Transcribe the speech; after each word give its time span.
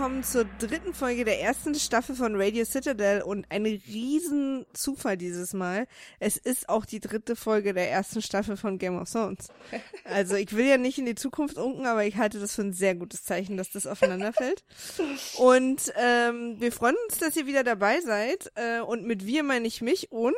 Willkommen 0.00 0.24
zur 0.24 0.46
dritten 0.58 0.94
Folge 0.94 1.26
der 1.26 1.42
ersten 1.42 1.74
Staffel 1.74 2.14
von 2.14 2.34
Radio 2.34 2.64
Citadel 2.64 3.20
und 3.20 3.44
ein 3.50 3.66
riesen 3.66 4.64
Zufall 4.72 5.18
dieses 5.18 5.52
Mal. 5.52 5.86
Es 6.18 6.38
ist 6.38 6.70
auch 6.70 6.86
die 6.86 7.00
dritte 7.00 7.36
Folge 7.36 7.74
der 7.74 7.90
ersten 7.90 8.22
Staffel 8.22 8.56
von 8.56 8.78
Game 8.78 8.98
of 8.98 9.10
Thrones. 9.10 9.48
Also 10.04 10.36
ich 10.36 10.56
will 10.56 10.64
ja 10.64 10.78
nicht 10.78 10.96
in 10.96 11.04
die 11.04 11.16
Zukunft 11.16 11.58
unken, 11.58 11.84
aber 11.84 12.06
ich 12.06 12.16
halte 12.16 12.40
das 12.40 12.54
für 12.54 12.62
ein 12.62 12.72
sehr 12.72 12.94
gutes 12.94 13.24
Zeichen, 13.24 13.58
dass 13.58 13.72
das 13.72 13.86
aufeinander 13.86 14.32
fällt. 14.32 14.64
Und 15.36 15.92
ähm, 15.96 16.58
wir 16.58 16.72
freuen 16.72 16.96
uns, 17.06 17.18
dass 17.18 17.36
ihr 17.36 17.46
wieder 17.46 17.62
dabei 17.62 18.00
seid. 18.00 18.50
Äh, 18.54 18.80
und 18.80 19.04
mit 19.04 19.26
wir 19.26 19.42
meine 19.42 19.68
ich 19.68 19.82
mich 19.82 20.10
und 20.10 20.34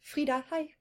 Frieda, 0.00 0.44
hi. 0.52 0.72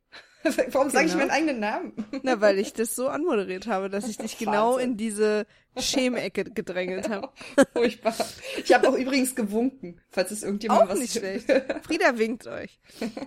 Warum 0.72 0.90
sage 0.90 1.06
ich 1.08 1.12
Genau. 1.14 1.26
meinen 1.26 1.32
eigenen 1.32 1.60
Namen? 1.60 1.94
na, 2.24 2.40
weil 2.42 2.60
ich 2.60 2.74
das 2.74 2.96
so 2.96 3.08
anmoderiert 3.08 3.68
habe, 3.68 3.90
dass 3.90 4.08
ich 4.08 4.18
dich 4.18 4.38
genau 4.38 4.78
in 4.78 4.98
diese 4.98 5.46
Schemecke 5.78 6.44
gedrängelt 6.46 7.10
habe. 7.10 7.30
Furchtbar. 7.74 8.16
Ich 8.64 8.74
habe 8.74 8.90
auch 8.90 8.94
übrigens 8.96 9.36
gewunken, 9.36 10.00
falls 10.10 10.32
es 10.32 10.44
irgendjemand 10.44 10.84
Auch 10.84 10.90
was 10.90 11.00
nicht 11.00 11.14
schlecht. 11.18 11.46
Frieda 11.84 12.18
winkt 12.18 12.48
euch. 12.48 12.80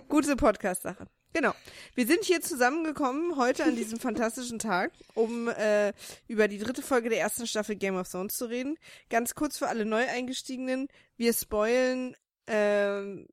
Gute 0.09 0.35
Podcast-Sache. 0.35 1.05
Genau. 1.33 1.53
Wir 1.95 2.05
sind 2.07 2.25
hier 2.25 2.41
zusammengekommen 2.41 3.37
heute 3.37 3.63
an 3.63 3.75
diesem 3.77 3.99
fantastischen 3.99 4.59
Tag, 4.59 4.91
um 5.13 5.47
äh, 5.47 5.93
über 6.27 6.49
die 6.49 6.57
dritte 6.57 6.81
Folge 6.81 7.09
der 7.09 7.19
ersten 7.21 7.47
Staffel 7.47 7.77
Game 7.77 7.95
of 7.95 8.09
Thrones 8.09 8.35
zu 8.35 8.45
reden. 8.49 8.77
Ganz 9.09 9.33
kurz 9.33 9.57
für 9.57 9.67
alle 9.69 9.85
Neueingestiegenen. 9.85 10.89
Wir 11.15 11.31
spoilen 11.31 12.17
ähm, 12.47 13.27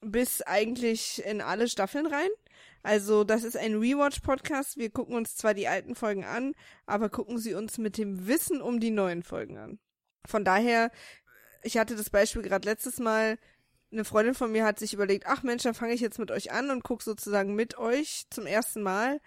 bis 0.00 0.42
eigentlich 0.42 1.24
in 1.24 1.40
alle 1.40 1.68
Staffeln 1.68 2.06
rein. 2.06 2.28
Also 2.82 3.24
das 3.24 3.44
ist 3.44 3.56
ein 3.56 3.76
Rewatch-Podcast. 3.76 4.76
Wir 4.76 4.90
gucken 4.90 5.14
uns 5.14 5.36
zwar 5.36 5.54
die 5.54 5.68
alten 5.68 5.94
Folgen 5.94 6.24
an, 6.24 6.54
aber 6.86 7.08
gucken 7.08 7.38
sie 7.38 7.54
uns 7.54 7.78
mit 7.78 7.96
dem 7.96 8.26
Wissen 8.26 8.60
um 8.60 8.80
die 8.80 8.90
neuen 8.90 9.22
Folgen 9.22 9.56
an. 9.58 9.78
Von 10.26 10.44
daher, 10.44 10.90
ich 11.62 11.78
hatte 11.78 11.96
das 11.96 12.10
Beispiel 12.10 12.42
gerade 12.42 12.68
letztes 12.68 12.98
Mal, 12.98 13.38
eine 13.92 14.04
Freundin 14.04 14.34
von 14.34 14.50
mir 14.50 14.64
hat 14.64 14.78
sich 14.78 14.94
überlegt, 14.94 15.26
ach 15.26 15.42
Mensch, 15.42 15.62
dann 15.64 15.74
fange 15.74 15.92
ich 15.92 16.00
jetzt 16.00 16.18
mit 16.18 16.30
euch 16.30 16.50
an 16.50 16.70
und 16.70 16.82
gucke 16.82 17.04
sozusagen 17.04 17.54
mit 17.54 17.76
euch 17.76 18.24
zum 18.30 18.46
ersten 18.46 18.82
Mal. 18.82 19.20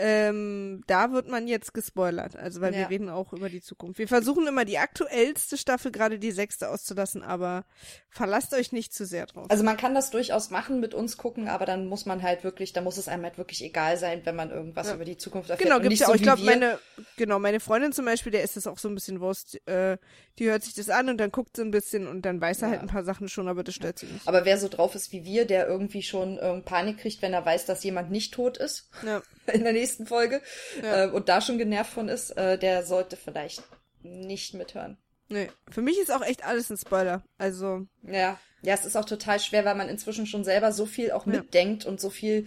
Ähm, 0.00 0.84
da 0.86 1.10
wird 1.12 1.26
man 1.28 1.48
jetzt 1.48 1.74
gespoilert, 1.74 2.36
also 2.36 2.60
weil 2.60 2.72
wir 2.72 2.82
Ja. 2.82 2.86
reden 2.86 3.08
auch 3.08 3.32
über 3.32 3.48
die 3.48 3.60
Zukunft. 3.60 3.98
Wir 3.98 4.06
versuchen 4.06 4.46
immer 4.46 4.64
die 4.64 4.78
aktuellste 4.78 5.58
Staffel, 5.58 5.90
gerade 5.90 6.20
die 6.20 6.30
sechste 6.30 6.70
auszulassen, 6.70 7.24
aber 7.24 7.64
verlasst 8.08 8.54
euch 8.54 8.70
nicht 8.70 8.94
zu 8.94 9.04
sehr 9.04 9.26
drauf. 9.26 9.46
Also 9.50 9.64
man 9.64 9.76
kann 9.76 9.94
das 9.96 10.10
durchaus 10.10 10.50
machen, 10.50 10.78
mit 10.78 10.94
uns 10.94 11.16
gucken, 11.16 11.48
aber 11.48 11.66
dann 11.66 11.86
muss 11.88 12.06
man 12.06 12.22
halt 12.22 12.44
wirklich, 12.44 12.72
da 12.72 12.80
muss 12.80 12.96
es 12.96 13.08
einem 13.08 13.24
halt 13.24 13.38
wirklich 13.38 13.64
egal 13.64 13.96
sein, 13.96 14.20
wenn 14.24 14.36
man 14.36 14.50
irgendwas 14.50 14.86
Ja. 14.86 14.94
über 14.94 15.04
die 15.04 15.16
Zukunft 15.16 15.50
erfährt. 15.50 15.68
Genau, 15.68 15.80
gibt's 15.80 15.98
ja 15.98 16.06
so 16.06 16.12
auch. 16.12 16.16
Ich 16.16 16.22
glaube, 16.22 16.42
wir. 16.42 16.46
meine, 16.46 16.78
genau, 17.16 17.40
meine 17.40 17.58
Freundin 17.58 17.92
zum 17.92 18.04
Beispiel, 18.04 18.30
der 18.30 18.44
ist 18.44 18.56
das 18.56 18.68
auch 18.68 18.78
so 18.78 18.88
ein 18.88 18.94
bisschen 18.94 19.20
Wurst. 19.20 19.60
Äh, 19.66 19.98
die 20.38 20.48
hört 20.48 20.62
sich 20.62 20.74
das 20.74 20.90
an 20.90 21.08
und 21.08 21.18
dann 21.18 21.32
guckt 21.32 21.56
sie 21.56 21.62
ein 21.62 21.72
bisschen 21.72 22.06
und 22.06 22.22
dann 22.22 22.40
weiß 22.40 22.62
er 22.62 22.68
Ja. 22.68 22.72
halt 22.74 22.82
ein 22.82 22.86
paar 22.88 23.02
Sachen 23.02 23.28
schon, 23.28 23.48
aber 23.48 23.64
das 23.64 23.74
stört 23.74 23.98
sie 23.98 24.06
nicht. 24.06 24.28
Aber 24.28 24.44
wer 24.44 24.58
so 24.58 24.68
drauf 24.68 24.94
ist 24.94 25.10
wie 25.10 25.24
wir, 25.24 25.44
der 25.44 25.66
irgendwie 25.66 26.02
schon 26.04 26.38
ähm, 26.40 26.62
Panik 26.62 26.98
kriegt, 26.98 27.20
wenn 27.20 27.32
er 27.32 27.44
weiß, 27.44 27.66
dass 27.66 27.82
jemand 27.82 28.12
nicht 28.12 28.32
tot 28.32 28.56
ist 28.58 28.88
Ja. 29.04 29.22
in 29.52 29.64
der 29.64 29.72
nächsten 29.72 29.87
Folge 30.06 30.42
Ja. 30.82 31.04
äh, 31.04 31.08
und 31.10 31.28
da 31.28 31.40
schon 31.40 31.58
genervt 31.58 31.92
von 31.92 32.08
ist, 32.08 32.30
äh, 32.36 32.58
der 32.58 32.84
sollte 32.84 33.16
vielleicht 33.16 33.62
nicht 34.02 34.54
mithören. 34.54 34.96
Nee. 35.28 35.50
Für 35.70 35.82
mich 35.82 35.98
ist 35.98 36.10
auch 36.12 36.22
echt 36.22 36.44
alles 36.46 36.70
ein 36.70 36.78
Spoiler. 36.78 37.22
Also, 37.36 37.86
Ja, 38.02 38.38
ja, 38.62 38.74
es 38.74 38.84
ist 38.86 38.96
auch 38.96 39.04
total 39.04 39.38
schwer, 39.40 39.64
weil 39.64 39.74
man 39.74 39.88
inzwischen 39.88 40.26
schon 40.26 40.44
selber 40.44 40.72
so 40.72 40.86
viel 40.86 41.10
auch 41.12 41.26
Ja. 41.26 41.32
mitdenkt 41.32 41.84
und 41.84 42.00
so 42.00 42.10
viel 42.10 42.46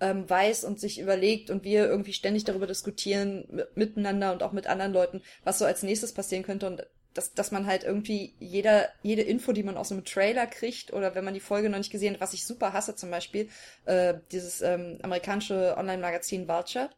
ähm, 0.00 0.28
weiß 0.28 0.64
und 0.64 0.80
sich 0.80 0.98
überlegt 0.98 1.48
und 1.50 1.62
wir 1.62 1.86
irgendwie 1.86 2.12
ständig 2.12 2.42
darüber 2.42 2.66
diskutieren 2.66 3.46
mi- 3.52 3.64
miteinander 3.76 4.32
und 4.32 4.42
auch 4.42 4.50
mit 4.50 4.66
anderen 4.66 4.92
Leuten, 4.92 5.22
was 5.44 5.60
so 5.60 5.64
als 5.64 5.84
nächstes 5.84 6.12
passieren 6.12 6.42
könnte 6.42 6.66
und 6.66 6.84
dass, 7.14 7.34
dass 7.34 7.50
man 7.50 7.66
halt 7.66 7.84
irgendwie 7.84 8.34
jeder, 8.38 8.88
jede 9.02 9.22
Info, 9.22 9.52
die 9.52 9.62
man 9.62 9.76
aus 9.76 9.92
einem 9.92 10.04
Trailer 10.04 10.46
kriegt 10.46 10.92
oder 10.92 11.14
wenn 11.14 11.24
man 11.24 11.34
die 11.34 11.40
Folge 11.40 11.68
noch 11.68 11.78
nicht 11.78 11.92
gesehen 11.92 12.14
hat, 12.14 12.20
was 12.20 12.34
ich 12.34 12.46
super 12.46 12.72
hasse 12.72 12.96
zum 12.96 13.10
Beispiel, 13.10 13.48
äh, 13.84 14.14
dieses 14.30 14.62
ähm, 14.62 14.98
amerikanische 15.02 15.76
Online-Magazin 15.76 16.48
Vulture, 16.48 16.90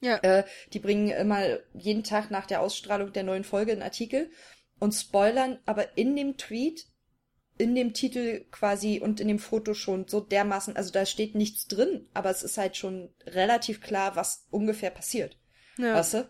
ja. 0.00 0.16
äh, 0.18 0.44
die 0.72 0.78
bringen 0.80 1.10
immer 1.10 1.58
jeden 1.74 2.04
Tag 2.04 2.30
nach 2.30 2.46
der 2.46 2.60
Ausstrahlung 2.60 3.12
der 3.12 3.22
neuen 3.22 3.44
Folge 3.44 3.72
einen 3.72 3.82
Artikel 3.82 4.30
und 4.78 4.92
spoilern 4.92 5.58
aber 5.66 5.96
in 5.96 6.16
dem 6.16 6.36
Tweet, 6.36 6.86
in 7.58 7.74
dem 7.74 7.92
Titel 7.92 8.46
quasi 8.50 9.00
und 9.00 9.20
in 9.20 9.28
dem 9.28 9.38
Foto 9.38 9.74
schon 9.74 10.08
so 10.08 10.20
dermaßen, 10.20 10.76
also 10.76 10.90
da 10.90 11.04
steht 11.04 11.34
nichts 11.34 11.66
drin, 11.66 12.08
aber 12.14 12.30
es 12.30 12.42
ist 12.42 12.56
halt 12.56 12.76
schon 12.76 13.12
relativ 13.26 13.82
klar, 13.82 14.16
was 14.16 14.46
ungefähr 14.50 14.90
passiert. 14.90 15.38
ja. 15.76 15.94
Weißt 15.94 16.14
du? 16.14 16.28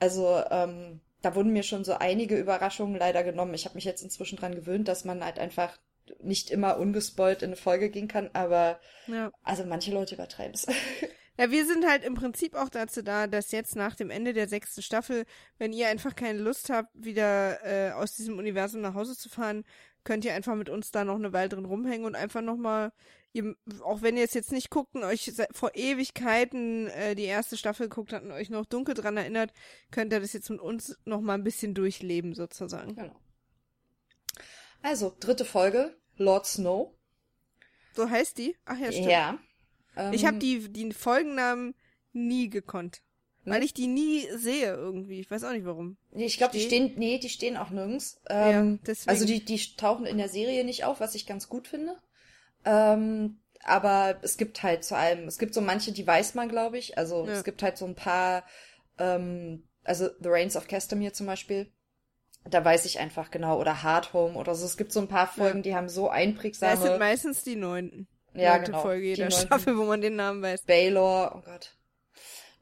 Also, 0.00 0.42
ähm, 0.50 1.00
da 1.22 1.34
wurden 1.34 1.52
mir 1.52 1.62
schon 1.62 1.84
so 1.84 1.94
einige 1.94 2.36
Überraschungen 2.36 2.96
leider 2.96 3.24
genommen. 3.24 3.54
Ich 3.54 3.64
habe 3.64 3.74
mich 3.74 3.84
jetzt 3.84 4.02
inzwischen 4.02 4.36
dran 4.36 4.54
gewöhnt, 4.54 4.88
dass 4.88 5.04
man 5.04 5.24
halt 5.24 5.38
einfach 5.38 5.78
nicht 6.20 6.50
immer 6.50 6.78
ungespoilt 6.78 7.42
in 7.42 7.48
eine 7.48 7.56
Folge 7.56 7.90
gehen 7.90 8.08
kann, 8.08 8.30
aber 8.32 8.80
ja. 9.06 9.30
also 9.42 9.64
manche 9.64 9.92
Leute 9.92 10.14
übertreiben 10.14 10.54
es. 10.54 10.66
Ja, 11.40 11.52
wir 11.52 11.66
sind 11.66 11.86
halt 11.86 12.02
im 12.02 12.14
Prinzip 12.14 12.56
auch 12.56 12.68
dazu 12.68 13.00
da, 13.00 13.28
dass 13.28 13.52
jetzt 13.52 13.76
nach 13.76 13.94
dem 13.94 14.10
Ende 14.10 14.32
der 14.32 14.48
sechsten 14.48 14.82
Staffel, 14.82 15.24
wenn 15.56 15.72
ihr 15.72 15.86
einfach 15.86 16.16
keine 16.16 16.40
Lust 16.40 16.68
habt, 16.68 16.90
wieder 16.94 17.64
äh, 17.64 17.92
aus 17.92 18.16
diesem 18.16 18.38
Universum 18.38 18.80
nach 18.80 18.94
Hause 18.94 19.16
zu 19.16 19.28
fahren, 19.28 19.62
könnt 20.02 20.24
ihr 20.24 20.34
einfach 20.34 20.56
mit 20.56 20.68
uns 20.68 20.90
da 20.90 21.04
noch 21.04 21.14
eine 21.14 21.32
Weile 21.32 21.50
drin 21.50 21.64
rumhängen 21.64 22.06
und 22.06 22.16
einfach 22.16 22.40
nochmal, 22.40 22.90
auch 23.82 24.02
wenn 24.02 24.16
ihr 24.16 24.24
es 24.24 24.34
jetzt 24.34 24.52
nicht 24.52 24.70
guckt 24.70 24.94
und 24.94 25.04
euch 25.04 25.32
vor 25.52 25.70
Ewigkeiten 25.74 26.88
äh, 26.88 27.14
die 27.14 27.24
erste 27.24 27.56
Staffel 27.56 27.88
geguckt 27.88 28.12
habt 28.12 28.24
und 28.24 28.32
euch 28.32 28.50
noch 28.50 28.66
dunkel 28.66 28.94
dran 28.94 29.16
erinnert, 29.16 29.52
könnt 29.90 30.12
ihr 30.12 30.20
das 30.20 30.32
jetzt 30.32 30.50
mit 30.50 30.60
uns 30.60 30.98
nochmal 31.04 31.38
ein 31.38 31.44
bisschen 31.44 31.74
durchleben 31.74 32.34
sozusagen. 32.34 32.94
Genau. 32.96 33.14
Also, 34.82 35.14
dritte 35.20 35.44
Folge, 35.44 35.96
Lord 36.16 36.46
Snow. 36.46 36.94
So 37.94 38.08
heißt 38.08 38.38
die? 38.38 38.56
Ach 38.64 38.78
ja, 38.78 38.92
stimmt. 38.92 39.10
Ja. 39.10 39.38
Ähm, 39.96 40.12
Ich 40.12 40.24
habe 40.24 40.38
die, 40.38 40.68
die 40.72 40.92
Folgennamen 40.92 41.74
nie 42.12 42.48
gekonnt. 42.48 43.02
Ne? 43.44 43.54
Weil 43.54 43.62
ich 43.64 43.74
die 43.74 43.86
nie 43.88 44.26
sehe 44.36 44.72
irgendwie. 44.74 45.20
Ich 45.20 45.30
weiß 45.30 45.44
auch 45.44 45.52
nicht 45.52 45.64
warum. 45.64 45.96
Nee, 46.12 46.26
ich 46.26 46.36
glaube, 46.38 46.52
die 46.56 46.60
stehen- 46.64 46.94
nee, 46.96 47.18
die 47.18 47.28
stehen 47.28 47.56
auch 47.56 47.70
nirgends. 47.70 48.20
Ja, 48.28 48.60
Ähm, 48.60 48.80
deswegen. 48.86 49.10
also 49.10 49.24
die, 49.26 49.44
die 49.44 49.58
tauchen 49.76 50.06
in 50.06 50.18
der 50.18 50.28
Serie 50.28 50.64
nicht 50.64 50.84
auf, 50.84 51.00
was 51.00 51.14
ich 51.14 51.26
ganz 51.26 51.48
gut 51.48 51.66
finde. 51.66 51.96
Ähm, 52.68 53.40
aber 53.64 54.18
es 54.22 54.36
gibt 54.36 54.62
halt 54.62 54.84
zu 54.84 54.94
allem, 54.96 55.26
es 55.26 55.38
gibt 55.38 55.54
so 55.54 55.60
manche, 55.60 55.90
die 55.92 56.06
weiß 56.06 56.34
man, 56.34 56.48
glaube 56.48 56.76
ich. 56.78 56.98
Also 56.98 57.26
Ja. 57.26 57.32
es 57.32 57.44
gibt 57.44 57.62
halt 57.62 57.78
so 57.78 57.86
ein 57.86 57.94
paar, 57.94 58.44
ähm, 58.98 59.66
also 59.84 60.08
The 60.20 60.28
Reigns 60.28 60.54
of 60.56 60.68
Castamere 60.68 61.12
zum 61.12 61.26
Beispiel. 61.26 61.72
Da 62.44 62.64
weiß 62.64 62.84
ich 62.84 62.98
einfach 63.00 63.30
genau. 63.30 63.58
Oder 63.58 63.82
Hard 63.82 64.12
Home 64.12 64.34
oder 64.36 64.54
so. 64.54 64.64
Es 64.66 64.76
gibt 64.76 64.92
so 64.92 65.00
ein 65.00 65.08
paar 65.08 65.26
Folgen, 65.26 65.62
die 65.62 65.74
haben 65.74 65.88
so 65.88 66.06
Das 66.06 66.12
sind 66.14 66.20
einprägsame. 66.28 66.98
meistens 66.98 67.42
die 67.42 67.56
neunten. 67.56 68.06
Ja, 68.34 68.54
Neunte 68.56 68.70
genau. 68.72 68.82
Folge 68.82 69.06
jeder. 69.06 69.30
Staffel, 69.30 69.76
wo 69.76 69.84
man 69.84 70.00
den 70.00 70.16
Namen 70.16 70.42
weiß. 70.42 70.62
Baylor, 70.62 71.34
oh 71.36 71.40
Gott. 71.40 71.76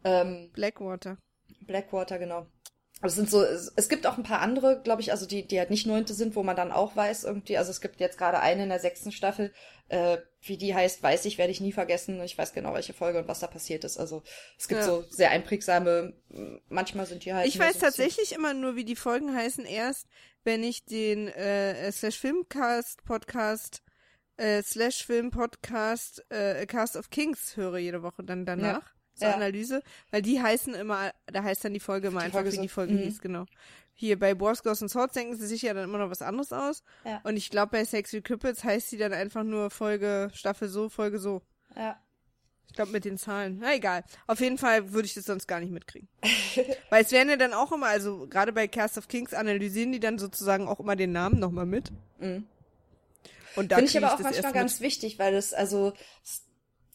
Ähm, 0.05 0.51
Blackwater. 0.55 1.19
Blackwater, 1.67 2.19
genau. 2.19 2.47
Aber 3.01 3.09
es 3.09 3.15
sind 3.15 3.29
so, 3.29 3.43
es, 3.43 3.89
gibt 3.91 4.07
auch 4.07 4.17
ein 4.17 4.23
paar 4.23 4.41
andere, 4.41 4.81
glaube 4.83 5.03
ich, 5.03 5.13
also 5.13 5.27
die, 5.27 5.47
die 5.47 5.59
halt 5.59 5.69
nicht 5.69 5.87
neunte 5.87 6.15
sind, 6.15 6.35
wo 6.35 6.43
man 6.43 6.57
dann 6.57 6.73
auch 6.73 6.97
weiß 6.97 7.25
irgendwie, 7.25 7.59
also 7.59 7.71
es 7.71 7.83
gibt 7.83 8.01
jetzt 8.01 8.17
gerade 8.17 8.41
eine 8.41 8.63
in 8.63 8.71
der 8.71 8.79
sechsten 8.79 9.13
Staffel, 9.13 9.53
äh, 9.89 10.17
wie 10.41 10.57
die 10.57 10.75
heißt, 10.75 11.03
weiß 11.03 11.27
ich, 11.27 11.37
werde 11.37 11.53
ich 11.53 11.61
nie 11.61 11.73
vergessen. 11.73 12.21
Ich 12.23 12.39
weiß 12.39 12.55
genau, 12.55 12.73
welche 12.73 12.95
Folge 12.95 13.19
und 13.19 13.29
was 13.29 13.41
da 13.41 13.49
passiert 13.49 13.85
ist. 13.85 13.99
Also 13.99 14.23
es 14.59 14.67
gibt 14.67 14.81
Ja. 14.81 14.87
so 14.87 15.05
sehr 15.11 15.31
einprägsame, 15.31 16.15
manchmal 16.69 17.05
sind 17.05 17.25
die 17.27 17.35
halt. 17.35 17.47
Ich 17.47 17.59
weiß 17.59 17.75
so 17.75 17.81
tatsächlich 17.81 18.33
immer 18.33 18.55
nur, 18.55 18.77
wie 18.77 18.85
die 18.85 18.97
Folgen 18.97 19.35
heißen, 19.35 19.67
erst, 19.67 20.07
wenn 20.45 20.63
ich 20.63 20.87
den 20.87 21.29
äh, 21.29 21.93
Slash 21.93 22.19
Filmcast 22.19 23.05
Podcast 23.05 23.83
äh, 24.39 24.63
Slash 24.63 25.05
Film 25.05 25.31
Podcast 25.31 26.25
äh, 26.31 26.67
Cast 26.67 26.97
of 26.97 27.11
Kings 27.11 27.57
höre 27.57 27.79
jede 27.79 28.03
Woche 28.03 28.25
dann 28.25 28.47
danach. 28.47 28.96
Zur 29.17 29.29
Ja. 29.29 29.35
Analyse, 29.35 29.83
weil 30.11 30.23
die 30.23 30.41
heißen 30.41 30.75
immer, 30.75 31.11
da 31.27 31.43
heißt 31.43 31.65
dann 31.65 31.73
die 31.75 31.81
Folge 31.81 32.09
immer 32.09 32.21
Die 32.21 32.27
einfach, 32.27 32.37
Folge 32.41 32.53
wie 32.53 32.57
so. 32.57 32.63
die 32.63 32.69
Folge 32.69 32.93
Mhm. 32.95 32.99
hieß, 32.99 33.21
genau. 33.21 33.47
Hier 33.95 34.19
bei 34.19 34.39
Wars, 34.39 34.63
Ghosts 34.63 34.83
and 34.83 34.91
Swords 34.91 35.15
denken 35.15 35.37
sie 35.37 35.47
sich 35.47 35.63
ja 35.63 35.73
dann 35.73 35.85
immer 35.85 35.97
noch 35.99 36.11
was 36.11 36.21
anderes 36.21 36.53
aus. 36.53 36.83
Ja. 37.05 37.21
Und 37.25 37.37
ich 37.39 37.49
glaube, 37.51 37.71
bei 37.73 37.85
Sexy 37.85 38.21
Crippets 38.21 38.63
heißt 38.63 38.91
sie 38.91 38.99
dann 38.99 39.15
einfach 39.15 39.43
nur 39.43 39.71
Folge, 39.71 40.31
Staffel 40.35 40.69
so, 40.69 40.91
Folge 40.91 41.19
so. 41.19 41.41
Ja. 41.75 41.99
Ich 42.69 42.75
glaube 42.75 42.93
mit 42.93 43.07
den 43.07 43.17
Zahlen. 43.17 43.57
Na 43.61 43.75
egal. 43.75 44.05
Auf 44.27 44.41
jeden 44.41 44.59
Fall 44.59 44.93
würde 44.93 45.07
ich 45.07 45.15
das 45.15 45.25
sonst 45.25 45.47
gar 45.47 45.61
nicht 45.61 45.71
mitkriegen. 45.73 46.09
Weil 46.91 47.05
es 47.05 47.11
werden 47.13 47.31
ja 47.31 47.37
dann 47.37 47.55
auch 47.55 47.73
immer, 47.73 47.87
also 47.87 48.27
gerade 48.29 48.53
bei 48.53 48.69
Cast 48.69 48.99
of 48.99 49.09
Kings 49.09 49.33
analysieren 49.33 49.93
die 49.93 50.01
dann 50.01 50.19
sozusagen 50.19 50.69
auch 50.69 50.79
immer 50.79 50.95
den 50.95 51.13
Namen 51.13 51.39
nochmal 51.39 51.65
mit. 51.65 51.91
Mhm. 52.19 52.45
Und 53.55 53.73
da 53.73 53.77
Finde 53.77 53.91
ich 53.91 53.97
aber 53.97 54.09
auch 54.13 54.19
das 54.19 54.25
manchmal 54.25 54.53
ganz 54.53 54.81
wichtig, 54.81 55.19
weil 55.19 55.35
es, 55.35 55.55
also, 55.55 55.95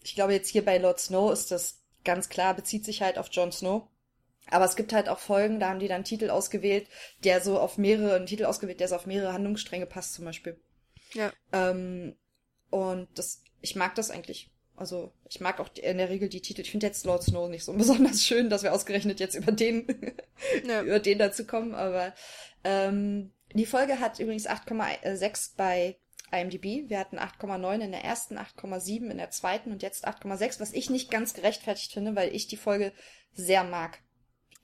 ich 0.03 0.13
glaube 0.13 0.33
jetzt 0.33 0.49
hier 0.49 0.63
bei 0.63 0.77
Lord 0.77 0.99
Snow 0.99 1.31
ist 1.33 1.49
das 1.49 1.80
ganz 2.03 2.29
klar, 2.29 2.53
bezieht 2.53 2.85
sich 2.85 3.01
halt 3.01 3.17
auf 3.17 3.29
Jon 3.31 3.51
Snow. 3.51 3.83
Aber 4.49 4.65
es 4.65 4.75
gibt 4.75 4.91
halt 4.91 5.07
auch 5.07 5.19
Folgen, 5.19 5.59
da 5.59 5.69
haben 5.69 5.79
die 5.79 5.87
dann 5.87 6.03
Titel 6.03 6.29
ausgewählt, 6.29 6.87
der 7.23 7.41
so 7.41 7.59
auf 7.59 7.77
mehrere, 7.77 8.15
einen 8.15 8.25
Titel 8.25 8.45
ausgewählt, 8.45 8.79
der 8.79 8.87
so 8.87 8.95
auf 8.95 9.05
mehrere 9.05 9.33
Handlungsstränge 9.33 9.85
passt 9.85 10.13
zum 10.13 10.25
Beispiel. 10.25 10.59
Ja. 11.13 11.31
Ähm, 11.53 12.15
und 12.69 13.07
das, 13.15 13.43
ich 13.61 13.75
mag 13.75 13.95
das 13.95 14.09
eigentlich. 14.11 14.49
Also 14.75 15.11
ich 15.29 15.39
mag 15.41 15.59
auch 15.59 15.69
in 15.75 15.99
der 15.99 16.09
Regel 16.09 16.27
die 16.27 16.41
Titel. 16.41 16.61
Ich 16.61 16.71
finde 16.71 16.87
jetzt 16.87 17.05
Lord 17.05 17.23
Snow 17.23 17.47
nicht 17.49 17.63
so 17.63 17.73
besonders 17.77 18.23
schön, 18.25 18.49
dass 18.49 18.63
wir 18.63 18.73
ausgerechnet 18.73 19.19
jetzt 19.19 19.35
über 19.35 19.51
den, 19.51 19.87
Ja. 20.67 20.81
über 20.81 20.99
den 20.99 21.19
dazu 21.19 21.45
kommen. 21.45 21.75
Aber 21.75 22.13
ähm, 22.63 23.31
Die 23.53 23.65
Folge 23.65 23.99
hat 23.99 24.19
übrigens 24.19 24.49
8,6 24.49 25.51
bei 25.55 25.97
IMDb. 26.31 26.89
Wir 26.89 26.99
hatten 26.99 27.17
8,9 27.19 27.81
in 27.81 27.91
der 27.91 28.03
ersten, 28.03 28.37
8,7 28.37 29.09
in 29.09 29.17
der 29.17 29.29
zweiten 29.31 29.71
und 29.71 29.81
jetzt 29.83 30.07
8,6, 30.07 30.59
was 30.59 30.73
ich 30.73 30.89
nicht 30.89 31.11
ganz 31.11 31.33
gerechtfertigt 31.33 31.91
finde, 31.93 32.15
weil 32.15 32.33
ich 32.33 32.47
die 32.47 32.57
Folge 32.57 32.93
sehr 33.33 33.63
mag. 33.63 33.99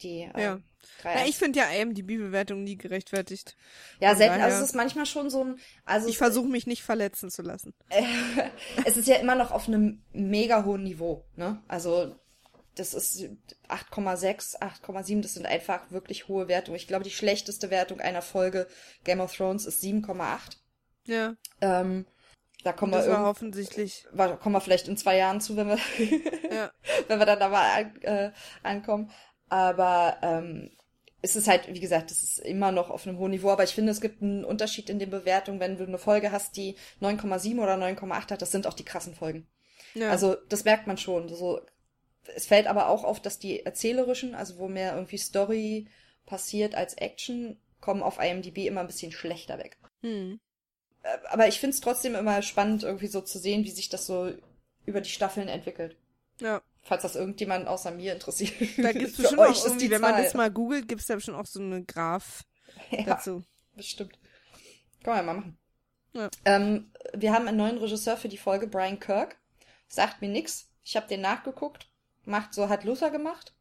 Die 0.02 0.30
Ja. 0.36 0.54
ähm, 0.54 0.64
drei 1.02 1.16
Ja, 1.16 1.26
ich 1.26 1.38
finde 1.38 1.60
ja 1.60 1.66
IMDb-Bewertung 1.70 2.64
nie 2.64 2.78
gerechtfertigt. 2.78 3.56
ja, 4.00 4.10
von 4.10 4.18
selten. 4.20 4.34
daher- 4.36 4.46
Also 4.46 4.58
es 4.64 4.70
ist 4.70 4.76
manchmal 4.76 5.06
schon 5.08 5.30
so 5.32 5.44
ein. 5.44 5.60
Also 5.86 6.08
Ich 6.08 6.18
versuche 6.20 6.48
mich 6.48 6.68
nicht 6.68 6.84
verletzen 6.84 7.32
zu 7.32 7.42
lassen. 7.42 7.74
es 8.86 8.96
ist 8.98 9.08
ja 9.08 9.16
immer 9.16 9.36
noch 9.36 9.52
auf 9.52 9.68
einem 9.68 10.04
mega 10.12 10.64
hohen 10.66 10.84
Niveau. 10.84 11.26
Ne? 11.36 11.62
Also 11.68 12.16
das 12.76 12.94
ist 12.94 13.28
8,6, 13.70 14.56
8,7. 14.62 15.22
Das 15.24 15.34
sind 15.34 15.48
einfach 15.48 15.90
wirklich 15.90 16.28
hohe 16.28 16.48
Wertungen. 16.48 16.78
Ich 16.78 16.88
glaube, 16.88 17.04
die 17.04 17.10
schlechteste 17.10 17.72
Wertung 17.72 18.00
einer 18.00 18.22
Folge 18.22 18.68
Game 19.04 19.20
of 19.20 19.36
Thrones 19.36 19.66
ist 19.66 19.82
7,8. 19.82 20.58
Ja, 21.08 21.36
Ähm, 21.62 22.06
da 22.64 22.74
kommen 22.74 22.92
wir 22.92 22.98
das 23.00 23.08
war 23.08 23.14
irgend- 23.16 23.28
hoffentlich. 23.28 24.06
wa- 24.12 24.36
kommen 24.36 24.54
wir 24.56 24.62
vielleicht 24.62 24.88
in 24.88 24.98
zwei 24.98 25.18
Jahren 25.18 25.42
zu, 25.42 25.56
wenn 25.58 25.68
wir, 25.70 25.78
Ja. 26.52 26.72
wenn 27.08 27.20
wir 27.20 27.26
dann 27.26 27.40
da 27.40 27.50
mal 27.50 27.64
an, 27.84 28.02
äh, 28.02 28.32
ankommen. 28.64 29.10
Aber 29.50 30.18
ähm, 30.22 30.72
es 31.22 31.36
ist 31.36 31.48
halt, 31.48 31.68
wie 31.74 31.80
gesagt, 31.80 32.12
es 32.12 32.22
ist 32.24 32.40
immer 32.40 32.72
noch 32.72 32.90
auf 32.90 33.08
einem 33.08 33.18
hohen 33.18 33.32
Niveau. 33.32 33.50
Aber 33.50 33.64
ich 33.64 33.74
finde, 33.74 33.92
es 33.92 34.02
gibt 34.02 34.22
einen 34.22 34.44
Unterschied 34.46 34.90
in 34.90 35.00
den 35.00 35.10
Bewertungen, 35.10 35.60
wenn 35.60 35.78
du 35.78 35.84
eine 35.86 35.98
Folge 35.98 36.32
hast, 36.32 36.58
die 36.58 36.76
9,7 37.02 37.60
oder 37.62 37.76
9,8 37.76 38.32
hat. 38.32 38.42
Das 38.42 38.52
sind 38.52 38.68
auch 38.68 38.74
die 38.74 38.86
krassen 38.86 39.16
Folgen. 39.16 39.48
ja. 39.96 40.10
Also 40.10 40.36
das 40.50 40.64
merkt 40.66 40.86
man 40.88 40.98
schon. 40.98 41.30
So, 41.30 41.62
es 42.36 42.46
fällt 42.46 42.68
aber 42.68 42.90
auch 42.90 43.04
auf, 43.06 43.22
dass 43.22 43.40
die 43.40 43.66
erzählerischen, 43.66 44.36
also 44.36 44.58
wo 44.58 44.68
mehr 44.68 44.94
irgendwie 44.96 45.18
Story 45.18 45.88
passiert 46.26 46.76
als 46.76 46.96
Action, 46.96 47.58
kommen 47.80 48.04
auf 48.04 48.20
IMDb 48.20 48.66
immer 48.68 48.82
ein 48.82 48.88
bisschen 48.88 49.12
schlechter 49.14 49.58
weg. 49.60 49.78
hm. 50.02 50.40
Aber 51.30 51.48
ich 51.48 51.60
finde 51.60 51.76
es 51.76 51.82
trotzdem 51.82 52.16
immer 52.16 52.42
spannend, 52.42 52.84
irgendwie 52.84 53.08
so 53.08 53.22
zu 53.22 53.40
sehen, 53.40 53.64
wie 53.66 53.72
sich 53.72 53.90
das 53.90 54.06
so 54.06 54.32
über 54.86 55.02
die 55.02 55.10
Staffeln 55.10 55.48
entwickelt. 55.48 55.98
ja. 56.42 56.62
Falls 56.84 57.02
das 57.02 57.18
irgendjemand 57.18 57.68
außer 57.68 57.92
mir 57.92 58.14
interessiert. 58.14 58.54
Da 58.78 58.94
gibt 58.94 59.10
es 59.10 59.20
Für 59.20 59.24
bestimmt 59.24 59.42
euch 59.42 59.58
auch 59.60 59.66
irgendwie, 59.66 59.90
wenn 59.90 60.00
man 60.02 60.16
Zahl. 60.16 60.24
das 60.24 60.34
mal 60.34 60.50
googelt, 60.50 60.88
gibt 60.88 61.02
es 61.02 61.08
da 61.08 61.16
bestimmt 61.16 61.36
auch 61.38 61.46
so 61.46 61.60
eine 61.60 61.84
Graph 61.84 62.46
ja, 62.92 63.04
dazu. 63.04 63.44
bestimmt. 63.76 64.18
Kann 65.04 65.16
man 65.16 65.18
ja 65.18 65.24
mal 65.24 65.34
machen. 65.42 65.58
Ja. 66.14 66.32
Ähm, 66.46 66.92
wir 67.14 67.34
haben 67.34 67.48
einen 67.48 67.58
neuen 67.58 67.78
Regisseur 67.78 68.16
für 68.18 68.30
die 68.30 68.38
Folge, 68.38 68.68
Brian 68.68 69.00
Kirk. 69.00 69.38
Sagt 69.88 70.22
mir 70.22 70.30
nix. 70.30 70.70
Ich 70.84 70.96
habe 70.96 71.08
den 71.08 71.22
nachgeguckt. 71.22 71.90
Macht 72.26 72.54
so, 72.54 72.70
hat 72.70 72.86
Luther 72.86 73.12
gemacht. 73.12 73.54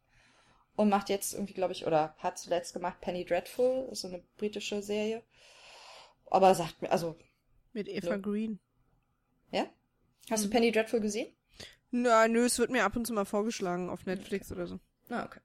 Und 0.77 0.89
macht 0.89 1.09
jetzt 1.09 1.33
irgendwie, 1.33 1.53
glaube 1.53 1.73
ich, 1.73 1.85
oder 1.85 2.15
hat 2.19 2.37
zuletzt 2.39 2.73
gemacht 2.73 3.01
Penny 3.01 3.25
Dreadful. 3.25 3.89
So 3.93 4.07
eine 4.07 4.23
britische 4.37 4.81
Serie. 4.81 5.21
Aber 6.29 6.55
sagt 6.55 6.81
mir, 6.81 6.91
also, 6.91 7.17
Mit 7.73 7.87
Eva 7.87 8.09
Ja. 8.11 8.17
Green. 8.17 8.59
ja? 9.51 9.67
Hast 10.29 10.41
Mhm. 10.41 10.45
du 10.45 10.49
Penny 10.51 10.71
Dreadful 10.71 10.99
gesehen? 10.99 11.33
Na, 11.91 12.27
nö, 12.27 12.45
es 12.45 12.59
wird 12.59 12.69
mir 12.69 12.83
ab 12.83 12.95
und 12.95 13.05
zu 13.07 13.13
mal 13.13 13.25
vorgeschlagen 13.25 13.89
auf 13.89 14.05
Netflix 14.05 14.51
oder 14.51 14.67
so. 14.67 14.79
Ah, 15.09 15.23
okay. 15.25 15.39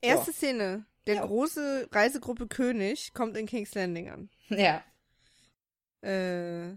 Erste 0.00 0.32
Szene. 0.32 0.86
Der 1.06 1.16
Ja. 1.16 1.26
große 1.26 1.88
Reisegruppe 1.92 2.46
König 2.46 3.12
kommt 3.12 3.36
in 3.36 3.46
King's 3.46 3.74
Landing 3.74 4.08
an. 4.08 4.30
Ja. 4.48 4.82
Äh, 6.02 6.70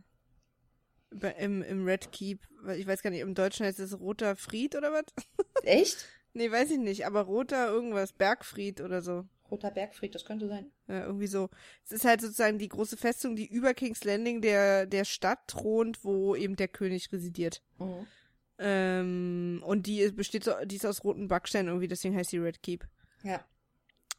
im, 1.37 1.61
im 1.61 1.85
Red 1.85 2.11
Keep. 2.11 2.47
Ich 2.75 2.87
weiß 2.87 3.01
gar 3.01 3.09
nicht, 3.11 3.19
im 3.19 3.35
Deutschen 3.35 3.65
heißt 3.65 3.79
es 3.79 3.99
Roter 3.99 4.35
Fried 4.35 4.75
oder 4.75 4.91
was? 4.91 5.03
Echt? 5.63 6.05
Nee, 6.33 6.49
weiß 6.51 6.71
ich 6.71 6.77
nicht, 6.79 7.05
aber 7.05 7.21
Roter 7.21 7.67
irgendwas, 7.67 8.13
Bergfried 8.13 8.81
oder 8.81 9.01
so. 9.01 9.25
Roter 9.49 9.71
Bergfried, 9.71 10.15
das 10.15 10.23
könnte 10.25 10.47
sein. 10.47 10.71
Ja, 10.91 11.05
irgendwie 11.05 11.27
so. 11.27 11.49
Es 11.85 11.91
ist 11.93 12.03
halt 12.03 12.19
sozusagen 12.19 12.57
die 12.59 12.67
große 12.67 12.97
Festung, 12.97 13.37
die 13.37 13.47
über 13.47 13.73
King's 13.73 14.03
Landing 14.03 14.41
der, 14.41 14.85
der 14.85 15.05
Stadt 15.05 15.47
thront, 15.47 16.03
wo 16.03 16.35
eben 16.35 16.57
der 16.57 16.67
König 16.67 17.11
residiert. 17.13 17.61
Mhm. 17.79 18.07
Ähm, 18.59 19.63
und 19.65 19.87
die 19.87 20.01
ist- 20.01 20.15
besteht 20.15 20.43
so, 20.43 20.53
die 20.65 20.75
ist 20.75 20.85
aus 20.85 21.03
roten 21.03 21.27
Backsteinen 21.27 21.69
irgendwie, 21.69 21.87
deswegen 21.87 22.15
heißt 22.15 22.31
die 22.31 22.37
Red 22.37 22.61
Keep. 22.61 22.85
Ja. 23.23 23.43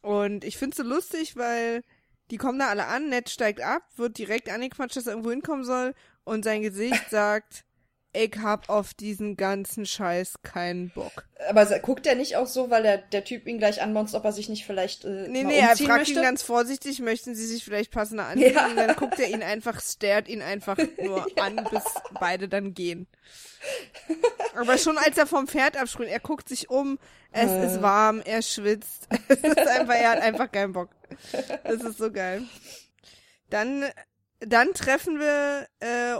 Und 0.01 0.43
ich 0.43 0.57
find's 0.57 0.77
so 0.77 0.83
lustig, 0.83 1.35
weil 1.37 1.83
die 2.31 2.37
kommen 2.37 2.59
da 2.59 2.69
alle 2.69 2.87
an, 2.87 3.09
Ned 3.09 3.29
steigt 3.29 3.61
ab, 3.61 3.83
wird 3.95 4.17
direkt 4.17 4.49
angequatscht, 4.49 4.97
dass 4.97 5.05
er 5.07 5.13
irgendwo 5.13 5.29
hinkommen 5.31 5.63
soll 5.63 5.93
und 6.23 6.43
sein 6.43 6.61
Gesicht 6.61 7.05
sagt, 7.09 7.63
ich 8.15 8.35
hab 8.41 8.69
auf 8.69 8.93
diesen 8.93 9.35
ganzen 9.37 9.85
Scheiß 9.85 10.35
keinen 10.43 10.91
Bock. 10.91 11.25
Aber 11.49 11.65
guckt 11.79 12.05
er 12.05 12.15
nicht 12.15 12.35
auch 12.37 12.45
so, 12.47 12.69
weil 12.69 12.83
der, 12.83 12.97
der 12.99 13.23
Typ 13.23 13.47
ihn 13.47 13.57
gleich 13.57 13.81
anmonst, 13.81 14.13
ob 14.15 14.23
er 14.23 14.31
sich 14.31 14.49
nicht 14.49 14.65
vielleicht 14.65 15.03
äh, 15.03 15.27
Nee, 15.27 15.43
mal 15.43 15.49
nee, 15.49 15.59
er 15.59 15.75
fragt 15.75 15.87
möchte? 15.99 16.13
ihn 16.13 16.21
ganz 16.21 16.43
vorsichtig, 16.43 16.99
möchten 16.99 17.33
sie 17.35 17.45
sich 17.45 17.63
vielleicht 17.65 17.91
passender 17.91 18.25
anziehen? 18.27 18.53
Ja. 18.53 18.67
Und 18.67 18.75
dann 18.77 18.95
guckt 18.95 19.19
er 19.19 19.27
ihn 19.29 19.41
einfach, 19.43 19.81
starrt 19.81 20.27
ihn 20.27 20.41
einfach 20.41 20.77
nur 21.03 21.25
an, 21.41 21.67
bis 21.71 21.83
beide 22.19 22.47
dann 22.47 22.73
gehen. 22.73 23.07
Aber 24.55 24.77
schon 24.77 24.97
als 24.97 25.17
er 25.17 25.25
vom 25.25 25.47
Pferd 25.47 25.75
abspringt, 25.77 26.11
er 26.11 26.19
guckt 26.19 26.47
sich 26.47 26.69
um, 26.69 26.99
es 27.31 27.49
Äh. 27.49 27.65
ist 27.65 27.81
warm, 27.81 28.21
er 28.23 28.41
schwitzt. 28.41 29.07
Es 29.27 29.39
ist 29.39 29.57
einfach, 29.67 29.95
er 29.95 30.09
hat 30.11 30.21
einfach 30.21 30.51
keinen 30.51 30.73
Bock. 30.73 30.89
Das 31.63 31.81
ist 31.81 31.97
so 31.97 32.11
geil. 32.11 32.43
Dann, 33.49 33.85
dann 34.39 34.73
treffen 34.73 35.19
wir 35.19 35.67
äh, 35.79 36.15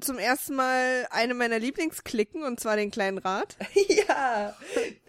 zum 0.00 0.18
ersten 0.18 0.54
Mal 0.54 1.06
eine 1.10 1.34
meiner 1.34 1.58
Lieblingsklicken, 1.58 2.42
und 2.42 2.60
zwar 2.60 2.76
den 2.76 2.90
kleinen 2.90 3.18
Rat. 3.18 3.56
ja, 4.08 4.56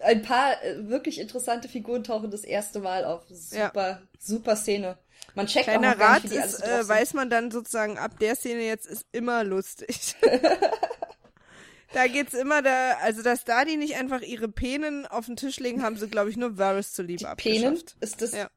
ein 0.02 0.22
paar 0.22 0.62
äh, 0.62 0.88
wirklich 0.88 1.18
interessante 1.20 1.68
Figuren 1.68 2.04
tauchen 2.04 2.30
das 2.30 2.44
erste 2.44 2.80
Mal 2.80 3.04
auf. 3.04 3.22
Super, 3.28 4.02
super 4.18 4.56
Szene. 4.56 4.98
Man 5.34 5.46
checkt 5.46 5.68
auch 5.68 5.72
Kleiner 5.72 5.96
gar 5.96 6.14
Rat 6.14 6.22
nicht, 6.24 6.34
wie 6.34 6.38
die 6.38 6.44
ist, 6.44 6.62
äh, 6.62 6.88
weiß 6.88 7.14
man 7.14 7.30
dann 7.30 7.50
sozusagen 7.50 7.98
ab 7.98 8.18
der 8.20 8.36
Szene 8.36 8.62
jetzt 8.62 8.86
ist 8.86 9.04
immer 9.12 9.44
lustig. 9.44 10.14
da 11.92 12.06
geht's 12.06 12.34
immer 12.34 12.62
da, 12.62 12.96
also 13.02 13.22
dass 13.22 13.44
da 13.44 13.64
die 13.64 13.76
nicht 13.76 13.96
einfach 13.96 14.20
ihre 14.22 14.48
Penen 14.48 15.06
auf 15.06 15.26
den 15.26 15.36
Tisch 15.36 15.58
legen, 15.58 15.82
haben 15.82 15.96
sie 15.96 16.08
glaube 16.08 16.30
ich 16.30 16.36
nur 16.36 16.58
Varys 16.58 16.92
zuliebe 16.92 17.18
die 17.18 17.42
Penen, 17.42 17.74
abgeschafft. 17.74 17.96
ist 18.00 18.22
das, 18.22 18.32
Ja. 18.32 18.48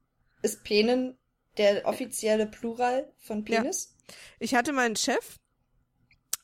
ist 0.42 0.64
Penen 0.64 1.18
der 1.58 1.86
offizielle 1.86 2.46
Plural 2.46 3.12
von 3.18 3.46
Ja. 3.46 3.62
Penis? 3.62 3.96
Ich 4.40 4.56
hatte 4.56 4.72
meinen 4.74 4.96
Chef, 4.96 5.38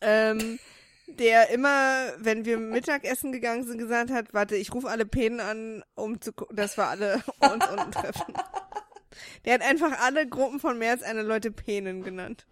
ähm, 0.02 0.60
der 1.08 1.50
immer, 1.50 2.14
wenn 2.18 2.46
wir 2.46 2.58
Mittagessen 2.58 3.32
gegangen 3.32 3.64
sind, 3.64 3.78
gesagt 3.78 4.12
hat, 4.12 4.34
warte, 4.34 4.56
ich 4.56 4.74
rufe 4.74 4.90
alle 4.90 5.06
Penen 5.06 5.40
an, 5.40 5.84
um 5.96 6.20
zu 6.22 6.34
gucken, 6.34 6.56
dass 6.58 6.78
wir 6.78 6.88
alle 6.88 7.24
uns 7.40 7.68
unten 7.68 7.92
treffen. 7.92 8.34
Der 9.46 9.54
hat 9.54 9.62
einfach 9.62 10.00
alle 10.02 10.28
Gruppen 10.28 10.60
von 10.60 10.78
mehr 10.78 10.92
als 10.92 11.04
einer 11.04 11.24
Leute 11.24 11.52
Penen 11.52 12.04
genannt. 12.04 12.48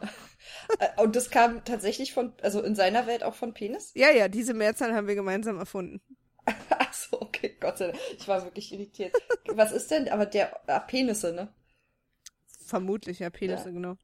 Äh, 0.79 0.87
Und 1.01 1.15
das 1.15 1.29
kam 1.29 1.65
tatsächlich 1.65 2.13
von, 2.13 2.33
also 2.41 2.61
in 2.61 2.75
seiner 2.75 3.05
Welt 3.05 3.23
auch 3.23 3.35
von 3.35 3.53
Penis? 3.53 3.91
Ja, 3.95 4.11
ja, 4.11 4.27
diese 4.29 4.53
Mehrzahl 4.53 4.93
haben 4.93 5.07
wir 5.07 5.15
gemeinsam 5.15 5.57
erfunden. 5.57 6.01
Ach 6.45 6.93
so, 6.93 7.21
okay, 7.21 7.57
Gott 7.59 7.77
sei 7.79 7.87
Dank. 7.87 7.99
Ich 8.17 8.27
war 8.27 8.43
wirklich 8.43 8.71
irritiert. 8.71 9.13
Was 9.47 9.71
ist 9.71 9.91
denn, 9.91 10.07
aber 10.09 10.25
der, 10.25 10.61
ah, 10.69 10.79
Penisse, 10.79 11.33
ne? 11.33 11.53
Vermutlich, 12.65 13.19
ja, 13.19 13.29
Penisse, 13.29 13.65
Ja. 13.65 13.71
genau. 13.71 13.95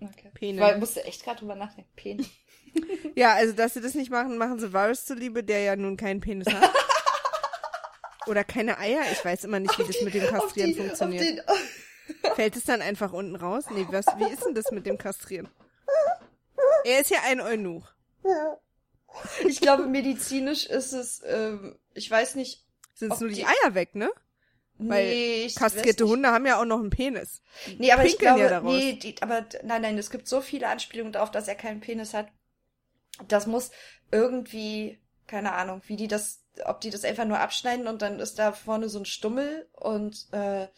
Okay. 0.00 0.30
Weil, 0.58 0.74
ich 0.74 0.80
musste 0.80 1.04
echt 1.04 1.24
gerade 1.24 1.40
drüber 1.40 1.54
nachdenken. 1.54 1.90
Penis. 1.96 2.28
Ja, 3.14 3.32
also, 3.32 3.54
dass 3.54 3.72
sie 3.74 3.80
das 3.80 3.94
nicht 3.94 4.10
machen, 4.10 4.36
machen 4.36 4.58
sie 4.60 4.72
Varys 4.74 5.06
zuliebe, 5.06 5.42
der 5.42 5.60
ja 5.60 5.74
nun 5.76 5.96
keinen 5.96 6.20
Penis 6.20 6.46
hat. 6.52 6.70
Oder 8.26 8.44
keine 8.44 8.78
Eier. 8.78 9.00
Ich 9.12 9.24
weiß 9.24 9.44
immer 9.44 9.58
nicht, 9.60 9.78
wie 9.78 9.84
das 9.84 10.02
mit 10.02 10.12
dem 10.12 10.26
Kastrieren 10.26 10.70
auf 10.70 10.76
die, 10.76 10.82
funktioniert. 10.82 11.48
Auf 11.48 11.58
Fällt 12.34 12.56
es 12.56 12.64
dann 12.64 12.82
einfach 12.82 13.12
unten 13.12 13.36
raus? 13.36 13.64
Nee, 13.70 13.86
was, 13.90 14.06
wie 14.18 14.30
ist 14.30 14.44
denn 14.44 14.54
das 14.54 14.70
mit 14.70 14.84
dem 14.84 14.98
Kastrieren? 14.98 15.48
Er 16.84 17.00
ist 17.00 17.10
ja 17.10 17.18
ein 17.26 17.40
Eunuch. 17.40 17.86
den, 18.22 18.56
ich 19.46 19.60
glaube, 19.60 19.86
medizinisch 19.86 20.66
ist 20.66 20.92
es, 20.92 21.22
ähm, 21.26 21.78
ich 21.94 22.10
weiß 22.10 22.34
nicht. 22.34 22.64
Sind 22.94 23.12
es 23.12 23.20
nur 23.20 23.28
die 23.30 23.36
die- 23.36 23.46
Eier 23.46 23.74
weg, 23.74 23.94
ne? 23.94 24.10
Weil 24.78 25.08
nee, 25.08 25.44
ich 25.46 25.54
weiß 25.56 25.72
Kastrierte. 25.74 26.06
Hunde 26.06 26.28
haben 26.30 26.44
ja 26.44 26.60
auch 26.60 26.66
noch 26.66 26.78
einen 26.80 26.90
Penis. 26.90 27.40
Nee, 27.78 27.92
aber 27.92 28.04
ich 28.04 28.18
glaube, 28.18 28.40
ja 28.40 28.48
daraus. 28.50 28.74
nee, 28.76 28.92
die, 28.92 29.14
aber 29.22 29.46
nein, 29.62 29.80
nein, 29.82 29.96
es 29.96 30.10
gibt 30.10 30.28
so 30.28 30.42
viele 30.42 30.68
Anspielungen 30.68 31.12
darauf, 31.12 31.30
dass 31.30 31.48
er 31.48 31.54
keinen 31.54 31.80
Penis 31.80 32.12
hat. 32.12 32.28
Das 33.28 33.46
muss 33.46 33.70
irgendwie, 34.10 35.00
keine 35.26 35.52
Ahnung, 35.52 35.82
wie 35.86 35.96
die 35.96 36.08
das, 36.08 36.42
ob 36.64 36.80
die 36.80 36.90
das 36.90 37.04
einfach 37.04 37.24
nur 37.24 37.38
abschneiden 37.40 37.86
und 37.86 38.02
dann 38.02 38.20
ist 38.20 38.38
da 38.38 38.52
vorne 38.52 38.88
so 38.88 38.98
ein 38.98 39.04
Stummel 39.06 39.68
und 39.72 40.26
äh, 40.32 40.68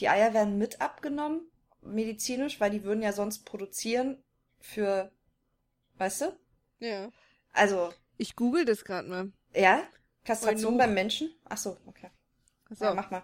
die 0.00 0.08
Eier 0.08 0.32
werden 0.34 0.58
mit 0.58 0.80
abgenommen, 0.80 1.50
medizinisch, 1.82 2.60
weil 2.60 2.70
die 2.70 2.84
würden 2.84 3.02
ja 3.02 3.12
sonst 3.12 3.44
produzieren 3.44 4.22
für, 4.60 5.10
weißt 5.98 6.22
du? 6.22 6.38
Ja. 6.80 7.10
Also, 7.52 7.92
Ich 8.16 8.36
google 8.36 8.64
das 8.64 8.84
gerade 8.84 9.08
mal. 9.08 9.32
ja, 9.54 9.82
Kastration 10.24 10.76
beim 10.76 10.92
Menschen? 10.94 11.34
Ach 11.44 11.56
so, 11.56 11.78
okay. 11.86 12.10
So. 12.70 12.84
Ja, 12.84 12.94
mach 12.94 13.10
mal. 13.10 13.22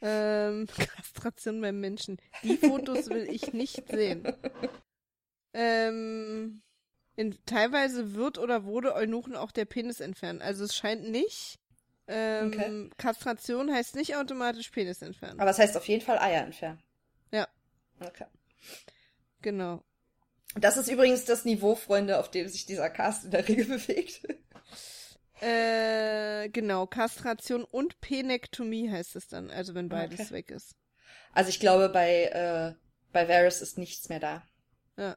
Ähm, 0.00 0.66
Kastration 0.96 1.60
beim 1.60 1.80
Menschen. 1.80 2.18
Die 2.42 2.56
Fotos 2.56 3.08
will 3.10 3.28
ich 3.30 3.52
nicht 3.52 3.88
sehen. 3.88 4.24
Ähm, 5.54 6.62
in, 7.16 7.38
teilweise 7.46 8.14
wird 8.14 8.38
oder 8.38 8.64
wurde 8.64 8.94
Eunuchen 8.94 9.36
auch 9.36 9.50
der 9.50 9.64
Penis 9.64 10.00
entfernt. 10.00 10.42
Also 10.42 10.64
es 10.64 10.74
scheint 10.74 11.08
nicht. 11.08 11.58
Ähm, 12.08 12.48
Okay. 12.48 12.90
Kastration 12.98 13.72
heißt 13.72 13.94
nicht 13.94 14.16
automatisch 14.16 14.70
Penis 14.70 15.02
entfernen. 15.02 15.38
Aber 15.38 15.46
das 15.46 15.58
heißt 15.58 15.76
auf 15.76 15.86
jeden 15.86 16.04
Fall 16.04 16.18
Eier 16.18 16.42
entfernen. 16.42 16.82
Ja. 17.32 17.46
Okay. 18.00 18.26
Genau. 19.40 19.82
Das 20.56 20.76
ist 20.76 20.88
übrigens 20.88 21.24
das 21.24 21.44
Niveau, 21.44 21.74
Freunde, 21.74 22.18
auf 22.18 22.30
dem 22.30 22.48
sich 22.48 22.66
dieser 22.66 22.90
Cast 22.90 23.24
in 23.24 23.30
der 23.30 23.46
Regel 23.48 23.64
bewegt. 23.66 24.22
Äh, 25.40 26.50
genau, 26.50 26.86
Kastration 26.86 27.64
und 27.64 28.00
Penektomie 28.00 28.90
heißt 28.90 29.16
es 29.16 29.28
dann, 29.28 29.50
also 29.50 29.74
wenn 29.74 29.88
beides 29.88 30.20
okay. 30.20 30.30
weg 30.30 30.50
ist. 30.50 30.76
Also 31.32 31.50
ich 31.50 31.58
glaube, 31.58 31.88
bei, 31.88 32.24
äh, 32.26 32.74
bei 33.12 33.28
Varys 33.28 33.60
ist 33.60 33.78
nichts 33.78 34.08
mehr 34.08 34.20
da. 34.20 34.42
Ja. 34.96 35.16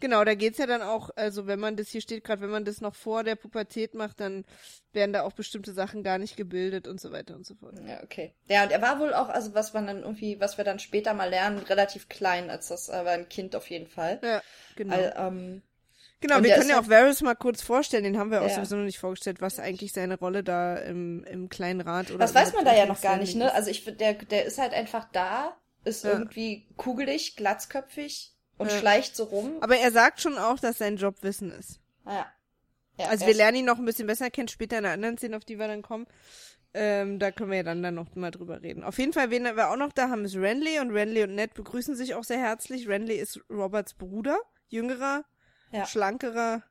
Genau, 0.00 0.24
da 0.24 0.34
geht's 0.34 0.58
ja 0.58 0.66
dann 0.66 0.82
auch, 0.82 1.10
also 1.16 1.46
wenn 1.46 1.60
man 1.60 1.76
das 1.76 1.88
hier 1.88 2.00
steht, 2.00 2.24
gerade 2.24 2.42
wenn 2.42 2.50
man 2.50 2.64
das 2.64 2.80
noch 2.80 2.94
vor 2.94 3.24
der 3.24 3.36
Pubertät 3.36 3.94
macht, 3.94 4.20
dann 4.20 4.44
werden 4.92 5.12
da 5.12 5.22
auch 5.22 5.32
bestimmte 5.32 5.72
Sachen 5.72 6.02
gar 6.02 6.18
nicht 6.18 6.36
gebildet 6.36 6.88
und 6.88 7.00
so 7.00 7.12
weiter 7.12 7.34
und 7.36 7.46
so 7.46 7.54
fort. 7.54 7.74
Ja, 7.86 8.02
okay. 8.02 8.32
Ja, 8.46 8.64
und 8.64 8.72
er 8.72 8.82
war 8.82 8.98
wohl 8.98 9.14
auch, 9.14 9.28
also 9.28 9.54
was 9.54 9.72
man 9.72 9.86
dann 9.86 10.02
irgendwie, 10.02 10.40
was 10.40 10.58
wir 10.58 10.64
dann 10.64 10.78
später 10.78 11.14
mal 11.14 11.30
lernen, 11.30 11.58
relativ 11.58 12.08
klein, 12.08 12.50
als 12.50 12.68
das, 12.68 12.90
aber 12.90 13.10
ein 13.10 13.28
Kind 13.28 13.54
auf 13.56 13.68
jeden 13.70 13.86
Fall. 13.86 14.20
Ja, 14.22 14.42
genau. 14.76 14.94
All, 14.94 15.14
ähm, 15.16 15.62
Genau, 16.20 16.42
wir 16.42 16.54
können 16.54 16.68
ja 16.68 16.78
auch 16.78 16.88
Varys 16.88 17.22
mal 17.22 17.34
kurz 17.34 17.62
vorstellen, 17.62 18.04
den 18.04 18.18
haben 18.18 18.30
wir 18.30 18.42
auch 18.42 18.48
ja. 18.48 18.54
sowieso 18.56 18.76
noch 18.76 18.84
nicht 18.84 18.98
vorgestellt, 18.98 19.40
was 19.40 19.58
eigentlich 19.58 19.92
seine 19.92 20.18
Rolle 20.18 20.44
da 20.44 20.76
im, 20.76 21.24
im 21.24 21.48
kleinen 21.48 21.80
Rat 21.80 22.10
oder 22.10 22.18
Das 22.18 22.34
weiß 22.34 22.52
man 22.52 22.66
da 22.66 22.76
ja 22.76 22.84
noch 22.84 23.00
gar 23.00 23.16
nicht, 23.16 23.36
ne? 23.36 23.52
Also 23.54 23.70
ich 23.70 23.84
der 23.84 24.12
der 24.14 24.44
ist 24.44 24.58
halt 24.58 24.74
einfach 24.74 25.08
da, 25.12 25.56
ist 25.84 26.04
ja. 26.04 26.12
irgendwie 26.12 26.66
kugelig, 26.76 27.36
glatzköpfig 27.36 28.29
und 28.60 28.70
ja. 28.70 28.78
schleicht 28.78 29.16
so 29.16 29.24
rum. 29.24 29.56
Aber 29.62 29.78
er 29.78 29.90
sagt 29.90 30.20
schon 30.20 30.36
auch, 30.36 30.58
dass 30.58 30.76
sein 30.76 30.98
Job 30.98 31.22
Wissen 31.22 31.50
ist. 31.50 31.80
Ah, 32.04 32.14
ja. 32.14 32.26
ja 32.98 33.06
also 33.06 33.26
wir 33.26 33.32
lernen 33.32 33.58
ihn 33.58 33.64
noch 33.64 33.78
ein 33.78 33.86
bisschen 33.86 34.06
besser 34.06 34.30
kennen, 34.30 34.48
später 34.48 34.78
in 34.78 34.84
einer 34.84 34.92
anderen 34.92 35.16
Szene, 35.16 35.38
auf 35.38 35.46
die 35.46 35.58
wir 35.58 35.66
dann 35.66 35.80
kommen. 35.80 36.06
Ähm, 36.74 37.18
da 37.18 37.30
können 37.30 37.50
wir 37.50 37.56
ja 37.56 37.62
dann, 37.62 37.82
dann 37.82 37.94
noch 37.94 38.14
mal 38.14 38.30
drüber 38.30 38.60
reden. 38.62 38.84
Auf 38.84 38.98
jeden 38.98 39.14
Fall, 39.14 39.30
wen 39.30 39.44
wir 39.44 39.70
auch 39.70 39.76
noch 39.76 39.92
da 39.92 40.10
haben, 40.10 40.26
ist 40.26 40.36
Renly 40.36 40.78
und 40.78 40.90
Renly 40.90 41.22
und 41.22 41.34
Ned 41.34 41.54
begrüßen 41.54 41.96
sich 41.96 42.14
auch 42.14 42.22
sehr 42.22 42.38
herzlich. 42.38 42.86
Renly 42.86 43.14
ist 43.14 43.40
Roberts 43.48 43.94
Bruder, 43.94 44.38
jüngerer, 44.68 45.24
ja. 45.72 45.86
schlankerer, 45.86 46.62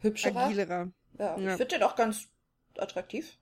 hübscherer, 0.00 0.46
agilerer. 0.46 0.90
Ja, 1.16 1.38
ja. 1.38 1.52
ich 1.52 1.56
finde 1.56 1.76
den 1.76 1.84
auch 1.84 1.94
ganz 1.94 2.26
attraktiv. 2.76 3.38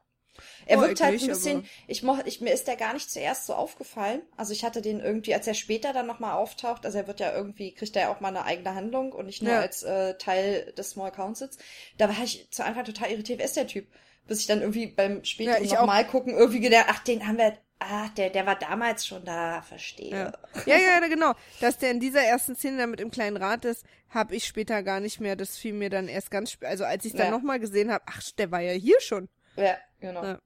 Er 0.66 0.78
oh, 0.78 0.82
wirkt 0.82 1.00
halt 1.00 1.20
ein 1.20 1.26
bisschen, 1.26 1.64
ich 1.86 2.02
mochte, 2.02 2.28
ich, 2.28 2.40
mir 2.40 2.52
ist 2.52 2.66
der 2.66 2.76
gar 2.76 2.94
nicht 2.94 3.10
zuerst 3.10 3.46
so 3.46 3.54
aufgefallen. 3.54 4.22
Also 4.36 4.52
ich 4.52 4.64
hatte 4.64 4.82
den 4.82 5.00
irgendwie, 5.00 5.34
als 5.34 5.46
er 5.46 5.54
später 5.54 5.92
dann 5.92 6.06
nochmal 6.06 6.34
auftaucht, 6.34 6.86
also 6.86 6.98
er 6.98 7.06
wird 7.06 7.20
ja 7.20 7.34
irgendwie, 7.34 7.72
kriegt 7.72 7.94
er 7.96 8.02
ja 8.02 8.14
auch 8.14 8.20
mal 8.20 8.28
eine 8.28 8.44
eigene 8.44 8.74
Handlung 8.74 9.12
und 9.12 9.26
nicht 9.26 9.42
nur 9.42 9.52
ja. 9.52 9.60
als 9.60 9.82
äh, 9.82 10.16
Teil 10.18 10.72
des 10.76 10.90
Small 10.90 11.12
Councils. 11.12 11.58
Da 11.98 12.08
war 12.08 12.24
ich 12.24 12.48
zu 12.50 12.64
Anfang 12.64 12.84
total 12.84 13.10
irritiert, 13.10 13.38
wer 13.38 13.46
ist 13.46 13.56
der 13.56 13.66
Typ? 13.66 13.86
Bis 14.26 14.40
ich 14.40 14.46
dann 14.46 14.60
irgendwie 14.60 14.86
beim 14.86 15.24
späteren 15.24 15.64
ja, 15.64 15.80
nochmal 15.80 16.06
gucken 16.06 16.34
irgendwie 16.34 16.60
gedacht, 16.60 16.86
ach, 16.88 17.00
den 17.00 17.26
haben 17.26 17.38
wir 17.38 17.58
Ah, 17.84 18.08
der, 18.16 18.30
der 18.30 18.46
war 18.46 18.54
damals 18.54 19.04
schon 19.04 19.24
da, 19.24 19.60
verstehe. 19.62 20.10
Ja. 20.10 20.32
ja, 20.66 20.76
ja, 20.78 21.00
genau. 21.08 21.32
Dass 21.60 21.78
der 21.78 21.90
in 21.90 21.98
dieser 21.98 22.22
ersten 22.22 22.54
Szene 22.54 22.78
da 22.78 22.86
mit 22.86 23.00
dem 23.00 23.10
kleinen 23.10 23.36
Rad 23.36 23.64
ist, 23.64 23.84
habe 24.08 24.36
ich 24.36 24.44
später 24.44 24.84
gar 24.84 25.00
nicht 25.00 25.18
mehr. 25.20 25.34
Das 25.34 25.56
fiel 25.56 25.72
mir 25.72 25.90
dann 25.90 26.06
erst 26.06 26.30
ganz, 26.30 26.56
also 26.60 26.84
als 26.84 27.04
ich 27.04 27.12
dann 27.12 27.26
ja. 27.26 27.30
nochmal 27.32 27.58
gesehen 27.58 27.90
habe, 27.90 28.04
ach, 28.06 28.22
der 28.38 28.52
war 28.52 28.60
ja 28.60 28.72
hier 28.72 29.00
schon. 29.00 29.28
Ja, 29.56 29.76
genau. 30.00 30.24
Ja. 30.24 30.38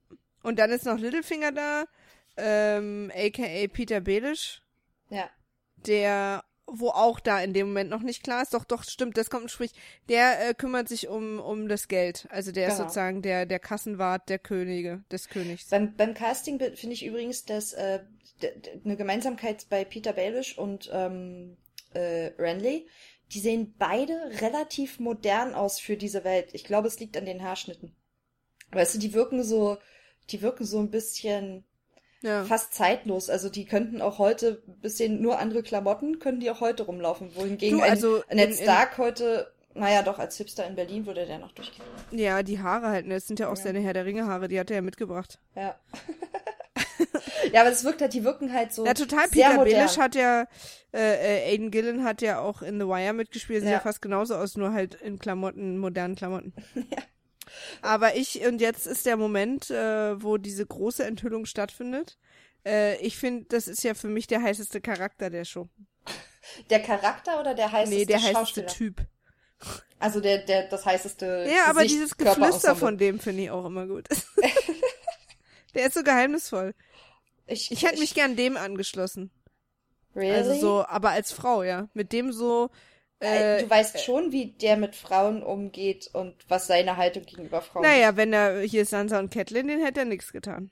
Und 0.43 0.59
dann 0.59 0.71
ist 0.71 0.85
noch 0.85 0.97
Littlefinger 0.97 1.51
da, 1.51 1.85
ähm, 2.37 3.11
aka 3.15 3.67
Peter 3.67 4.01
Belisch. 4.01 4.61
Ja. 5.09 5.29
Der 5.77 6.43
wo 6.67 6.89
auch 6.89 7.19
da 7.19 7.41
in 7.41 7.53
dem 7.53 7.67
Moment 7.67 7.89
noch 7.89 8.01
nicht 8.01 8.23
klar 8.23 8.43
ist. 8.43 8.53
Doch, 8.53 8.65
doch, 8.65 8.83
stimmt, 8.83 9.17
das 9.17 9.29
kommt 9.29 9.49
sprich. 9.49 9.71
Der 10.09 10.49
äh, 10.49 10.53
kümmert 10.53 10.89
sich 10.89 11.07
um, 11.07 11.39
um 11.39 11.69
das 11.69 11.87
Geld. 11.87 12.27
Also 12.29 12.51
der 12.51 12.67
genau. 12.67 12.73
ist 12.73 12.77
sozusagen 12.79 13.21
der, 13.21 13.45
der 13.45 13.59
Kassenwart 13.59 14.27
der 14.29 14.39
Könige, 14.39 15.03
des 15.09 15.29
Königs. 15.29 15.69
Beim, 15.69 15.95
beim 15.95 16.13
Casting 16.13 16.59
finde 16.75 16.93
ich 16.93 17.05
übrigens, 17.05 17.45
dass 17.45 17.73
äh, 17.73 18.01
eine 18.83 18.97
Gemeinsamkeit 18.97 19.65
bei 19.69 19.85
Peter 19.85 20.13
Baelish 20.13 20.57
und 20.57 20.89
ähm, 20.93 21.55
äh, 21.93 22.31
Renly. 22.37 22.87
Die 23.31 23.39
sehen 23.39 23.73
beide 23.77 24.13
relativ 24.41 24.99
modern 24.99 25.53
aus 25.53 25.79
für 25.79 25.97
diese 25.97 26.23
Welt. 26.23 26.49
Ich 26.53 26.63
glaube, 26.63 26.87
es 26.87 26.99
liegt 26.99 27.17
an 27.17 27.25
den 27.25 27.43
Haarschnitten. 27.43 27.93
Weißt 28.71 28.95
du, 28.95 28.99
die 28.99 29.13
wirken 29.13 29.43
so, 29.43 29.77
die 30.29 30.41
wirken 30.41 30.65
so 30.65 30.79
ein 30.79 30.91
bisschen 30.91 31.63
ja. 32.21 32.43
fast 32.43 32.73
zeitlos. 32.73 33.29
Also 33.29 33.49
die 33.49 33.65
könnten 33.65 34.01
auch 34.01 34.19
heute, 34.19 34.61
bisschen 34.81 35.21
nur 35.21 35.39
andere 35.39 35.63
Klamotten, 35.63 36.19
können 36.19 36.39
die 36.39 36.51
auch 36.51 36.61
heute 36.61 36.83
rumlaufen. 36.83 37.35
Wohingegen 37.35 37.79
du, 37.79 37.83
also 37.83 38.23
ein 38.29 38.37
Ned 38.37 38.55
Stark 38.55 38.97
heute, 38.97 39.51
naja 39.73 40.01
doch, 40.01 40.19
als 40.19 40.37
Hipster 40.37 40.65
in 40.67 40.75
Berlin 40.75 41.05
würde 41.05 41.25
der 41.25 41.39
noch 41.39 41.51
durchgehen. 41.51 41.85
Ja, 42.11 42.43
die 42.43 42.59
Haare 42.59 42.87
halt, 42.87 43.07
ne? 43.07 43.15
Das 43.15 43.27
sind 43.27 43.39
ja 43.39 43.47
auch 43.47 43.57
ja. 43.57 43.63
seine 43.63 43.79
Herr 43.79 43.93
der 43.93 44.05
Ringe 44.05 44.25
Haare, 44.25 44.47
die 44.47 44.59
hat 44.59 44.69
er 44.69 44.77
ja 44.77 44.81
mitgebracht. 44.81 45.39
Ja. 45.55 45.75
ja, 47.53 47.61
aber 47.61 47.71
es 47.71 47.83
wirkt 47.83 48.01
halt, 48.01 48.13
die 48.13 48.23
wirken 48.23 48.51
halt 48.51 48.73
so. 48.73 48.85
Ja, 48.85 48.93
total. 48.93 49.27
Peter 49.29 49.55
Baelish 49.55 49.97
hat 49.97 50.15
ja, 50.15 50.47
äh, 50.93 51.47
äh, 51.47 51.53
Aiden 51.53 51.71
Gillen 51.71 52.03
hat 52.03 52.21
ja 52.21 52.39
auch 52.39 52.61
in 52.61 52.79
The 52.79 52.87
Wire 52.87 53.13
mitgespielt, 53.13 53.61
sieht 53.61 53.69
ja. 53.69 53.77
ja 53.77 53.79
fast 53.79 54.01
genauso 54.01 54.35
aus, 54.35 54.57
nur 54.57 54.73
halt 54.73 54.95
in 54.95 55.19
Klamotten, 55.19 55.77
modernen 55.77 56.15
Klamotten. 56.15 56.53
ja. 56.75 56.97
Aber 57.81 58.15
ich, 58.15 58.45
und 58.45 58.61
jetzt 58.61 58.87
ist 58.87 59.05
der 59.05 59.17
Moment, 59.17 59.69
äh, 59.69 60.21
wo 60.21 60.37
diese 60.37 60.65
große 60.65 61.03
Enthüllung 61.05 61.45
stattfindet. 61.45 62.17
Äh, 62.65 62.97
ich 62.97 63.17
finde, 63.17 63.45
das 63.49 63.67
ist 63.67 63.83
ja 63.83 63.93
für 63.93 64.09
mich 64.09 64.27
der 64.27 64.41
heißeste 64.41 64.81
Charakter 64.81 65.29
der 65.29 65.45
Show. 65.45 65.67
Der 66.69 66.81
Charakter 66.81 67.39
oder 67.39 67.53
der 67.53 67.71
heißeste 67.71 67.99
Nee, 67.99 68.05
der 68.05 68.21
heißeste 68.21 68.65
Typ. 68.65 69.05
Also 69.99 70.21
der, 70.21 70.39
der, 70.39 70.67
das 70.67 70.85
heißeste 70.85 71.47
Ja, 71.49 71.65
aber 71.65 71.83
dieses 71.83 72.15
Geflüster 72.17 72.75
von 72.75 72.97
dem 72.97 73.19
finde 73.19 73.43
ich 73.43 73.51
auch 73.51 73.65
immer 73.65 73.87
gut. 73.87 74.07
der 75.73 75.87
ist 75.87 75.95
so 75.95 76.03
geheimnisvoll. 76.03 76.75
Ich, 77.47 77.71
ich 77.71 77.83
hätte 77.83 77.99
mich 77.99 78.13
gern 78.13 78.35
dem 78.35 78.57
angeschlossen. 78.57 79.31
Really? 80.15 80.33
Also 80.33 80.53
so, 80.59 80.85
aber 80.85 81.11
als 81.11 81.31
Frau, 81.31 81.63
ja. 81.63 81.89
Mit 81.93 82.11
dem 82.11 82.31
so, 82.31 82.69
äh, 83.19 83.63
du 83.63 83.69
weißt 83.69 84.03
schon, 84.03 84.31
wie 84.31 84.51
der 84.51 84.77
mit 84.77 84.95
Frauen 84.95 85.43
umgeht 85.43 86.09
und 86.13 86.35
was 86.47 86.67
seine 86.67 86.97
Haltung 86.97 87.25
gegenüber 87.25 87.61
Frauen 87.61 87.83
ist. 87.83 87.89
Naja, 87.89 88.15
wenn 88.15 88.33
er 88.33 88.61
hier 88.61 88.85
Sansa 88.85 89.19
und 89.19 89.33
Catelyn, 89.33 89.67
den 89.67 89.83
hätte 89.83 90.01
er 90.01 90.05
nichts 90.05 90.31
getan. 90.31 90.71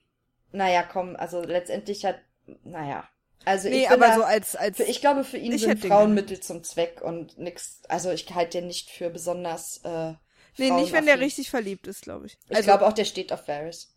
Naja, 0.51 0.83
komm, 0.83 1.15
also 1.15 1.41
letztendlich 1.41 2.05
hat, 2.05 2.19
naja. 2.63 3.07
Also 3.43 3.69
nee, 3.69 3.83
ich 3.83 3.89
aber 3.89 4.07
da, 4.07 4.15
so 4.15 4.23
als, 4.23 4.55
als. 4.55 4.77
Für, 4.77 4.83
ich 4.83 5.01
glaube, 5.01 5.23
für 5.23 5.37
ihn 5.37 5.57
sind 5.57 5.85
Frauen 5.85 6.13
Mittel 6.13 6.39
zum 6.39 6.63
Zweck 6.63 7.01
und 7.01 7.37
nix, 7.37 7.81
also 7.89 8.11
ich 8.11 8.33
halte 8.33 8.59
den 8.59 8.67
nicht 8.67 8.89
für 8.89 9.09
besonders, 9.09 9.81
äh, 9.83 10.13
Nee, 10.57 10.71
nicht, 10.71 10.93
wenn 10.93 11.05
der 11.05 11.19
richtig 11.19 11.49
verliebt 11.49 11.87
ist, 11.87 12.03
glaube 12.03 12.27
ich. 12.27 12.37
Ich 12.49 12.55
also, 12.55 12.67
glaube 12.67 12.87
auch, 12.87 12.93
der 12.93 13.05
steht 13.05 13.33
auf 13.33 13.47
Varys. 13.47 13.93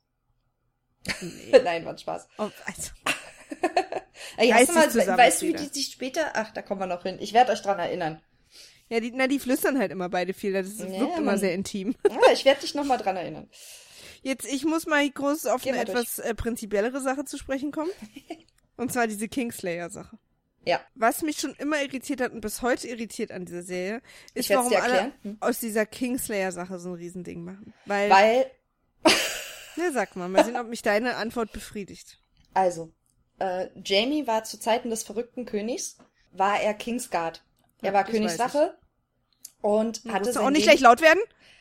Nee. 1.21 1.59
Nein, 1.65 1.85
war 1.85 1.97
Spaß. 1.97 2.29
Oh, 2.39 2.51
also. 2.65 2.91
Ey, 4.37 4.51
hast 4.51 4.69
du 4.69 4.75
mal, 4.75 5.19
weißt 5.19 5.43
du, 5.43 5.47
wie 5.47 5.53
die 5.53 5.67
sich 5.67 5.93
später, 5.93 6.33
ach, 6.35 6.51
da 6.51 6.63
kommen 6.63 6.81
wir 6.81 6.87
noch 6.87 7.05
hin. 7.05 7.19
Ich 7.21 7.33
werde 7.33 7.53
euch 7.53 7.63
dran 7.63 7.79
erinnern. 7.79 8.21
Ja, 8.89 9.01
die, 9.01 9.13
na, 9.13 9.27
die 9.27 9.39
flüstern 9.39 9.79
halt 9.79 9.93
immer 9.93 10.09
beide 10.09 10.33
viel. 10.33 10.53
Das 10.53 10.79
ja, 10.79 10.89
wirkt 10.89 11.19
immer 11.19 11.39
sehr 11.39 11.55
intim. 11.55 11.95
Ja, 12.09 12.33
ich 12.33 12.45
werde 12.45 12.61
dich 12.61 12.75
nochmal 12.75 12.99
dran 12.99 13.17
erinnern. 13.17 13.49
Jetzt, 14.23 14.47
ich 14.47 14.65
muss 14.65 14.87
mal 14.87 15.09
groß 15.09 15.47
auf 15.47 15.63
Geh 15.63 15.71
eine 15.71 15.81
etwas 15.81 16.19
äh, 16.19 16.35
prinzipiellere 16.35 17.01
Sache 17.01 17.25
zu 17.25 17.39
sprechen 17.39 17.71
kommen. 17.71 17.91
und 18.77 18.93
zwar 18.93 19.07
diese 19.07 19.29
Kingslayer-Sache. 19.29 20.19
Ja. 20.65 20.81
Was 20.95 21.23
mich 21.23 21.39
schon 21.39 21.55
immer 21.55 21.81
irritiert 21.83 22.21
hat 22.21 22.33
und 22.33 22.41
bis 22.41 22.63
heute 22.63 22.89
irritiert 22.89 23.31
an 23.31 23.45
dieser 23.45 23.63
Serie, 23.63 24.03
ist, 24.35 24.51
warum 24.51 24.75
alle 24.75 25.13
hm? 25.23 25.39
aus 25.41 25.61
dieser 25.61 25.87
Kingslayer-Sache 25.87 26.79
so 26.79 26.91
ein 26.91 26.95
Riesending 26.97 27.45
machen. 27.45 27.73
Weil. 27.87 28.11
Weil. 28.11 28.51
ja, 29.77 29.91
sag 29.93 30.17
mal, 30.17 30.29
mal 30.29 30.45
sehen, 30.45 30.57
ob 30.57 30.69
mich 30.69 30.83
deine 30.83 31.17
Antwort 31.17 31.53
befriedigt. 31.53 32.19
Also, 32.55 32.93
äh, 33.39 33.69
Jamie 33.83 34.27
war 34.27 34.45
zu 34.45 34.59
Zeiten 34.59 34.91
des 34.91 35.05
verrückten 35.05 35.47
Königs, 35.47 35.99
war 36.33 36.61
er 36.61 36.75
Kingsguard. 36.75 37.43
Er 37.83 37.93
war 37.93 38.05
Königswache 38.05 38.77
und 39.61 40.05
du 40.05 40.13
hatte 40.13 40.41
auch 40.41 40.51
nicht 40.51 40.65
gleich 40.65 40.81
laut 40.81 41.01
werden? 41.01 41.21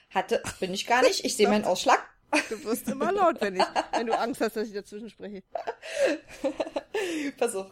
Hatte, 0.09 0.41
bin 0.59 0.73
ich 0.73 0.87
gar 0.87 1.01
nicht. 1.01 1.25
Ich 1.25 1.35
sehe 1.35 1.47
meinen 1.47 1.65
Ausschlag. 1.65 1.99
Du 2.49 2.63
wirst 2.65 2.87
immer 2.89 3.11
laut, 3.11 3.39
wenn 3.41 3.55
ich, 3.55 3.63
wenn 3.93 4.07
du 4.07 4.17
Angst 4.17 4.41
hast, 4.41 4.55
dass 4.55 4.67
ich 4.67 4.73
dazwischen 4.73 5.09
spreche. 5.09 5.43
Pass 7.37 7.55
auf. 7.55 7.71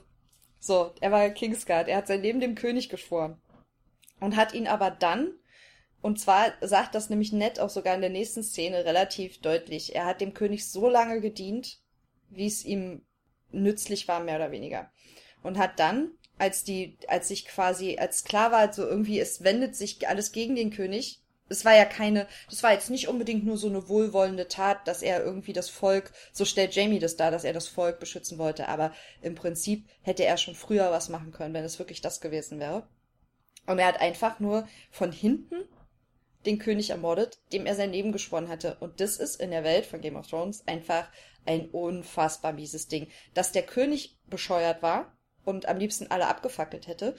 So, 0.59 0.93
er 1.01 1.11
war 1.11 1.29
Kingsguard. 1.29 1.87
Er 1.87 1.97
hat 1.97 2.07
sein 2.07 2.21
Leben 2.21 2.39
dem 2.39 2.55
König 2.55 2.89
geschworen. 2.89 3.41
Und 4.19 4.35
hat 4.35 4.53
ihn 4.53 4.67
aber 4.67 4.91
dann, 4.91 5.33
und 6.01 6.19
zwar 6.19 6.53
sagt 6.61 6.95
das 6.95 7.09
nämlich 7.09 7.33
nett 7.33 7.59
auch 7.59 7.69
sogar 7.69 7.95
in 7.95 8.01
der 8.01 8.09
nächsten 8.09 8.43
Szene 8.43 8.85
relativ 8.85 9.41
deutlich, 9.41 9.93
er 9.93 10.05
hat 10.05 10.21
dem 10.21 10.33
König 10.33 10.69
so 10.69 10.89
lange 10.89 11.19
gedient, 11.19 11.81
wie 12.29 12.47
es 12.47 12.63
ihm 12.63 13.05
nützlich 13.51 14.07
war, 14.07 14.21
mehr 14.21 14.37
oder 14.37 14.51
weniger. 14.51 14.89
Und 15.43 15.57
hat 15.57 15.79
dann 15.79 16.11
als 16.37 16.63
die, 16.63 16.97
als 17.07 17.27
sich 17.27 17.45
quasi, 17.45 17.97
als 17.97 18.23
klar 18.23 18.51
war, 18.51 18.71
so 18.73 18.85
irgendwie, 18.85 19.19
es 19.19 19.43
wendet 19.43 19.75
sich 19.75 20.07
alles 20.07 20.31
gegen 20.31 20.55
den 20.55 20.71
König. 20.71 21.21
Es 21.47 21.63
war 21.63 21.75
ja 21.75 21.85
keine, 21.85 22.27
das 22.49 22.63
war 22.63 22.73
jetzt 22.73 22.89
nicht 22.89 23.07
unbedingt 23.07 23.45
nur 23.45 23.57
so 23.57 23.67
eine 23.67 23.87
wohlwollende 23.87 24.47
Tat, 24.47 24.87
dass 24.87 25.03
er 25.03 25.23
irgendwie 25.23 25.53
das 25.53 25.69
Volk, 25.69 26.11
so 26.33 26.43
stellt 26.43 26.75
Jamie 26.75 26.99
das 26.99 27.17
dar, 27.17 27.29
dass 27.29 27.43
er 27.43 27.53
das 27.53 27.67
Volk 27.67 27.99
beschützen 27.99 28.39
wollte, 28.39 28.67
aber 28.67 28.93
im 29.21 29.35
Prinzip 29.35 29.85
hätte 30.01 30.25
er 30.25 30.37
schon 30.37 30.55
früher 30.55 30.89
was 30.91 31.09
machen 31.09 31.31
können, 31.31 31.53
wenn 31.53 31.63
es 31.63 31.77
wirklich 31.77 32.01
das 32.01 32.19
gewesen 32.19 32.59
wäre. 32.59 32.87
Und 33.67 33.79
er 33.79 33.87
hat 33.87 34.01
einfach 34.01 34.39
nur 34.39 34.67
von 34.91 35.11
hinten 35.11 35.67
den 36.45 36.59
König 36.59 36.91
ermordet, 36.91 37.39
dem 37.51 37.65
er 37.65 37.75
sein 37.75 37.91
Leben 37.91 38.11
geschworen 38.11 38.49
hatte. 38.49 38.77
Und 38.79 38.99
das 38.99 39.17
ist 39.17 39.39
in 39.39 39.51
der 39.51 39.63
Welt 39.63 39.85
von 39.85 40.01
Game 40.01 40.15
of 40.15 40.27
Thrones 40.27 40.67
einfach 40.67 41.07
ein 41.45 41.69
unfassbar 41.69 42.53
mieses 42.53 42.87
Ding. 42.87 43.07
Dass 43.33 43.51
der 43.51 43.63
König 43.63 44.17
bescheuert 44.27 44.81
war, 44.81 45.14
und 45.45 45.67
am 45.67 45.77
liebsten 45.77 46.11
alle 46.11 46.27
abgefackelt 46.27 46.87
hätte, 46.87 47.15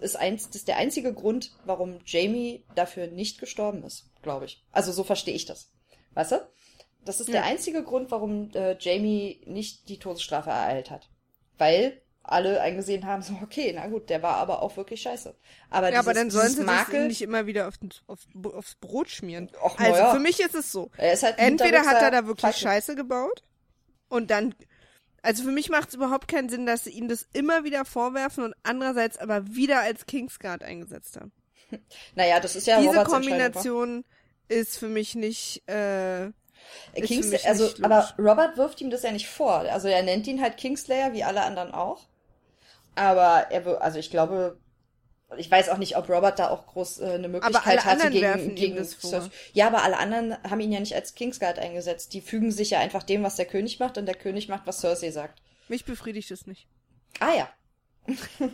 ist 0.00 0.16
eins, 0.16 0.46
das 0.46 0.56
ist 0.56 0.68
der 0.68 0.78
einzige 0.78 1.14
Grund, 1.14 1.52
warum 1.64 2.00
Jamie 2.04 2.64
dafür 2.74 3.06
nicht 3.06 3.38
gestorben 3.38 3.84
ist, 3.84 4.10
glaube 4.22 4.46
ich. 4.46 4.64
Also 4.72 4.90
so 4.90 5.04
verstehe 5.04 5.34
ich 5.34 5.44
das. 5.44 5.70
Weißt 6.14 6.32
du? 6.32 6.48
Das 7.04 7.20
ist 7.20 7.28
ja. 7.28 7.34
der 7.34 7.44
einzige 7.44 7.84
Grund, 7.84 8.10
warum 8.10 8.50
äh, 8.54 8.76
Jamie 8.80 9.40
nicht 9.46 9.88
die 9.88 9.98
Todesstrafe 9.98 10.50
ereilt 10.50 10.90
hat. 10.90 11.08
Weil 11.56 12.02
alle 12.26 12.60
eingesehen 12.60 13.06
haben, 13.06 13.22
so, 13.22 13.34
okay, 13.42 13.72
na 13.74 13.86
gut, 13.86 14.10
der 14.10 14.22
war 14.22 14.36
aber 14.36 14.62
auch 14.62 14.76
wirklich 14.76 15.02
scheiße. 15.02 15.36
Aber, 15.70 15.86
ja, 15.86 15.90
dieses, 15.92 16.06
aber 16.06 16.14
dann 16.14 16.30
sollen 16.30 16.50
sie 16.50 16.64
Makel, 16.64 17.00
das 17.00 17.08
nicht 17.08 17.22
immer 17.22 17.46
wieder 17.46 17.68
auf, 17.68 17.74
auf, 18.08 18.18
aufs 18.52 18.74
Brot 18.74 19.08
schmieren. 19.08 19.50
Och, 19.62 19.78
also 19.78 19.98
ja. 19.98 20.12
für 20.12 20.18
mich 20.18 20.40
ist 20.40 20.54
es 20.56 20.72
so. 20.72 20.90
Halt 20.98 21.38
Entweder 21.38 21.84
hat 21.84 22.02
er 22.02 22.10
da 22.10 22.26
wirklich 22.26 22.56
Scheiße 22.56 22.96
gebaut 22.96 23.42
und 24.08 24.32
dann, 24.32 24.54
also 25.26 25.42
für 25.42 25.50
mich 25.50 25.70
macht 25.70 25.88
es 25.88 25.94
überhaupt 25.94 26.28
keinen 26.28 26.48
Sinn, 26.48 26.66
dass 26.66 26.84
sie 26.84 26.90
ihm 26.90 27.08
das 27.08 27.26
immer 27.32 27.64
wieder 27.64 27.84
vorwerfen 27.84 28.44
und 28.44 28.54
andererseits 28.62 29.18
aber 29.18 29.44
wieder 29.48 29.80
als 29.80 30.06
Kingsguard 30.06 30.62
eingesetzt 30.62 31.16
haben. 31.16 31.32
Naja, 32.14 32.38
das 32.38 32.54
ist 32.54 32.68
ja 32.68 32.78
Diese 32.78 32.90
Roberts? 32.90 33.10
Kombination 33.10 34.04
ist 34.48 34.78
für 34.78 34.86
mich 34.88 35.16
nicht, 35.16 35.68
äh, 35.68 36.30
Kings, 36.94 37.26
mich 37.26 37.46
also, 37.46 37.64
nicht 37.64 37.84
aber 37.84 38.08
Robert 38.18 38.56
wirft 38.56 38.80
ihm 38.80 38.90
das 38.90 39.02
ja 39.02 39.10
nicht 39.10 39.28
vor. 39.28 39.58
Also 39.72 39.88
er 39.88 40.04
nennt 40.04 40.28
ihn 40.28 40.40
halt 40.40 40.56
Kingslayer, 40.56 41.12
wie 41.12 41.24
alle 41.24 41.42
anderen 41.42 41.72
auch. 41.72 42.06
Aber 42.94 43.50
er, 43.50 43.82
also 43.82 43.98
ich 43.98 44.10
glaube, 44.10 44.58
ich 45.36 45.50
weiß 45.50 45.70
auch 45.70 45.78
nicht, 45.78 45.96
ob 45.96 46.08
Robert 46.08 46.38
da 46.38 46.50
auch 46.50 46.66
groß 46.66 47.00
äh, 47.00 47.06
eine 47.06 47.28
Möglichkeit 47.28 47.84
hatte 47.84 48.10
gegen, 48.10 48.54
gegen 48.54 48.76
das. 48.76 48.92
Cersei. 49.00 49.30
Ja, 49.52 49.66
aber 49.66 49.82
alle 49.82 49.98
anderen 49.98 50.36
haben 50.44 50.60
ihn 50.60 50.72
ja 50.72 50.80
nicht 50.80 50.94
als 50.94 51.14
Kingsguard 51.14 51.58
eingesetzt. 51.58 52.12
Die 52.12 52.20
fügen 52.20 52.52
sich 52.52 52.70
ja 52.70 52.78
einfach 52.78 53.02
dem, 53.02 53.22
was 53.22 53.36
der 53.36 53.46
König 53.46 53.80
macht, 53.80 53.98
und 53.98 54.06
der 54.06 54.14
König 54.14 54.48
macht, 54.48 54.66
was 54.66 54.80
Cersei 54.80 55.10
sagt. 55.10 55.42
mich 55.68 55.84
befriedigt 55.84 56.30
es 56.30 56.46
nicht. 56.46 56.66
Ah 57.18 57.34
ja. 57.34 57.48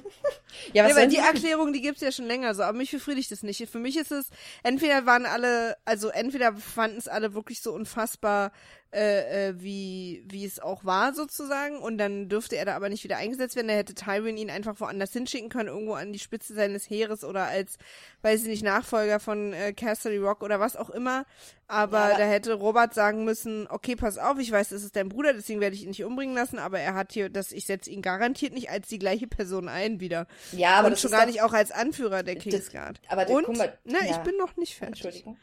ja, 0.73 0.85
was 0.85 0.95
sollen 0.95 1.11
die? 1.11 1.17
Erklärung, 1.17 1.75
die 1.75 1.83
gibt's 1.83 2.01
ja 2.01 2.11
schon 2.11 2.27
länger 2.27 2.55
so, 2.55 2.63
aber 2.63 2.79
mich 2.79 2.91
befriedigt 2.91 3.31
es 3.33 3.43
nicht. 3.43 3.69
Für 3.69 3.79
mich 3.79 3.99
ist 3.99 4.11
es, 4.11 4.31
entweder 4.63 5.05
waren 5.05 5.27
alle, 5.27 5.77
also 5.85 6.09
entweder 6.09 6.57
fanden 6.57 6.97
es 6.97 7.07
alle 7.07 7.35
wirklich 7.35 7.61
so 7.61 7.73
unfassbar, 7.73 8.53
äh, 8.95 9.49
äh, 9.49 9.55
wie, 9.57 10.23
wie 10.29 10.45
es 10.45 10.61
auch 10.61 10.85
war 10.85 11.15
sozusagen 11.15 11.79
und 11.79 11.97
dann 11.97 12.29
dürfte 12.29 12.57
er 12.57 12.67
da 12.67 12.77
aber 12.77 12.91
nicht 12.91 13.05
wieder 13.05 13.17
eingesetzt 13.17 13.57
werden. 13.57 13.69
Da 13.69 13.75
hätte 13.75 13.95
Tywin 13.95 14.37
ihn 14.37 14.51
einfach 14.51 14.79
woanders 14.81 15.13
hinschicken 15.15 15.49
können, 15.49 15.69
irgendwo 15.71 15.95
an 15.95 16.13
die 16.13 16.19
Spitze 16.19 16.53
seines 16.55 16.91
Heeres 16.91 17.25
oder 17.25 17.45
als, 17.47 17.79
weiß 18.21 18.43
ich 18.43 18.49
nicht, 18.49 18.63
Nachfolger 18.65 19.19
von 19.19 19.55
äh, 19.55 19.73
Castle 19.73 20.21
Rock 20.21 20.43
oder 20.43 20.61
was 20.61 20.77
auch 20.77 20.91
immer. 20.91 21.25
Aber, 21.69 22.11
Ja, 22.11 22.19
da 22.19 22.25
hätte 22.25 22.53
Robert 22.53 22.93
sagen 22.93 23.25
müssen, 23.25 23.67
okay, 23.71 23.97
pass 23.97 24.19
auf, 24.19 24.39
ich 24.39 24.53
weiß, 24.53 24.69
das 24.69 24.83
ist 24.83 24.95
dein 24.95 25.09
Bruder, 25.09 25.33
deswegen 25.33 25.61
werde 25.61 25.75
ich 25.75 25.83
ihn 25.85 25.89
nicht 25.89 26.05
umbringen 26.05 26.35
lassen, 26.35 26.59
aber 26.59 26.79
er 26.79 26.93
hat 26.95 27.13
hier, 27.13 27.31
das, 27.31 27.51
ich 27.51 27.65
setze 27.65 27.89
ihn 27.89 28.03
garantiert 28.03 28.53
nicht 28.53 28.69
als 28.69 28.89
die 28.89 28.99
gleiche 28.99 29.27
Person 29.27 29.69
ein 29.71 30.01
wieder. 30.01 30.27
Ja, 30.53 30.75
aber 30.75 30.89
und 30.89 30.93
das 30.93 31.01
schon 31.01 31.13
gar 31.13 31.25
nicht 31.25 31.41
auch 31.41 31.55
als 31.55 31.71
Anführer 31.71 32.23
der 32.23 32.37
Kingsguard. 32.37 33.01
aber 33.09 33.25
der- 33.25 33.37
und, 33.37 33.57
mal, 33.57 33.79
na, 33.85 34.05
ja. 34.05 34.11
ich 34.11 34.19
bin 34.19 34.37
noch 34.37 34.55
nicht 34.59 34.75
fertig. 34.77 35.03
Entschuldigung. 35.03 35.39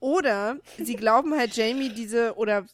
Oder 0.00 0.56
sie 0.82 0.96
glauben 0.96 1.36
halt 1.36 1.54
Jamie 1.56 1.90
diese 1.90 2.34
oder 2.36 2.64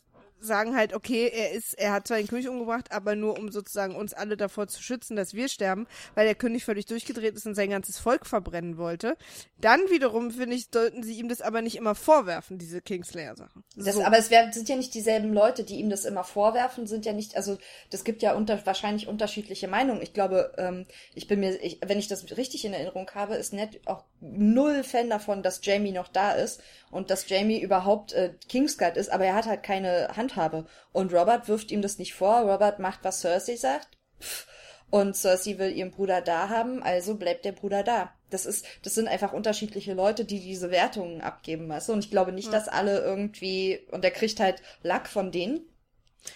sagen 0.40 0.76
halt, 0.76 0.94
okay, 0.94 1.30
er 1.32 1.52
ist, 1.52 1.74
er 1.74 1.92
hat 1.92 2.06
zwar 2.06 2.18
den 2.18 2.26
König 2.26 2.48
umgebracht, 2.48 2.92
aber 2.92 3.16
nur 3.16 3.38
um 3.38 3.50
sozusagen 3.50 3.96
uns 3.96 4.14
alle 4.14 4.36
davor 4.36 4.68
zu 4.68 4.82
schützen, 4.82 5.16
dass 5.16 5.34
wir 5.34 5.48
sterben, 5.48 5.86
weil 6.14 6.26
der 6.26 6.34
König 6.34 6.64
völlig 6.64 6.86
durchgedreht 6.86 7.34
ist 7.34 7.46
und 7.46 7.54
sein 7.54 7.70
ganzes 7.70 7.98
Volk 7.98 8.26
verbrennen 8.26 8.78
wollte. 8.78 9.16
Dann 9.60 9.80
wiederum, 9.90 10.30
finde 10.30 10.56
ich, 10.56 10.68
sollten 10.72 11.02
sie 11.02 11.18
ihm 11.18 11.28
das 11.28 11.40
aber 11.40 11.62
nicht 11.62 11.76
immer 11.76 11.94
vorwerfen, 11.94 12.58
diese 12.58 12.80
Kingslayer-Sachen. 12.80 13.64
So. 13.76 14.02
Aber 14.02 14.18
es 14.18 14.30
wär, 14.30 14.52
sind 14.52 14.68
ja 14.68 14.76
nicht 14.76 14.94
dieselben 14.94 15.32
Leute, 15.32 15.64
die 15.64 15.76
ihm 15.76 15.90
das 15.90 16.04
immer 16.04 16.24
vorwerfen, 16.24 16.86
sind 16.86 17.06
ja 17.06 17.12
nicht, 17.12 17.36
also 17.36 17.58
das 17.90 18.04
gibt 18.04 18.22
ja 18.22 18.34
unter, 18.34 18.64
wahrscheinlich 18.66 19.08
unterschiedliche 19.08 19.68
Meinungen. 19.68 20.02
Ich 20.02 20.12
glaube, 20.12 20.52
ähm, 20.58 20.86
ich 21.14 21.26
bin 21.26 21.40
mir, 21.40 21.62
ich, 21.62 21.80
wenn 21.84 21.98
ich 21.98 22.08
das 22.08 22.36
richtig 22.36 22.64
in 22.64 22.72
Erinnerung 22.72 23.10
habe, 23.14 23.36
ist 23.36 23.52
Ned 23.52 23.80
auch 23.86 24.04
null 24.20 24.84
Fan 24.84 25.10
davon, 25.10 25.42
dass 25.42 25.60
Jamie 25.62 25.92
noch 25.92 26.08
da 26.08 26.32
ist 26.32 26.60
und 26.90 27.10
dass 27.10 27.28
Jamie 27.28 27.60
überhaupt 27.60 28.12
äh, 28.12 28.32
Kingsguard 28.48 28.96
ist, 28.96 29.10
aber 29.10 29.24
er 29.24 29.34
hat 29.34 29.46
halt 29.46 29.62
keine 29.62 30.16
Handhabe. 30.26 30.66
Und 30.92 31.12
Robert 31.12 31.48
wirft 31.48 31.70
ihm 31.70 31.82
das 31.82 31.98
nicht 31.98 32.14
vor. 32.14 32.40
Robert 32.40 32.78
macht, 32.78 33.00
was 33.02 33.20
Cersei 33.20 33.56
sagt. 33.56 33.88
Pff. 34.20 34.46
Und 34.90 35.16
Cersei 35.16 35.58
will 35.58 35.72
ihren 35.76 35.90
Bruder 35.90 36.20
da 36.20 36.48
haben, 36.48 36.82
also 36.82 37.16
bleibt 37.16 37.44
der 37.44 37.52
Bruder 37.52 37.82
da. 37.82 38.12
Das 38.30 38.46
ist, 38.46 38.64
das 38.82 38.94
sind 38.94 39.08
einfach 39.08 39.32
unterschiedliche 39.32 39.94
Leute, 39.94 40.24
die 40.24 40.40
diese 40.40 40.70
Wertungen 40.70 41.20
abgeben, 41.20 41.68
weißt 41.68 41.88
du? 41.88 41.92
Und 41.92 42.04
ich 42.04 42.10
glaube 42.10 42.32
nicht, 42.32 42.52
dass 42.52 42.68
alle 42.68 43.00
irgendwie, 43.00 43.80
und 43.90 44.04
er 44.04 44.10
kriegt 44.10 44.38
halt 44.40 44.62
Lack 44.82 45.08
von 45.08 45.32
denen, 45.32 45.60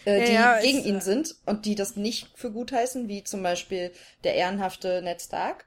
äh, 0.05 0.18
Ja, 0.18 0.24
die 0.24 0.33
ja, 0.33 0.61
gegen 0.61 0.79
ist, 0.79 0.87
ihn 0.87 0.96
äh, 0.96 1.00
sind 1.00 1.35
und 1.46 1.64
die 1.64 1.74
das 1.74 1.96
nicht 1.96 2.29
für 2.35 2.50
gut 2.50 2.72
heißen, 2.72 3.09
wie 3.09 3.22
zum 3.24 3.42
Beispiel 3.42 3.92
der 4.24 4.35
ehrenhafte 4.35 5.00
Ned 5.03 5.20
Stark. 5.22 5.66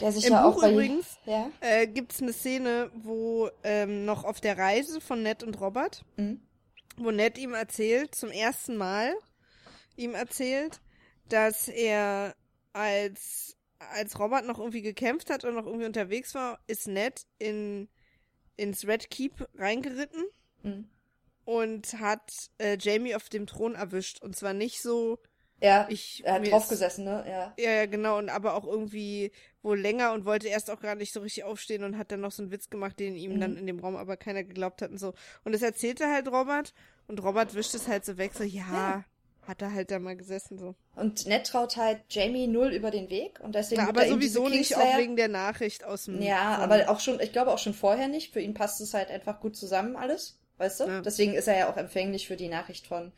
Der 0.00 0.12
sich 0.12 0.26
Im 0.26 0.32
ja 0.32 0.48
Buch 0.48 0.56
auch 0.56 0.62
bei, 0.62 0.72
übrigens 0.72 1.06
ja, 1.24 1.50
äh, 1.60 1.86
gibt's 1.86 2.20
eine 2.20 2.32
Szene, 2.32 2.90
wo 2.94 3.48
ähm, 3.62 4.04
noch 4.04 4.24
auf 4.24 4.40
der 4.40 4.58
Reise 4.58 5.00
von 5.00 5.22
Ned 5.22 5.42
und 5.42 5.60
Robert, 5.60 6.04
Mhm. 6.16 6.40
Wo 6.96 7.10
Ned 7.10 7.38
ihm 7.38 7.54
erzählt, 7.54 8.14
zum 8.14 8.30
ersten 8.30 8.76
Mal 8.76 9.14
ihm 9.96 10.14
erzählt, 10.14 10.80
dass 11.28 11.68
er 11.68 12.34
als 12.72 13.56
als 13.78 14.18
Robert 14.18 14.46
noch 14.46 14.58
irgendwie 14.58 14.82
gekämpft 14.82 15.28
hat 15.30 15.44
und 15.44 15.54
noch 15.54 15.66
irgendwie 15.66 15.84
unterwegs 15.86 16.34
war, 16.34 16.58
ist 16.66 16.86
Ned 16.88 17.26
in 17.38 17.88
ins 18.56 18.86
Red 18.86 19.10
Keep 19.10 19.46
reingeritten 19.56 20.24
Mhm. 20.62 20.88
und 21.44 21.92
hat 22.00 22.50
äh, 22.58 22.78
Jamie 22.80 23.14
auf 23.14 23.28
dem 23.28 23.46
Thron 23.46 23.74
erwischt 23.74 24.22
und 24.22 24.34
zwar 24.36 24.54
nicht 24.54 24.80
so 24.80 25.18
ja, 25.64 25.86
ich 25.88 26.22
er 26.24 26.34
hat 26.34 26.42
mir 26.42 26.50
drauf 26.50 26.64
ist- 26.64 26.68
gesessen, 26.68 27.04
ne? 27.04 27.24
Ja. 27.26 27.54
ja, 27.58 27.70
ja, 27.70 27.86
genau, 27.86 28.18
und 28.18 28.28
aber 28.28 28.54
auch 28.54 28.64
irgendwie 28.66 29.32
wohl 29.62 29.80
länger 29.80 30.12
und 30.12 30.24
wollte 30.26 30.48
erst 30.48 30.70
auch 30.70 30.80
gar 30.80 30.94
nicht 30.94 31.12
so 31.12 31.20
richtig 31.20 31.44
aufstehen 31.44 31.84
und 31.84 31.96
hat 31.96 32.12
dann 32.12 32.20
noch 32.20 32.32
so 32.32 32.42
einen 32.42 32.52
Witz 32.52 32.68
gemacht, 32.70 32.98
den 33.00 33.16
ihm 33.16 33.34
Mhm. 33.36 33.40
dann 33.40 33.56
in 33.56 33.66
dem 33.66 33.78
Raum 33.80 33.96
aber 33.96 34.16
keiner 34.16 34.44
geglaubt 34.44 34.82
hat 34.82 34.90
und 34.90 34.98
so. 34.98 35.14
Und 35.44 35.52
das 35.52 35.62
erzählte 35.62 36.06
halt 36.10 36.28
Robert 36.28 36.74
und 37.08 37.22
Robert 37.22 37.54
wischt 37.54 37.74
es 37.74 37.88
halt 37.88 38.04
so 38.04 38.18
weg, 38.18 38.32
so, 38.34 38.44
ja, 38.44 38.62
Ja. 38.72 39.04
hat 39.46 39.62
er 39.62 39.72
halt 39.72 39.90
da 39.90 39.98
mal 39.98 40.16
gesessen, 40.16 40.58
so. 40.58 40.74
Und 40.96 41.26
Ned 41.26 41.46
traut 41.46 41.76
halt 41.76 42.00
Jamie 42.10 42.46
null 42.46 42.68
über 42.72 42.90
den 42.90 43.08
Weg 43.10 43.40
und 43.40 43.54
deswegen 43.54 43.80
Ja, 43.82 43.88
aber 43.88 44.02
er 44.04 44.10
sowieso 44.10 44.48
nicht 44.48 44.76
auch 44.76 44.98
wegen 44.98 45.16
der 45.16 45.28
Nachricht 45.28 45.82
aus 45.84 46.04
dem. 46.04 46.20
Ja, 46.22 46.56
von- 46.56 46.64
aber 46.70 46.90
auch 46.90 47.00
schon, 47.00 47.18
ich 47.20 47.32
glaube 47.32 47.50
auch 47.52 47.58
schon 47.58 47.74
vorher 47.74 48.08
nicht. 48.08 48.32
Für 48.32 48.40
ihn 48.40 48.54
passt 48.54 48.80
es 48.82 48.92
halt 48.94 49.10
einfach 49.10 49.40
gut 49.40 49.56
zusammen 49.56 49.96
alles, 49.96 50.38
weißt 50.58 50.80
du? 50.80 50.84
Ja. 50.84 51.00
Deswegen 51.00 51.32
ist 51.34 51.48
er 51.48 51.56
ja 51.58 51.70
auch 51.70 51.76
empfänglich 51.78 52.26
für 52.28 52.36
die 52.36 52.48
Nachricht 52.48 52.86
von 52.86 53.12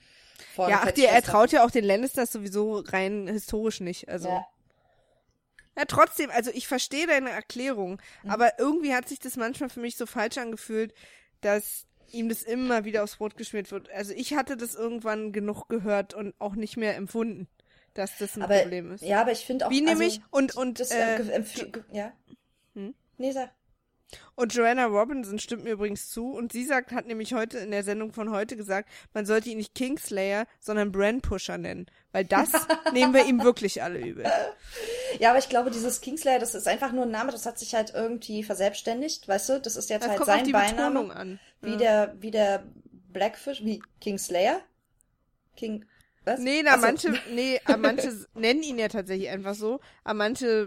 von 0.54 0.70
Ja, 0.70 0.82
ach, 0.84 0.90
die, 0.92 1.04
er 1.04 1.22
traut 1.22 1.52
ja 1.52 1.64
auch 1.64 1.70
den 1.70 1.84
Lannisters 1.84 2.32
sowieso 2.32 2.78
rein 2.80 3.28
historisch 3.28 3.80
nicht, 3.80 4.08
also. 4.08 4.28
Ja. 4.28 4.46
Ja, 5.78 5.84
trotzdem, 5.84 6.30
also 6.30 6.50
ich 6.54 6.66
verstehe 6.68 7.06
deine 7.06 7.30
Erklärung, 7.30 8.00
Mhm. 8.22 8.30
aber 8.30 8.58
irgendwie 8.58 8.94
hat 8.94 9.08
sich 9.08 9.18
das 9.18 9.36
manchmal 9.36 9.68
für 9.68 9.80
mich 9.80 9.96
so 9.96 10.06
falsch 10.06 10.38
angefühlt, 10.38 10.94
dass 11.42 11.84
ihm 12.12 12.28
das 12.30 12.42
immer 12.42 12.84
wieder 12.84 13.02
aufs 13.02 13.16
Brot 13.16 13.36
geschmiert 13.36 13.70
wird. 13.70 13.90
Also 13.90 14.14
ich 14.14 14.34
hatte 14.34 14.56
das 14.56 14.74
irgendwann 14.74 15.32
genug 15.32 15.68
gehört 15.68 16.14
und 16.14 16.34
auch 16.38 16.54
nicht 16.54 16.78
mehr 16.78 16.96
empfunden, 16.96 17.46
dass 17.92 18.16
das 18.18 18.36
ein 18.36 18.42
aber, 18.42 18.60
Problem 18.60 18.92
ist. 18.92 19.02
Ja, 19.02 19.20
aber 19.20 19.32
ich 19.32 19.44
finde 19.44 19.66
auch 19.66 19.70
Wie 19.70 19.80
also, 19.80 19.90
nämlich, 19.90 20.22
und, 20.30 20.56
und, 20.56 20.80
das 20.80 20.92
äh, 20.92 21.16
äh, 21.16 21.44
ja. 21.92 22.12
Hm? 22.74 22.94
Nee, 23.18 23.32
sag. 23.32 23.50
Und 24.34 24.54
Joanna 24.54 24.86
Robinson 24.86 25.38
stimmt 25.38 25.64
mir 25.64 25.70
übrigens 25.72 26.10
zu 26.10 26.30
und 26.30 26.52
sie 26.52 26.64
sagt, 26.64 26.92
hat 26.92 27.06
nämlich 27.06 27.34
heute 27.34 27.58
in 27.58 27.70
der 27.70 27.82
Sendung 27.82 28.12
von 28.12 28.30
heute 28.30 28.56
gesagt, 28.56 28.88
man 29.14 29.26
sollte 29.26 29.48
ihn 29.50 29.56
nicht 29.58 29.74
Kingslayer, 29.74 30.46
sondern 30.60 30.92
Brandpusher 30.92 31.58
nennen, 31.58 31.86
weil 32.12 32.24
das 32.24 32.50
nehmen 32.92 33.14
wir 33.14 33.24
ihm 33.26 33.42
wirklich 33.42 33.82
alle 33.82 33.98
übel. 33.98 34.24
Ja, 35.18 35.30
aber 35.30 35.38
ich 35.38 35.48
glaube, 35.48 35.70
dieses 35.70 36.00
Kingslayer, 36.00 36.38
das 36.38 36.54
ist 36.54 36.68
einfach 36.68 36.92
nur 36.92 37.04
ein 37.04 37.10
Name, 37.10 37.32
das 37.32 37.46
hat 37.46 37.58
sich 37.58 37.74
halt 37.74 37.92
irgendwie 37.94 38.42
verselbstständigt, 38.42 39.26
weißt 39.26 39.48
du? 39.48 39.60
Das 39.60 39.76
ist 39.76 39.90
jetzt 39.90 40.04
Das 40.04 40.10
halt 40.12 40.24
sein 40.24 40.52
Beiname. 40.52 41.14
An. 41.14 41.40
Wie 41.62 41.70
Ja. 41.72 41.76
der, 41.76 42.14
wie 42.20 42.30
der 42.30 42.62
Blackfish, 43.12 43.64
wie 43.64 43.82
Kingslayer? 44.00 44.60
King, 45.56 45.84
was? 46.24 46.38
Nee, 46.40 46.62
na, 46.62 46.72
Ach 46.72 46.76
so. 46.76 46.86
manche, 46.86 47.14
nee, 47.32 47.60
manche 47.78 48.12
nennen 48.34 48.62
ihn 48.62 48.78
ja 48.78 48.88
tatsächlich 48.88 49.28
einfach 49.30 49.54
so, 49.54 49.80
aber 50.04 50.14
manche 50.14 50.66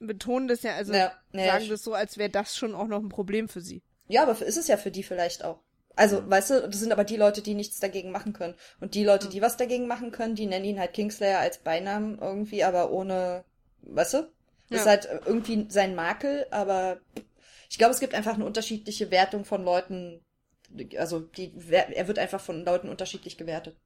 betonen 0.00 0.48
das 0.48 0.62
ja, 0.62 0.74
also 0.74 0.92
Ja, 0.94 1.12
nee, 1.32 1.46
sagen 1.46 1.64
ich- 1.64 1.70
das 1.70 1.82
so, 1.82 1.94
als 1.94 2.18
wäre 2.18 2.30
das 2.30 2.56
schon 2.56 2.74
auch 2.74 2.86
noch 2.86 3.02
ein 3.02 3.08
Problem 3.08 3.48
für 3.48 3.60
sie. 3.60 3.82
Ja, 4.08 4.22
aber 4.22 4.32
ist 4.40 4.56
es 4.56 4.68
ja 4.68 4.76
für 4.76 4.90
die 4.90 5.02
vielleicht 5.02 5.44
auch. 5.44 5.60
Also, 5.96 6.28
weißt 6.30 6.50
du, 6.50 6.68
das 6.68 6.78
sind 6.80 6.92
aber 6.92 7.02
die 7.04 7.16
Leute, 7.16 7.42
die 7.42 7.54
nichts 7.54 7.80
dagegen 7.80 8.12
machen 8.12 8.32
können. 8.32 8.54
Und 8.80 8.94
die 8.94 9.02
Leute, 9.04 9.28
die 9.28 9.42
was 9.42 9.56
dagegen 9.56 9.88
machen 9.88 10.12
können, 10.12 10.36
die 10.36 10.46
nennen 10.46 10.64
ihn 10.64 10.78
halt 10.78 10.92
Kingslayer 10.92 11.40
als 11.40 11.58
Beinamen 11.58 12.18
irgendwie, 12.20 12.62
aber 12.62 12.92
ohne, 12.92 13.44
weißt 13.82 14.14
du? 14.14 14.32
Ja. 14.70 14.76
Ist 14.78 14.86
halt 14.86 15.08
irgendwie 15.26 15.66
sein 15.70 15.94
Makel, 15.96 16.46
aber 16.52 17.00
ich 17.68 17.78
glaube, 17.78 17.92
es 17.94 18.00
gibt 18.00 18.14
einfach 18.14 18.34
eine 18.34 18.44
unterschiedliche 18.44 19.10
Wertung 19.10 19.44
von 19.44 19.64
Leuten. 19.64 20.22
Also, 20.96 21.18
die, 21.20 21.52
er 21.68 22.06
wird 22.06 22.18
einfach 22.20 22.40
von 22.40 22.64
Leuten 22.64 22.88
unterschiedlich 22.88 23.36
gewertet. 23.36 23.76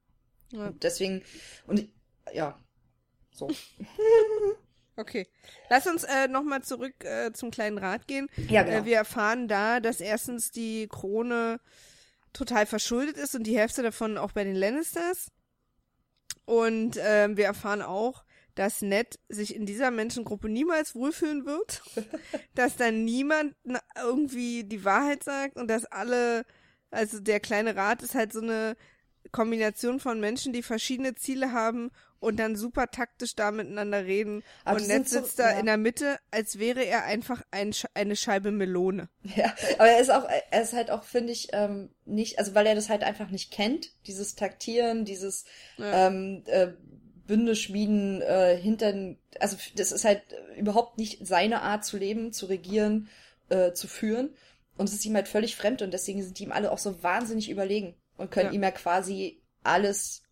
Ja. 0.50 0.66
Und 0.66 0.82
deswegen, 0.84 1.22
und 1.66 1.88
ja, 2.34 2.60
so. 3.30 3.48
Okay. 4.96 5.26
Lass 5.70 5.86
uns 5.86 6.04
äh, 6.04 6.28
nochmal 6.28 6.62
zurück 6.62 7.04
äh, 7.04 7.32
zum 7.32 7.50
kleinen 7.50 7.78
Rat 7.78 8.06
gehen. 8.06 8.28
Ja, 8.48 8.62
genau. 8.62 8.78
Äh, 8.78 8.84
wir 8.84 8.96
erfahren 8.96 9.48
da, 9.48 9.80
dass 9.80 10.00
erstens 10.00 10.50
die 10.50 10.86
Krone 10.88 11.60
total 12.32 12.66
verschuldet 12.66 13.16
ist 13.16 13.34
und 13.34 13.44
die 13.44 13.56
Hälfte 13.56 13.82
davon 13.82 14.18
auch 14.18 14.32
bei 14.32 14.44
den 14.44 14.56
Lannisters. 14.56 15.28
Und 16.44 16.98
ähm, 17.00 17.36
wir 17.36 17.46
erfahren 17.46 17.82
auch, 17.82 18.24
dass 18.54 18.82
Ned 18.82 19.18
sich 19.28 19.54
in 19.54 19.64
dieser 19.64 19.90
Menschengruppe 19.90 20.48
niemals 20.48 20.94
wohlfühlen 20.94 21.46
wird, 21.46 21.82
dass 22.54 22.76
dann 22.76 23.04
niemand 23.04 23.54
irgendwie 23.96 24.64
die 24.64 24.84
Wahrheit 24.84 25.24
sagt 25.24 25.56
und 25.56 25.68
dass 25.68 25.86
alle, 25.86 26.44
also 26.90 27.20
der 27.20 27.40
kleine 27.40 27.76
Rat 27.76 28.02
ist 28.02 28.14
halt 28.14 28.32
so 28.32 28.40
eine 28.40 28.76
Kombination 29.30 30.00
von 30.00 30.20
Menschen, 30.20 30.52
die 30.52 30.62
verschiedene 30.62 31.14
Ziele 31.14 31.52
haben 31.52 31.90
und 32.22 32.38
dann 32.38 32.54
super 32.56 32.90
taktisch 32.90 33.34
da 33.34 33.50
miteinander 33.50 34.04
reden. 34.04 34.44
Aber 34.64 34.80
und 34.80 34.86
Ned 34.86 35.08
sitzt 35.08 35.36
so, 35.36 35.42
da 35.42 35.52
ja. 35.52 35.58
in 35.58 35.66
der 35.66 35.76
Mitte, 35.76 36.18
als 36.30 36.58
wäre 36.58 36.84
er 36.84 37.04
einfach 37.04 37.42
ein, 37.50 37.74
eine 37.94 38.16
Scheibe 38.16 38.52
Melone. 38.52 39.08
Ja, 39.34 39.52
aber 39.78 39.88
er 39.88 40.00
ist 40.00 40.10
auch, 40.10 40.28
er 40.50 40.62
ist 40.62 40.72
halt 40.72 40.90
auch, 40.90 41.02
finde 41.02 41.32
ich, 41.32 41.48
ähm, 41.52 41.90
nicht, 42.04 42.38
also 42.38 42.54
weil 42.54 42.66
er 42.66 42.74
das 42.74 42.88
halt 42.88 43.02
einfach 43.02 43.30
nicht 43.30 43.50
kennt, 43.50 43.90
dieses 44.06 44.36
Taktieren, 44.36 45.04
dieses 45.04 45.44
ja. 45.78 46.06
ähm, 46.06 46.44
äh, 46.46 46.68
Bünde 47.26 47.56
schmieden, 47.56 48.22
äh, 48.22 48.56
hinter, 48.56 48.94
also 49.40 49.56
das 49.74 49.90
ist 49.90 50.04
halt 50.04 50.22
überhaupt 50.56 50.98
nicht 50.98 51.26
seine 51.26 51.62
Art 51.62 51.84
zu 51.84 51.96
leben, 51.96 52.32
zu 52.32 52.46
regieren, 52.46 53.08
äh, 53.48 53.72
zu 53.72 53.88
führen. 53.88 54.30
Und 54.76 54.88
es 54.88 54.94
ist 54.94 55.04
ihm 55.04 55.14
halt 55.14 55.28
völlig 55.28 55.56
fremd 55.56 55.82
und 55.82 55.92
deswegen 55.92 56.22
sind 56.22 56.40
ihm 56.40 56.52
alle 56.52 56.70
auch 56.70 56.78
so 56.78 57.02
wahnsinnig 57.02 57.50
überlegen 57.50 57.94
und 58.16 58.30
können 58.30 58.50
ja. 58.50 58.52
ihm 58.52 58.62
ja 58.62 58.70
quasi 58.70 59.42
alles 59.62 60.22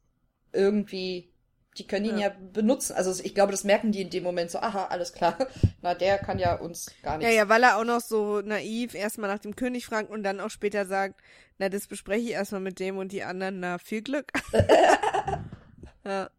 irgendwie, 0.53 1.30
die 1.79 1.87
können 1.87 2.07
ihn 2.07 2.19
ja. 2.19 2.29
ja. 2.29 2.37
benutzen. 2.53 2.95
Also 2.95 3.23
ich 3.23 3.35
glaube, 3.35 3.53
das 3.53 3.65
merken 3.65 3.93
die 3.93 4.03
in 4.03 4.11
dem 4.11 4.25
Moment 4.25 4.51
so, 4.51 4.59
aha, 4.59 4.87
alles 4.87 5.13
klar. 5.13 5.37
Na, 5.83 5.95
der 5.95 6.19
kann 6.19 6.39
ja 6.39 6.55
uns 6.55 6.91
gar 7.03 7.17
nichts. 7.17 7.33
Ja, 7.33 7.37
ja, 7.37 7.49
weil 7.49 7.63
er 7.63 7.79
auch 7.79 7.85
noch 7.85 8.01
so 8.01 8.41
naiv 8.41 8.95
erstmal 8.95 9.31
nach 9.31 9.39
dem 9.39 9.57
König 9.57 9.87
fragt 9.87 10.11
und 10.11 10.23
dann 10.23 10.41
auch 10.41 10.51
später 10.51 10.87
sagt, 10.87 11.21
na, 11.59 11.69
das 11.69 11.87
bespreche 11.87 12.25
ich 12.25 12.33
erstmal 12.33 12.61
mit 12.61 12.81
dem 12.81 12.99
und 12.99 13.13
die 13.13 13.23
anderen, 13.23 13.61
na, 13.61 13.79
viel 13.79 14.03
Glück. 14.03 14.33
ja. 16.05 16.31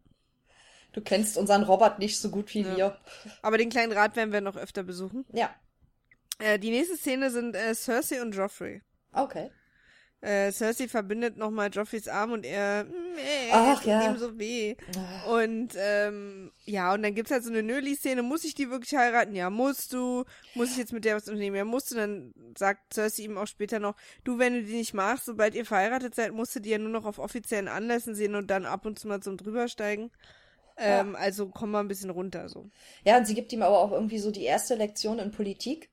Du 0.92 1.00
kennst 1.00 1.38
unseren 1.38 1.62
Robert 1.62 1.98
nicht 1.98 2.18
so 2.18 2.28
gut 2.28 2.52
wie 2.54 2.62
ja. 2.62 2.76
wir. 2.76 2.98
Aber 3.40 3.56
den 3.56 3.70
kleinen 3.70 3.92
Rat 3.92 4.14
werden 4.16 4.32
wir 4.32 4.42
noch 4.42 4.56
öfter 4.56 4.82
besuchen. 4.82 5.24
Ja. 5.32 5.54
Äh, 6.38 6.58
die 6.58 6.70
nächste 6.70 6.96
Szene 6.96 7.30
sind 7.30 7.56
äh, 7.56 7.74
Cersei 7.74 8.20
und 8.20 8.34
Joffrey. 8.34 8.82
Okay. 9.12 9.50
Äh, 10.22 10.52
Cersei 10.52 10.86
verbindet 10.86 11.36
nochmal 11.36 11.68
Joffreys 11.72 12.06
Arm 12.06 12.30
und 12.30 12.46
er, 12.46 12.86
äh, 13.16 13.50
Ach, 13.50 13.84
ja. 13.84 14.08
ihm 14.08 14.18
so 14.18 14.38
weh. 14.38 14.76
Und 15.28 15.74
ähm, 15.76 16.52
ja, 16.64 16.94
und 16.94 17.02
dann 17.02 17.16
gibt's 17.16 17.32
halt 17.32 17.42
so 17.42 17.50
eine 17.50 17.64
Nöli-Szene, 17.64 18.22
muss 18.22 18.44
ich 18.44 18.54
die 18.54 18.70
wirklich 18.70 18.94
heiraten? 18.94 19.34
Ja, 19.34 19.50
musst 19.50 19.92
du. 19.92 20.24
Muss 20.54 20.70
ich 20.70 20.76
jetzt 20.76 20.92
mit 20.92 21.04
der 21.04 21.16
was 21.16 21.26
unternehmen? 21.26 21.56
Ja, 21.56 21.64
musst 21.64 21.90
du. 21.90 21.96
Dann 21.96 22.32
sagt 22.56 22.94
Cersei 22.94 23.24
ihm 23.24 23.36
auch 23.36 23.48
später 23.48 23.80
noch, 23.80 23.96
du, 24.22 24.38
wenn 24.38 24.54
du 24.54 24.62
die 24.62 24.76
nicht 24.76 24.94
machst, 24.94 25.24
sobald 25.24 25.56
ihr 25.56 25.66
verheiratet 25.66 26.14
seid, 26.14 26.32
musst 26.32 26.54
du 26.54 26.60
die 26.60 26.70
ja 26.70 26.78
nur 26.78 26.90
noch 26.90 27.04
auf 27.04 27.18
offiziellen 27.18 27.66
Anlässen 27.66 28.14
sehen 28.14 28.36
und 28.36 28.48
dann 28.48 28.64
ab 28.64 28.86
und 28.86 29.00
zu 29.00 29.08
mal 29.08 29.20
zum 29.20 29.36
drübersteigen. 29.36 30.12
Ähm, 30.76 31.12
ja. 31.14 31.18
Also 31.18 31.48
komm 31.48 31.72
mal 31.72 31.80
ein 31.80 31.88
bisschen 31.88 32.10
runter 32.10 32.48
so. 32.48 32.70
Ja, 33.04 33.18
und 33.18 33.26
sie 33.26 33.34
gibt 33.34 33.52
ihm 33.52 33.62
aber 33.62 33.78
auch 33.78 33.90
irgendwie 33.90 34.18
so 34.18 34.30
die 34.30 34.44
erste 34.44 34.76
Lektion 34.76 35.18
in 35.18 35.32
Politik 35.32 35.90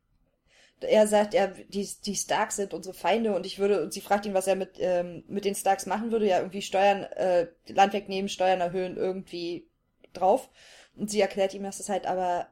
er 0.82 1.08
sagt, 1.08 1.34
er, 1.34 1.48
die, 1.48 1.88
die 2.06 2.15
Starks 2.15 2.56
sind 2.56 2.74
unsere 2.74 2.94
Feinde 2.94 3.36
und 3.36 3.46
ich 3.46 3.60
würde, 3.60 3.84
und 3.84 3.94
sie 3.94 4.02
fragt 4.02 4.26
ihn, 4.26 4.34
was 4.34 4.48
er 4.48 4.56
mit, 4.56 4.78
ähm, 4.80 5.24
mit 5.28 5.46
den 5.46 5.56
Starks 5.56 5.86
machen 5.86 6.12
würde, 6.12 6.28
ja, 6.28 6.38
irgendwie 6.38 6.62
Steuern, 6.62 7.04
äh, 7.04 7.48
Land 7.68 7.94
wegnehmen, 7.94 8.30
Steuern 8.30 8.62
erhöhen, 8.62 8.98
irgendwie 8.98 9.68
drauf. 10.13 10.50
Und 10.96 11.10
sie 11.10 11.22
erklärt 11.22 11.54
ihm, 11.54 11.63
dass 11.63 11.78
das 11.78 11.89
halt 11.89 12.06
aber 12.06 12.48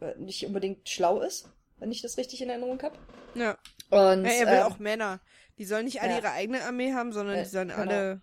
äh, 0.00 0.14
nicht 0.18 0.46
unbedingt 0.46 0.88
schlau 0.88 1.20
ist, 1.20 1.48
wenn 1.78 1.90
ich 1.90 2.02
das 2.02 2.16
richtig 2.18 2.42
in 2.42 2.50
Erinnerung 2.50 2.80
habe. 2.82 2.98
Ja. 3.34 3.58
Und 3.90 4.24
ja, 4.24 4.30
er 4.30 4.46
will 4.46 4.54
ähm, 4.54 4.62
auch 4.62 4.78
Männer. 4.78 5.20
Die 5.58 5.64
sollen 5.64 5.84
nicht 5.84 6.00
alle 6.02 6.12
ja. 6.12 6.18
ihre 6.18 6.30
eigene 6.32 6.62
Armee 6.62 6.92
haben, 6.92 7.12
sondern 7.12 7.36
äh, 7.36 7.42
die 7.42 7.48
sollen 7.48 7.68
genau. 7.68 7.80
alle 7.80 8.22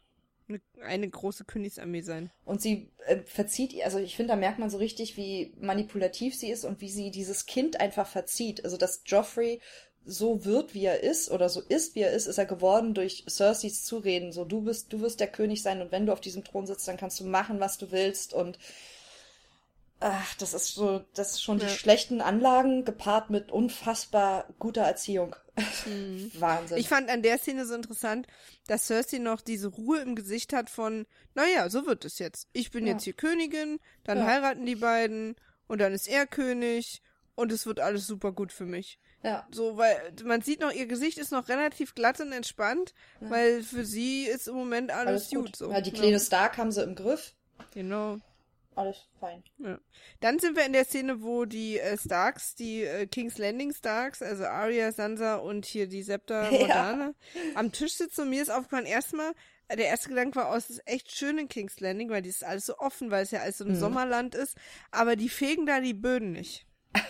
eine, 0.50 0.62
eine 0.82 1.10
große 1.10 1.46
Königsarmee 1.46 2.02
sein. 2.02 2.32
Und 2.46 2.62
sie 2.62 2.90
äh, 3.06 3.18
verzieht, 3.18 3.84
also 3.84 4.00
ich 4.00 4.16
finde, 4.16 4.34
da 4.34 4.36
merkt 4.36 4.60
man 4.60 4.70
so 4.70 4.78
richtig, 4.78 5.18
wie 5.18 5.54
manipulativ 5.60 6.36
sie 6.36 6.50
ist 6.50 6.66
und 6.66 6.82
wie 6.82 6.90
sie 6.90 7.12
dieses 7.12 7.46
Kind 7.46 7.80
einfach 7.80 8.08
verzieht. 8.08 8.64
Also, 8.64 8.78
dass 8.78 9.02
Joffrey 9.06 9.60
so 10.06 10.46
wird, 10.46 10.74
wie 10.74 10.86
er 10.86 11.04
ist, 11.04 11.30
oder 11.32 11.50
so 11.50 11.62
ist, 11.62 11.96
wie 11.96 12.02
er 12.02 12.14
ist, 12.14 12.28
ist 12.28 12.38
er 12.38 12.46
geworden 12.46 12.94
durch 12.94 13.26
Cerseis 13.30 13.84
Zureden. 13.84 14.32
So, 14.32 14.46
du 14.46 14.62
bist, 14.62 14.94
du 14.94 15.02
wirst 15.02 15.20
der 15.20 15.28
König 15.28 15.62
sein 15.62 15.82
und 15.82 15.92
wenn 15.92 16.06
du 16.06 16.14
auf 16.14 16.22
diesem 16.22 16.44
Thron 16.44 16.66
sitzt, 16.66 16.88
dann 16.88 16.98
kannst 16.98 17.20
du 17.20 17.26
machen, 17.26 17.60
was 17.60 17.78
du 17.78 17.92
willst 17.92 18.34
und 18.34 18.58
ach, 20.00 20.36
das 20.36 20.54
ist 20.54 20.76
so, 20.76 21.04
das 21.14 21.32
ist 21.32 21.44
schon 21.44 21.60
ja. 21.60 21.68
die 21.68 21.74
schlechten 21.74 22.22
Anlagen 22.22 22.86
gepaart 22.86 23.30
mit 23.30 23.52
unfassbar 23.52 24.46
guter 24.60 24.84
Erziehung. 24.84 25.36
Mhm. 25.88 26.32
Wahnsinn. 26.36 26.78
Ich 26.78 26.88
fand 26.88 27.10
an 27.10 27.24
der 27.24 27.40
Szene 27.40 27.66
so 27.66 27.74
interessant, 27.74 28.28
dass 28.68 28.86
Cersei 28.86 29.18
noch 29.18 29.42
diese 29.42 29.70
Ruhe 29.70 30.02
im 30.02 30.16
Gesicht 30.16 30.54
hat 30.54 30.70
von, 30.70 31.08
naja, 31.34 31.68
so 31.70 31.88
wird 31.88 32.06
es 32.06 32.20
jetzt. 32.20 32.48
Ich 32.54 32.70
bin 32.70 32.86
ja. 32.86 32.94
jetzt 32.94 33.06
hier 33.06 33.14
Königin, 33.14 33.80
dann 34.04 34.20
ja. 34.20 34.26
heiraten 34.26 34.68
die 34.68 34.76
beiden 34.76 35.36
und 35.68 35.82
dann 35.82 35.94
ist 35.94 36.08
er 36.08 36.28
König 36.28 37.02
und 37.34 37.52
es 37.52 37.66
wird 37.66 37.80
alles 37.80 38.06
super 38.06 38.34
gut 38.34 38.52
für 38.52 38.66
mich. 38.66 39.00
Ja. 39.24 39.48
So, 39.50 39.78
weil 39.78 40.14
man 40.24 40.42
sieht 40.42 40.60
noch, 40.60 40.72
ihr 40.72 40.86
Gesicht 40.86 41.18
ist 41.18 41.32
noch 41.32 41.48
relativ 41.48 41.96
glatt 41.96 42.20
und 42.20 42.34
entspannt, 42.34 42.94
ja. 43.20 43.30
weil 43.32 43.64
für 43.64 43.84
sie 43.84 44.26
ist 44.26 44.48
im 44.48 44.56
Moment 44.56 44.92
alles, 44.92 45.08
alles 45.08 45.30
gut. 45.30 45.46
gut. 45.46 45.56
so. 45.56 45.72
Ja, 45.72 45.82
die 45.82 45.92
kleine 45.92 46.20
Stark 46.20 46.58
haben 46.58 46.72
sie 46.72 46.84
im 46.84 46.94
Griff. 46.94 47.34
Genau 47.74 48.20
alles 48.78 49.08
fein. 49.20 49.44
Ja. 49.58 49.80
Dann 50.20 50.40
sind 50.40 50.56
wir 50.56 50.66
in 50.66 50.74
der 50.74 50.86
Szene, 50.86 51.22
wo 51.22 51.46
die 51.46 51.80
äh, 51.80 51.98
Starks, 51.98 52.56
die 52.56 52.84
äh, 52.84 53.08
King's 53.08 53.38
Landing 53.38 53.74
Starks, 53.74 54.22
also 54.22 54.46
Arya, 54.46 54.92
Sansa 54.92 55.36
und 55.36 55.66
hier 55.66 55.88
die 55.88 56.04
Septa 56.04 56.50
Morgana, 56.52 57.14
ja. 57.34 57.42
am 57.56 57.72
Tisch 57.72 57.96
sitzen 57.96 58.22
und 58.22 58.30
mir 58.30 58.42
ist 58.42 58.52
aufgefallen, 58.52 58.86
erstmal, 58.86 59.34
äh, 59.68 59.76
der 59.76 59.88
erste 59.88 60.10
Gedanke 60.10 60.38
war, 60.38 60.52
oh, 60.52 60.56
es 60.56 60.70
ist 60.70 60.82
echt 60.86 61.12
schön 61.12 61.38
in 61.38 61.48
King's 61.48 61.80
Landing, 61.80 62.10
weil 62.10 62.22
die 62.22 62.30
ist 62.30 62.44
alles 62.44 62.66
so 62.66 62.78
offen, 62.78 63.12
weil 63.12 63.24
es 63.24 63.32
ja 63.32 63.42
alles 63.42 63.58
so 63.58 63.66
ein 63.66 63.72
mhm. 63.72 63.80
Sommerland 63.80 64.36
ist, 64.36 64.56
aber 64.92 65.16
die 65.16 65.30
fegen 65.30 65.66
da 65.66 65.80
die 65.80 65.94
Böden 65.94 66.32
nicht. 66.32 66.66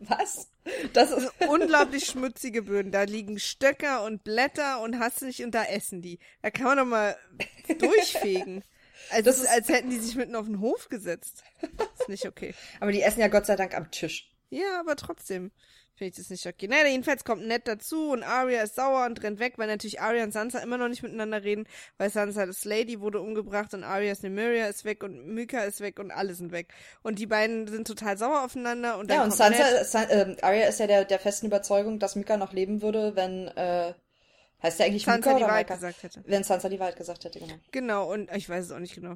Was? 0.00 0.48
Das 0.94 1.10
ist 1.10 1.30
unglaublich 1.46 2.06
schmutzige 2.06 2.62
Böden. 2.62 2.90
Da 2.90 3.02
liegen 3.02 3.38
Stöcker 3.38 4.02
und 4.04 4.24
Blätter 4.24 4.80
und 4.80 4.98
hast 4.98 5.20
du 5.20 5.26
nicht 5.26 5.44
und 5.44 5.54
da 5.54 5.64
essen 5.64 6.00
die. 6.00 6.18
Da 6.40 6.50
kann 6.50 6.64
man 6.64 6.78
doch 6.78 6.84
mal 6.86 7.16
durchfegen. 7.78 8.64
Also 9.10 9.24
das 9.24 9.38
ist, 9.38 9.48
als 9.48 9.68
hätten 9.68 9.90
die 9.90 9.98
sich 9.98 10.16
mitten 10.16 10.34
auf 10.34 10.46
den 10.46 10.60
Hof 10.60 10.88
gesetzt. 10.88 11.42
ist 11.98 12.08
nicht 12.08 12.26
okay. 12.26 12.54
aber 12.80 12.92
die 12.92 13.02
essen 13.02 13.20
ja 13.20 13.28
Gott 13.28 13.46
sei 13.46 13.56
Dank 13.56 13.74
am 13.76 13.90
Tisch. 13.90 14.30
Ja, 14.50 14.80
aber 14.80 14.96
trotzdem 14.96 15.52
finde 16.00 16.10
ich 16.12 16.16
das 16.16 16.30
nicht 16.30 16.46
okay. 16.46 16.66
Naja, 16.66 16.86
jedenfalls 16.86 17.24
kommt 17.24 17.46
Ned 17.46 17.68
dazu 17.68 18.10
und 18.10 18.22
Arya 18.22 18.62
ist 18.62 18.74
sauer 18.74 19.04
und 19.04 19.22
rennt 19.22 19.38
weg, 19.38 19.54
weil 19.58 19.66
natürlich 19.66 20.00
Arya 20.00 20.24
und 20.24 20.32
Sansa 20.32 20.58
immer 20.60 20.78
noch 20.78 20.88
nicht 20.88 21.02
miteinander 21.02 21.44
reden, 21.44 21.66
weil 21.98 22.08
Sansa 22.08 22.46
das 22.46 22.64
Lady 22.64 23.00
wurde 23.00 23.20
umgebracht 23.20 23.74
und 23.74 23.84
Arya's 23.84 24.22
Nymeria 24.22 24.66
ist 24.66 24.86
weg 24.86 25.04
und 25.04 25.26
Myka 25.26 25.60
ist 25.60 25.80
weg 25.80 25.98
und 26.00 26.10
alle 26.10 26.32
sind 26.34 26.52
weg. 26.52 26.72
Und 27.02 27.18
die 27.18 27.26
beiden 27.26 27.68
sind 27.68 27.86
total 27.86 28.16
sauer 28.16 28.44
aufeinander 28.44 28.98
und 28.98 29.10
dann 29.10 29.18
Ja, 29.18 29.24
und 29.24 29.34
Sansa, 29.34 29.84
San, 29.84 30.08
äh, 30.08 30.36
Arya 30.40 30.68
ist 30.68 30.80
ja 30.80 30.86
der, 30.86 31.04
der 31.04 31.18
festen 31.18 31.46
Überzeugung, 31.46 31.98
dass 31.98 32.16
Myka 32.16 32.38
noch 32.38 32.54
leben 32.54 32.80
würde, 32.80 33.14
wenn 33.14 33.48
äh, 33.48 33.92
Heißt 34.62 34.78
der 34.78 34.86
eigentlich 34.86 35.04
Sansa 35.04 35.32
Mika 35.34 35.38
die 35.38 35.50
Wahrheit 35.50 35.68
gesagt 35.68 36.02
hätte. 36.02 36.22
Wenn 36.26 36.44
Sansa 36.44 36.68
die 36.68 36.78
Wahrheit 36.78 36.96
gesagt 36.96 37.24
hätte, 37.24 37.38
genau. 37.38 37.54
Genau, 37.70 38.12
und 38.12 38.30
ich 38.32 38.48
weiß 38.48 38.66
es 38.66 38.72
auch 38.72 38.78
nicht 38.78 38.94
genau, 38.94 39.14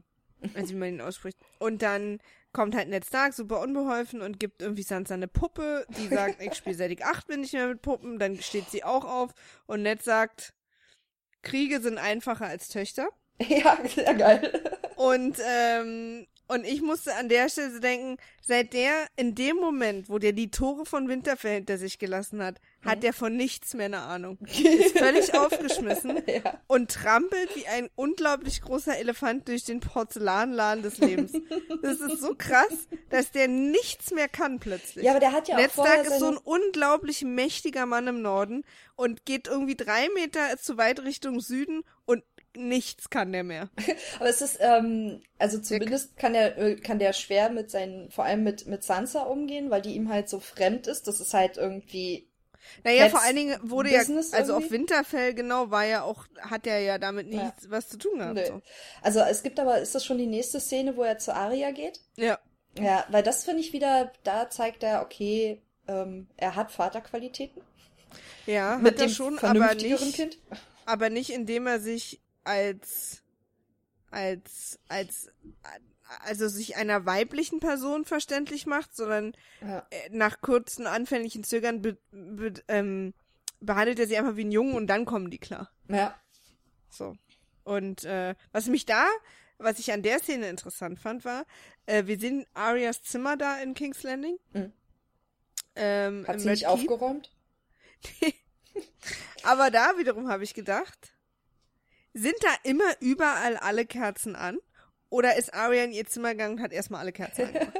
als 0.54 0.70
wie 0.70 0.74
man 0.74 0.88
ihn 0.88 1.00
ausspricht. 1.00 1.38
Und 1.58 1.82
dann 1.82 2.18
kommt 2.52 2.74
halt 2.74 2.88
Ned 2.88 3.04
Stark 3.04 3.34
super 3.34 3.60
unbeholfen 3.60 4.22
und 4.22 4.40
gibt 4.40 4.62
irgendwie 4.62 4.82
Sansa 4.82 5.14
eine 5.14 5.28
Puppe, 5.28 5.86
die 5.98 6.08
sagt, 6.14 6.40
ich 6.40 6.54
spiele 6.54 6.76
seit 6.76 6.90
ich 6.90 7.04
acht 7.04 7.26
bin 7.26 7.40
nicht 7.40 7.52
mehr 7.52 7.68
mit 7.68 7.82
Puppen, 7.82 8.18
dann 8.18 8.40
steht 8.40 8.70
sie 8.70 8.84
auch 8.84 9.04
auf 9.04 9.32
und 9.66 9.82
Ned 9.82 10.02
sagt, 10.02 10.54
Kriege 11.42 11.80
sind 11.80 11.98
einfacher 11.98 12.46
als 12.46 12.68
Töchter. 12.68 13.08
Ja, 13.48 13.76
sehr 13.84 14.14
geil. 14.14 14.78
Und 14.94 15.36
ähm, 15.44 16.24
und 16.46 16.64
ich 16.64 16.82
musste 16.82 17.14
an 17.14 17.28
der 17.28 17.48
Stelle 17.48 17.80
denken, 17.80 18.18
seit 18.42 18.74
der, 18.74 19.06
in 19.16 19.34
dem 19.34 19.56
Moment, 19.56 20.10
wo 20.10 20.18
der 20.18 20.32
die 20.32 20.50
Tore 20.50 20.84
von 20.84 21.08
Winterfell 21.08 21.54
hinter 21.54 21.78
sich 21.78 21.98
gelassen 21.98 22.42
hat, 22.42 22.60
mhm. 22.82 22.90
hat 22.90 23.02
der 23.02 23.14
von 23.14 23.34
nichts 23.34 23.72
mehr 23.72 23.86
eine 23.86 24.00
Ahnung. 24.00 24.38
Ist 24.46 24.98
völlig 24.98 25.34
aufgeschmissen 25.34 26.22
ja. 26.26 26.60
und 26.66 26.90
trampelt 26.90 27.56
wie 27.56 27.66
ein 27.66 27.88
unglaublich 27.94 28.60
großer 28.60 28.98
Elefant 28.98 29.48
durch 29.48 29.64
den 29.64 29.80
Porzellanladen 29.80 30.82
des 30.82 30.98
Lebens. 30.98 31.32
Das 31.82 32.00
ist 32.00 32.20
so 32.20 32.34
krass, 32.36 32.88
dass 33.10 33.30
der 33.30 33.48
nichts 33.48 34.10
mehr 34.10 34.28
kann 34.28 34.58
plötzlich. 34.58 35.04
Ja, 35.04 35.12
aber 35.12 35.20
der 35.20 35.32
hat 35.32 35.48
ja 35.48 35.56
auch 35.56 35.60
Netztag 35.60 36.04
ist 36.04 36.18
so 36.18 36.28
ein 36.28 36.36
unglaublich 36.36 37.22
mächtiger 37.22 37.86
Mann 37.86 38.06
im 38.06 38.22
Norden 38.22 38.64
und 38.96 39.24
geht 39.24 39.48
irgendwie 39.48 39.76
drei 39.76 40.08
Meter 40.14 40.58
zu 40.58 40.76
weit 40.76 41.00
Richtung 41.00 41.40
Süden 41.40 41.84
nichts 42.56 43.10
kann 43.10 43.32
der 43.32 43.44
mehr. 43.44 43.70
Aber 44.18 44.28
es 44.28 44.40
ist, 44.40 44.58
ähm, 44.60 45.22
also 45.38 45.58
zumindest 45.60 46.16
kann 46.16 46.32
der, 46.32 46.58
äh, 46.58 46.76
kann 46.76 46.98
der 46.98 47.12
schwer 47.12 47.50
mit 47.50 47.70
seinen, 47.70 48.10
vor 48.10 48.24
allem 48.24 48.42
mit, 48.42 48.66
mit 48.66 48.82
Sansa 48.82 49.22
umgehen, 49.22 49.70
weil 49.70 49.82
die 49.82 49.94
ihm 49.94 50.08
halt 50.08 50.28
so 50.28 50.40
fremd 50.40 50.86
ist. 50.86 51.06
Das 51.08 51.20
ist 51.20 51.34
halt 51.34 51.56
irgendwie. 51.56 52.28
Naja, 52.82 53.10
vor 53.10 53.22
allen 53.22 53.36
Dingen 53.36 53.58
wurde 53.62 53.90
Business 53.90 54.32
ja, 54.32 54.38
also 54.38 54.52
irgendwie. 54.52 54.66
auf 54.66 54.72
Winterfell 54.72 55.34
genau 55.34 55.70
war 55.70 55.84
ja 55.84 56.02
auch, 56.02 56.24
hat 56.40 56.66
er 56.66 56.80
ja 56.80 56.98
damit 56.98 57.28
nichts 57.28 57.64
ja. 57.64 57.70
was 57.70 57.88
zu 57.88 57.98
tun 57.98 58.18
gehabt. 58.18 58.46
So. 58.46 58.62
Also 59.02 59.20
es 59.20 59.42
gibt 59.42 59.60
aber, 59.60 59.78
ist 59.80 59.94
das 59.94 60.04
schon 60.04 60.16
die 60.16 60.26
nächste 60.26 60.60
Szene, 60.60 60.96
wo 60.96 61.02
er 61.02 61.18
zu 61.18 61.34
Aria 61.34 61.72
geht? 61.72 62.00
Ja. 62.16 62.38
Ja, 62.78 63.04
weil 63.10 63.22
das 63.22 63.44
finde 63.44 63.60
ich 63.60 63.72
wieder, 63.72 64.12
da 64.24 64.50
zeigt 64.50 64.82
er, 64.82 65.02
okay, 65.02 65.62
ähm, 65.86 66.26
er 66.36 66.56
hat 66.56 66.72
Vaterqualitäten. 66.72 67.62
Ja, 68.46 68.78
mit 68.78 68.94
hat 68.94 69.00
dem 69.02 69.10
schon, 69.10 69.38
aber 69.38 69.74
nicht, 69.74 70.14
kind. 70.14 70.38
aber 70.86 71.10
nicht 71.10 71.30
indem 71.30 71.66
er 71.66 71.80
sich 71.80 72.20
als 72.44 73.22
als 74.10 74.78
als 74.88 75.30
also 76.20 76.48
sich 76.48 76.76
einer 76.76 77.06
weiblichen 77.06 77.60
Person 77.60 78.04
verständlich 78.04 78.66
macht, 78.66 78.94
sondern 78.94 79.32
Ja. 79.62 79.86
äh, 79.90 80.10
nach 80.10 80.40
kurzen 80.40 80.86
anfänglichen 80.86 81.44
Zögern 81.44 81.80
be, 81.82 81.96
be, 82.12 82.52
ähm, 82.68 83.14
behandelt 83.60 83.98
er 83.98 84.06
sie 84.06 84.16
einfach 84.18 84.36
wie 84.36 84.42
einen 84.42 84.52
Jungen 84.52 84.74
und 84.74 84.86
dann 84.86 85.06
kommen 85.06 85.30
die 85.30 85.38
klar. 85.38 85.70
Ja. 85.88 86.14
So. 86.90 87.16
Und 87.64 88.04
äh, 88.04 88.34
was 88.52 88.66
mich 88.66 88.84
da, 88.84 89.06
was 89.56 89.78
ich 89.78 89.92
an 89.92 90.02
der 90.02 90.18
Szene 90.18 90.48
interessant 90.50 91.00
fand, 91.00 91.24
war, 91.24 91.46
äh, 91.86 92.04
wir 92.06 92.18
sehen 92.18 92.44
Arias 92.52 93.02
Zimmer 93.02 93.36
da 93.38 93.56
in 93.62 93.72
King's 93.74 94.02
Landing. 94.02 94.36
Mhm. 94.52 94.72
Ähm, 95.76 96.26
Hat 96.28 96.38
sie 96.40 96.50
nicht 96.50 96.60
Keep. 96.66 96.68
aufgeräumt? 96.68 97.32
Aber 99.42 99.70
da 99.70 99.96
wiederum 99.98 100.28
habe 100.28 100.44
ich 100.44 100.52
gedacht, 100.54 101.13
sind 102.14 102.34
da 102.42 102.48
immer 102.62 102.84
überall 103.00 103.56
alle 103.58 103.84
Kerzen 103.86 104.34
an? 104.36 104.58
Oder 105.10 105.36
ist 105.36 105.54
Arya 105.54 105.84
in 105.84 105.92
ihr 105.92 106.06
Zimmer 106.06 106.30
gegangen 106.32 106.56
und 106.56 106.62
hat 106.62 106.72
erstmal 106.72 107.00
alle 107.00 107.12
Kerzen 107.12 107.42
angemacht? 107.46 107.72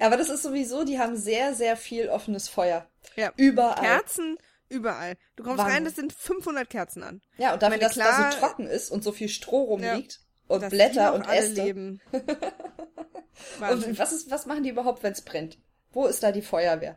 Aber 0.00 0.16
das 0.16 0.28
ist 0.28 0.42
sowieso, 0.42 0.84
die 0.84 0.98
haben 0.98 1.16
sehr, 1.16 1.54
sehr 1.54 1.76
viel 1.76 2.08
offenes 2.08 2.48
Feuer. 2.48 2.88
Ja. 3.16 3.32
Überall. 3.36 3.80
Kerzen 3.80 4.36
überall. 4.68 5.16
Du 5.36 5.44
kommst 5.44 5.58
Wahnsinn. 5.58 5.74
rein, 5.74 5.84
das 5.84 5.94
sind 5.94 6.12
500 6.12 6.68
Kerzen 6.68 7.02
an. 7.02 7.20
Ja, 7.36 7.52
und 7.52 7.62
dafür, 7.62 7.76
meine, 7.76 7.82
dass 7.82 7.92
klar- 7.92 8.30
da 8.30 8.32
so 8.32 8.38
trocken 8.38 8.66
ist 8.66 8.90
und 8.90 9.04
so 9.04 9.12
viel 9.12 9.28
Stroh 9.28 9.62
rumliegt 9.64 10.20
und 10.48 10.62
Dass 10.62 10.70
die 10.70 10.76
Blätter 10.76 11.14
und 11.14 11.28
Äste. 11.28 11.98
Und 13.60 13.98
was 13.98 14.12
ist, 14.12 14.30
was 14.30 14.46
machen 14.46 14.62
die 14.62 14.70
überhaupt, 14.70 15.02
wenn 15.02 15.12
es 15.12 15.22
brennt? 15.22 15.58
Wo 15.92 16.06
ist 16.06 16.22
da 16.22 16.30
die 16.32 16.42
Feuerwehr? 16.42 16.96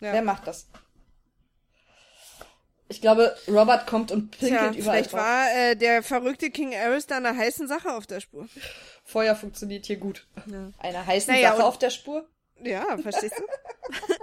Ja. 0.00 0.12
Wer 0.12 0.22
macht 0.22 0.46
das? 0.46 0.66
Ich 2.92 3.00
glaube, 3.00 3.34
Robert 3.48 3.86
kommt 3.86 4.12
und 4.12 4.32
Tja, 4.32 4.48
pinkelt 4.48 4.76
überall 4.76 4.98
vielleicht 4.98 5.12
drauf. 5.12 5.20
war 5.20 5.50
äh, 5.54 5.76
der 5.76 6.02
verrückte 6.02 6.50
King 6.50 6.74
Aerys 6.74 7.06
da 7.06 7.16
einer 7.16 7.34
heißen 7.36 7.66
Sache 7.66 7.92
auf 7.94 8.06
der 8.06 8.20
Spur. 8.20 8.46
Feuer 9.02 9.34
funktioniert 9.34 9.86
hier 9.86 9.96
gut. 9.96 10.26
Ja. 10.46 10.70
Einer 10.78 11.06
heißen 11.06 11.32
Naja, 11.32 11.52
Sache 11.52 11.64
auf 11.64 11.78
der 11.78 11.90
Spur. 11.90 12.28
Ja, 12.62 12.98
verstehst 12.98 13.34
du? 13.38 13.44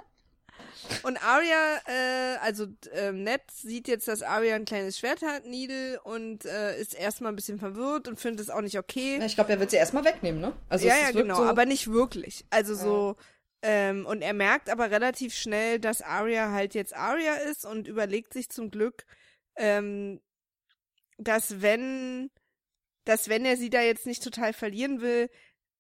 Und 1.03 1.23
Arya, 1.23 1.77
äh, 1.88 2.38
also 2.41 2.67
ähm, 2.93 3.23
Ned 3.23 3.41
sieht 3.51 3.88
jetzt, 3.88 4.08
dass 4.08 4.21
Arya 4.21 4.55
ein 4.55 4.65
kleines 4.65 4.97
Schwert 4.97 5.21
hat, 5.21 5.45
Needle, 5.45 5.99
und 6.01 6.45
äh, 6.45 6.79
ist 6.79 6.95
erstmal 6.95 7.32
ein 7.32 7.36
bisschen 7.36 7.60
verwirrt 7.60 8.08
und 8.08 8.19
findet 8.19 8.41
es 8.41 8.49
auch 8.49 8.62
nicht 8.62 8.77
okay. 8.77 9.19
Ich 9.23 9.36
glaube, 9.36 9.51
er 9.51 9.60
wird 9.60 9.71
sie 9.71 9.77
erstmal 9.77 10.03
wegnehmen, 10.03 10.41
ne? 10.41 10.53
Also 10.67 10.88
ja, 10.88 10.95
ja, 10.97 11.12
genau, 11.12 11.36
so, 11.36 11.43
aber 11.43 11.65
nicht 11.65 11.91
wirklich. 11.91 12.45
Also 12.49 12.73
so, 12.73 13.15
ähm, 13.62 14.06
und 14.06 14.22
er 14.22 14.34
merkt 14.34 14.69
aber 14.69 14.91
relativ 14.91 15.34
schnell, 15.34 15.80
dass 15.80 16.02
Arya 16.02 16.52
halt 16.52 16.74
jetzt 16.74 16.95
Arya 16.95 17.36
ist 17.36 17.65
und 17.65 17.88
überlegt 17.88 18.34
sich 18.34 18.50
zum 18.50 18.72
Glück, 18.72 19.06
ähm, 19.56 20.22
dass 21.17 21.62
wenn, 21.62 22.32
dass 23.04 23.28
wenn 23.28 23.45
er 23.45 23.58
sie 23.58 23.69
da 23.69 23.82
jetzt 23.82 24.06
nicht 24.06 24.24
total 24.24 24.54
verlieren 24.54 25.02
will 25.02 25.30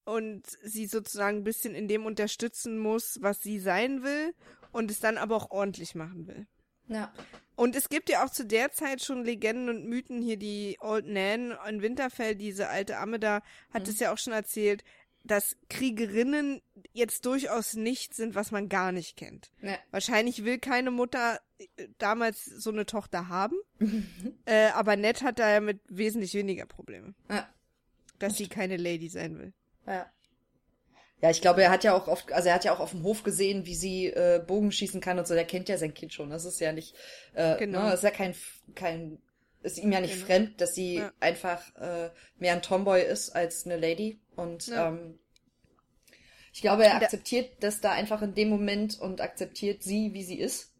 und 0.03 0.43
sie 0.63 0.87
sozusagen 0.87 1.37
ein 1.37 1.43
bisschen 1.43 1.75
in 1.75 1.87
dem 1.87 2.05
unterstützen 2.05 2.77
muss, 2.77 3.19
was 3.21 3.41
sie 3.41 3.59
sein 3.59 4.03
will 4.03 4.33
und 4.71 4.91
es 4.91 4.99
dann 4.99 5.17
aber 5.17 5.37
auch 5.37 5.51
ordentlich 5.51 5.95
machen 5.95 6.27
will. 6.27 6.47
Ja. 6.89 7.13
Und 7.55 7.75
es 7.75 7.89
gibt 7.89 8.09
ja 8.09 8.25
auch 8.25 8.29
zu 8.29 8.45
der 8.45 8.71
Zeit 8.71 9.01
schon 9.01 9.23
Legenden 9.23 9.69
und 9.69 9.85
Mythen 9.85 10.21
hier, 10.21 10.37
die 10.37 10.77
Old 10.79 11.05
Nan 11.05 11.55
in 11.67 11.81
Winterfell, 11.81 12.35
diese 12.35 12.69
alte 12.69 12.97
Amme 12.97 13.19
da, 13.19 13.41
hat 13.73 13.87
es 13.87 13.99
ja 13.99 14.13
auch 14.13 14.17
schon 14.17 14.33
erzählt, 14.33 14.83
dass 15.23 15.57
Kriegerinnen 15.69 16.61
jetzt 16.93 17.25
durchaus 17.25 17.73
nicht 17.75 18.15
sind, 18.15 18.35
was 18.35 18.51
man 18.51 18.69
gar 18.69 18.91
nicht 18.91 19.15
kennt. 19.17 19.51
ja. 19.61 19.77
Wahrscheinlich 19.91 20.43
will 20.45 20.59
keine 20.59 20.91
Mutter 20.91 21.39
äh, 21.57 21.87
damals 21.97 22.45
so 22.45 22.71
eine 22.71 22.85
Tochter 22.85 23.27
haben, 23.29 23.55
äh, 24.45 24.67
aber 24.69 24.95
Ned 24.95 25.21
hat 25.23 25.39
da 25.39 25.49
ja 25.51 25.59
mit 25.59 25.81
wesentlich 25.87 26.33
weniger 26.33 26.65
Probleme, 26.65 27.13
Ja. 27.29 27.47
dass 28.17 28.37
sie 28.37 28.47
keine 28.47 28.77
Lady 28.77 29.09
sein 29.09 29.37
will. 29.37 29.53
Ja. 29.85 30.09
Ja, 31.21 31.29
ich 31.31 31.41
glaube, 31.41 31.61
er 31.61 31.69
hat 31.69 31.83
ja 31.83 31.93
auch 31.93 32.07
oft, 32.07 32.31
also 32.31 32.47
er 32.47 32.55
hat 32.55 32.63
ja 32.63 32.73
auch 32.73 32.79
auf 32.79 32.91
dem 32.91 33.03
Hof 33.03 33.23
gesehen, 33.23 33.65
wie 33.65 33.75
sie 33.75 34.05
äh, 34.05 34.41
Bogen 34.47 34.71
schießen 34.71 35.01
kann 35.01 35.19
und 35.19 35.27
so. 35.27 35.33
Der 35.33 35.43
kennt 35.43 35.67
ja 35.67 35.77
sein 35.77 35.93
Kind 35.93 36.13
schon. 36.13 36.29
Das 36.29 36.45
ist 36.45 36.61
ja 36.61 36.71
nicht, 36.71 36.95
äh, 37.33 37.57
Genau. 37.57 37.83
ne, 37.83 37.89
das 37.91 37.99
ist 37.99 38.03
ja 38.05 38.11
kein, 38.11 38.33
kein, 38.73 39.21
ist 39.61 39.77
ihm 39.77 39.91
ja 39.91 39.99
nicht 40.01 40.13
Genau. 40.13 40.25
fremd, 40.25 40.61
dass 40.61 40.73
sie 40.73 40.95
Ja. 40.95 41.11
einfach 41.19 41.75
äh, 41.75 42.09
mehr 42.37 42.53
ein 42.53 42.61
Tomboy 42.61 43.01
ist 43.01 43.31
als 43.31 43.65
eine 43.65 43.77
Lady. 43.77 44.19
Und 44.35 44.67
Ja. 44.67 44.89
ähm, 44.89 45.19
ich 46.53 46.61
glaube, 46.61 46.85
er 46.85 46.95
akzeptiert 46.95 47.51
das 47.61 47.81
da 47.81 47.91
einfach 47.91 48.21
in 48.21 48.33
dem 48.35 48.49
Moment 48.49 48.99
und 48.99 49.21
akzeptiert 49.21 49.83
sie, 49.83 50.13
wie 50.13 50.23
sie 50.23 50.39
ist. 50.39 50.73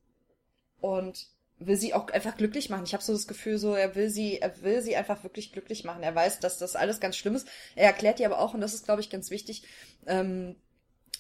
Und 0.82 1.28
will 1.60 1.76
sie 1.76 1.94
auch 1.94 2.08
einfach 2.10 2.38
glücklich 2.38 2.70
machen. 2.70 2.86
Ich 2.86 2.94
habe 2.94 3.04
so 3.04 3.12
das 3.12 3.28
Gefühl, 3.28 3.58
so 3.58 3.76
er 3.76 3.96
will 3.96 4.10
sie, 4.10 4.40
er 4.40 4.62
will 4.62 4.82
sie 4.82 4.96
einfach 4.96 5.24
wirklich 5.24 5.52
glücklich 5.52 5.84
machen. 5.84 6.04
Er 6.04 6.16
weiß, 6.16 6.40
dass 6.40 6.58
das 6.58 6.78
alles 6.78 7.02
ganz 7.02 7.18
schlimm 7.18 7.36
ist. 7.36 7.48
Er 7.76 7.88
erklärt 7.88 8.20
ihr 8.22 8.28
aber 8.28 8.40
auch, 8.40 8.54
und 8.54 8.62
das 8.62 8.74
ist, 8.74 8.86
glaube 8.86 9.02
ich, 9.02 9.10
ganz 9.10 9.30
wichtig. 9.30 9.64
Ähm, 10.08 10.56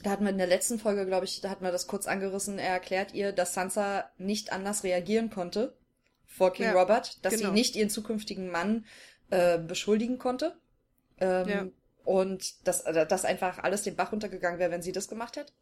da 0.01 0.11
hatten 0.11 0.23
wir 0.23 0.31
in 0.31 0.37
der 0.37 0.47
letzten 0.47 0.79
Folge, 0.79 1.05
glaube 1.05 1.25
ich, 1.25 1.41
da 1.41 1.49
hatten 1.49 1.65
wir 1.65 1.73
das 1.73 1.87
kurz 1.87 2.07
angerissen. 2.07 2.57
Er 2.57 2.69
erklärt 2.69 3.13
ihr, 3.13 3.33
dass 3.33 3.53
Sansa 3.53 4.09
nicht 4.17 4.53
anders 4.53 4.85
reagieren 4.85 5.29
konnte 5.29 5.77
vor 6.29 6.53
King 6.53 6.67
Ja, 6.67 6.73
Robert, 6.73 7.23
dass 7.25 7.33
genau. 7.35 7.49
sie 7.49 7.53
nicht 7.53 7.75
ihren 7.75 7.89
zukünftigen 7.89 8.49
Mann 8.49 8.85
äh, 9.29 9.57
beschuldigen 9.57 10.17
konnte. 10.17 10.57
Ähm, 11.19 11.47
Ja. 11.49 11.67
Und 12.05 12.65
dass, 12.67 12.83
dass 12.83 13.25
einfach 13.25 13.59
alles 13.59 13.83
den 13.83 13.95
Bach 13.95 14.11
runtergegangen 14.11 14.59
wäre, 14.59 14.71
wenn 14.71 14.81
sie 14.81 14.93
das 14.93 15.07
gemacht 15.09 15.35
hätte. 15.35 15.53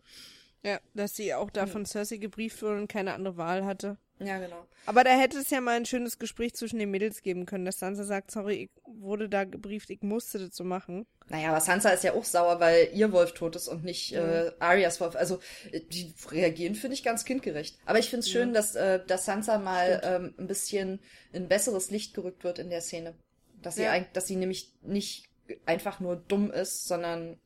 Ja, 0.64 0.80
dass 0.94 1.16
sie 1.16 1.34
auch 1.34 1.50
da 1.50 1.66
von 1.68 1.86
Cersei 1.86 2.18
gebrieft 2.18 2.62
wurde 2.62 2.78
und 2.82 2.88
keine 2.88 3.14
andere 3.14 3.38
Wahl 3.38 3.64
hatte. 3.66 3.98
Ja, 4.20 4.40
genau. 4.40 4.66
Aber 4.88 5.04
da 5.04 5.12
hätte 5.12 5.38
es 5.38 5.52
ja 5.52 5.62
mal 5.62 5.76
ein 5.78 5.86
schönes 5.86 6.18
Gespräch 6.18 6.56
zwischen 6.56 6.80
den 6.80 6.90
Mädels 6.90 7.22
geben 7.22 7.46
können, 7.46 7.66
dass 7.66 7.78
Sansa 7.78 8.04
sagt, 8.04 8.32
sorry, 8.32 8.64
ich 8.64 8.70
wurde 8.84 9.30
da 9.30 9.44
gebrieft, 9.44 9.92
ich 9.92 10.02
musste 10.02 10.40
das 10.40 10.56
so 10.56 10.64
machen. 10.64 11.06
Naja, 11.30 11.50
aber 11.50 11.60
Sansa 11.62 11.90
ist 11.92 12.04
ja 12.04 12.14
auch 12.14 12.24
sauer, 12.24 12.60
weil 12.60 12.90
ihr 12.94 13.12
Wolf 13.12 13.34
tot 13.34 13.56
ist 13.56 13.68
und 13.68 13.84
nicht 13.84 14.14
Mhm. 14.14 14.18
äh, 14.18 14.52
Aryas 14.60 15.00
Wolf. 15.00 15.16
Also 15.16 15.40
äh, 15.72 15.82
die 15.82 16.12
reagieren, 16.32 16.74
finde 16.74 16.96
ich, 16.96 17.04
ganz 17.04 17.26
kindgerecht. 17.26 17.78
Aber 17.86 18.00
ich 18.00 18.10
finde 18.10 18.22
es 18.26 18.32
schön, 18.32 18.54
dass, 18.54 18.74
äh, 18.76 19.06
dass 19.06 19.26
Sansa 19.26 19.60
mal 19.60 20.02
ähm, 20.04 20.34
ein 20.40 20.48
bisschen 20.48 21.00
in 21.32 21.48
besseres 21.48 21.92
Licht 21.92 22.16
gerückt 22.16 22.44
wird 22.44 22.58
in 22.58 22.72
der 22.72 22.82
Szene. 22.82 23.14
Dass 23.62 23.76
sie, 23.76 23.84
Ja. 23.84 24.00
dass 24.14 24.26
sie 24.26 24.36
nämlich 24.38 24.74
nicht 24.82 25.30
einfach 25.68 26.00
nur 26.00 26.16
dumm 26.16 26.50
ist, 26.50 26.88
sondern 26.88 27.40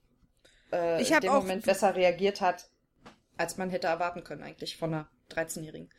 äh, 0.72 1.02
Ich 1.02 1.12
in 1.12 1.20
dem 1.20 1.34
Moment 1.34 1.66
besser 1.66 1.96
reagiert 1.96 2.40
hat, 2.40 2.70
als 3.38 3.58
man 3.58 3.70
hätte 3.70 3.88
erwarten 3.88 4.24
können 4.24 4.44
eigentlich 4.44 4.78
von 4.78 4.94
einer 4.94 5.10
13-Jährigen. 5.30 5.90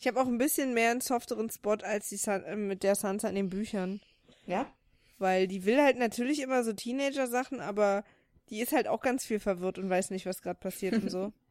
Ich 0.00 0.06
habe 0.06 0.20
auch 0.20 0.26
ein 0.26 0.38
bisschen 0.38 0.74
mehr 0.74 0.90
einen 0.90 1.00
softeren 1.00 1.50
Spot 1.50 1.76
als 1.82 2.08
die 2.08 2.16
San 2.16 2.44
äh, 2.44 2.56
mit 2.56 2.82
der 2.82 2.94
Sansa 2.94 3.28
in 3.28 3.36
den 3.36 3.48
Büchern. 3.48 4.00
Ja? 4.46 4.70
Weil 5.18 5.46
die 5.46 5.64
will 5.64 5.80
halt 5.80 5.98
natürlich 5.98 6.40
immer 6.40 6.64
so 6.64 6.72
Teenager-Sachen, 6.72 7.60
aber 7.60 8.04
die 8.50 8.60
ist 8.60 8.72
halt 8.72 8.88
auch 8.88 9.00
ganz 9.00 9.24
viel 9.24 9.40
verwirrt 9.40 9.78
und 9.78 9.88
weiß 9.88 10.10
nicht, 10.10 10.26
was 10.26 10.42
gerade 10.42 10.58
passiert 10.58 10.94
und 10.94 11.10
so. 11.10 11.32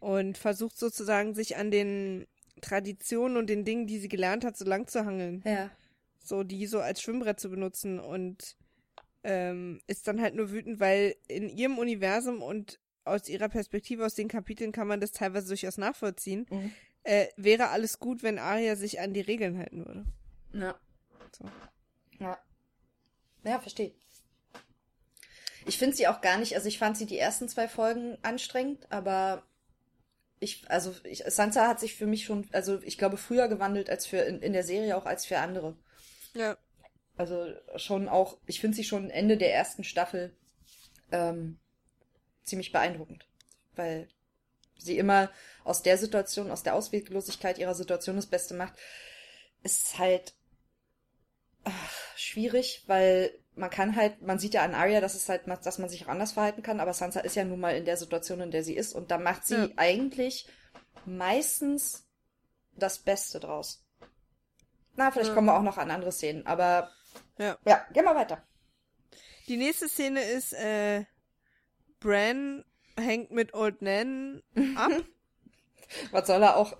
Und 0.00 0.36
versucht 0.36 0.76
sozusagen, 0.76 1.32
sich 1.32 1.56
an 1.56 1.70
den 1.70 2.26
Traditionen 2.60 3.36
und 3.36 3.48
den 3.48 3.64
Dingen, 3.64 3.86
die 3.86 4.00
sie 4.00 4.08
gelernt 4.08 4.44
hat, 4.44 4.56
so 4.56 4.64
lang 4.64 4.88
zu 4.88 5.04
hangeln. 5.04 5.44
Ja. 5.46 5.70
So, 6.18 6.42
die 6.42 6.66
so 6.66 6.80
als 6.80 7.00
Schwimmbrett 7.00 7.38
zu 7.38 7.50
benutzen 7.50 8.00
und 8.00 8.56
ähm, 9.22 9.80
ist 9.86 10.08
dann 10.08 10.20
halt 10.20 10.34
nur 10.34 10.50
wütend, 10.50 10.80
weil 10.80 11.14
in 11.28 11.48
ihrem 11.48 11.78
Universum 11.78 12.42
und 12.42 12.80
aus 13.04 13.28
ihrer 13.28 13.48
Perspektive, 13.48 14.04
aus 14.04 14.14
den 14.14 14.28
Kapiteln 14.28 14.72
kann 14.72 14.86
man 14.86 15.00
das 15.00 15.12
teilweise 15.12 15.48
durchaus 15.48 15.78
nachvollziehen. 15.78 16.46
Mhm. 16.50 16.72
Äh, 17.04 17.26
wäre 17.36 17.68
alles 17.68 17.98
gut, 17.98 18.22
wenn 18.22 18.38
Arya 18.38 18.76
sich 18.76 19.00
an 19.00 19.12
die 19.12 19.20
Regeln 19.20 19.58
halten 19.58 19.84
würde. 19.84 20.04
Ja. 20.52 20.78
So. 21.32 21.44
Ja. 22.18 22.38
Ja, 23.44 23.58
verstehe. 23.58 23.92
Ich 25.66 25.78
finde 25.78 25.96
sie 25.96 26.08
auch 26.08 26.20
gar 26.20 26.38
nicht, 26.38 26.54
also 26.54 26.68
ich 26.68 26.78
fand 26.78 26.96
sie 26.96 27.06
die 27.06 27.18
ersten 27.18 27.48
zwei 27.48 27.68
Folgen 27.68 28.18
anstrengend, 28.22 28.90
aber 28.90 29.44
ich, 30.40 30.68
also 30.68 30.94
ich, 31.04 31.22
Sansa 31.26 31.68
hat 31.68 31.78
sich 31.78 31.94
für 31.94 32.06
mich 32.06 32.24
schon, 32.24 32.48
also 32.52 32.80
ich 32.82 32.98
glaube, 32.98 33.16
früher 33.16 33.48
gewandelt 33.48 33.88
als 33.88 34.06
für 34.06 34.18
in, 34.18 34.40
in 34.40 34.52
der 34.52 34.64
Serie 34.64 34.96
auch 34.96 35.06
als 35.06 35.24
für 35.24 35.38
andere. 35.38 35.76
Ja. 36.34 36.56
Also 37.16 37.52
schon 37.76 38.08
auch, 38.08 38.38
ich 38.46 38.60
finde 38.60 38.76
sie 38.76 38.84
schon 38.84 39.10
Ende 39.10 39.36
der 39.36 39.54
ersten 39.54 39.84
Staffel 39.84 40.36
ähm, 41.12 41.58
ziemlich 42.44 42.72
beeindruckend, 42.72 43.26
weil 43.74 44.08
sie 44.78 44.98
immer 44.98 45.30
aus 45.64 45.82
der 45.82 45.96
Situation, 45.98 46.50
aus 46.50 46.62
der 46.62 46.74
Ausweglosigkeit 46.74 47.58
ihrer 47.58 47.74
Situation 47.74 48.16
das 48.16 48.26
Beste 48.26 48.54
macht, 48.54 48.74
ist 49.62 49.98
halt 49.98 50.34
ach, 51.64 51.92
schwierig, 52.16 52.82
weil 52.86 53.38
man 53.54 53.70
kann 53.70 53.96
halt, 53.96 54.22
man 54.22 54.38
sieht 54.38 54.54
ja 54.54 54.62
an 54.62 54.74
Arya, 54.74 55.00
dass 55.00 55.14
es 55.14 55.28
halt, 55.28 55.42
dass 55.46 55.78
man 55.78 55.88
sich 55.88 56.04
auch 56.04 56.08
anders 56.08 56.32
verhalten 56.32 56.62
kann, 56.62 56.80
aber 56.80 56.94
Sansa 56.94 57.20
ist 57.20 57.36
ja 57.36 57.44
nun 57.44 57.60
mal 57.60 57.76
in 57.76 57.84
der 57.84 57.96
Situation, 57.96 58.40
in 58.40 58.50
der 58.50 58.64
sie 58.64 58.74
ist 58.74 58.94
und 58.94 59.10
da 59.10 59.18
macht 59.18 59.46
sie 59.46 59.54
Ja. 59.56 59.68
eigentlich 59.76 60.48
meistens 61.04 62.06
das 62.74 62.98
Beste 62.98 63.38
draus. 63.40 63.84
Na, 64.96 65.10
vielleicht 65.10 65.28
Ja. 65.28 65.34
kommen 65.34 65.46
wir 65.46 65.56
auch 65.56 65.62
noch 65.62 65.78
an 65.78 65.90
andere 65.90 66.12
Szenen, 66.12 66.46
aber 66.46 66.90
Ja. 67.38 67.58
ja, 67.66 67.86
gehen 67.92 68.04
wir 68.04 68.14
weiter. 68.14 68.42
Die 69.48 69.56
nächste 69.56 69.88
Szene 69.88 70.22
ist, 70.22 70.52
äh, 70.54 71.04
Bran 72.02 72.64
hängt 72.98 73.30
mit 73.30 73.54
Old 73.54 73.82
Nan 73.82 74.42
ab. 74.76 74.92
Was 76.10 76.26
soll 76.26 76.42
er 76.42 76.56
auch? 76.56 76.76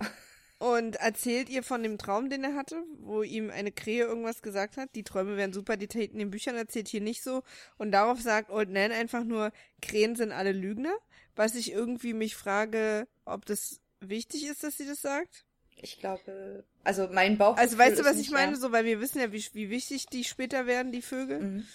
und 0.63 0.95
erzählt 0.95 1.49
ihr 1.49 1.65
von 1.65 1.83
dem 1.83 1.99
Traum, 1.99 2.31
den 2.31 2.45
er 2.45 2.55
hatte, 2.55 2.85
wo 3.01 3.25
ihm 3.25 3.51
eine 3.51 3.73
Krähe 3.73 4.05
irgendwas 4.05 4.43
gesagt 4.43 4.77
hat. 4.77 4.95
Die 4.95 5.03
Träume 5.03 5.37
wären 5.37 5.53
super 5.53 5.77
detailliert 5.77 6.13
in 6.13 6.21
den 6.21 6.31
Büchern 6.31 6.55
erzählt, 6.55 6.87
hier 6.87 7.01
nicht 7.01 7.25
so. 7.25 7.43
Und 7.79 7.91
darauf 7.91 8.21
sagt 8.21 8.49
Old 8.49 8.71
Nan 8.71 8.93
einfach 8.93 9.25
nur, 9.25 9.51
Krähen 9.81 10.15
sind 10.15 10.31
alle 10.31 10.53
Lügner. 10.53 10.95
Was 11.35 11.57
ich 11.57 11.73
irgendwie 11.73 12.15
mich 12.15 12.37
frage, 12.37 13.09
ob 13.25 13.45
das 13.45 13.81
wichtig 13.99 14.47
ist, 14.47 14.63
dass 14.63 14.77
sie 14.77 14.87
das 14.87 15.03
sagt. 15.03 15.47
Ich 15.75 15.99
glaube, 15.99 16.65
also 16.85 17.09
mein 17.11 17.39
Bauch. 17.39 17.57
Also 17.57 17.77
weißt 17.77 17.99
du, 17.99 18.05
was 18.05 18.21
ich 18.21 18.31
meine? 18.31 18.55
So, 18.55 18.71
weil 18.71 18.85
wir 18.85 19.01
wissen 19.01 19.19
ja, 19.19 19.33
wie, 19.33 19.45
wie 19.55 19.69
wichtig 19.69 20.07
die 20.07 20.23
später 20.23 20.67
werden, 20.67 20.93
die 20.93 21.03
Vögel. 21.03 21.41
Mhm. 21.41 21.67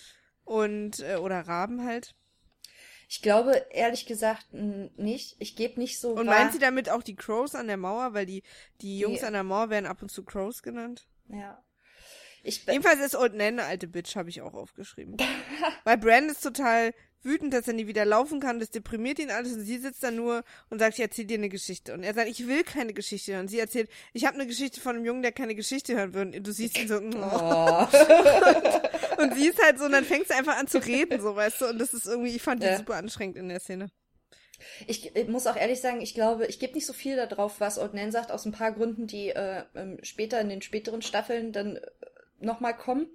Und, 0.46 1.00
äh, 1.02 1.18
oder 1.18 1.42
Raben 1.42 1.84
halt. 1.84 2.16
Ich 3.10 3.22
glaube, 3.22 3.66
ehrlich 3.72 4.06
gesagt, 4.06 4.48
nicht. 4.52 5.36
Ich 5.40 5.56
gebe 5.56 5.80
nicht 5.80 6.00
so. 6.00 6.10
Und 6.12 6.28
wahr. 6.28 6.40
meint 6.40 6.52
sie 6.54 6.60
damit 6.60 6.90
auch 6.90 7.04
die 7.04 7.16
Crows 7.16 7.56
an 7.56 7.68
der 7.68 7.78
Mauer? 7.78 8.14
Weil 8.14 8.26
die, 8.26 8.44
die 8.82 9.00
Jungs 9.00 9.20
Die- 9.20 9.26
an 9.26 9.34
der 9.34 9.44
Mauer 9.44 9.70
werden 9.70 9.86
ab 9.86 10.02
und 10.02 10.12
zu 10.12 10.24
Crows 10.26 10.62
genannt. 10.62 11.08
Ja. 11.30 11.64
Ich, 12.44 12.66
Jedenfalls 12.66 13.00
ist 13.00 13.16
Old 13.16 13.34
Nan 13.34 13.60
eine 13.60 13.66
alte 13.66 13.88
Bitch, 13.88 14.16
habe 14.16 14.30
ich 14.30 14.42
auch 14.42 14.54
aufgeschrieben. 14.54 15.18
Weil 15.84 15.98
Brand 15.98 16.32
ist 16.32 16.42
total 16.42 16.94
wütend, 17.24 17.54
dass 17.54 17.68
er 17.68 17.74
nie 17.74 17.88
wieder 17.88 18.06
laufen 18.06 18.40
kann. 18.40 18.60
Das 18.60 18.70
deprimiert 18.70 19.20
ihn 19.20 19.32
alles. 19.32 19.54
Und 19.54 19.62
sie 19.62 19.78
sitzt 19.78 20.04
da 20.04 20.12
nur 20.12 20.44
und 20.70 20.80
sagt, 20.80 20.96
ich 20.96 21.02
erzähl 21.02 21.26
dir 21.26 21.38
eine 21.38 21.50
Geschichte. 21.50 21.94
Und 21.94 22.04
er 22.04 22.14
sagt, 22.14 22.30
ich 22.30 22.48
will 22.48 22.64
keine 22.64 22.94
Geschichte 22.94 23.34
hören. 23.34 23.42
Und 23.42 23.48
sie 23.50 23.60
erzählt, 23.60 23.90
ich 24.14 24.26
habe 24.26 24.36
eine 24.36 24.48
Geschichte 24.48 24.80
von 24.80 24.96
einem 24.96 25.06
Jungen, 25.06 25.22
der 25.22 25.32
keine 25.32 25.56
Geschichte 25.56 25.96
hören 25.96 26.14
will. 26.14 26.22
Und 26.22 26.48
du 26.48 26.52
siehst 26.52 26.78
ihn 26.78 26.88
so, 26.88 26.98
oh. 26.98 27.02
oh. 27.02 29.22
und 29.22 29.36
sie 29.36 29.48
ist 29.48 29.62
halt 29.62 29.80
so, 29.80 29.86
und 29.86 29.92
dann 29.92 30.06
fängt 30.06 30.28
sie 30.28 30.34
einfach 30.34 30.58
an 30.58 30.68
zu 30.68 30.78
reden, 30.78 31.22
so, 31.22 31.36
weißt 31.36 31.62
du. 31.62 31.66
Und 31.68 31.80
das 31.80 31.94
ist 31.94 32.06
irgendwie, 32.06 32.36
ich 32.36 32.42
fand 32.42 32.64
die 32.64 32.68
Ja. 32.68 32.78
super 32.78 32.96
anstrengend 32.96 33.38
in 33.38 33.50
der 33.50 33.60
Szene. 33.60 33.90
Ich, 34.88 35.16
ich 35.16 35.28
muss 35.28 35.46
auch 35.46 35.56
ehrlich 35.56 35.82
sagen, 35.82 36.02
ich 36.02 36.16
glaube, 36.16 36.48
ich 36.48 36.60
gebe 36.60 36.74
nicht 36.74 36.88
so 36.88 36.94
viel 36.94 37.16
darauf, 37.16 37.60
was 37.60 37.78
Old 37.78 37.94
Nan 37.94 38.12
sagt, 38.12 38.32
aus 38.32 38.46
ein 38.46 38.52
paar 38.52 38.72
Gründen, 38.72 39.06
die 39.06 39.30
äh, 39.30 39.64
ähm, 39.76 40.00
später 40.02 40.42
in 40.42 40.50
den 40.50 40.64
späteren 40.64 41.04
Staffeln 41.04 41.52
dann 41.52 41.76
äh, 41.76 41.82
nochmal 42.40 42.76
kommen. 42.76 43.08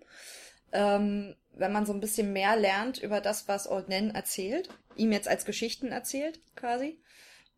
Ähm, 0.72 1.37
wenn 1.54 1.72
man 1.72 1.85
so 1.85 1.92
ein 1.92 2.00
bisschen 2.00 2.32
mehr 2.32 2.56
lernt 2.56 3.02
über 3.02 3.20
das, 3.20 3.46
was 3.48 3.70
Old 3.70 3.88
Nan 3.88 4.11
erzählt, 4.11 4.68
ihm 4.96 5.12
jetzt 5.12 5.28
als 5.28 5.44
Geschichten 5.44 5.88
erzählt, 5.88 6.40
quasi. 6.56 6.98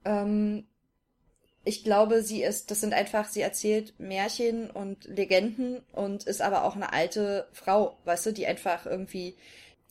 Ähm, 0.05 0.67
ich 1.65 1.83
glaube, 1.83 2.23
sie 2.23 2.43
ist, 2.43 2.71
das 2.71 2.81
sind 2.81 2.93
einfach, 2.93 3.29
sie 3.29 3.41
erzählt 3.41 3.99
Märchen 3.99 4.71
und 4.71 5.05
Legenden 5.05 5.79
und 5.93 6.25
ist 6.25 6.43
aber 6.43 6.65
auch 6.65 6.77
eine 6.77 6.93
alte 6.93 7.49
Frau, 7.53 7.97
weißt 8.05 8.27
du, 8.27 8.33
die 8.33 8.47
einfach 8.47 8.85
irgendwie, 8.85 9.37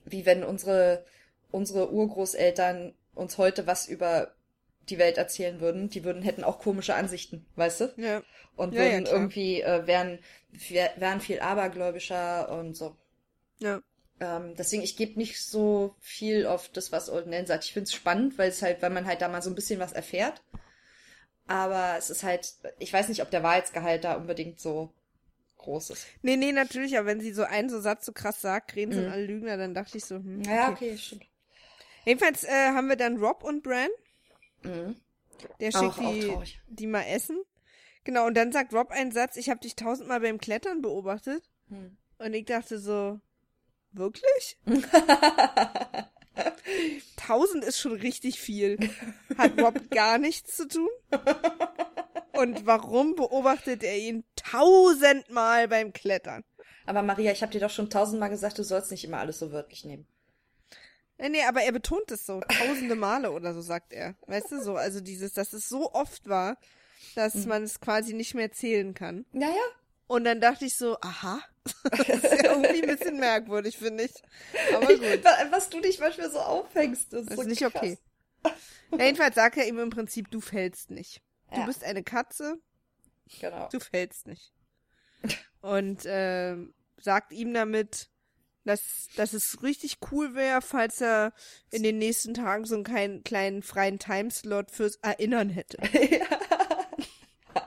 wie 0.06 0.26
wenn 0.26 0.44
unsere, 0.44 1.06
unsere 1.52 1.92
Urgroßeltern 1.92 2.94
uns 3.16 3.38
heute 3.38 3.66
was 3.66 3.88
über 3.88 4.34
die 4.90 4.98
Welt 5.00 5.18
erzählen 5.18 5.60
würden, 5.62 5.90
die 5.90 6.04
würden, 6.04 6.22
hätten 6.24 6.44
auch 6.44 6.60
komische 6.60 6.96
Ansichten, 6.96 7.46
weißt 7.56 7.82
du? 7.82 7.96
Ja. 7.96 8.24
Und 8.56 8.78
Ja, 8.78 8.84
ja, 8.84 9.02
würden 9.02 9.02
klar. 9.02 9.32
irgendwie, 9.32 9.62
äh, 9.62 9.88
wären, 9.88 10.20
wär- 10.70 10.94
wären 10.98 11.22
viel 11.22 11.40
abergläubischer 11.42 12.50
und 12.52 12.76
so. 12.76 12.96
Ja. 13.60 13.82
Ähm, 14.20 14.56
deswegen, 14.56 14.82
ich 14.82 14.98
gebe 14.98 15.20
nicht 15.20 15.40
so 15.40 15.96
viel 16.00 16.48
auf 16.48 16.68
das, 16.70 16.92
was 16.92 17.10
Old 17.12 17.28
Nan 17.28 17.46
sagt. 17.46 17.66
Ich 17.66 17.74
finde 17.74 17.84
es 17.86 17.94
spannend, 17.94 18.38
weil 18.40 18.50
es 18.50 18.62
halt, 18.64 18.82
weil 18.82 18.90
man 18.90 19.06
halt 19.06 19.22
da 19.22 19.28
mal 19.30 19.42
so 19.44 19.52
ein 19.52 19.56
bisschen 19.56 19.80
was 19.80 19.92
erfährt. 19.94 20.42
Aber 21.48 21.96
es 21.98 22.10
ist 22.10 22.24
halt, 22.24 22.54
ich 22.80 22.92
weiß 22.94 23.08
nicht, 23.10 23.22
ob 23.22 23.30
der 23.32 23.44
Wahrheitsgehalt 23.44 24.04
da 24.04 24.16
unbedingt 24.16 24.60
so 24.60 24.94
groß 25.58 25.92
ist. 25.92 26.08
Nee, 26.24 26.38
nee, 26.38 26.52
natürlich, 26.52 26.98
aber 26.98 27.08
wenn 27.08 27.20
sie 27.22 27.34
so 27.34 27.44
einen 27.44 27.70
so 27.70 27.80
Satz 27.80 28.06
so 28.06 28.14
krass 28.14 28.42
sagt, 28.42 28.72
sind 28.74 28.90
Mhm. 28.90 29.08
alle 29.08 29.26
Lügner, 29.26 29.58
dann 29.58 29.74
dachte 29.74 29.98
ich 29.98 30.06
so, 30.06 30.16
hm, 30.16 30.42
Ja, 30.46 30.70
okay, 30.72 30.96
stimmt. 30.98 31.26
Jedenfalls 32.06 32.44
äh, 32.46 32.50
haben 32.74 32.88
wir 32.88 32.96
dann 32.96 33.18
Rob 33.18 33.44
und 33.44 33.62
Bran. 33.64 33.90
Mhm. 34.64 34.96
Der 35.60 35.70
Auch- 35.70 35.80
schickt 35.96 36.00
auch 36.00 36.12
die, 36.14 36.28
traurig. 36.28 36.62
die 36.68 36.88
mal 36.88 37.04
essen. 37.04 37.38
Genau, 38.06 38.26
und 38.28 38.36
dann 38.36 38.52
sagt 38.52 38.74
Rob 38.74 38.92
einen 38.92 39.12
Satz, 39.12 39.38
ich 39.38 39.50
habe 39.50 39.60
dich 39.62 39.76
tausendmal 39.76 40.20
beim 40.20 40.38
Klettern 40.38 40.82
beobachtet. 40.82 41.44
Hm. 41.70 41.98
Und 42.20 42.34
ich 42.34 42.46
dachte 42.46 42.78
so, 42.80 43.20
wirklich? 43.92 44.58
Tausend 47.16 47.64
ist 47.64 47.80
schon 47.80 47.94
richtig 47.94 48.40
viel. 48.40 48.78
Hat 49.38 49.60
Rob 49.62 49.80
gar 49.92 50.18
nichts 50.18 50.56
zu 50.58 50.68
tun? 50.68 50.90
Und 52.34 52.66
warum 52.66 53.16
beobachtet 53.16 53.84
er 53.84 53.98
ihn 53.98 54.24
tausendmal 54.36 55.68
beim 55.68 55.94
Klettern? 55.94 56.44
Aber 56.86 57.02
Maria, 57.04 57.32
ich 57.32 57.42
habe 57.42 57.52
dir 57.52 57.62
doch 57.62 57.70
schon 57.70 57.90
tausendmal 57.90 58.30
gesagt, 58.30 58.58
du 58.58 58.64
sollst 58.64 58.92
nicht 58.92 59.06
immer 59.06 59.20
alles 59.20 59.40
so 59.40 59.52
wörtlich 59.52 59.86
nehmen. 59.86 60.06
Nee, 61.24 61.30
nee, 61.30 61.44
aber 61.46 61.62
er 61.64 61.72
betont 61.72 62.12
es 62.12 62.26
so. 62.26 62.42
Tausende 62.42 62.96
Male 62.96 63.32
oder 63.32 63.54
so, 63.54 63.62
sagt 63.62 63.94
er. 63.94 64.16
Weißt 64.28 64.52
du, 64.52 64.62
so, 64.62 64.76
also 64.76 65.00
dieses, 65.00 65.32
dass 65.34 65.54
es 65.54 65.70
so 65.70 65.92
oft 65.94 66.28
war, 66.28 66.58
dass 67.16 67.34
Mhm. 67.36 67.48
man 67.48 67.64
es 67.64 67.80
quasi 67.80 68.14
nicht 68.14 68.34
mehr 68.36 68.52
zählen 68.52 68.94
kann. 68.94 69.26
Naja. 69.32 69.62
Und 70.08 70.26
dann 70.26 70.42
dachte 70.42 70.66
ich 70.66 70.76
so, 70.78 70.98
aha. 71.02 71.40
Das 71.92 72.10
ist 72.10 72.24
ja 72.44 72.52
irgendwie 72.56 72.82
ein 72.84 72.98
bisschen 72.98 73.18
merkwürdig, 73.20 73.78
finde 73.78 74.04
ich. 74.04 74.14
Aber 74.76 74.88
gut. 74.88 75.24
Was 75.52 75.70
du 75.70 75.80
dich 75.80 75.98
manchmal 76.00 76.30
so 76.30 76.40
aufhängst, 76.40 77.14
das 77.14 77.22
ist, 77.22 77.30
Das 77.30 77.36
so 77.38 77.42
ist 77.44 77.48
nicht 77.48 77.62
krass. 77.62 77.74
okay. 77.76 77.98
Ja, 79.00 79.06
jedenfalls 79.06 79.36
sagt 79.36 79.58
er 79.58 79.66
ihm 79.66 79.80
im 79.80 79.90
Prinzip, 79.90 80.30
du 80.30 80.42
fällst 80.42 80.92
nicht. 80.92 81.22
Du 81.54 81.62
Ja. 81.62 81.66
bist 81.66 81.84
eine 81.86 82.04
Katze, 82.04 82.58
Genau. 83.40 83.70
du 83.72 83.80
fällst 83.80 84.28
nicht. 84.28 84.54
Und 85.62 86.02
ähm, 86.06 86.74
sagt 87.00 87.32
ihm 87.32 87.54
damit, 87.54 88.10
dass, 88.66 89.08
dass 89.16 89.34
es 89.34 89.62
richtig 89.64 89.98
cool 90.12 90.36
wäre, 90.36 90.62
falls 90.62 91.02
er 91.02 91.34
in 91.72 91.84
den 91.84 91.98
nächsten 91.98 92.34
Tagen 92.34 92.66
so 92.66 92.76
einen 92.76 92.84
kleinen, 92.84 93.24
kleinen 93.24 93.62
freien 93.62 94.00
Timeslot 94.00 94.72
fürs 94.72 94.96
Erinnern 94.98 95.50
hätte 95.50 95.78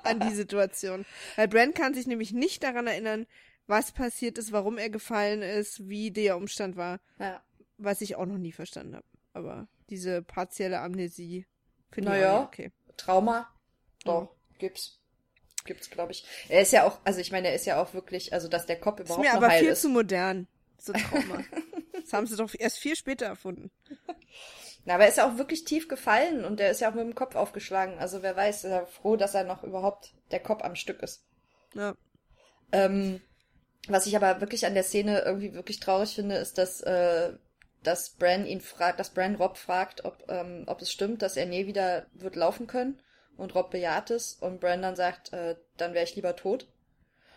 an 0.04 0.20
die 0.20 0.34
Situation. 0.34 1.04
Weil 1.36 1.48
Brand 1.48 1.74
kann 1.74 1.94
sich 1.94 2.06
nämlich 2.06 2.32
nicht 2.32 2.62
daran 2.62 2.86
erinnern, 2.86 3.26
was 3.66 3.92
passiert 3.92 4.38
ist, 4.38 4.52
warum 4.52 4.78
er 4.78 4.90
gefallen 4.90 5.42
ist, 5.42 5.88
wie 5.88 6.10
der 6.10 6.36
Umstand 6.36 6.76
war, 6.76 7.00
ja. 7.18 7.42
was 7.78 8.00
ich 8.00 8.16
auch 8.16 8.26
noch 8.26 8.38
nie 8.38 8.52
verstanden 8.52 8.96
habe. 8.96 9.06
Aber 9.32 9.68
diese 9.90 10.22
partielle 10.22 10.80
Amnesie 10.80 11.46
finde 11.90 12.18
ich 12.18 12.24
auch 12.24 12.46
okay. 12.46 12.72
Trauma? 12.96 13.48
Doch, 14.04 14.34
gibt's. 14.58 15.00
Gibt's, 15.64 15.90
glaube 15.90 16.12
ich. 16.12 16.24
Er 16.48 16.62
ist 16.62 16.72
ja 16.72 16.84
auch, 16.86 17.00
also 17.04 17.20
ich 17.20 17.32
meine, 17.32 17.48
er 17.48 17.54
ist 17.54 17.66
ja 17.66 17.82
auch 17.82 17.92
wirklich, 17.92 18.32
also 18.32 18.46
dass 18.46 18.66
der 18.66 18.78
Kopf 18.78 19.00
Ist 19.00 19.06
überhaupt 19.06 19.24
mir 19.24 19.30
noch 19.30 19.38
aber 19.38 19.48
heil 19.48 19.64
viel 19.64 19.72
ist. 19.72 19.82
zu 19.82 19.88
modern, 19.88 20.46
so 20.78 20.92
Trauma. 20.92 21.44
das 21.92 22.12
haben 22.12 22.26
sie 22.26 22.36
doch 22.36 22.52
erst 22.58 22.78
viel 22.78 22.96
später 22.96 23.26
erfunden. 23.26 23.70
Na, 24.84 24.94
aber 24.94 25.04
er 25.04 25.08
ist 25.08 25.18
ja 25.18 25.28
auch 25.28 25.36
wirklich 25.36 25.64
tief 25.64 25.88
gefallen 25.88 26.44
und 26.44 26.60
er 26.60 26.70
ist 26.70 26.80
ja 26.80 26.90
auch 26.90 26.94
mit 26.94 27.04
dem 27.04 27.14
Kopf 27.14 27.34
aufgeschlagen. 27.34 27.98
Also 27.98 28.22
wer 28.22 28.36
weiß, 28.36 28.64
ist 28.64 28.70
er 28.70 28.86
froh, 28.86 29.16
dass 29.16 29.34
er 29.34 29.44
noch 29.44 29.64
überhaupt 29.64 30.14
der 30.30 30.40
Kopf 30.40 30.62
am 30.62 30.76
Stück 30.76 31.02
ist. 31.02 31.24
Ja. 31.74 31.94
Ähm, 32.72 33.20
was 33.88 34.06
ich 34.06 34.16
aber 34.16 34.40
wirklich 34.40 34.64
an 34.64 34.74
der 34.74 34.84
Szene 34.84 35.20
irgendwie 35.20 35.54
wirklich 35.54 35.80
traurig 35.80 36.14
finde, 36.14 36.36
ist, 36.36 36.58
dass, 36.58 36.80
äh, 36.82 37.32
dass 37.82 38.10
Bran 38.10 38.46
ihn 38.46 38.60
fragt, 38.60 39.00
dass 39.00 39.10
Bran 39.10 39.34
Rob 39.34 39.56
fragt, 39.56 40.04
ob, 40.04 40.24
ähm, 40.28 40.64
ob 40.66 40.80
es 40.80 40.90
stimmt, 40.90 41.22
dass 41.22 41.36
er 41.36 41.46
nie 41.46 41.66
wieder 41.66 42.06
wird 42.14 42.36
laufen 42.36 42.66
können. 42.66 43.00
Und 43.36 43.54
Rob 43.54 43.70
bejaht 43.70 44.10
es 44.10 44.34
und 44.34 44.60
Bran 44.60 44.82
dann 44.82 44.96
sagt, 44.96 45.32
äh, 45.32 45.56
dann 45.76 45.94
wäre 45.94 46.04
ich 46.04 46.16
lieber 46.16 46.36
tot. 46.36 46.68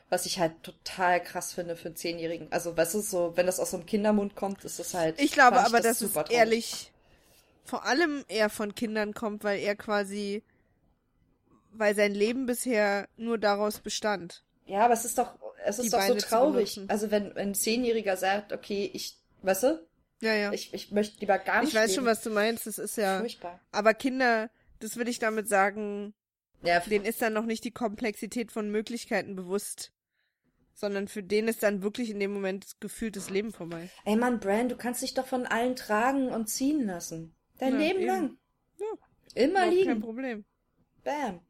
Was 0.10 0.26
ich 0.26 0.40
halt 0.40 0.64
total 0.64 1.22
krass 1.24 1.54
finde 1.54 1.76
für 1.76 1.90
einen 1.90 1.96
Zehnjährigen. 1.96 2.48
Also, 2.52 2.76
weißt 2.76 2.96
du, 2.96 3.02
so, 3.02 3.34
wenn 3.36 3.46
das 3.46 3.60
aus 3.60 3.72
so 3.72 3.78
einem 3.78 3.86
Kindermund 3.86 4.36
kommt, 4.36 4.64
ist 4.66 4.80
es 4.80 4.94
halt. 4.96 5.20
Ich 5.22 5.32
glaube 5.32 5.58
fand 5.58 5.68
aber, 5.68 5.82
dass 5.82 6.02
es 6.02 6.14
traurig. 6.14 6.32
ehrlich 6.32 6.92
vor 7.64 7.86
allem 7.86 8.26
eher 8.28 8.50
von 8.50 8.74
Kindern 8.74 9.14
kommt, 9.14 9.44
weil 9.44 9.60
er 9.60 9.76
quasi, 9.76 10.44
weil 11.72 11.96
sein 11.96 12.16
Leben 12.16 12.48
bisher 12.48 13.08
nur 13.16 13.38
daraus 13.38 13.80
bestand. 13.80 14.44
Ja, 14.66 14.86
aber 14.86 14.96
es 14.96 15.06
ist 15.06 15.18
doch, 15.20 15.38
es 15.64 15.78
ist 15.78 15.94
doch 15.94 16.00
so 16.02 16.08
Beine 16.08 16.18
zu 16.20 16.28
traurig. 16.28 16.80
Also, 16.88 17.12
wenn, 17.12 17.36
wenn 17.36 17.50
ein 17.50 17.54
Zehnjähriger 17.56 18.18
sagt, 18.18 18.52
okay, 18.54 18.90
ich, 18.94 19.18
weißt 19.44 19.64
du, 19.64 19.88
Ja, 20.22 20.34
ja. 20.34 20.52
ich, 20.52 20.74
ich 20.74 20.92
möchte 20.92 21.20
lieber 21.20 21.38
gar 21.38 21.62
nicht 21.62 21.70
Ich 21.70 21.76
weiß 21.76 21.92
leben. 21.92 21.96
schon, 21.98 22.06
was 22.06 22.22
du 22.24 22.32
meinst. 22.32 22.66
Das 22.66 22.80
ist 22.80 22.98
ja. 22.98 23.20
Furchtbar. 23.20 23.60
Aber 23.72 23.94
Kinder, 23.94 24.50
das 24.80 24.98
will 24.98 25.08
ich 25.08 25.20
damit 25.20 25.48
sagen, 25.48 26.16
Ja, 26.64 26.80
denen 26.80 27.06
ist 27.06 27.22
dann 27.22 27.34
noch 27.34 27.46
nicht 27.46 27.64
die 27.64 27.72
Komplexität 27.72 28.52
von 28.52 28.72
Möglichkeiten 28.72 29.36
bewusst. 29.36 29.92
Sondern 30.80 31.10
für 31.10 31.22
den 31.22 31.50
ist 31.50 31.62
dann 31.62 31.82
wirklich 31.82 32.10
in 32.10 32.22
dem 32.22 32.32
Moment 32.32 32.80
gefühlt 32.80 33.18
das 33.18 33.30
Leben 33.30 33.52
vorbei. 33.52 33.90
Ey 34.06 34.16
Mann, 34.16 34.40
Bran, 34.40 34.70
du 34.70 34.78
kannst 34.78 35.02
dich 35.02 35.14
doch 35.14 35.28
von 35.28 35.46
allen 35.46 35.76
tragen 35.76 36.30
und 36.30 36.48
ziehen 36.48 36.86
lassen. 36.86 37.36
Dein 37.58 37.74
Ja, 37.74 37.80
Leben 37.80 38.00
eben. 38.00 38.08
lang. 38.08 38.38
Ja. 38.78 38.86
Immer 39.36 39.50
Überhaupt 39.60 39.74
liegen. 39.74 39.90
Kein 39.90 40.00
Problem. 40.02 40.46
Bam. 41.04 41.42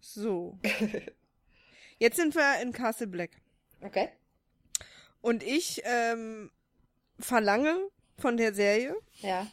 So. 0.00 0.58
Jetzt 1.98 2.16
sind 2.16 2.34
wir 2.34 2.60
in 2.62 2.72
Castle 2.72 3.06
Black. 3.06 3.30
Okay. 3.80 4.08
Und 5.20 5.42
ich 5.44 5.82
ähm, 5.84 6.50
verlange 7.20 7.76
von 8.18 8.36
der 8.36 8.54
Serie, 8.54 8.96
Ja. 9.20 9.46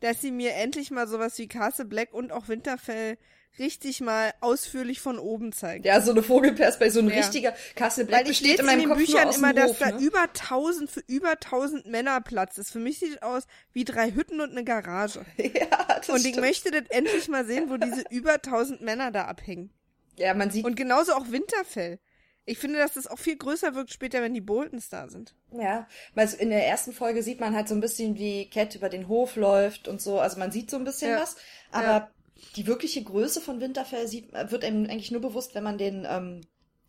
dass 0.00 0.20
sie 0.20 0.30
mir 0.32 0.54
endlich 0.54 0.90
mal 0.90 1.06
sowas 1.06 1.38
wie 1.38 1.46
Castle 1.46 1.84
Black 1.84 2.12
und 2.12 2.32
auch 2.32 2.48
Winterfell 2.48 3.16
richtig 3.58 4.00
mal 4.00 4.32
ausführlich 4.40 5.00
von 5.00 5.18
oben 5.18 5.52
zeigen. 5.52 5.84
Ja, 5.84 6.00
so 6.00 6.10
eine 6.12 6.22
Vogelperspektive, 6.22 6.90
so 6.90 7.00
ein 7.00 7.08
Ja. 7.10 7.16
richtiger 7.16 7.54
Castle 7.74 8.04
Black 8.06 8.20
Weil 8.24 8.30
ich 8.30 8.40
besteht 8.40 8.58
lese 8.58 8.62
in 8.62 8.68
in 8.68 8.78
meinem 8.78 8.80
den 8.80 8.88
Kopf 8.88 8.98
Büchern 8.98 9.20
nur 9.22 9.28
aus 9.28 9.36
immer, 9.36 9.52
dem 9.52 9.56
dass 9.56 9.70
Hof, 9.72 9.78
da 9.78 9.90
ne? 9.92 9.98
über 10.00 10.26
1000 10.28 10.90
für 10.90 11.02
über 11.06 11.36
1000 11.40 11.86
Männer 11.86 12.20
Platz 12.20 12.58
ist. 12.58 12.70
Für 12.72 12.78
mich 12.78 12.98
sieht 12.98 13.16
es 13.16 13.22
aus 13.22 13.44
wie 13.72 13.84
drei 13.84 14.10
Hütten 14.12 14.40
und 14.40 14.50
eine 14.50 14.64
Garage. 14.64 15.24
Ja, 15.38 15.86
das 15.96 16.08
und 16.08 16.16
ich 16.16 16.28
stimmt. 16.28 16.40
möchte 16.40 16.70
das 16.70 16.84
endlich 16.90 17.28
mal 17.28 17.44
sehen, 17.44 17.68
wo 17.70 17.76
diese 17.76 18.02
über 18.10 18.32
1000 18.34 18.80
Männer 18.80 19.10
da 19.10 19.24
abhängen. 19.26 19.70
Ja, 20.16 20.34
man 20.34 20.50
sieht, 20.50 20.64
Und 20.64 20.76
genauso 20.76 21.12
auch 21.14 21.30
Winterfell. 21.30 21.98
Ich 22.44 22.58
finde, 22.58 22.78
dass 22.78 22.94
das 22.94 23.06
auch 23.06 23.18
viel 23.20 23.36
größer 23.36 23.74
wirkt 23.76 23.92
später, 23.92 24.20
wenn 24.20 24.34
die 24.34 24.40
Boltons 24.40 24.88
da 24.88 25.08
sind. 25.08 25.34
ja, 25.52 25.86
weil 26.14 26.28
in 26.38 26.50
der 26.50 26.66
ersten 26.66 26.92
Folge 26.92 27.22
sieht 27.22 27.38
man 27.40 27.54
halt 27.54 27.68
so 27.68 27.74
ein 27.74 27.80
bisschen, 27.80 28.16
wie 28.18 28.50
Cat 28.50 28.74
über 28.74 28.88
den 28.88 29.06
Hof 29.08 29.36
läuft 29.36 29.86
und 29.86 30.00
so. 30.02 30.18
Also 30.18 30.38
man 30.38 30.50
sieht 30.50 30.68
so 30.70 30.76
ein 30.76 30.84
bisschen 30.84 31.12
Ja. 31.12 31.20
was, 31.20 31.36
aber 31.70 32.10
die 32.56 32.66
wirkliche 32.66 33.02
Größe 33.02 33.40
von 33.40 33.60
Winterfell 33.60 34.06
sieht, 34.08 34.32
wird 34.32 34.64
einem 34.64 34.84
eigentlich 34.84 35.10
nur 35.10 35.20
bewusst, 35.20 35.54
wenn 35.54 35.64
man 35.64 35.78
den 35.78 36.06
ähm, 36.08 36.42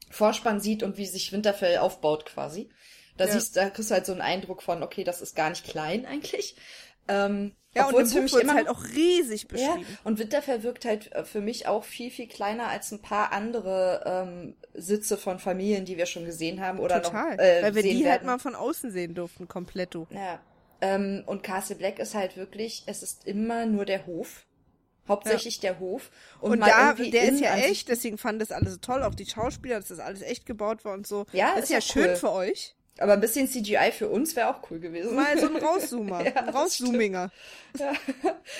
Vorspann 0.10 0.60
sieht 0.60 0.84
und 0.84 0.98
wie 0.98 1.06
sich 1.06 1.32
Winterfell 1.32 1.78
aufbaut 1.78 2.26
quasi. 2.26 2.70
Da 3.18 3.26
Ja. 3.26 3.32
siehst, 3.32 3.56
da 3.56 3.70
kriegst 3.70 3.92
du 3.92 3.96
halt 3.96 4.06
so 4.06 4.12
einen 4.12 4.22
Eindruck 4.22 4.62
von, 4.64 4.84
okay, 4.84 5.04
das 5.04 5.22
ist 5.22 5.36
gar 5.36 5.50
nicht 5.50 5.66
klein 5.66 6.06
eigentlich. 6.06 6.56
Ähm, 7.08 7.56
Ja, 7.76 7.88
und 7.88 7.96
es 8.00 8.12
im 8.12 8.18
für 8.18 8.22
mich 8.22 8.34
immer 8.42 8.54
halt 8.54 8.68
auch 8.70 8.84
riesig 8.96 9.44
Ja, 9.44 9.76
beschrieben. 9.76 9.98
und 10.04 10.20
Winterfell 10.20 10.64
wirkt 10.64 10.86
halt 10.86 11.12
äh, 11.12 11.24
für 11.26 11.42
mich 11.42 11.68
auch 11.68 11.84
viel, 11.84 12.12
viel 12.12 12.28
kleiner 12.28 12.68
als 12.68 12.92
ein 12.92 13.02
paar 13.02 13.32
andere 13.32 14.04
ähm, 14.06 14.56
Sitze 14.74 15.18
von 15.18 15.40
Familien, 15.40 15.86
die 15.86 15.98
wir 15.98 16.06
schon 16.06 16.26
gesehen 16.26 16.62
haben 16.62 16.80
oder 16.80 17.02
Total. 17.02 17.36
noch 17.36 17.44
äh, 17.44 17.64
Weil 17.64 17.76
wir 17.76 17.84
die 17.84 18.04
halt 18.06 18.06
werden. 18.06 18.28
mal 18.28 18.40
von 18.40 18.56
außen 18.56 18.92
sehen 18.92 19.16
durften, 19.16 19.48
kompletto. 19.48 20.08
Ja. 20.12 20.40
Ähm, 20.82 21.24
und 21.26 21.44
Castle 21.44 21.76
Black 21.76 22.00
ist 22.00 22.14
halt 22.14 22.36
wirklich, 22.38 22.84
es 22.88 23.04
ist 23.04 23.26
immer 23.26 23.66
nur 23.66 23.86
der 23.86 24.06
Hof. 24.06 24.46
Hauptsächlich 25.08 25.60
der 25.60 25.80
Hof. 25.80 26.12
Und, 26.40 26.54
Und 26.54 26.60
da, 26.62 26.94
der 26.94 27.24
ist 27.24 27.42
ja 27.42 27.56
echt, 27.58 27.90
deswegen 27.90 28.18
fanden 28.18 28.40
das 28.40 28.52
alle 28.52 28.70
so 28.70 28.78
toll, 28.78 29.04
auch 29.04 29.16
die 29.16 29.26
Schauspieler, 29.26 29.78
dass 29.78 29.90
das 29.90 30.00
alles 30.00 30.22
echt 30.22 30.46
gebaut 30.46 30.86
war 30.86 30.94
und 30.94 31.06
so. 31.06 31.26
Ja, 31.34 31.56
das 31.56 31.66
ist 31.66 31.70
ist 31.70 31.70
ja 31.72 31.82
schön 31.82 32.10
cool. 32.12 32.16
für 32.16 32.32
euch. 32.32 32.76
Aber 33.00 33.14
ein 33.14 33.22
bisschen 33.22 33.48
CGI 33.48 33.92
für 33.92 34.08
uns 34.08 34.36
wäre 34.36 34.50
auch 34.50 34.70
cool 34.70 34.80
gewesen. 34.80 35.16
Mal 35.16 35.40
so 35.40 35.48
ein 35.48 35.56
Rauszoomer, 35.64 36.26
Ja, 36.26 36.36
ein 36.36 36.50
Rauszoominger. 36.50 37.32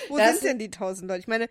Wo 0.10 0.18
Das 0.18 0.40
sind 0.40 0.44
denn 0.44 0.60
die 0.60 0.72
tausend 0.72 1.08
Leute? 1.08 1.20
Ich 1.20 1.28
meine, 1.28 1.50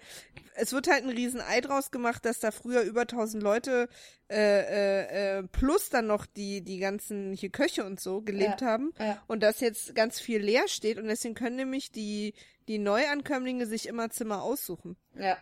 es 0.56 0.72
wird 0.72 0.88
halt 0.88 1.04
ein 1.04 1.10
riesen 1.10 1.40
Ei 1.40 1.60
draus 1.60 1.92
gemacht, 1.92 2.24
dass 2.24 2.40
da 2.40 2.50
früher 2.50 2.82
über 2.82 3.06
tausend 3.06 3.42
Leute 3.42 3.88
äh, 4.28 4.36
äh, 4.36 5.38
äh, 5.38 5.42
plus 5.44 5.90
dann 5.90 6.06
noch 6.08 6.26
die 6.26 6.62
die 6.62 6.78
ganzen 6.78 7.32
hier 7.34 7.50
Köche 7.50 7.84
und 7.84 8.00
so 8.00 8.20
gelebt 8.22 8.62
Ja, 8.62 8.66
haben 8.66 8.92
ja. 8.98 9.22
und 9.28 9.42
dass 9.42 9.60
jetzt 9.60 9.94
ganz 9.94 10.20
viel 10.20 10.40
leer 10.40 10.66
steht 10.66 10.98
und 10.98 11.06
deswegen 11.06 11.34
können 11.34 11.56
nämlich 11.56 11.92
die 11.92 12.34
die 12.68 12.78
Neuankömmlinge 12.78 13.66
sich 13.66 13.86
immer 13.86 14.10
Zimmer 14.10 14.42
aussuchen. 14.42 14.96
Ja. 15.14 15.36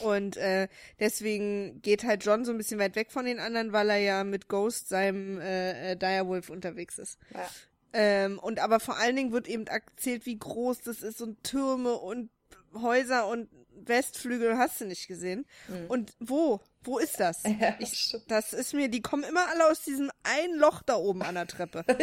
Und 0.00 0.36
äh, 0.36 0.68
deswegen 1.00 1.80
geht 1.82 2.04
halt 2.04 2.24
John 2.24 2.44
so 2.44 2.52
ein 2.52 2.58
bisschen 2.58 2.78
weit 2.78 2.96
weg 2.96 3.10
von 3.10 3.24
den 3.24 3.40
anderen, 3.40 3.72
weil 3.72 3.90
er 3.90 3.98
ja 3.98 4.24
mit 4.24 4.48
Ghost, 4.48 4.88
seinem 4.88 5.40
äh, 5.40 5.92
äh, 5.92 5.96
Direwolf, 5.96 6.50
unterwegs 6.50 6.98
ist. 6.98 7.18
ja. 7.34 7.48
Ähm, 7.94 8.38
und 8.38 8.60
aber 8.60 8.80
vor 8.80 8.98
allen 8.98 9.16
Dingen 9.16 9.32
wird 9.32 9.48
eben 9.48 9.66
erzählt, 9.66 10.26
wie 10.26 10.38
groß 10.38 10.82
das 10.82 11.00
ist 11.00 11.22
und 11.22 11.42
Türme 11.42 11.94
und 11.94 12.28
Häuser 12.74 13.26
und 13.26 13.48
Westflügel 13.86 14.58
hast 14.58 14.80
du 14.80 14.84
nicht 14.84 15.08
gesehen. 15.08 15.46
Und 15.88 16.12
wo? 16.20 16.60
Wo 16.82 16.98
ist 16.98 17.18
das? 17.18 17.44
Mhm. 17.44 17.58
Ja, 17.60 17.74
ich, 17.78 18.16
das 18.28 18.52
ist 18.52 18.74
mir, 18.74 18.88
die 18.88 19.00
kommen 19.02 19.24
immer 19.24 19.48
alle 19.48 19.70
aus 19.70 19.82
diesem 19.82 20.10
ein 20.22 20.52
Loch 20.54 20.82
da 20.82 20.96
oben 20.96 21.22
an 21.22 21.34
der 21.34 21.46
Treppe. 21.46 21.84
und 21.88 21.98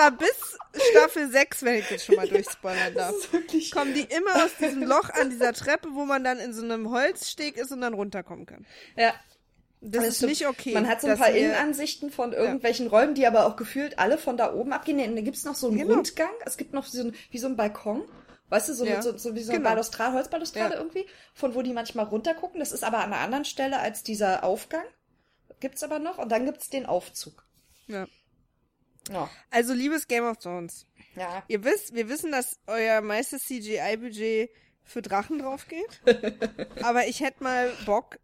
zwar 0.00 0.10
bis 0.12 0.58
Staffel 0.90 1.30
6, 1.30 1.62
wenn 1.64 1.74
ich 1.76 1.90
jetzt 1.90 2.06
schon 2.06 2.16
mal 2.16 2.28
durchspoilern 2.28 2.94
darf. 2.94 3.14
Das 3.32 3.54
ist 3.54 3.72
Kommen 3.72 3.94
die 3.94 4.02
immer 4.02 4.44
aus 4.44 4.50
diesem 4.58 4.82
Loch 4.84 5.10
an 5.10 5.30
dieser 5.30 5.52
Treppe, 5.52 5.88
wo 5.92 6.04
man 6.04 6.24
dann 6.24 6.38
in 6.38 6.52
so 6.52 6.62
einem 6.64 6.90
Holzsteg 6.90 7.56
ist 7.56 7.72
und 7.72 7.80
dann 7.80 7.94
runterkommen 7.94 8.46
kann. 8.46 8.66
Ja. 8.96 9.14
Das, 9.82 10.04
ist 10.06 10.16
stimmt. 10.18 10.30
nicht 10.30 10.46
okay. 10.46 10.74
Man 10.74 10.86
hat 10.88 11.00
so 11.00 11.06
ein 11.08 11.16
paar 11.16 11.30
Innenansichten 11.30 12.10
von 12.10 12.32
irgendwelchen 12.34 12.86
Räumen, 12.86 13.14
die 13.14 13.26
aber 13.26 13.46
auch 13.46 13.56
gefühlt 13.56 13.98
alle 13.98 14.18
von 14.18 14.36
da 14.36 14.52
oben 14.52 14.72
abgehen. 14.74 14.96
Nee, 14.98 15.14
Da 15.14 15.22
gibt's 15.22 15.44
noch 15.44 15.54
so 15.54 15.68
einen 15.68 15.78
Genau. 15.78 15.94
Rundgang. 15.94 16.28
Es 16.44 16.58
gibt 16.58 16.74
noch 16.74 16.84
so 16.84 17.00
ein, 17.02 17.14
wie 17.30 17.38
so 17.38 17.46
ein 17.46 17.56
Balkon. 17.56 18.02
Weißt 18.50 18.68
du, 18.68 18.74
so, 18.74 18.84
Ja. 18.84 19.00
so, 19.00 19.16
so 19.16 19.34
wie 19.34 19.42
so 19.42 19.52
eine 19.52 19.58
Genau. 19.60 19.70
Balustrade, 19.70 20.12
Holzbalustrade 20.14 20.74
Ja. 20.74 20.80
irgendwie, 20.80 21.06
von 21.32 21.54
wo 21.54 21.62
die 21.62 21.72
manchmal 21.72 22.04
runtergucken. 22.06 22.60
Das 22.60 22.72
ist 22.72 22.84
aber 22.84 22.98
an 22.98 23.12
einer 23.12 23.22
anderen 23.22 23.44
Stelle 23.46 23.78
als 23.78 24.02
dieser 24.02 24.44
Aufgang. 24.44 24.84
Gibt's 25.60 25.82
aber 25.82 25.98
noch. 25.98 26.18
Und 26.18 26.30
dann 26.30 26.44
gibt's 26.44 26.68
den 26.68 26.84
Aufzug. 26.84 27.46
Ja. 27.86 28.06
Ja. 29.10 29.28
Also, 29.50 29.74
liebes 29.74 30.06
Game 30.08 30.24
of 30.24 30.38
Thrones, 30.38 30.86
Ja. 31.16 31.42
ihr 31.48 31.64
wisst, 31.64 31.94
wir 31.94 32.08
wissen, 32.08 32.30
dass 32.32 32.58
euer 32.66 33.00
meistes 33.00 33.42
CGI-Budget 33.46 34.50
für 34.84 35.02
Drachen 35.02 35.38
drauf 35.40 35.66
geht. 35.68 36.00
aber 36.82 37.06
ich 37.08 37.20
hätte 37.20 37.42
mal 37.42 37.72
Bock 37.86 38.18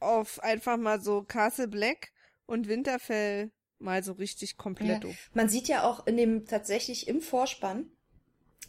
auf 0.00 0.42
einfach 0.42 0.76
mal 0.76 1.00
so 1.00 1.22
Castle 1.22 1.68
Black 1.68 2.12
und 2.46 2.68
Winterfell 2.68 3.50
mal 3.78 4.02
so 4.02 4.12
richtig 4.12 4.56
komplett. 4.56 5.04
Ja. 5.04 5.10
Man 5.34 5.48
sieht 5.48 5.68
ja 5.68 5.82
auch 5.82 6.06
in 6.06 6.16
dem 6.16 6.46
tatsächlich 6.46 7.08
im 7.08 7.20
Vorspann, 7.20 7.90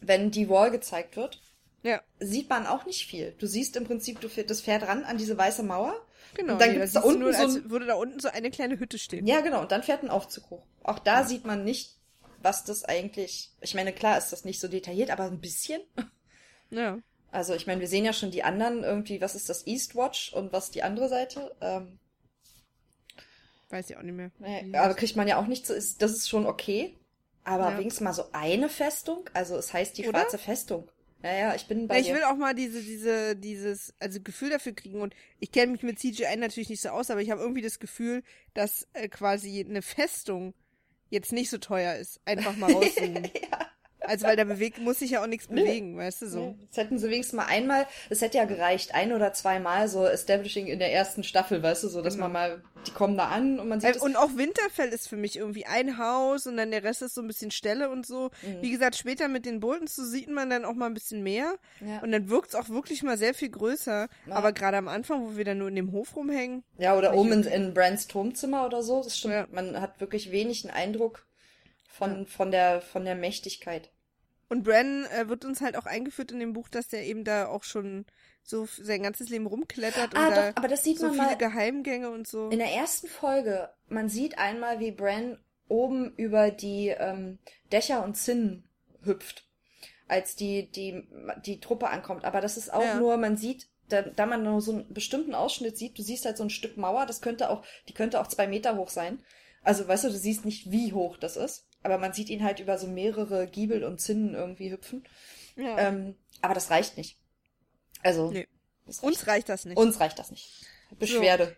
wenn 0.01 0.31
die 0.31 0.49
Wall 0.49 0.71
gezeigt 0.71 1.15
wird, 1.15 1.41
Ja, 1.83 2.01
sieht 2.19 2.49
man 2.49 2.65
auch 2.67 2.85
nicht 2.85 3.05
viel. 3.07 3.33
Du 3.37 3.45
siehst 3.47 3.75
im 3.75 3.85
Prinzip, 3.85 4.19
du 4.19 4.27
fährt- 4.29 4.49
das 4.49 4.61
fährt 4.61 4.83
ran 4.83 5.03
an 5.03 5.17
diese 5.17 5.37
weiße 5.37 5.61
Mauer. 5.63 6.04
Genau. 6.35 6.53
Und 6.53 6.61
dann 6.61 6.69
Nee, 6.71 6.75
gibt's 6.77 6.93
da 6.93 7.01
unten 7.01 7.21
nur, 7.21 7.33
so 7.33 7.43
ein- 7.43 7.69
würde 7.69 7.85
da 7.87 7.95
unten 7.95 8.19
so 8.19 8.27
eine 8.29 8.51
kleine 8.51 8.77
Hütte 8.79 8.97
stehen. 8.99 9.25
Ja, 9.25 9.41
genau. 9.41 9.61
Und 9.61 9.71
dann 9.71 9.81
fährt 9.83 10.03
ein 10.03 10.09
Aufzug 10.09 10.49
hoch. 10.51 10.65
Auch 10.83 10.99
da 10.99 11.23
sieht 11.23 11.45
man 11.45 11.63
nicht, 11.63 11.95
was 12.41 12.63
das 12.63 12.83
eigentlich. 12.85 13.51
Ich 13.61 13.73
meine, 13.73 13.91
klar 13.93 14.17
ist 14.17 14.31
das 14.31 14.45
nicht 14.45 14.59
so 14.59 14.67
detailliert, 14.67 15.09
aber 15.11 15.23
ein 15.25 15.41
bisschen. 15.41 15.81
Ja. 16.71 16.97
Also 17.31 17.53
ich 17.53 17.67
meine, 17.67 17.79
wir 17.79 17.87
sehen 17.87 18.05
ja 18.05 18.11
schon 18.13 18.31
die 18.31 18.43
anderen 18.43 18.83
irgendwie, 18.83 19.21
was 19.21 19.35
ist 19.35 19.49
das 19.49 19.67
Eastwatch 19.67 20.33
und 20.33 20.51
was 20.51 20.71
die 20.71 20.81
andere 20.83 21.09
Seite. 21.09 21.55
Ähm, 21.61 21.99
Weiß 23.69 23.89
ich 23.89 23.97
auch 23.97 24.01
nicht 24.01 24.15
mehr. 24.15 24.31
Wie 24.39 24.75
aber 24.75 24.93
kriegt 24.95 25.15
man 25.15 25.27
ja 25.27 25.37
auch 25.37 25.47
nicht 25.47 25.65
so, 25.67 25.73
ist, 25.73 26.01
das 26.01 26.11
ist 26.11 26.29
schon 26.29 26.45
okay. 26.47 26.97
Aber 27.43 27.71
Ja. 27.71 27.77
wenigstens 27.77 28.01
mal 28.03 28.13
so 28.13 28.25
eine 28.31 28.67
Festung. 28.69 29.29
Also 29.33 29.55
es 29.57 29.73
heißt 29.73 29.97
die 29.97 30.07
Oder? 30.07 30.19
schwarze 30.21 30.37
Festung. 30.39 30.89
Naja, 31.25 31.55
ich 31.55 31.65
bin 31.65 31.87
bei 31.87 31.95
Ja, 31.95 32.01
ich 32.01 32.07
dir. 32.07 32.13
will 32.13 32.23
auch 32.25 32.35
mal 32.35 32.53
diese, 32.53 32.83
diese, 32.83 33.35
dieses, 33.35 33.95
also 33.99 34.21
Gefühl 34.21 34.51
dafür 34.51 34.73
kriegen 34.73 35.01
und 35.01 35.15
ich 35.39 35.51
kenne 35.51 35.71
mich 35.71 35.81
mit 35.81 35.97
CGI 35.97 36.35
natürlich 36.37 36.69
nicht 36.69 36.81
so 36.81 36.89
aus, 36.89 37.09
aber 37.09 37.19
ich 37.19 37.31
habe 37.31 37.41
irgendwie 37.41 37.63
das 37.63 37.79
Gefühl, 37.79 38.21
dass 38.53 38.87
äh, 38.93 39.07
quasi 39.09 39.65
eine 39.67 39.81
Festung 39.81 40.53
jetzt 41.09 41.31
nicht 41.33 41.49
so 41.49 41.57
teuer 41.57 41.95
ist. 41.95 42.21
Einfach 42.25 42.55
mal 42.57 42.71
rauszoomen. 42.71 43.27
Also 44.07 44.25
weil 44.27 44.35
da 44.35 44.43
bewegt, 44.43 44.79
muss 44.79 44.99
sich 44.99 45.11
ja 45.11 45.21
auch 45.23 45.27
nichts 45.27 45.47
bewegen, 45.47 45.97
weißt 45.97 46.21
du 46.23 46.27
so. 46.27 46.39
Ja, 46.39 46.55
Das 46.69 46.77
hätten 46.77 46.97
sie 46.99 47.09
wenigstens 47.09 47.37
mal 47.37 47.45
einmal, 47.45 47.85
es 48.09 48.21
hätte 48.21 48.37
ja 48.37 48.45
gereicht, 48.45 48.93
ein 48.95 49.11
oder 49.13 49.33
zweimal 49.33 49.87
so 49.87 50.05
Establishing 50.05 50.67
in 50.67 50.79
der 50.79 50.91
ersten 50.93 51.23
Staffel, 51.23 51.61
weißt 51.63 51.83
du, 51.83 51.87
so, 51.89 52.01
dass 52.01 52.15
Genau. 52.15 52.25
man 52.25 52.33
mal, 52.33 52.63
die 52.87 52.91
kommen 52.91 53.17
da 53.17 53.27
an 53.29 53.59
und 53.59 53.67
man 53.67 53.79
sieht 53.81 53.95
Äh. 53.95 53.99
Und 53.99 54.15
auch 54.15 54.35
Winterfell 54.35 54.89
ist 54.89 55.07
für 55.09 55.17
mich 55.17 55.37
irgendwie 55.37 55.65
ein 55.65 55.97
Haus 55.97 56.45
und 56.47 56.57
dann 56.57 56.71
der 56.71 56.83
Rest 56.83 57.01
ist 57.01 57.15
so 57.15 57.21
ein 57.21 57.27
bisschen 57.27 57.51
Stelle 57.51 57.89
und 57.89 58.05
so. 58.05 58.29
Mhm. 58.41 58.61
Wie 58.61 58.71
gesagt, 58.71 58.95
später 58.95 59.27
mit 59.27 59.45
den 59.45 59.59
Boltons, 59.59 59.95
so 59.95 60.03
sieht 60.05 60.29
man 60.29 60.49
dann 60.49 60.65
auch 60.65 60.73
mal 60.73 60.85
ein 60.87 60.93
bisschen 60.93 61.23
mehr. 61.23 61.55
Ja. 61.81 61.99
Und 61.99 62.11
dann 62.11 62.29
wirkt 62.29 62.49
es 62.49 62.55
auch 62.55 62.69
wirklich 62.69 63.01
mal 63.03 63.17
sehr 63.17 63.33
viel 63.33 63.49
größer. 63.49 64.07
Ja. 64.27 64.35
Aber 64.35 64.51
gerade 64.53 64.77
am 64.77 64.87
Anfang, 64.87 65.23
wo 65.25 65.37
wir 65.37 65.45
dann 65.45 65.57
nur 65.57 65.69
in 65.69 65.75
dem 65.75 65.91
Hof 65.91 66.15
rumhängen, 66.15 66.63
Ja, 66.77 66.95
oder 66.97 67.13
oben 67.13 67.31
in, 67.31 67.43
in 67.43 67.73
Brands 67.73 68.07
Turmzimmer 68.07 68.65
oder 68.65 68.83
so. 68.83 69.03
Das 69.03 69.17
stimmt. 69.17 69.33
Ja. 69.33 69.47
Man 69.51 69.81
hat 69.81 69.99
wirklich 69.99 70.31
wenig 70.31 70.63
einen 70.65 70.73
Eindruck 70.75 71.25
von, 71.89 72.25
von 72.27 72.51
der, 72.51 72.81
von 72.81 73.05
der 73.05 73.15
Mächtigkeit. 73.15 73.89
Und 74.49 74.63
Bran 74.63 75.05
äh, 75.05 75.27
wird 75.27 75.43
uns 75.45 75.61
halt 75.61 75.75
auch 75.75 75.85
eingeführt 75.85 76.31
in 76.31 76.39
dem 76.39 76.53
Buch, 76.53 76.69
dass 76.69 76.87
der 76.87 77.03
eben 77.05 77.23
da 77.23 77.47
auch 77.47 77.63
schon 77.63 78.05
so 78.43 78.65
sein 78.67 79.01
ganzes 79.03 79.29
Leben 79.29 79.47
rumklettert 79.47 80.13
Ah, 80.15 80.27
und 80.27 80.35
doch, 80.37 80.51
aber 80.55 80.67
das 80.67 80.83
sieht 80.83 80.99
so 80.99 81.07
man 81.07 81.15
viele 81.15 81.25
mal 81.27 81.37
Geheimgänge 81.37 82.11
und 82.11 82.27
so. 82.27 82.49
in 82.49 82.59
der 82.59 82.71
ersten 82.71 83.07
Folge. 83.07 83.69
Man 83.87 84.07
sieht 84.07 84.37
einmal, 84.37 84.79
wie 84.79 84.91
Bran 84.91 85.39
oben 85.67 86.13
über 86.15 86.51
die 86.51 86.89
ähm, 86.89 87.39
Dächer 87.71 88.03
und 88.03 88.15
Zinnen 88.15 88.69
hüpft, 89.03 89.47
als 90.07 90.35
die, 90.35 90.69
die, 90.71 91.07
die 91.43 91.59
Truppe 91.59 91.89
ankommt. 91.89 92.23
Aber 92.23 92.39
das 92.39 92.55
ist 92.57 92.71
auch 92.71 92.83
Ja. 92.83 92.99
nur, 92.99 93.17
man 93.17 93.37
sieht, 93.37 93.67
da, 93.89 94.03
da 94.03 94.27
man 94.27 94.43
nur 94.43 94.61
so 94.61 94.73
einen 94.73 94.93
bestimmten 94.93 95.33
Ausschnitt 95.33 95.75
sieht, 95.77 95.97
du 95.97 96.03
siehst 96.03 96.25
halt 96.25 96.37
so 96.37 96.43
ein 96.43 96.51
Stück 96.51 96.77
Mauer, 96.77 97.07
das 97.07 97.21
könnte 97.21 97.49
auch, 97.49 97.63
die 97.89 97.93
könnte 97.93 98.21
auch 98.21 98.27
zwei 98.27 98.45
Meter 98.45 98.77
hoch 98.77 98.89
sein. 98.89 99.23
Also, 99.63 99.87
weißt 99.87 100.03
du, 100.03 100.09
du 100.09 100.17
siehst 100.17 100.45
nicht, 100.45 100.69
wie 100.71 100.93
hoch 100.93 101.17
das 101.17 101.35
ist. 101.35 101.67
Aber 101.85 101.97
man 101.99 102.13
sieht 102.13 102.29
ihn 102.29 102.43
halt 102.43 102.59
über 102.59 102.77
so 102.79 102.87
mehrere 102.87 103.45
Giebel 103.47 103.83
und 103.83 104.01
Zinnen 104.01 104.33
irgendwie 104.33 104.71
hüpfen. 104.71 105.03
ja. 105.55 105.77
Ähm, 105.77 106.15
aber 106.41 106.53
das 106.55 106.69
reicht 106.71 106.97
nicht. 106.97 107.17
Also, 108.03 108.31
Nee. 108.31 108.47
reicht 108.87 109.03
uns 109.03 109.27
reicht 109.27 109.49
das 109.49 109.65
nicht. 109.65 109.77
uns 109.77 109.99
reicht 109.99 110.19
das 110.19 110.31
nicht. 110.31 110.65
Beschwerde. 110.99 111.55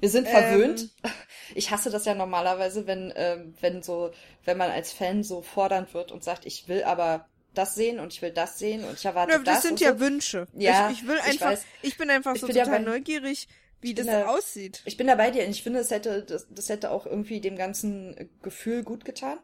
Wir 0.00 0.08
sind 0.10 0.26
Ähm. 0.26 0.32
verwöhnt. 0.32 0.90
Ich 1.56 1.72
hasse 1.72 1.90
das 1.90 2.04
ja 2.04 2.14
normalerweise, 2.14 2.86
wenn, 2.86 3.12
ähm, 3.16 3.54
wenn 3.60 3.82
so, 3.82 4.12
wenn 4.44 4.56
man 4.56 4.70
als 4.70 4.92
Fan 4.92 5.24
so 5.24 5.42
fordernd 5.42 5.92
wird 5.94 6.12
und 6.12 6.22
sagt, 6.22 6.46
ich 6.46 6.68
will 6.68 6.84
aber 6.84 7.26
das 7.54 7.74
sehen 7.74 7.98
und 7.98 8.12
ich 8.12 8.22
will 8.22 8.30
das 8.30 8.56
sehen 8.60 8.84
und 8.84 8.94
ich 8.94 9.04
erwarte 9.04 9.32
Ja, 9.32 9.38
das. 9.38 9.54
das 9.54 9.62
sind 9.62 9.72
und 9.72 9.80
ja 9.80 9.92
so. 9.94 9.98
Wünsche. 10.00 10.46
Ja, 10.54 10.90
ich, 10.90 11.02
ich 11.02 11.08
will 11.08 11.16
ich 11.16 11.24
einfach, 11.32 11.46
weiß. 11.50 11.64
ich 11.82 11.96
bin 11.98 12.08
einfach 12.08 12.34
Ich 12.36 12.40
so 12.40 12.46
bin 12.46 12.54
total 12.54 12.70
bei- 12.78 12.84
neugierig, 12.84 13.48
wie 13.80 13.94
das 13.94 14.06
da- 14.06 14.26
aussieht. 14.28 14.80
Ich 14.84 14.96
bin 14.96 15.08
da 15.08 15.16
bei 15.16 15.32
dir 15.32 15.42
und 15.44 15.50
ich 15.50 15.64
finde, 15.64 15.80
es 15.80 15.90
hätte, 15.90 16.22
das, 16.22 16.46
das 16.50 16.68
hätte 16.68 16.92
auch 16.92 17.04
irgendwie 17.06 17.40
dem 17.40 17.56
ganzen 17.56 18.30
Gefühl 18.42 18.84
gut 18.84 19.04
getan. 19.04 19.38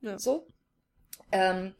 Ja. 0.00 0.18
So. 0.18 0.46
Ähm, 1.32 1.74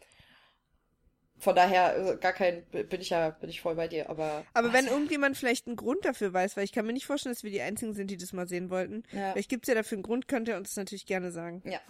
von 1.39 1.55
daher 1.55 1.97
äh, 1.97 2.17
gar 2.17 2.33
kein, 2.33 2.65
bin 2.67 3.01
ich 3.01 3.11
ja, 3.11 3.31
bin 3.31 3.49
ich 3.49 3.61
voll 3.61 3.77
bei 3.77 3.87
dir, 3.87 4.11
aber. 4.11 4.45
Aber 4.55 4.73
wenn 4.73 4.87
irgendjemand 4.87 5.37
vielleicht 5.37 5.67
einen 5.67 5.77
Grund 5.77 6.05
dafür 6.05 6.33
weiß, 6.33 6.57
weil 6.57 6.65
ich 6.65 6.73
kann 6.73 6.87
mir 6.87 6.93
nicht 6.93 7.07
vorstellen, 7.07 7.35
dass 7.35 7.45
wir 7.45 7.51
die 7.51 7.61
Einzigen 7.61 7.95
sind, 7.95 8.11
die 8.11 8.17
das 8.17 8.33
mal 8.33 8.49
sehen 8.49 8.71
wollten. 8.71 9.05
Ja. 9.13 9.33
Vielleicht 9.33 9.49
gibt's 9.49 9.69
ja 9.69 9.75
dafür 9.75 9.97
einen 9.97 10.03
Grund, 10.03 10.27
könnt 10.27 10.49
ihr 10.49 10.57
uns 10.57 10.71
das 10.71 10.77
natürlich 10.77 11.07
gerne 11.07 11.31
sagen. 11.31 11.63
Ja. 11.65 11.81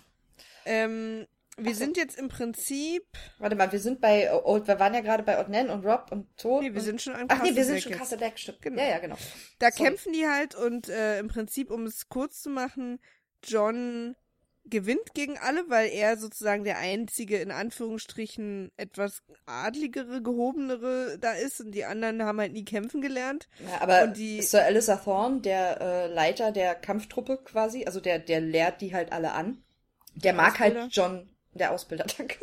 Ähm, 0.66 1.26
wir 1.56 1.74
so. 1.74 1.78
sind 1.78 1.96
jetzt 1.96 2.18
im 2.18 2.28
Prinzip. 2.28 3.04
Warte 3.38 3.56
mal, 3.56 3.72
wir 3.72 3.80
sind 3.80 4.00
bei 4.00 4.32
Old, 4.32 4.68
wir 4.68 4.78
waren 4.78 4.94
ja 4.94 5.00
gerade 5.00 5.22
bei 5.22 5.40
Odnen 5.40 5.70
und 5.70 5.84
Rob 5.84 6.06
und 6.12 6.36
Tod. 6.36 6.62
Nee, 6.62 6.68
wir 6.68 6.76
und, 6.76 6.84
sind 6.84 7.02
schon 7.02 7.14
an 7.14 7.26
Ach 7.28 7.42
nee, 7.42 7.54
wir 7.54 7.64
sind 7.64 7.82
schon 7.82 7.92
Black, 8.18 8.38
stimmt. 8.38 8.62
Genau. 8.62 8.80
Ja, 8.80 8.88
ja, 8.90 8.98
genau. 8.98 9.16
Da 9.58 9.70
Sorry. 9.70 9.88
kämpfen 9.88 10.12
die 10.12 10.26
halt 10.26 10.54
und 10.54 10.88
äh, 10.88 11.18
im 11.18 11.28
Prinzip, 11.28 11.70
um 11.70 11.86
es 11.86 12.08
kurz 12.08 12.42
zu 12.42 12.50
machen, 12.50 13.00
John 13.42 14.14
gewinnt 14.70 15.14
gegen 15.14 15.38
alle, 15.38 15.68
weil 15.68 15.88
er 15.90 16.16
sozusagen 16.16 16.64
der 16.64 16.78
einzige, 16.78 17.38
in 17.38 17.50
Anführungsstrichen, 17.50 18.70
etwas 18.76 19.22
adligere, 19.46 20.22
gehobenere 20.22 21.18
da 21.20 21.32
ist 21.32 21.60
und 21.60 21.72
die 21.72 21.84
anderen 21.84 22.22
haben 22.22 22.40
halt 22.40 22.52
nie 22.52 22.64
kämpfen 22.64 23.00
gelernt. 23.00 23.48
Ja, 23.66 23.80
aber 23.80 24.04
Und 24.04 24.16
die- 24.16 24.42
Sir 24.42 24.62
Alistair 24.64 25.02
Thorne, 25.02 25.40
der 25.40 25.80
äh, 25.80 26.06
Leiter 26.12 26.52
der 26.52 26.74
Kampftruppe 26.74 27.38
quasi, 27.44 27.84
also 27.84 28.00
der, 28.00 28.18
der 28.18 28.40
lehrt 28.40 28.80
die 28.80 28.94
halt 28.94 29.12
alle 29.12 29.32
an. 29.32 29.62
Der 30.14 30.32
mag 30.32 30.54
Ausbilder? 30.54 30.80
halt 30.82 30.92
John, 30.94 31.30
der 31.54 31.72
Ausbilder, 31.72 32.04
danke. 32.18 32.36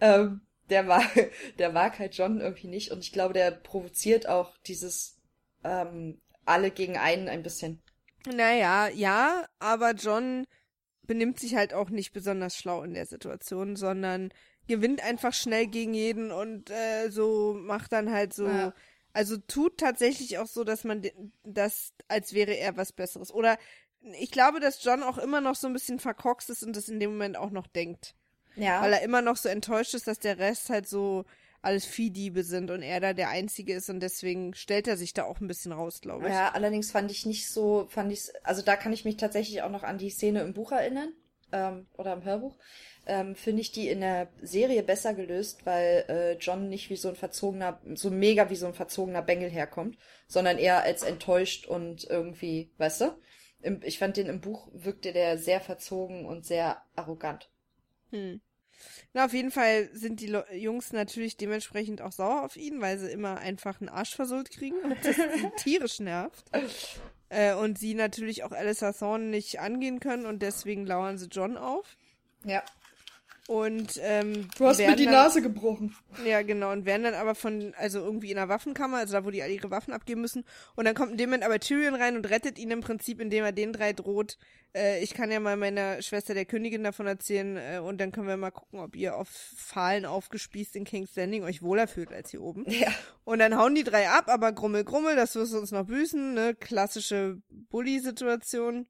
ähm, 0.00 0.40
der 0.70 0.82
mag, 0.82 1.30
der 1.58 1.70
mag 1.72 1.98
halt 1.98 2.14
John 2.16 2.40
irgendwie 2.40 2.68
nicht 2.68 2.90
und 2.90 3.00
ich 3.00 3.12
glaube, 3.12 3.34
der 3.34 3.50
provoziert 3.50 4.28
auch 4.28 4.56
dieses 4.66 5.18
ähm, 5.64 6.20
alle 6.44 6.70
gegen 6.70 6.96
einen 6.96 7.28
ein 7.28 7.42
bisschen. 7.42 7.82
Naja, 8.26 8.88
ja, 8.88 9.46
aber 9.58 9.92
John 9.92 10.46
benimmt 11.02 11.40
sich 11.40 11.56
halt 11.56 11.74
auch 11.74 11.90
nicht 11.90 12.12
besonders 12.12 12.56
schlau 12.56 12.82
in 12.82 12.94
der 12.94 13.06
Situation, 13.06 13.76
sondern 13.76 14.32
gewinnt 14.68 15.02
einfach 15.02 15.32
schnell 15.34 15.66
gegen 15.66 15.94
jeden 15.94 16.30
und 16.30 16.70
äh, 16.70 17.08
so 17.10 17.54
macht 17.58 17.92
dann 17.92 18.12
halt 18.12 18.32
so, 18.32 18.46
Ja. 18.46 18.72
also 19.12 19.36
tut 19.36 19.78
tatsächlich 19.78 20.38
auch 20.38 20.46
so, 20.46 20.62
dass 20.62 20.84
man 20.84 21.02
das, 21.42 21.92
als 22.08 22.32
wäre 22.32 22.52
er 22.56 22.76
was 22.76 22.92
Besseres. 22.92 23.32
Oder 23.32 23.58
ich 24.20 24.30
glaube, 24.30 24.60
dass 24.60 24.82
John 24.84 25.02
auch 25.02 25.18
immer 25.18 25.40
noch 25.40 25.56
so 25.56 25.66
ein 25.66 25.72
bisschen 25.72 25.98
verkorkst 25.98 26.50
ist 26.50 26.62
und 26.62 26.76
das 26.76 26.88
in 26.88 27.00
dem 27.00 27.10
Moment 27.10 27.36
auch 27.36 27.50
noch 27.50 27.66
denkt. 27.66 28.14
Ja. 28.54 28.80
Weil 28.82 28.92
er 28.92 29.02
immer 29.02 29.22
noch 29.22 29.36
so 29.36 29.48
enttäuscht 29.48 29.94
ist, 29.94 30.06
dass 30.06 30.18
der 30.20 30.38
Rest 30.38 30.70
halt 30.70 30.88
so 30.88 31.24
alles 31.62 31.84
Viehdiebe 31.84 32.42
sind 32.42 32.70
und 32.70 32.82
er 32.82 33.00
da 33.00 33.12
der 33.12 33.30
Einzige 33.30 33.74
ist 33.74 33.88
und 33.88 34.00
deswegen 34.00 34.54
stellt 34.54 34.88
er 34.88 34.96
sich 34.96 35.14
da 35.14 35.24
auch 35.24 35.40
ein 35.40 35.46
bisschen 35.46 35.72
raus, 35.72 36.00
glaube 36.00 36.26
ich. 36.26 36.32
Ja, 36.32 36.50
allerdings 36.50 36.90
fand 36.90 37.10
ich 37.10 37.24
nicht 37.24 37.48
so, 37.48 37.86
fand 37.88 38.12
ich, 38.12 38.30
also 38.42 38.62
da 38.62 38.76
kann 38.76 38.92
ich 38.92 39.04
mich 39.04 39.16
tatsächlich 39.16 39.62
auch 39.62 39.70
noch 39.70 39.84
an 39.84 39.98
die 39.98 40.10
Szene 40.10 40.42
im 40.42 40.52
Buch 40.52 40.72
erinnern, 40.72 41.12
ähm, 41.52 41.86
oder 41.96 42.14
im 42.14 42.24
Hörbuch. 42.24 42.56
Ähm, 43.06 43.34
Finde 43.34 43.60
ich 43.60 43.72
die 43.72 43.88
in 43.88 44.00
der 44.00 44.28
Serie 44.40 44.82
besser 44.82 45.14
gelöst, 45.14 45.66
weil 45.66 46.04
äh, 46.08 46.32
John 46.38 46.68
nicht 46.68 46.90
wie 46.90 46.96
so 46.96 47.08
ein 47.08 47.16
verzogener, 47.16 47.80
so 47.94 48.10
mega 48.10 48.50
wie 48.50 48.56
so 48.56 48.66
ein 48.66 48.74
verzogener 48.74 49.22
Bengel 49.22 49.50
herkommt, 49.50 49.98
sondern 50.26 50.58
eher 50.58 50.82
als 50.82 51.02
enttäuscht 51.02 51.66
und 51.66 52.04
irgendwie, 52.04 52.70
weißt 52.78 53.02
du? 53.02 53.18
Im, 53.60 53.80
ich 53.84 53.98
fand 53.98 54.16
den 54.16 54.26
im 54.26 54.40
Buch 54.40 54.68
wirkte 54.72 55.12
der 55.12 55.38
sehr 55.38 55.60
verzogen 55.60 56.26
und 56.26 56.44
sehr 56.44 56.82
arrogant. 56.96 57.50
Hm. 58.10 58.40
Na, 59.12 59.24
auf 59.24 59.32
jeden 59.32 59.50
Fall 59.50 59.90
sind 59.92 60.20
die 60.20 60.26
Lo 60.26 60.42
Jungs 60.52 60.92
natürlich 60.92 61.36
dementsprechend 61.36 62.02
auch 62.02 62.12
sauer 62.12 62.42
auf 62.42 62.56
ihn, 62.56 62.80
weil 62.80 62.98
sie 62.98 63.10
immer 63.10 63.38
einfach 63.38 63.80
einen 63.80 63.88
Arsch 63.88 64.14
versohlt 64.14 64.50
kriegen 64.50 64.76
und 64.82 64.96
das 65.04 65.16
tierisch 65.56 66.00
nervt. 66.00 66.50
Äh, 67.28 67.54
und 67.54 67.78
sie 67.78 67.94
natürlich 67.94 68.44
auch 68.44 68.52
Alice 68.52 68.84
Thorne 68.98 69.24
nicht 69.24 69.60
angehen 69.60 70.00
können 70.00 70.26
und 70.26 70.42
deswegen 70.42 70.86
lauern 70.86 71.18
sie 71.18 71.26
John 71.26 71.56
auf. 71.56 71.96
Ja. 72.44 72.62
Und 73.52 74.00
ähm, 74.00 74.48
werden 74.58 75.04
dann, 75.04 75.12
Nase 75.12 75.42
gebrochen. 75.42 75.94
Ja, 76.24 76.40
genau. 76.40 76.72
Und 76.72 76.86
werden 76.86 77.02
dann 77.02 77.12
aber 77.12 77.34
von, 77.34 77.74
also 77.76 77.98
irgendwie 77.98 78.30
in 78.30 78.38
einer 78.38 78.48
Waffenkammer, 78.48 78.96
also 78.96 79.12
da, 79.12 79.26
wo 79.26 79.30
die 79.30 79.42
alle 79.42 79.52
ihre 79.52 79.70
Waffen 79.70 79.92
abgeben 79.92 80.22
müssen. 80.22 80.46
Und 80.74 80.86
dann 80.86 80.94
kommt 80.94 81.10
in 81.10 81.18
dem 81.18 81.28
Moment 81.28 81.44
aber 81.44 81.60
Tyrion 81.60 81.94
rein 81.94 82.16
und 82.16 82.30
rettet 82.30 82.58
ihn 82.58 82.70
im 82.70 82.80
Prinzip, 82.80 83.20
indem 83.20 83.44
er 83.44 83.52
den 83.52 83.74
drei 83.74 83.92
droht. 83.92 84.38
Äh, 84.74 85.02
ich 85.02 85.12
kann 85.12 85.30
ja 85.30 85.38
mal 85.38 85.58
meiner 85.58 86.00
Schwester 86.00 86.32
der 86.32 86.46
Königin 86.46 86.82
davon 86.82 87.06
erzählen 87.06 87.58
äh, 87.58 87.78
und 87.78 88.00
dann 88.00 88.10
können 88.10 88.26
wir 88.26 88.38
mal 88.38 88.52
gucken, 88.52 88.80
ob 88.80 88.96
ihr 88.96 89.18
auf 89.18 89.28
Pfahlen 89.28 90.06
aufgespießt 90.06 90.74
in 90.76 90.84
King's 90.84 91.14
Landing 91.14 91.42
euch 91.42 91.60
wohler 91.60 91.86
fühlt 91.86 92.10
als 92.10 92.30
hier 92.30 92.40
oben. 92.40 92.64
Ja. 92.70 92.88
Und 93.24 93.40
dann 93.40 93.58
hauen 93.58 93.74
die 93.74 93.84
drei 93.84 94.08
ab, 94.08 94.28
aber 94.28 94.52
grummel, 94.52 94.84
grummel, 94.84 95.14
das 95.14 95.34
wirst 95.34 95.52
du 95.52 95.58
uns 95.58 95.72
noch 95.72 95.84
büßen, 95.84 96.32
ne? 96.32 96.54
Klassische 96.54 97.36
Bully-Situation. 97.50 98.88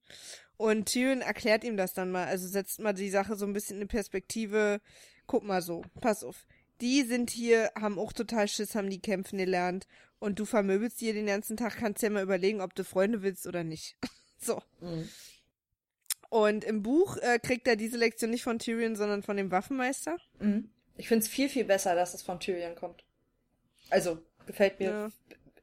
Und 0.62 0.86
Tyrion 0.86 1.22
erklärt 1.22 1.64
ihm 1.64 1.76
das 1.76 1.92
dann 1.92 2.12
mal, 2.12 2.28
also 2.28 2.46
setzt 2.46 2.78
mal 2.78 2.92
die 2.92 3.10
Sache 3.10 3.34
so 3.34 3.44
ein 3.44 3.52
bisschen 3.52 3.82
in 3.82 3.88
Perspektive. 3.88 4.80
Guck 5.26 5.42
mal 5.42 5.60
so, 5.60 5.82
pass 6.00 6.22
auf. 6.22 6.46
Die 6.80 7.02
sind 7.02 7.30
hier, 7.30 7.72
haben 7.74 7.98
auch 7.98 8.12
total 8.12 8.46
Schiss, 8.46 8.76
haben 8.76 8.88
die 8.88 9.00
kämpfen 9.00 9.38
gelernt. 9.38 9.88
Und 10.20 10.38
du 10.38 10.44
vermöbelst 10.44 11.00
hier 11.00 11.14
den 11.14 11.26
ganzen 11.26 11.56
Tag, 11.56 11.78
kannst 11.78 12.00
ja 12.04 12.10
mal 12.10 12.22
überlegen, 12.22 12.60
ob 12.60 12.76
du 12.76 12.84
Freunde 12.84 13.22
willst 13.22 13.48
oder 13.48 13.64
nicht. 13.64 13.96
so. 14.38 14.62
Mhm. 14.80 15.08
Und 16.30 16.62
im 16.62 16.84
Buch 16.84 17.16
äh, 17.16 17.40
kriegt 17.40 17.66
er 17.66 17.74
diese 17.74 17.98
Lektion 17.98 18.30
nicht 18.30 18.44
von 18.44 18.60
Tyrion, 18.60 18.94
sondern 18.94 19.24
von 19.24 19.36
dem 19.36 19.50
Waffenmeister. 19.50 20.16
Mhm. 20.38 20.70
Ich 20.96 21.08
find's 21.08 21.26
viel, 21.26 21.48
viel 21.48 21.64
besser, 21.64 21.96
dass 21.96 22.14
es 22.14 22.22
von 22.22 22.38
Tyrion 22.38 22.76
kommt. 22.76 23.04
Also, 23.90 24.22
gefällt 24.46 24.78
mir. 24.78 24.90
Ja. 24.90 25.08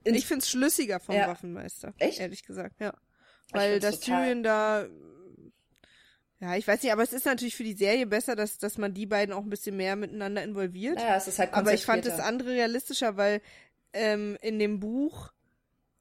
Ich 0.03 0.25
find's 0.25 0.49
schlüssiger 0.49 0.99
vom 0.99 1.15
Ja. 1.15 1.29
Waffenmeister. 1.29 1.93
Echt? 1.99 2.19
Ehrlich 2.19 2.43
gesagt, 2.43 2.81
ja. 2.81 2.93
Weil 3.51 3.79
das 3.79 3.99
total. 3.99 4.23
Tyrion 4.23 4.43
da. 4.43 4.87
Ja, 6.41 6.55
ich 6.55 6.67
weiß 6.67 6.81
nicht, 6.83 6.93
aber 6.93 7.03
es 7.03 7.11
ist 7.11 7.25
natürlich 7.25 7.55
für 7.55 7.65
die 7.65 7.73
Serie 7.73 8.07
besser, 8.07 8.35
dass, 8.35 8.57
dass 8.57 8.77
man 8.77 8.93
die 8.93 9.05
beiden 9.05 9.33
auch 9.33 9.43
ein 9.43 9.49
bisschen 9.49 9.75
mehr 9.75 9.95
miteinander 9.97 10.41
involviert. 10.41 10.95
Naja, 10.95 11.17
es 11.17 11.27
ist 11.27 11.37
halt 11.37 11.53
aber 11.53 11.73
ich 11.73 11.85
fand 11.85 12.05
das 12.05 12.19
andere 12.19 12.51
realistischer, 12.51 13.17
weil 13.17 13.41
ähm, 13.91 14.37
in 14.41 14.57
dem 14.57 14.79
Buch 14.79 15.33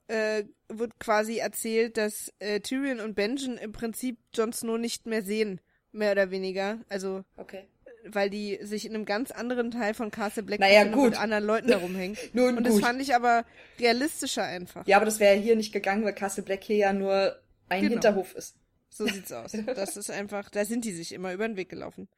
äh, 0.07 0.45
wird 0.69 0.99
quasi 1.01 1.39
erzählt, 1.39 1.97
dass 1.97 2.33
äh, 2.39 2.61
Tyrion 2.61 3.01
und 3.01 3.15
Benjen 3.15 3.59
im 3.59 3.73
Prinzip 3.73 4.19
Jon 4.33 4.53
Snow 4.53 4.79
nicht 4.79 5.07
mehr 5.07 5.23
sehen, 5.23 5.61
mehr 5.91 6.13
oder 6.13 6.31
weniger. 6.31 6.79
Also, 6.89 7.25
Okay. 7.37 7.67
Weil 8.13 8.31
die 8.31 8.59
sich 8.63 8.85
in 8.87 8.95
einem 8.95 9.05
ganz 9.05 9.31
anderen 9.31 9.71
Teil 9.71 9.95
von 9.95 10.11
Castle 10.11 10.43
Black 10.43 10.61
Naja, 10.61 10.85
mit 10.85 11.17
anderen 11.19 11.45
Leuten 11.45 11.69
herumhängen. 11.69 12.17
Nun 12.33 12.57
Und 12.59 12.65
das 12.65 12.75
gut. 12.75 12.83
fand 12.83 13.01
ich 13.03 13.15
aber 13.15 13.45
realistischer 13.79 14.45
einfach. 14.45 14.87
Ja, 14.87 14.97
aber 14.97 15.07
das 15.07 15.21
wäre 15.21 15.37
hier 15.37 15.57
nicht 15.57 15.73
gegangen, 15.73 16.05
weil 16.05 16.15
Castle 16.15 16.43
Black 16.43 16.65
hier 16.65 16.77
ja 16.77 16.93
nur 16.93 17.37
ein 17.69 17.81
Genau. 17.83 17.93
Hinterhof 17.95 18.35
ist. 18.35 18.57
So 18.91 19.07
sieht's 19.09 19.33
aus. 19.33 19.53
Das 19.75 19.97
ist 19.97 20.11
einfach, 20.11 20.51
da 20.51 20.65
sind 20.65 20.85
die 20.85 20.93
sich 20.93 21.13
immer 21.13 21.33
über 21.33 21.47
den 21.47 21.57
Weg 21.57 21.69
gelaufen. 21.69 22.09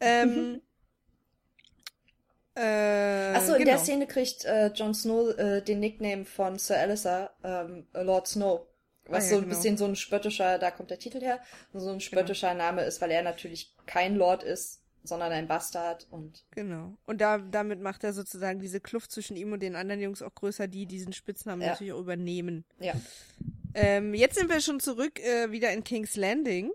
Ähm, 0.00 0.60
äh, 2.54 3.34
Achso, 3.34 3.52
in 3.52 3.58
genau. 3.60 3.70
der 3.72 3.78
Szene 3.78 4.06
kriegt 4.06 4.44
äh, 4.44 4.68
Jon 4.68 4.94
Snow 4.94 5.36
äh, 5.38 5.60
den 5.60 5.80
Nickname 5.80 6.24
von 6.24 6.58
Sir 6.58 6.78
Alistair, 6.78 7.30
ähm, 7.44 7.86
Lord 7.92 8.26
Snow. 8.28 8.66
Was 9.08 9.24
Ah, 9.24 9.26
ja, 9.26 9.30
so 9.30 9.36
ein 9.36 9.42
genau. 9.42 9.54
bisschen 9.54 9.76
so 9.76 9.84
ein 9.84 9.94
spöttischer, 9.96 10.58
da 10.58 10.70
kommt 10.70 10.90
der 10.90 10.98
Titel 10.98 11.20
her, 11.20 11.40
so 11.72 11.90
ein 11.90 12.00
spöttischer 12.00 12.54
Name 12.54 12.82
ist, 12.82 13.00
weil 13.00 13.10
er 13.12 13.22
natürlich 13.22 13.74
kein 13.86 14.16
Lord 14.16 14.42
ist, 14.42 14.80
sondern 15.06 15.32
ein 15.32 15.46
Bastard 15.48 16.06
und 16.10 16.44
Genau. 16.52 16.96
Und 17.06 17.20
da, 17.20 17.38
damit 17.38 17.80
macht 17.80 18.04
er 18.04 18.12
sozusagen 18.12 18.60
diese 18.60 18.80
Kluft 18.80 19.10
zwischen 19.12 19.36
ihm 19.36 19.52
und 19.52 19.60
den 19.60 19.76
anderen 19.76 20.00
Jungs 20.00 20.22
auch 20.22 20.34
größer, 20.34 20.68
die 20.68 20.86
diesen 20.86 21.12
Spitznamen 21.12 21.62
Ja. 21.62 21.68
natürlich 21.70 21.92
auch 21.92 22.00
übernehmen. 22.00 22.64
ja. 22.78 22.94
Ähm, 23.78 24.14
jetzt 24.14 24.36
sind 24.38 24.48
wir 24.48 24.60
schon 24.62 24.80
zurück 24.80 25.20
äh, 25.20 25.50
wieder 25.52 25.70
in 25.72 25.84
King's 25.84 26.16
Landing, 26.16 26.72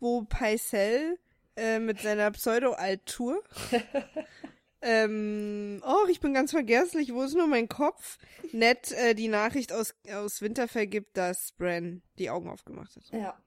wo 0.00 0.22
Pycelle 0.22 1.18
äh, 1.54 1.78
mit 1.78 2.00
seiner 2.00 2.30
Pseudo-Alt-Tour 2.30 3.42
ähm, 4.82 5.82
oh, 5.86 6.06
ich 6.10 6.20
bin 6.20 6.34
ganz 6.34 6.50
vergesslich, 6.50 7.12
wo 7.12 7.22
ist 7.22 7.34
nur 7.34 7.46
mein 7.46 7.68
Kopf? 7.68 8.18
Nett 8.52 8.92
äh, 8.92 9.14
die 9.14 9.28
Nachricht 9.28 9.72
aus, 9.72 9.94
aus 10.14 10.40
Winterfell 10.42 10.86
gibt, 10.86 11.16
dass 11.16 11.52
Bran 11.52 12.02
die 12.18 12.30
Augen 12.30 12.48
aufgemacht 12.48 12.96
hat. 12.96 13.04
Ja. 13.12 13.38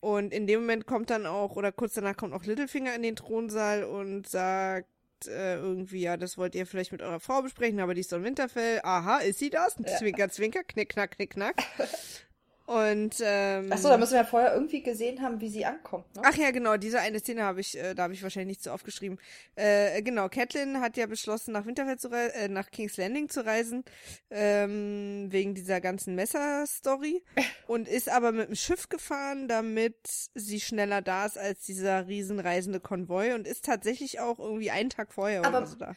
Und 0.00 0.32
in 0.32 0.46
dem 0.46 0.60
Moment 0.60 0.86
kommt 0.86 1.10
dann 1.10 1.26
auch, 1.26 1.56
oder 1.56 1.72
kurz 1.72 1.94
danach 1.94 2.16
kommt 2.16 2.32
auch 2.32 2.44
Littlefinger 2.44 2.94
in 2.94 3.02
den 3.02 3.16
Thronsaal 3.16 3.84
und 3.84 4.26
sagt 4.26 4.88
äh, 5.26 5.56
irgendwie, 5.56 6.00
ja, 6.00 6.16
das 6.16 6.38
wollt 6.38 6.54
ihr 6.54 6.66
vielleicht 6.66 6.92
mit 6.92 7.02
eurer 7.02 7.20
Frau 7.20 7.42
besprechen, 7.42 7.80
aber 7.80 7.92
die 7.92 8.00
ist 8.00 8.10
doch 8.10 8.16
in 8.18 8.24
Winterfell. 8.24 8.80
Aha, 8.82 9.18
ist 9.18 9.38
sie 9.38 9.50
das? 9.50 9.76
Ja. 9.78 9.96
Zwinker, 9.98 10.30
zwinker, 10.30 10.64
knick, 10.64 10.88
knack, 10.88 11.12
knick, 11.12 11.30
knack. 11.30 11.56
Und, 12.70 13.16
ähm, 13.20 13.72
Achso, 13.72 13.88
da 13.88 13.98
müssen 13.98 14.12
wir 14.12 14.20
ja 14.20 14.24
vorher 14.24 14.54
irgendwie 14.54 14.80
gesehen 14.80 15.20
haben, 15.22 15.40
wie 15.40 15.48
sie 15.48 15.64
ankommt, 15.64 16.14
ne? 16.14 16.22
Ach 16.24 16.36
ja, 16.36 16.52
genau, 16.52 16.76
diese 16.76 17.00
eine 17.00 17.18
Szene 17.18 17.42
habe 17.42 17.60
ich, 17.60 17.76
äh, 17.76 17.96
da 17.96 18.04
habe 18.04 18.14
ich 18.14 18.22
wahrscheinlich 18.22 18.58
nicht 18.58 18.62
so 18.62 18.70
aufgeschrieben. 18.70 19.18
Äh, 19.56 20.00
genau, 20.02 20.28
Catelyn 20.28 20.80
hat 20.80 20.96
ja 20.96 21.06
beschlossen, 21.06 21.50
nach 21.50 21.66
Winterfell 21.66 21.98
zu 21.98 22.12
reisen, 22.12 22.32
äh, 22.36 22.46
nach 22.46 22.70
King's 22.70 22.96
Landing 22.96 23.28
zu 23.28 23.44
reisen, 23.44 23.84
ähm, 24.30 25.26
wegen 25.30 25.56
dieser 25.56 25.80
ganzen 25.80 26.14
Messer-Story 26.14 27.24
und 27.66 27.88
ist 27.88 28.08
aber 28.08 28.30
mit 28.30 28.46
dem 28.46 28.54
Schiff 28.54 28.88
gefahren, 28.88 29.48
damit 29.48 29.96
sie 30.36 30.60
schneller 30.60 31.02
da 31.02 31.26
ist 31.26 31.38
als 31.38 31.62
dieser 31.62 32.06
riesenreisende 32.06 32.78
Konvoi 32.78 33.34
und 33.34 33.48
ist 33.48 33.64
tatsächlich 33.64 34.20
auch 34.20 34.38
irgendwie 34.38 34.70
einen 34.70 34.90
Tag 34.90 35.12
vorher 35.12 35.44
Aber- 35.44 35.58
oder 35.58 35.66
so 35.66 35.74
da. 35.74 35.96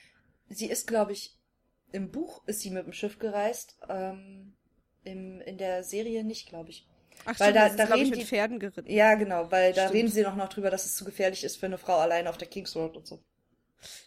Sie 0.50 0.72
ist, 0.72 0.88
glaube 0.88 1.12
ich, 1.12 1.38
im 1.92 2.10
Buch 2.10 2.42
ist 2.48 2.62
sie 2.62 2.72
mit 2.72 2.88
dem 2.88 2.94
Schiff 2.94 3.20
gereist, 3.20 3.78
ähm, 3.88 4.56
im, 5.04 5.42
in 5.42 5.58
der 5.58 5.84
Serie 5.84 6.24
nicht, 6.24 6.48
glaube 6.50 6.70
ich. 6.70 6.88
Ach, 7.26 7.40
Weil 7.40 7.52
stimmt, 7.52 7.56
da- 7.56 7.62
das 7.64 7.72
ist, 7.72 7.80
da 7.80 7.86
glaub 7.86 7.98
ich, 7.98 8.02
reden 8.04 8.10
mit 8.12 8.20
die- 8.22 8.26
Pferden 8.26 8.60
geritten. 8.60 8.92
Ja, 8.92 9.16
genau, 9.16 9.52
weil 9.52 9.74
da 9.74 9.84
Stimmt. 9.84 9.94
reden 9.96 10.08
sie 10.12 10.22
noch, 10.24 10.36
noch 10.36 10.50
drüber, 10.50 10.70
dass 10.70 10.86
es 10.86 10.96
zu 10.96 11.06
gefährlich 11.06 11.44
ist 11.44 11.58
für 11.58 11.68
eine 11.68 11.78
Frau 11.78 11.98
allein 11.98 12.28
auf 12.28 12.38
der 12.38 12.48
Kings 12.48 12.76
Road 12.76 12.98
und 12.98 13.08
so. 13.08 13.20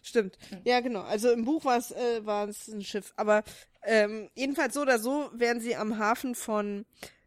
Stimmt. 0.03 0.38
Hm. 0.51 0.61
Ja, 0.64 0.80
genau. 0.80 1.03
Also 1.03 1.30
im 1.30 1.44
Buch 1.44 1.64
war 1.64 1.76
es 1.78 1.90
äh, 1.92 2.24
war 2.24 2.49
es 2.49 2.66
ein 2.68 2.82
Schiff. 2.82 3.12
Aber 3.16 3.44
ähm, 3.82 4.30
jedenfalls 4.34 4.74
so 4.74 4.80
oder 4.82 4.99
so 4.99 5.28
werden 5.34 5.61
sie 5.61 5.76
am 5.76 5.99
Hafen 5.99 6.34
von 6.34 6.86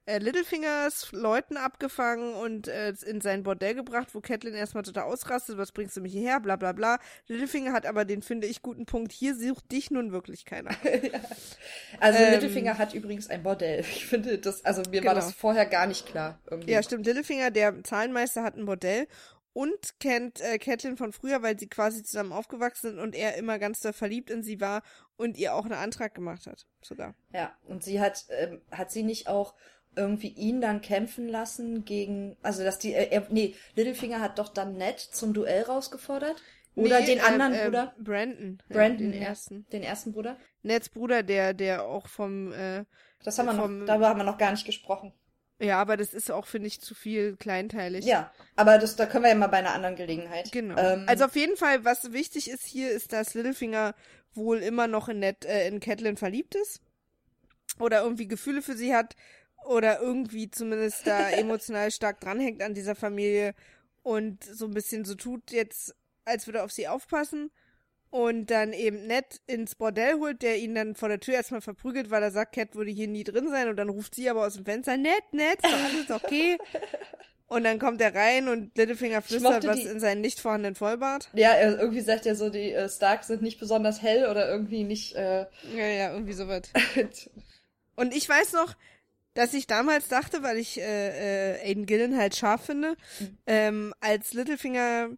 äh, 0.09 0.17
Littlefingers 0.17 1.11
Leuten 1.11 1.55
abgefangen 1.57 2.33
und 2.33 2.67
äh, 2.67 2.93
in 3.05 3.21
sein 3.21 3.43
Bordell 3.43 3.75
gebracht, 3.75 4.09
wo 4.13 4.21
Catelyn 4.21 4.55
erstmal 4.55 4.83
total 4.83 5.03
ausrastet. 5.03 5.57
Was 5.57 5.71
bringst 5.71 5.95
du 5.95 6.01
mich 6.01 6.13
hierher? 6.13 6.39
Bla 6.39 6.55
bla 6.55 6.71
bla. 6.71 6.99
Littlefinger 7.27 7.71
hat 7.73 7.85
aber 7.85 8.05
den, 8.05 8.21
finde 8.21 8.47
ich, 8.47 8.61
guten 8.61 8.85
Punkt. 8.85 9.11
Hier 9.11 9.35
sucht 9.35 9.71
dich 9.71 9.91
nun 9.91 10.11
wirklich 10.11 10.45
keiner. 10.45 10.71
Also 11.99 12.19
Ähm, 12.19 12.31
Littlefinger 12.33 12.77
hat 12.77 12.93
übrigens 12.93 13.29
ein 13.29 13.43
Bordell. 13.43 13.79
Ich 13.99 14.05
finde 14.07 14.37
das, 14.39 14.63
also 14.65 14.81
mir 14.89 15.03
war 15.03 15.13
Genau. 15.13 15.25
das 15.25 15.33
vorher 15.33 15.65
gar 15.65 15.85
nicht 15.87 16.05
klar. 16.05 16.39
Irgendwie. 16.49 16.71
Ja, 16.71 16.81
stimmt. 16.83 17.05
Littlefinger, 17.05 17.51
der 17.51 17.83
Zahlenmeister, 17.83 18.43
hat 18.43 18.55
ein 18.55 18.65
Bordell 18.65 19.07
und 19.53 19.99
kennt 19.99 20.39
äh, 20.41 20.57
Catelyn 20.57 20.97
von 20.97 21.11
früher, 21.11 21.41
weil 21.41 21.59
sie 21.59 21.67
quasi 21.67 22.03
zusammen 22.03 22.31
aufgewachsen 22.31 22.91
sind 22.91 22.99
und 22.99 23.15
er 23.15 23.35
immer 23.35 23.59
ganz 23.59 23.81
doll 23.81 23.93
verliebt 23.93 24.29
in 24.29 24.43
sie 24.43 24.61
war 24.61 24.83
und 25.17 25.37
ihr 25.37 25.53
auch 25.53 25.65
einen 25.65 25.73
Antrag 25.73 26.13
gemacht 26.15 26.47
hat. 26.47 26.65
Sogar. 26.81 27.13
Ja, 27.33 27.51
und 27.65 27.83
sie 27.83 27.99
hat, 27.99 28.25
ähm, 28.29 28.61
hat 28.71 28.91
sie 28.91 29.03
nicht 29.03 29.27
auch 29.27 29.53
irgendwie 29.95 30.29
ihn 30.29 30.61
dann 30.61 30.81
kämpfen 30.81 31.27
lassen 31.27 31.85
gegen, 31.85 32.37
also 32.41 32.63
dass 32.63 32.79
die, 32.79 32.93
äh, 32.93 33.21
nee, 33.29 33.55
Littlefinger 33.75 34.19
hat 34.21 34.39
doch 34.39 34.49
dann 34.49 34.77
Ned 34.77 34.99
zum 34.99 35.33
Duell 35.33 35.63
rausgefordert? 35.63 36.41
Oder 36.75 36.99
Nee, 36.99 37.05
den 37.07 37.17
äh, 37.17 37.21
anderen 37.21 37.53
äh, 37.53 37.65
Bruder? 37.65 37.95
Brandon. 37.97 38.61
Ja, 38.69 38.75
Brandon, 38.75 39.11
den 39.11 39.21
ja. 39.21 39.27
ersten. 39.27 39.65
Den 39.71 39.83
ersten 39.83 40.13
Bruder? 40.13 40.37
Neds 40.61 40.89
Bruder, 40.89 41.23
der, 41.23 41.53
der 41.53 41.83
auch 41.85 42.07
vom, 42.07 42.51
äh, 42.53 42.85
Das 43.23 43.37
haben 43.39 43.45
wir 43.47 43.53
Vom- 43.55 43.79
noch, 43.79 43.85
darüber 43.85 44.09
haben 44.09 44.17
wir 44.19 44.23
noch 44.25 44.37
gar 44.37 44.51
nicht 44.51 44.65
gesprochen. 44.65 45.13
ja, 45.61 45.79
aber 45.81 45.97
das 45.97 46.13
ist 46.13 46.31
auch, 46.31 46.45
finde 46.45 46.67
ich, 46.67 46.79
zu 46.81 46.95
viel 46.95 47.35
kleinteilig. 47.35 48.05
Ja, 48.05 48.31
aber 48.55 48.77
das, 48.77 48.95
da 48.95 49.05
können 49.05 49.23
wir 49.25 49.29
ja 49.29 49.35
mal 49.35 49.47
bei 49.47 49.57
einer 49.57 49.73
anderen 49.73 49.95
Gelegenheit. 49.95 50.51
Genau. 50.51 50.77
Ähm, 50.77 51.03
also 51.07 51.25
auf 51.25 51.35
jeden 51.35 51.57
Fall, 51.57 51.83
was 51.83 52.13
wichtig 52.13 52.49
ist 52.49 52.65
hier, 52.65 52.91
ist, 52.91 53.11
dass 53.13 53.33
Littlefinger 53.33 53.93
wohl 54.33 54.59
immer 54.59 54.87
noch 54.87 55.09
in, 55.09 55.19
Ned, 55.19 55.43
äh, 55.45 55.67
in 55.67 55.79
Catelyn 55.81 56.17
verliebt 56.17 56.55
ist. 56.55 56.81
Oder 57.79 58.01
irgendwie 58.03 58.27
Gefühle 58.27 58.61
für 58.61 58.75
sie 58.75 58.93
hat. 58.95 59.15
Oder 59.65 59.99
irgendwie 60.01 60.49
zumindest 60.49 61.05
da 61.05 61.29
emotional 61.29 61.91
stark 61.91 62.19
dranhängt 62.21 62.61
an 62.63 62.73
dieser 62.73 62.95
Familie. 62.95 63.53
Und 64.03 64.43
so 64.43 64.65
ein 64.65 64.73
bisschen 64.73 65.05
so 65.05 65.15
tut 65.15 65.51
jetzt, 65.51 65.95
als 66.25 66.47
würde 66.47 66.59
er 66.59 66.65
auf 66.65 66.71
sie 66.71 66.87
aufpassen. 66.87 67.51
Und 68.11 68.47
dann 68.49 68.73
eben 68.73 69.05
Ned 69.05 69.39
ins 69.45 69.75
Bordell 69.75 70.15
holt, 70.15 70.41
der 70.41 70.57
ihn 70.57 70.73
dann 70.73 70.95
vor 70.95 71.09
der 71.09 71.19
Tür 71.19 71.35
erstmal 71.35 71.61
verprügelt, 71.61 72.09
weil 72.09 72.23
er 72.23 72.31
sagt, 72.31 72.55
Cat 72.55 72.73
würde 72.75 72.89
hier 72.89 73.07
nie 73.07 73.23
drin 73.23 73.49
sein. 73.49 73.67
Und 73.69 73.75
dann 73.75 73.89
ruft 73.89 74.15
sie 74.15 74.27
aber 74.29 74.47
aus 74.47 74.55
dem 74.55 74.65
Fenster, 74.65 74.97
Ned, 74.97 75.21
Ned, 75.31 75.59
ist 75.63 75.71
alles 75.73 76.09
okay. 76.09 76.57
Und 77.45 77.63
dann 77.63 77.79
kommt 77.79 77.99
er 77.99 78.13
rein 78.13 78.47
und 78.47 78.77
Littlefinger 78.77 79.23
flüstert 79.23 79.65
was 79.65 79.77
die- 79.79 79.87
in 79.87 79.99
seinen 79.99 80.21
nicht 80.21 80.39
vorhandenen 80.39 80.75
Vollbart. 80.75 81.29
ja, 81.33 81.49
er, 81.53 81.79
irgendwie 81.79 82.01
sagt 82.01 82.27
er 82.27 82.35
so, 82.35 82.51
die 82.51 82.71
äh, 82.73 82.87
Starks 82.87 83.25
sind 83.25 83.41
nicht 83.41 83.59
besonders 83.59 84.03
hell 84.03 84.29
oder 84.29 84.47
irgendwie 84.47 84.83
nicht, 84.83 85.15
äh, 85.15 85.47
Ja, 85.75 85.87
ja, 85.87 86.13
irgendwie 86.13 86.33
sowas. 86.33 86.61
Und 87.95 88.15
ich 88.15 88.29
weiß 88.29 88.53
noch, 88.53 88.75
dass 89.39 89.53
ich 89.53 89.67
damals 89.67 90.07
dachte, 90.09 90.43
weil 90.43 90.57
ich 90.57 90.79
äh, 90.79 91.55
äh, 91.55 91.61
Aiden 91.71 91.85
Gillen 91.85 92.17
halt 92.17 92.35
scharf 92.35 92.65
finde, 92.65 92.95
Mhm. 93.19 93.37
ähm, 93.47 93.93
als 94.01 94.33
Littlefinger 94.33 95.09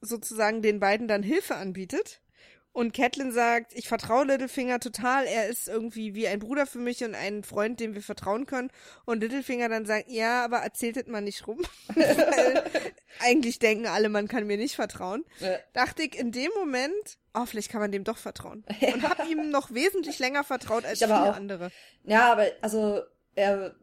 sozusagen 0.00 0.62
den 0.62 0.80
beiden 0.80 1.08
dann 1.08 1.22
Hilfe 1.22 1.56
anbietet 1.56 2.22
und 2.72 2.94
Catelyn 2.94 3.32
sagt, 3.32 3.72
ich 3.74 3.86
vertraue 3.88 4.24
Littlefinger 4.24 4.78
total, 4.80 5.26
er 5.26 5.48
ist 5.48 5.68
irgendwie 5.68 6.14
wie 6.14 6.26
ein 6.28 6.38
Bruder 6.38 6.66
für 6.66 6.78
mich 6.78 7.02
und 7.04 7.14
ein 7.14 7.42
Freund, 7.44 7.80
dem 7.80 7.94
wir 7.94 8.00
vertrauen 8.02 8.46
können. 8.46 8.70
Und 9.04 9.20
Littlefinger 9.20 9.68
dann 9.68 9.84
sagt, 9.86 10.06
ja, 10.08 10.44
aber 10.44 10.58
erzählt 10.58 10.96
es 10.96 11.06
mal 11.08 11.20
nicht 11.20 11.46
rum. 11.48 11.60
Eigentlich 13.20 13.58
denken 13.58 13.86
alle, 13.86 14.08
man 14.08 14.28
kann 14.28 14.46
mir 14.46 14.56
nicht 14.56 14.76
vertrauen. 14.76 15.24
äh, 15.40 15.58
Dachte 15.72 16.02
ich 16.02 16.18
in 16.18 16.32
dem 16.32 16.50
Moment, 16.56 17.18
oh, 17.34 17.44
vielleicht 17.44 17.70
kann 17.70 17.80
man 17.80 17.92
dem 17.92 18.04
doch 18.04 18.16
vertrauen. 18.16 18.64
Und 18.80 19.02
hab 19.02 19.28
ihm 19.28 19.50
noch 19.50 19.72
wesentlich 19.74 20.18
länger 20.18 20.44
vertraut 20.44 20.84
als 20.84 21.00
Ich 21.00 21.06
viele 21.06 21.34
andere. 21.34 21.70
Ja, 22.04 22.32
aber 22.32 22.46
also 22.62 23.02
er, 23.34 23.74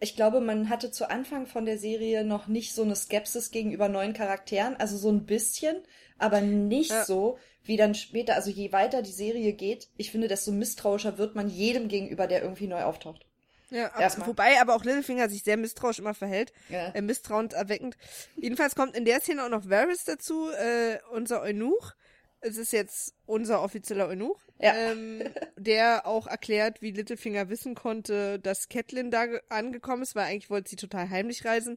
ich 0.00 0.16
glaube, 0.16 0.40
man 0.40 0.68
hatte 0.68 0.90
zu 0.90 1.10
Anfang 1.10 1.46
von 1.46 1.64
der 1.66 1.78
Serie 1.78 2.24
noch 2.24 2.46
nicht 2.46 2.74
so 2.74 2.82
eine 2.82 2.96
Skepsis 2.96 3.50
gegenüber 3.50 3.88
neuen 3.88 4.12
Charakteren, 4.14 4.76
also 4.76 4.96
so 4.96 5.10
ein 5.10 5.26
bisschen, 5.26 5.76
aber 6.18 6.40
nicht 6.40 6.90
Ja. 6.90 7.04
so 7.04 7.38
wie 7.62 7.76
dann 7.76 7.94
später. 7.94 8.34
Also 8.34 8.50
je 8.50 8.72
weiter 8.72 9.02
die 9.02 9.12
Serie 9.12 9.52
geht, 9.52 9.88
ich 9.96 10.10
finde, 10.10 10.28
desto 10.28 10.52
misstrauischer 10.52 11.18
wird 11.18 11.34
man 11.34 11.48
jedem 11.48 11.88
gegenüber, 11.88 12.26
der 12.26 12.42
irgendwie 12.42 12.66
neu 12.66 12.82
auftaucht. 12.82 13.26
Ja, 13.72 13.86
ab, 13.92 14.26
wobei 14.26 14.60
aber 14.60 14.74
auch 14.74 14.84
Littlefinger 14.84 15.28
sich 15.28 15.44
sehr 15.44 15.56
misstrauisch 15.56 16.00
immer 16.00 16.14
verhält, 16.14 16.52
Ja. 16.70 16.88
äh, 16.88 17.02
misstrauend 17.02 17.52
erweckend. 17.52 17.96
Jedenfalls 18.36 18.74
kommt 18.74 18.96
in 18.96 19.04
der 19.04 19.20
Szene 19.20 19.44
auch 19.44 19.48
noch 19.48 19.68
Varys 19.70 20.04
dazu, 20.04 20.50
äh, 20.50 20.98
unser 21.12 21.40
Eunuch. 21.42 21.94
Es 22.42 22.56
ist 22.56 22.72
jetzt 22.72 23.14
unser 23.26 23.62
offizieller 23.62 24.08
Eunuch, 24.08 24.40
Ja. 24.58 24.74
ähm, 24.74 25.22
der 25.56 26.06
auch 26.06 26.26
erklärt, 26.26 26.80
wie 26.82 26.90
Littlefinger 26.92 27.48
wissen 27.50 27.74
konnte, 27.74 28.38
dass 28.38 28.68
Catelyn 28.68 29.10
da 29.10 29.26
ge- 29.26 29.40
angekommen 29.48 30.02
ist, 30.02 30.14
weil 30.14 30.24
eigentlich 30.24 30.50
wollte 30.50 30.70
sie 30.70 30.76
total 30.76 31.10
heimlich 31.10 31.44
reisen, 31.44 31.76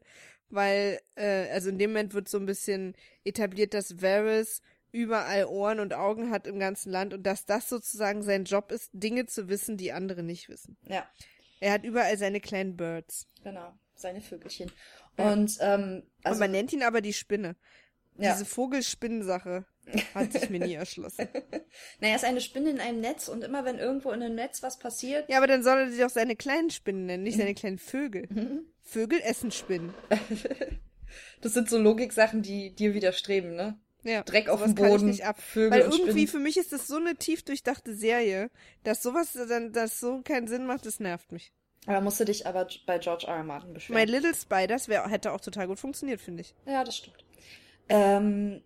weil, 0.50 1.00
äh, 1.16 1.50
also 1.52 1.70
in 1.70 1.78
dem 1.80 1.92
Moment 1.92 2.14
wird 2.14 2.30
so 2.30 2.38
ein 2.38 2.46
bisschen 2.46 2.96
etabliert, 3.26 3.74
dass 3.74 4.02
Varys 4.02 4.62
überall 4.92 5.46
Ohren 5.46 5.80
und 5.80 5.94
Augen 5.94 6.30
hat 6.30 6.46
im 6.48 6.60
ganzen 6.60 6.92
Land 6.92 7.14
und 7.14 7.24
dass 7.24 7.46
das 7.46 7.68
sozusagen 7.68 8.22
sein 8.22 8.46
Job 8.46 8.72
ist, 8.72 8.90
Dinge 8.94 9.26
zu 9.26 9.50
wissen, 9.50 9.76
die 9.76 9.92
andere 9.92 10.24
nicht 10.24 10.50
wissen. 10.50 10.78
ja. 10.88 11.06
Er 11.60 11.72
hat 11.72 11.86
überall 11.86 12.18
seine 12.18 12.42
kleinen 12.42 12.76
Birds. 12.76 13.26
Genau, 13.42 13.74
seine 13.96 14.20
Vögelchen. 14.20 14.70
Ja. 15.18 15.32
Und 15.32 15.58
ähm, 15.62 16.04
also 16.22 16.36
und 16.36 16.40
man 16.42 16.52
nennt 16.52 16.74
ihn 16.74 16.84
aber 16.84 17.00
die 17.00 17.14
Spinne. 17.14 17.56
ja. 18.18 18.34
Diese 18.34 18.44
Vogelspinnensache 18.44 19.66
hat 20.16 20.32
sich 20.34 20.50
mir 20.50 20.60
nie 20.60 20.74
erschlossen. 20.74 21.28
naja, 22.00 22.16
ist 22.16 22.26
eine 22.26 22.42
Spinne 22.42 22.70
in 22.72 22.80
einem 22.80 23.02
Netz 23.02 23.28
und 23.28 23.44
immer 23.44 23.66
wenn 23.66 23.78
irgendwo 23.80 24.12
in 24.12 24.22
einem 24.24 24.36
Netz 24.36 24.64
was 24.64 24.80
passiert, 24.80 25.30
Ja, 25.30 25.38
aber 25.38 25.48
dann 25.48 25.64
soll 25.64 25.80
er 25.80 25.90
sie 25.90 26.02
doch 26.02 26.10
seine 26.10 26.36
kleinen 26.36 26.70
Spinnen 26.70 27.06
nennen, 27.06 27.24
nicht 27.24 27.36
Mhm. 27.36 27.42
seine 27.42 27.54
kleinen 27.56 27.80
Vögel. 27.80 28.28
Vögel 28.82 29.20
essen 29.22 29.52
Spinnen. 29.52 29.94
das 31.42 31.54
sind 31.54 31.70
so 31.70 31.78
Logiksachen, 31.78 32.42
die 32.42 32.74
dir 32.74 32.94
widerstreben, 32.94 33.56
ne? 33.56 33.80
Ja, 34.06 34.22
Dreck 34.24 34.50
auf 34.50 34.62
dem 34.62 34.76
Boden, 34.76 35.06
nicht 35.06 35.26
ab. 35.26 35.40
Vögel 35.42 35.72
Weil 35.72 35.82
irgendwie 35.82 36.10
Spinnen. 36.12 36.28
für 36.28 36.40
mich 36.40 36.58
ist 36.58 36.74
das 36.74 36.88
so 36.88 36.98
eine 36.98 37.16
tief 37.16 37.44
durchdachte 37.44 37.96
Serie, 37.96 38.50
dass 38.84 39.02
sowas 39.02 39.32
dann, 39.34 39.72
dass 39.72 40.00
so 40.02 40.22
keinen 40.24 40.48
Sinn 40.48 40.66
macht, 40.66 40.86
das 40.86 41.00
nervt 41.00 41.32
mich. 41.32 41.54
Aber 41.86 42.02
musst 42.02 42.20
du 42.20 42.26
dich 42.26 42.46
aber 42.48 42.68
bei 42.86 42.98
George 42.98 43.28
R. 43.28 43.36
R. 43.38 43.44
Martin 43.44 43.74
beschweren. 43.74 44.02
My 44.02 44.10
Little 44.10 44.34
Spiders 44.34 44.88
wär, 44.90 45.08
hätte 45.10 45.32
auch 45.32 45.40
total 45.42 45.68
gut 45.68 45.80
funktioniert, 45.80 46.20
finde 46.20 46.42
ich. 46.42 46.54
Ja, 46.66 46.84
das 46.84 46.98
stimmt. 46.98 47.24
Ähm, 47.90 48.62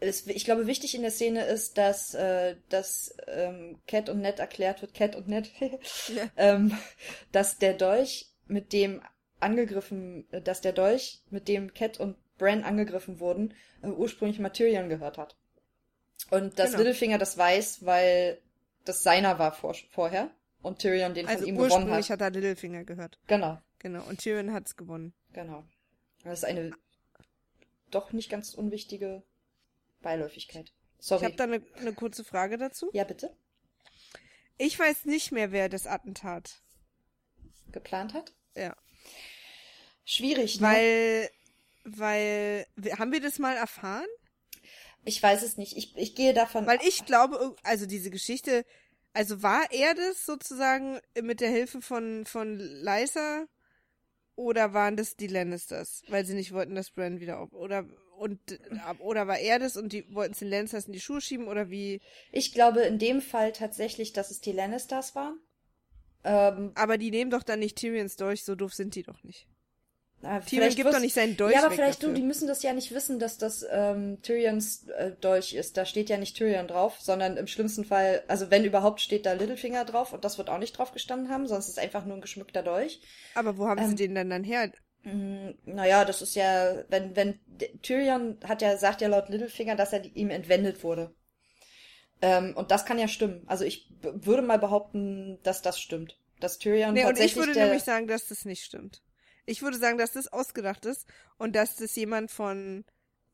es, 0.00 0.26
ich 0.26 0.44
glaube, 0.44 0.66
wichtig 0.66 0.94
in 0.94 1.02
der 1.02 1.10
Szene 1.10 1.44
ist, 1.44 1.76
dass, 1.78 2.14
äh, 2.14 2.56
dass 2.68 3.14
ähm, 3.26 3.78
Cat 3.86 4.08
und 4.08 4.20
Ned 4.20 4.38
erklärt 4.38 4.80
wird, 4.82 4.94
Cat 4.94 5.14
und 5.16 5.28
Ned, 5.28 5.50
Ja. 6.08 6.30
ähm, 6.36 6.76
dass 7.32 7.58
der 7.58 7.74
Dolch, 7.74 8.26
mit 8.46 8.72
dem 8.72 9.02
angegriffen, 9.38 10.26
äh, 10.32 10.40
dass 10.40 10.60
der 10.60 10.72
Dolch, 10.72 11.22
mit 11.30 11.48
dem 11.48 11.72
Cat 11.74 12.00
und 12.00 12.16
Bran 12.38 12.64
angegriffen 12.64 13.20
wurden, 13.20 13.54
äh, 13.82 13.88
ursprünglich 13.88 14.38
Materion 14.38 14.88
gehört 14.88 15.18
hat. 15.18 15.36
Und 16.30 16.58
dass 16.58 16.70
Genau. 16.70 16.78
Littlefinger 16.84 17.18
das 17.18 17.36
weiß, 17.36 17.84
weil 17.84 18.40
das 18.84 19.02
seiner 19.02 19.38
war 19.38 19.52
vor, 19.52 19.74
vorher 19.90 20.30
und 20.62 20.78
Tyrion 20.78 21.14
den 21.14 21.26
Also 21.26 21.40
von 21.40 21.48
ihm 21.48 21.54
gewonnen 21.56 21.72
ursprünglich 21.72 22.10
hat. 22.10 22.20
hat 22.20 22.34
er 22.34 22.40
Littlefinger 22.40 22.84
gehört. 22.84 23.18
Genau. 23.26 23.58
Genau. 23.78 24.02
Und 24.08 24.20
Tyrion 24.20 24.52
hat's 24.52 24.76
gewonnen. 24.76 25.12
Genau. 25.32 25.64
Das 26.24 26.40
ist 26.40 26.44
eine 26.44 26.72
doch 27.90 28.12
nicht 28.12 28.30
ganz 28.30 28.54
unwichtige 28.54 29.22
Beiläufigkeit. 30.00 30.72
Ich 30.98 31.06
Sorry. 31.06 31.24
habe 31.24 31.36
da 31.36 31.44
eine 31.44 31.62
ne 31.80 31.92
kurze 31.94 32.24
Frage 32.24 32.58
dazu. 32.58 32.90
ja, 32.92 33.04
bitte. 33.04 33.34
Ich 34.58 34.78
weiß 34.78 35.06
nicht 35.06 35.32
mehr, 35.32 35.52
wer 35.52 35.70
das 35.70 35.86
Attentat. 35.86 36.60
Geplant 37.72 38.12
hat? 38.12 38.34
Ja. 38.54 38.76
Schwierig, 40.04 40.60
ne? 40.60 40.66
Weil, 40.66 41.30
weil, 41.84 42.66
haben 42.98 43.12
wir 43.12 43.20
das 43.20 43.38
mal 43.38 43.56
erfahren? 43.56 44.06
Ich 45.04 45.22
weiß 45.22 45.42
es 45.42 45.56
nicht. 45.56 45.76
Ich, 45.76 45.96
ich 45.96 46.14
gehe 46.14 46.34
davon 46.34 46.66
Weil 46.66 46.80
ich 46.86 47.06
glaube, 47.06 47.56
also 47.62 47.86
diese 47.86 48.10
Geschichte, 48.10 48.66
also 49.12 49.42
war 49.42 49.70
er 49.70 49.94
das 49.94 50.26
sozusagen 50.26 51.00
mit 51.22 51.40
der 51.40 51.50
Hilfe 51.50 51.80
von, 51.80 52.26
von 52.26 52.58
Lysa 52.58 53.46
oder 54.36 54.72
waren 54.74 54.96
das 54.96 55.16
die 55.16 55.26
Lannisters, 55.26 56.02
weil 56.08 56.24
sie 56.24 56.34
nicht 56.34 56.52
wollten, 56.52 56.74
dass 56.74 56.90
Bran 56.90 57.20
wieder 57.20 57.40
auf, 57.40 57.52
oder, 57.52 57.86
und, 58.20 58.38
ab- 58.84 59.00
oder 59.00 59.26
war 59.26 59.38
er 59.38 59.58
das 59.58 59.76
und 59.76 59.92
die 59.92 60.04
wollten 60.14 60.32
es 60.32 60.38
den 60.40 60.48
Lannisters 60.50 60.86
in 60.86 60.92
die 60.92 61.00
Schuhe 61.00 61.20
schieben 61.20 61.48
oder 61.48 61.70
wie? 61.70 62.00
Ich 62.32 62.52
glaube 62.52 62.80
in 62.82 62.98
dem 62.98 63.20
Fall 63.22 63.52
tatsächlich, 63.52 64.12
dass 64.12 64.30
es 64.30 64.40
die 64.40 64.52
Lannisters 64.52 65.14
waren. 65.14 65.38
Ähm, 66.22 66.72
Aber 66.74 66.98
die 66.98 67.10
nehmen 67.10 67.30
doch 67.30 67.42
dann 67.42 67.60
nicht 67.60 67.76
Tyrions 67.76 68.16
durch, 68.16 68.44
so 68.44 68.54
doof 68.54 68.74
sind 68.74 68.94
die 68.94 69.02
doch 69.02 69.22
nicht. 69.24 69.46
Ah, 70.22 70.40
Tyrion 70.40 70.74
gibt 70.74 70.92
doch 70.92 71.00
nicht 71.00 71.14
seinen 71.14 71.34
Dolch 71.38 71.54
Ja, 71.54 71.60
aber 71.64 71.70
vielleicht, 71.74 72.02
du, 72.02 72.08
dafür. 72.08 72.14
die 72.14 72.26
müssen 72.26 72.46
das 72.46 72.62
ja 72.62 72.74
nicht 72.74 72.92
wissen, 72.92 73.18
dass 73.18 73.38
das 73.38 73.64
ähm, 73.70 74.20
Tyrions 74.20 74.86
äh, 74.88 75.12
Dolch 75.18 75.54
ist. 75.54 75.78
Da 75.78 75.86
steht 75.86 76.10
ja 76.10 76.18
nicht 76.18 76.36
Tyrion 76.36 76.68
drauf, 76.68 77.00
sondern 77.00 77.38
im 77.38 77.46
schlimmsten 77.46 77.86
Fall, 77.86 78.22
also 78.28 78.50
wenn 78.50 78.64
überhaupt, 78.66 79.00
steht 79.00 79.24
da 79.24 79.32
Littlefinger 79.32 79.86
drauf 79.86 80.12
und 80.12 80.22
das 80.26 80.36
wird 80.36 80.50
auch 80.50 80.58
nicht 80.58 80.76
drauf 80.76 80.92
gestanden 80.92 81.30
haben, 81.30 81.46
sonst 81.48 81.68
ist 81.68 81.72
es 81.72 81.78
einfach 81.78 82.04
nur 82.04 82.16
ein 82.18 82.20
geschmückter 82.20 82.62
Dolch. 82.62 83.00
Aber 83.34 83.56
wo 83.58 83.66
haben 83.66 83.82
sie 83.82 83.92
Ähm, 83.92 83.96
den 83.96 84.14
denn 84.14 84.30
dann 84.30 84.44
her? 84.44 84.70
Mm, 85.02 85.50
Naja, 85.66 86.04
das 86.04 86.22
ist 86.22 86.34
ja, 86.34 86.84
wenn, 86.88 87.14
wenn, 87.16 87.38
Tyrion 87.82 88.38
hat 88.44 88.62
ja, 88.62 88.76
sagt 88.78 89.00
ja 89.00 89.08
laut 89.08 89.28
Littlefinger, 89.28 89.76
dass 89.76 89.92
er 89.92 90.00
die- 90.00 90.10
ihm 90.14 90.30
entwendet 90.30 90.82
wurde. 90.84 91.14
Ähm, 92.22 92.54
und 92.56 92.70
das 92.70 92.84
kann 92.84 92.98
ja 92.98 93.08
stimmen. 93.08 93.42
Also 93.46 93.64
ich 93.64 93.88
würde 94.02 94.42
mal 94.42 94.58
behaupten, 94.58 95.38
dass 95.42 95.62
das 95.62 95.80
stimmt. 95.80 96.18
Dass 96.38 96.58
Tyrion 96.58 96.94
Nee, 96.94 97.02
und 97.04 97.10
ich 97.10 97.18
tatsächlich 97.18 97.36
würde 97.46 97.60
nämlich 97.60 97.82
sagen, 97.82 98.06
dass 98.06 98.26
das 98.28 98.44
nicht 98.44 98.64
stimmt. 98.64 99.02
Ich 99.46 99.62
würde 99.62 99.78
sagen, 99.78 99.98
dass 99.98 100.12
das 100.12 100.28
ausgedacht 100.32 100.84
ist 100.86 101.06
und 101.38 101.56
dass 101.56 101.76
das 101.76 101.96
jemand 101.96 102.30
von, 102.30 102.84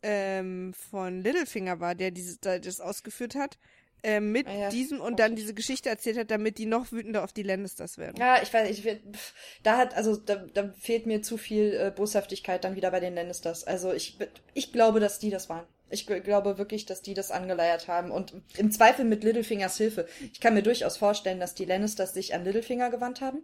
ähm, 0.03 0.73
von 0.75 1.21
Littlefinger 1.21 1.81
war, 1.81 1.95
der 1.95 2.11
diese, 2.11 2.39
der 2.39 2.61
das 2.61 2.81
ausgeführt 2.81 3.35
hat, 3.35 3.59
ähm, 4.07 4.31
mit 4.31 4.47
Ah 4.47 4.55
ja. 4.55 4.69
diesem 4.69 5.01
und 5.01 5.19
dann 5.19 5.35
diese 5.35 5.53
Geschichte 5.53 5.89
erzählt 5.89 6.17
hat, 6.17 6.31
damit 6.31 6.59
die 6.59 6.67
noch 6.67 6.93
wütender 6.93 7.25
auf 7.25 7.33
die 7.33 7.43
Lannisters 7.43 7.99
werden. 7.99 8.15
Ja, 8.19 8.41
ich 8.41 8.55
weiß, 8.55 8.71
ich 8.71 9.01
da 9.65 9.77
hat, 9.77 9.97
also 9.97 10.17
da, 10.17 10.37
da 10.37 10.73
fehlt 10.79 11.07
mir 11.07 11.23
zu 11.23 11.37
viel 11.37 11.75
äh, 11.75 11.91
Boshaftigkeit 11.91 12.63
dann 12.63 12.77
wieder 12.77 12.93
bei 12.93 13.01
den 13.01 13.17
Lannisters. 13.17 13.65
Also 13.65 13.93
ich, 13.93 14.17
ich 14.55 14.73
glaube, 14.73 15.01
dass 15.01 15.19
die 15.19 15.31
das 15.31 15.49
waren. 15.49 15.67
Ich 15.91 16.07
glaube 16.07 16.57
wirklich, 16.57 16.87
dass 16.87 17.03
die 17.03 17.15
das 17.15 17.33
angeleiert 17.33 17.89
haben 17.89 18.13
und 18.13 18.33
im 18.57 18.71
Zweifel 18.71 19.05
mit 19.05 19.25
Littlefingers 19.25 19.77
Hilfe. 19.77 20.07
Ich 20.33 20.41
kann 20.41 20.55
mir 20.55 20.63
durchaus 20.63 20.97
vorstellen, 20.97 21.41
dass 21.41 21.55
die 21.55 21.65
Lannisters 21.65 22.15
sich 22.15 22.33
an 22.33 22.45
Littlefinger 22.45 22.91
gewandt 22.91 23.21
haben. 23.21 23.43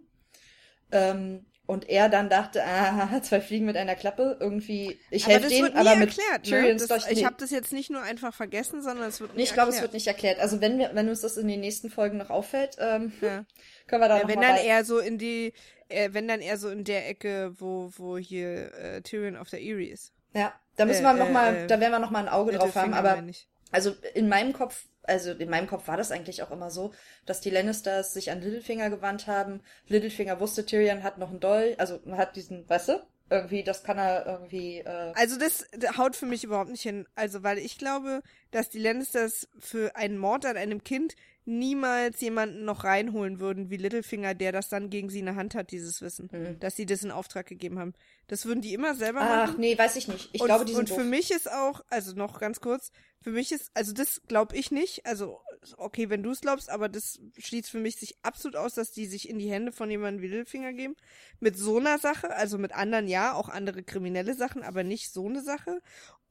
Ähm, 0.91 1.45
und 1.65 1.87
er 1.89 2.09
dann 2.09 2.29
dachte, 2.29 2.61
ah, 2.63 3.21
zwei 3.21 3.39
Fliegen 3.41 3.65
mit 3.65 3.77
einer 3.77 3.95
Klappe, 3.95 4.37
irgendwie, 4.39 4.99
ich 5.09 5.27
helfe 5.27 5.43
das 5.43 5.53
denen, 5.53 5.75
aber 5.77 5.95
mit 5.95 6.09
erklärt, 6.17 6.43
ne? 6.45 6.59
Tyrions 6.61 6.87
das, 6.87 7.03
Dolch, 7.05 7.11
Ich 7.17 7.25
habe 7.25 7.35
das 7.39 7.51
jetzt 7.51 7.71
nicht 7.71 7.89
nur 7.89 8.01
einfach 8.01 8.33
vergessen, 8.33 8.81
sondern 8.81 9.07
es 9.09 9.21
wird 9.21 9.35
Nee, 9.35 9.43
ich 9.43 9.53
glaube, 9.53 9.71
es 9.71 9.81
wird 9.81 9.93
nicht 9.93 10.07
erklärt. 10.07 10.39
Also 10.39 10.59
wenn 10.61 10.77
wir, 10.77 10.91
wenn 10.93 11.07
uns 11.09 11.21
das 11.21 11.37
in 11.37 11.47
den 11.47 11.61
nächsten 11.61 11.89
Folgen 11.89 12.17
noch 12.17 12.29
auffällt, 12.29 12.75
ähm, 12.79 13.13
Ja. 13.21 13.45
können 13.87 14.01
wir 14.01 14.07
da 14.09 14.17
Ja, 14.17 14.21
noch 14.23 14.29
wenn 14.29 14.35
mal 14.35 14.41
dann 14.47 14.55
bei- 14.57 14.63
eher 14.65 14.83
so 14.85 14.99
in 14.99 15.17
die, 15.17 15.53
äh, 15.89 16.09
wenn 16.11 16.27
dann 16.27 16.41
eher 16.41 16.57
so 16.57 16.69
in 16.69 16.83
der 16.83 17.07
Ecke, 17.09 17.53
wo, 17.59 17.91
wo 17.97 18.17
hier 18.17 18.73
äh, 18.75 19.01
Tyrion 19.01 19.37
auf 19.37 19.49
der 19.49 19.61
Erie 19.61 19.89
ist. 19.91 20.11
Ja, 20.33 20.53
da 20.75 20.85
müssen 20.85 21.01
Äh, 21.01 21.09
wir 21.09 21.13
noch 21.13 21.29
mal, 21.29 21.55
äh, 21.55 21.67
da 21.67 21.79
werden 21.79 21.91
wir 21.91 21.99
noch 21.99 22.11
mal 22.11 22.19
ein 22.19 22.29
Auge 22.29 22.51
drauf 22.53 22.75
haben. 22.75 22.93
Aber 22.93 23.23
also 23.71 23.95
in 24.15 24.27
meinem 24.27 24.51
Kopf, 24.53 24.85
also 25.03 25.31
in 25.31 25.49
meinem 25.49 25.67
Kopf 25.67 25.87
war 25.87 25.97
das 25.97 26.11
eigentlich 26.11 26.43
auch 26.43 26.51
immer 26.51 26.71
so, 26.71 26.93
dass 27.25 27.41
die 27.41 27.49
Lannisters 27.49 28.13
sich 28.13 28.31
an 28.31 28.41
Littlefinger 28.41 28.89
gewandt 28.89 29.27
haben. 29.27 29.61
Littlefinger 29.87 30.39
wusste, 30.39 30.65
Tyrion 30.65 31.03
hat 31.03 31.17
noch 31.17 31.29
einen 31.29 31.39
Dolch, 31.39 31.79
also 31.79 31.99
hat 32.11 32.35
diesen, 32.35 32.67
weißt 32.69 32.89
du, 32.89 33.03
irgendwie, 33.29 33.63
das 33.63 33.83
kann 33.83 33.97
er 33.97 34.25
irgendwie. 34.25 34.79
Äh, 34.79 35.13
Also 35.15 35.37
das 35.37 35.65
haut 35.97 36.15
für 36.15 36.25
mich 36.25 36.43
überhaupt 36.43 36.69
nicht 36.69 36.83
hin. 36.83 37.07
Also 37.15 37.43
weil 37.43 37.57
ich 37.57 37.77
glaube, 37.77 38.21
dass 38.51 38.69
die 38.69 38.79
Lannisters 38.79 39.47
für 39.59 39.95
einen 39.95 40.17
Mord 40.17 40.45
an 40.45 40.57
einem 40.57 40.83
Kind 40.83 41.15
niemals 41.45 42.19
jemanden 42.21 42.65
noch 42.65 42.83
reinholen 42.83 43.39
würden 43.39 43.69
wie 43.69 43.77
Littlefinger, 43.77 44.33
der 44.33 44.51
das 44.51 44.69
dann 44.69 44.89
gegen 44.89 45.09
sie 45.09 45.19
in 45.19 45.25
der 45.25 45.35
Hand 45.35 45.55
hat, 45.55 45.71
dieses 45.71 46.01
Wissen, 46.01 46.29
Hm. 46.31 46.59
dass 46.59 46.75
sie 46.75 46.85
das 46.85 47.03
in 47.03 47.11
Auftrag 47.11 47.45
gegeben 47.47 47.79
haben. 47.79 47.93
Das 48.27 48.45
würden 48.45 48.61
die 48.61 48.73
immer 48.73 48.95
selber 48.95 49.21
ach 49.21 49.47
machen. 49.47 49.59
nee, 49.59 49.77
weiß 49.77 49.95
ich 49.97 50.07
nicht. 50.07 50.29
Ich 50.33 50.41
und, 50.41 50.47
glaube, 50.47 50.65
die 50.65 50.71
sind 50.73 50.89
und 50.89 50.89
für 50.89 51.01
doof. 51.01 51.09
mich 51.09 51.31
ist 51.31 51.51
auch, 51.51 51.81
also 51.89 52.13
noch 52.15 52.39
ganz 52.39 52.61
kurz, 52.61 52.91
für 53.21 53.31
mich 53.31 53.51
ist, 53.51 53.71
also 53.73 53.93
das 53.93 54.21
glaube 54.27 54.55
ich 54.57 54.71
nicht, 54.71 55.05
also 55.05 55.39
okay, 55.77 56.09
wenn 56.09 56.23
du 56.23 56.31
es 56.31 56.41
glaubst, 56.41 56.69
aber 56.69 56.89
das 56.89 57.19
schließt 57.37 57.69
für 57.69 57.79
mich 57.79 57.95
sich 57.97 58.17
absolut 58.21 58.55
aus, 58.57 58.73
dass 58.73 58.91
die 58.91 59.05
sich 59.05 59.29
in 59.29 59.39
die 59.39 59.49
Hände 59.49 59.71
von 59.71 59.89
jemandem 59.89 60.21
wie 60.21 60.27
Littlefinger 60.27 60.73
geben. 60.73 60.95
Mit 61.39 61.57
so 61.57 61.77
einer 61.77 61.99
Sache, 61.99 62.33
also 62.35 62.57
mit 62.57 62.73
anderen 62.73 63.07
ja, 63.07 63.33
auch 63.33 63.49
andere 63.49 63.83
kriminelle 63.83 64.33
Sachen, 64.33 64.63
aber 64.63 64.83
nicht 64.83 65.11
so 65.13 65.27
eine 65.27 65.41
Sache. 65.41 65.81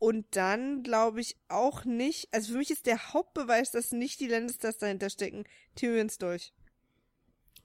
Und 0.02 0.26
dann 0.32 0.82
glaube 0.82 1.20
ich 1.20 1.36
auch 1.48 1.84
nicht, 1.84 2.26
also 2.32 2.50
für 2.50 2.58
mich 2.58 2.72
ist 2.72 2.86
der 2.86 3.12
Hauptbeweis, 3.12 3.70
dass 3.70 3.92
nicht 3.92 4.18
die 4.18 4.26
Lannisters 4.26 4.76
dahinter 4.76 5.10
stecken, 5.10 5.44
Tyrions 5.76 6.18
Dolch. 6.18 6.52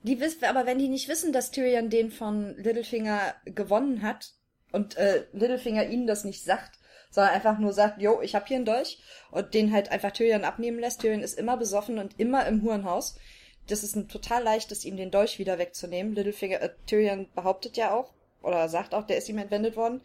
Die 0.03 0.19
wissen, 0.19 0.45
aber 0.45 0.67
wenn 0.67 0.77
die 0.77 0.87
nicht 0.87 1.07
wissen, 1.07 1.33
dass 1.33 1.49
Tyrion 1.49 1.89
den 1.89 2.11
von 2.11 2.55
Littlefinger 2.57 3.33
gewonnen 3.45 4.03
hat 4.03 4.35
und 4.71 4.97
äh, 4.97 5.25
Littlefinger 5.33 5.87
ihnen 5.87 6.05
das 6.05 6.25
nicht 6.25 6.43
sagt, 6.43 6.77
sondern 7.09 7.33
einfach 7.33 7.57
nur 7.57 7.73
sagt, 7.73 8.03
jo, 8.03 8.21
ich 8.21 8.35
hab 8.35 8.47
hier 8.47 8.57
einen 8.57 8.65
Dolch 8.65 9.01
und 9.31 9.55
den 9.55 9.73
halt 9.73 9.89
einfach 9.89 10.11
Tyrion 10.11 10.43
abnehmen 10.43 10.77
lässt. 10.77 11.01
Tyrion 11.01 11.23
ist 11.23 11.39
immer 11.39 11.57
besoffen 11.57 11.97
und 11.97 12.19
immer 12.19 12.45
im 12.45 12.61
Hurenhaus. 12.61 13.17
Das 13.65 13.81
ist 13.81 13.95
ein 13.95 14.09
total 14.09 14.43
leichtes, 14.43 14.85
ihm 14.85 14.95
den 14.95 15.09
Dolch 15.09 15.39
wieder 15.39 15.57
wegzunehmen. 15.57 16.13
Littlefinger, 16.13 16.61
äh, 16.61 16.69
Tyrion 16.85 17.29
behauptet 17.33 17.77
ja 17.77 17.95
auch, 17.95 18.13
oder 18.43 18.69
sagt 18.69 18.93
auch, 18.93 19.07
der 19.07 19.17
ist 19.17 19.27
ihm 19.27 19.39
entwendet 19.39 19.75
worden. 19.75 20.01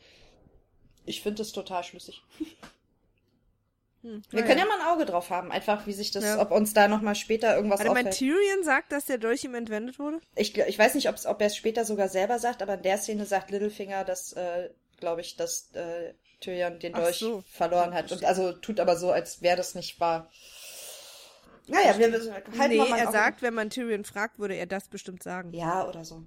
Ich 1.04 1.22
finde 1.22 1.38
das 1.38 1.52
total 1.52 1.84
schlüssig. 1.84 2.22
Hm, 4.02 4.22
Wir 4.30 4.40
naja. 4.40 4.46
können 4.46 4.58
ja 4.58 4.66
mal 4.66 4.80
ein 4.80 4.86
Auge 4.86 5.04
drauf 5.06 5.30
haben, 5.30 5.52
einfach 5.52 5.86
wie 5.86 5.92
sich 5.92 6.10
das, 6.10 6.24
Ja. 6.24 6.40
ob 6.40 6.50
uns 6.50 6.74
da 6.74 6.88
nochmal 6.88 7.14
später 7.14 7.54
irgendwas 7.54 7.80
Warte 7.80 7.92
auffällt. 7.92 8.14
Tyrion 8.14 8.64
sagt, 8.64 8.90
dass 8.92 9.04
der 9.06 9.18
Dolch 9.18 9.44
ihm 9.44 9.54
entwendet 9.54 9.98
wurde? 9.98 10.20
Ich, 10.34 10.56
ich 10.58 10.78
weiß 10.78 10.94
nicht, 10.94 11.08
ob 11.08 11.40
er 11.40 11.46
es 11.46 11.56
später 11.56 11.84
sogar 11.84 12.08
selber 12.08 12.38
sagt, 12.38 12.62
aber 12.62 12.74
in 12.74 12.82
der 12.82 12.98
Szene 12.98 13.26
sagt 13.26 13.50
Littlefinger, 13.50 14.04
dass, 14.04 14.32
äh, 14.32 14.70
glaube 14.98 15.20
ich, 15.20 15.36
dass 15.36 15.70
äh, 15.74 16.14
Tyrion 16.40 16.80
den 16.80 16.94
Dolch 16.94 17.18
so. 17.18 17.44
verloren 17.48 17.94
hat. 17.94 18.10
Und 18.10 18.24
also 18.24 18.52
tut 18.52 18.80
aber 18.80 18.96
so, 18.96 19.12
als 19.12 19.40
wäre 19.40 19.56
das 19.56 19.76
nicht 19.76 20.00
wahr. 20.00 20.28
Naja, 21.68 21.96
wir 21.96 22.08
müssen 22.08 22.34
halten 22.34 22.50
nee, 22.68 22.78
er 22.78 23.12
sagt, 23.12 23.40
wenn 23.40 23.54
man 23.54 23.70
Tyrion 23.70 24.04
fragt, 24.04 24.40
würde 24.40 24.54
er 24.54 24.66
das 24.66 24.88
bestimmt 24.88 25.22
sagen. 25.22 25.52
Ja, 25.54 25.86
oder 25.88 26.04
so. 26.04 26.24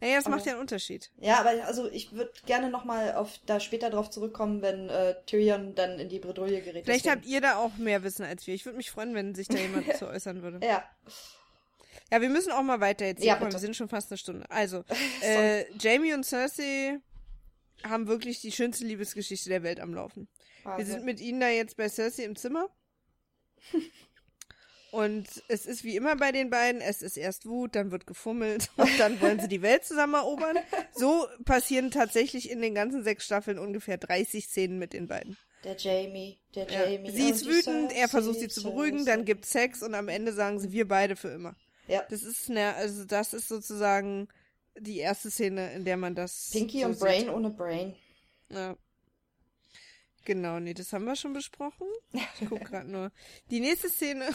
Naja, 0.00 0.16
das 0.16 0.26
Aber- 0.26 0.36
macht 0.36 0.46
ja 0.46 0.52
einen 0.52 0.60
Unterschied. 0.60 1.10
Ja, 1.18 1.38
aber 1.40 1.64
also 1.64 1.90
ich 1.90 2.12
würde 2.12 2.30
gerne 2.44 2.68
nochmal 2.70 3.14
auf 3.14 3.38
da 3.46 3.60
später 3.60 3.88
drauf 3.90 4.10
zurückkommen, 4.10 4.60
wenn 4.62 4.88
äh, 4.90 5.14
Tyrion 5.26 5.74
dann 5.74 5.98
in 5.98 6.08
die 6.08 6.18
Bredouille 6.18 6.60
gerät. 6.60 6.84
Vielleicht 6.84 7.08
habt 7.08 7.24
ihr 7.24 7.40
da 7.40 7.56
auch 7.56 7.76
mehr 7.78 8.02
Wissen 8.02 8.24
als 8.24 8.46
wir. 8.46 8.54
Ich 8.54 8.64
würde 8.66 8.76
mich 8.76 8.90
freuen, 8.90 9.14
wenn 9.14 9.34
sich 9.34 9.48
da 9.48 9.56
jemand 9.56 9.92
zu 9.96 10.06
äußern 10.06 10.42
würde. 10.42 10.64
Ja. 10.66 10.84
Ja, 12.12 12.20
wir 12.20 12.28
müssen 12.28 12.52
auch 12.52 12.62
mal 12.62 12.80
weiter 12.80 13.06
jetzt. 13.06 13.24
Ja, 13.24 13.40
wir 13.40 13.58
sind 13.58 13.74
schon 13.74 13.88
fast 13.88 14.10
eine 14.12 14.18
Stunde. 14.18 14.48
Also, 14.50 14.84
äh, 15.22 15.64
Jamie 15.78 16.12
und 16.12 16.24
Cersei 16.24 16.98
haben 17.82 18.06
wirklich 18.06 18.40
die 18.40 18.52
schönste 18.52 18.84
Liebesgeschichte 18.84 19.48
der 19.48 19.62
Welt 19.62 19.80
am 19.80 19.94
Laufen. 19.94 20.28
Wir 20.62 20.72
Also, 20.72 20.92
sind 20.92 21.04
mit 21.04 21.20
ihnen 21.20 21.40
da 21.40 21.48
jetzt 21.48 21.76
bei 21.76 21.88
Cersei 21.88 22.24
im 22.24 22.36
Zimmer. 22.36 22.68
Und 24.96 25.26
es 25.48 25.66
ist 25.66 25.84
wie 25.84 25.94
immer 25.96 26.16
bei 26.16 26.32
den 26.32 26.48
beiden, 26.50 26.80
es 26.80 27.02
ist 27.02 27.16
erst 27.18 27.46
Wut, 27.46 27.74
dann 27.74 27.90
wird 27.90 28.06
gefummelt 28.06 28.70
und 28.76 28.98
dann 28.98 29.20
wollen 29.20 29.38
sie 29.40 29.48
die 29.48 29.60
Welt 29.62 29.84
zusammen 29.84 30.14
erobern. 30.14 30.56
So 30.94 31.26
passieren 31.44 31.90
tatsächlich 31.90 32.50
in 32.50 32.62
den 32.62 32.74
ganzen 32.74 33.04
sechs 33.04 33.24
Staffeln 33.26 33.58
ungefähr 33.58 33.98
30 33.98 34.46
Szenen 34.46 34.78
mit 34.78 34.92
den 34.94 35.06
beiden. 35.06 35.36
der 35.64 35.76
Jamie, 35.76 36.38
der 36.54 36.70
Ja. 36.70 36.86
Jamie. 36.88 37.10
Sie 37.10 37.28
ist 37.30 37.42
und 37.42 37.50
die 37.50 37.56
wütend, 37.56 37.92
er 37.92 38.08
versucht 38.08 38.38
sie 38.40 38.48
zu 38.48 38.62
beruhigen, 38.62 39.04
dann 39.04 39.24
gibt's 39.24 39.50
Sex 39.50 39.82
und 39.82 39.94
am 39.94 40.08
Ende 40.08 40.32
sagen 40.32 40.60
sie, 40.60 40.72
wir 40.72 40.88
beide 40.88 41.14
für 41.16 41.28
immer. 41.28 41.54
Ja. 41.88 42.02
Das 42.08 42.22
ist 42.22 42.48
ne, 42.48 42.74
also 42.76 43.04
das 43.04 43.34
ist 43.34 43.48
sozusagen 43.48 44.28
die 44.78 44.98
erste 44.98 45.30
Szene, 45.30 45.72
in 45.74 45.84
der 45.84 45.96
man 45.96 46.14
das. 46.14 46.50
Pinky 46.52 46.80
so 46.80 46.86
und 46.86 46.92
sieht. 46.94 47.02
Brain 47.02 47.28
ohne 47.30 47.50
Brain. 47.50 47.94
Ja. 48.50 48.76
Genau, 50.24 50.58
nee, 50.58 50.74
das 50.74 50.92
haben 50.92 51.04
wir 51.04 51.14
schon 51.16 51.32
besprochen. 51.34 51.86
Ich 52.40 52.48
guck 52.48 52.64
gerade 52.64 52.90
nur. 52.90 53.12
Die 53.50 53.60
nächste 53.60 53.88
Szene, 53.88 54.28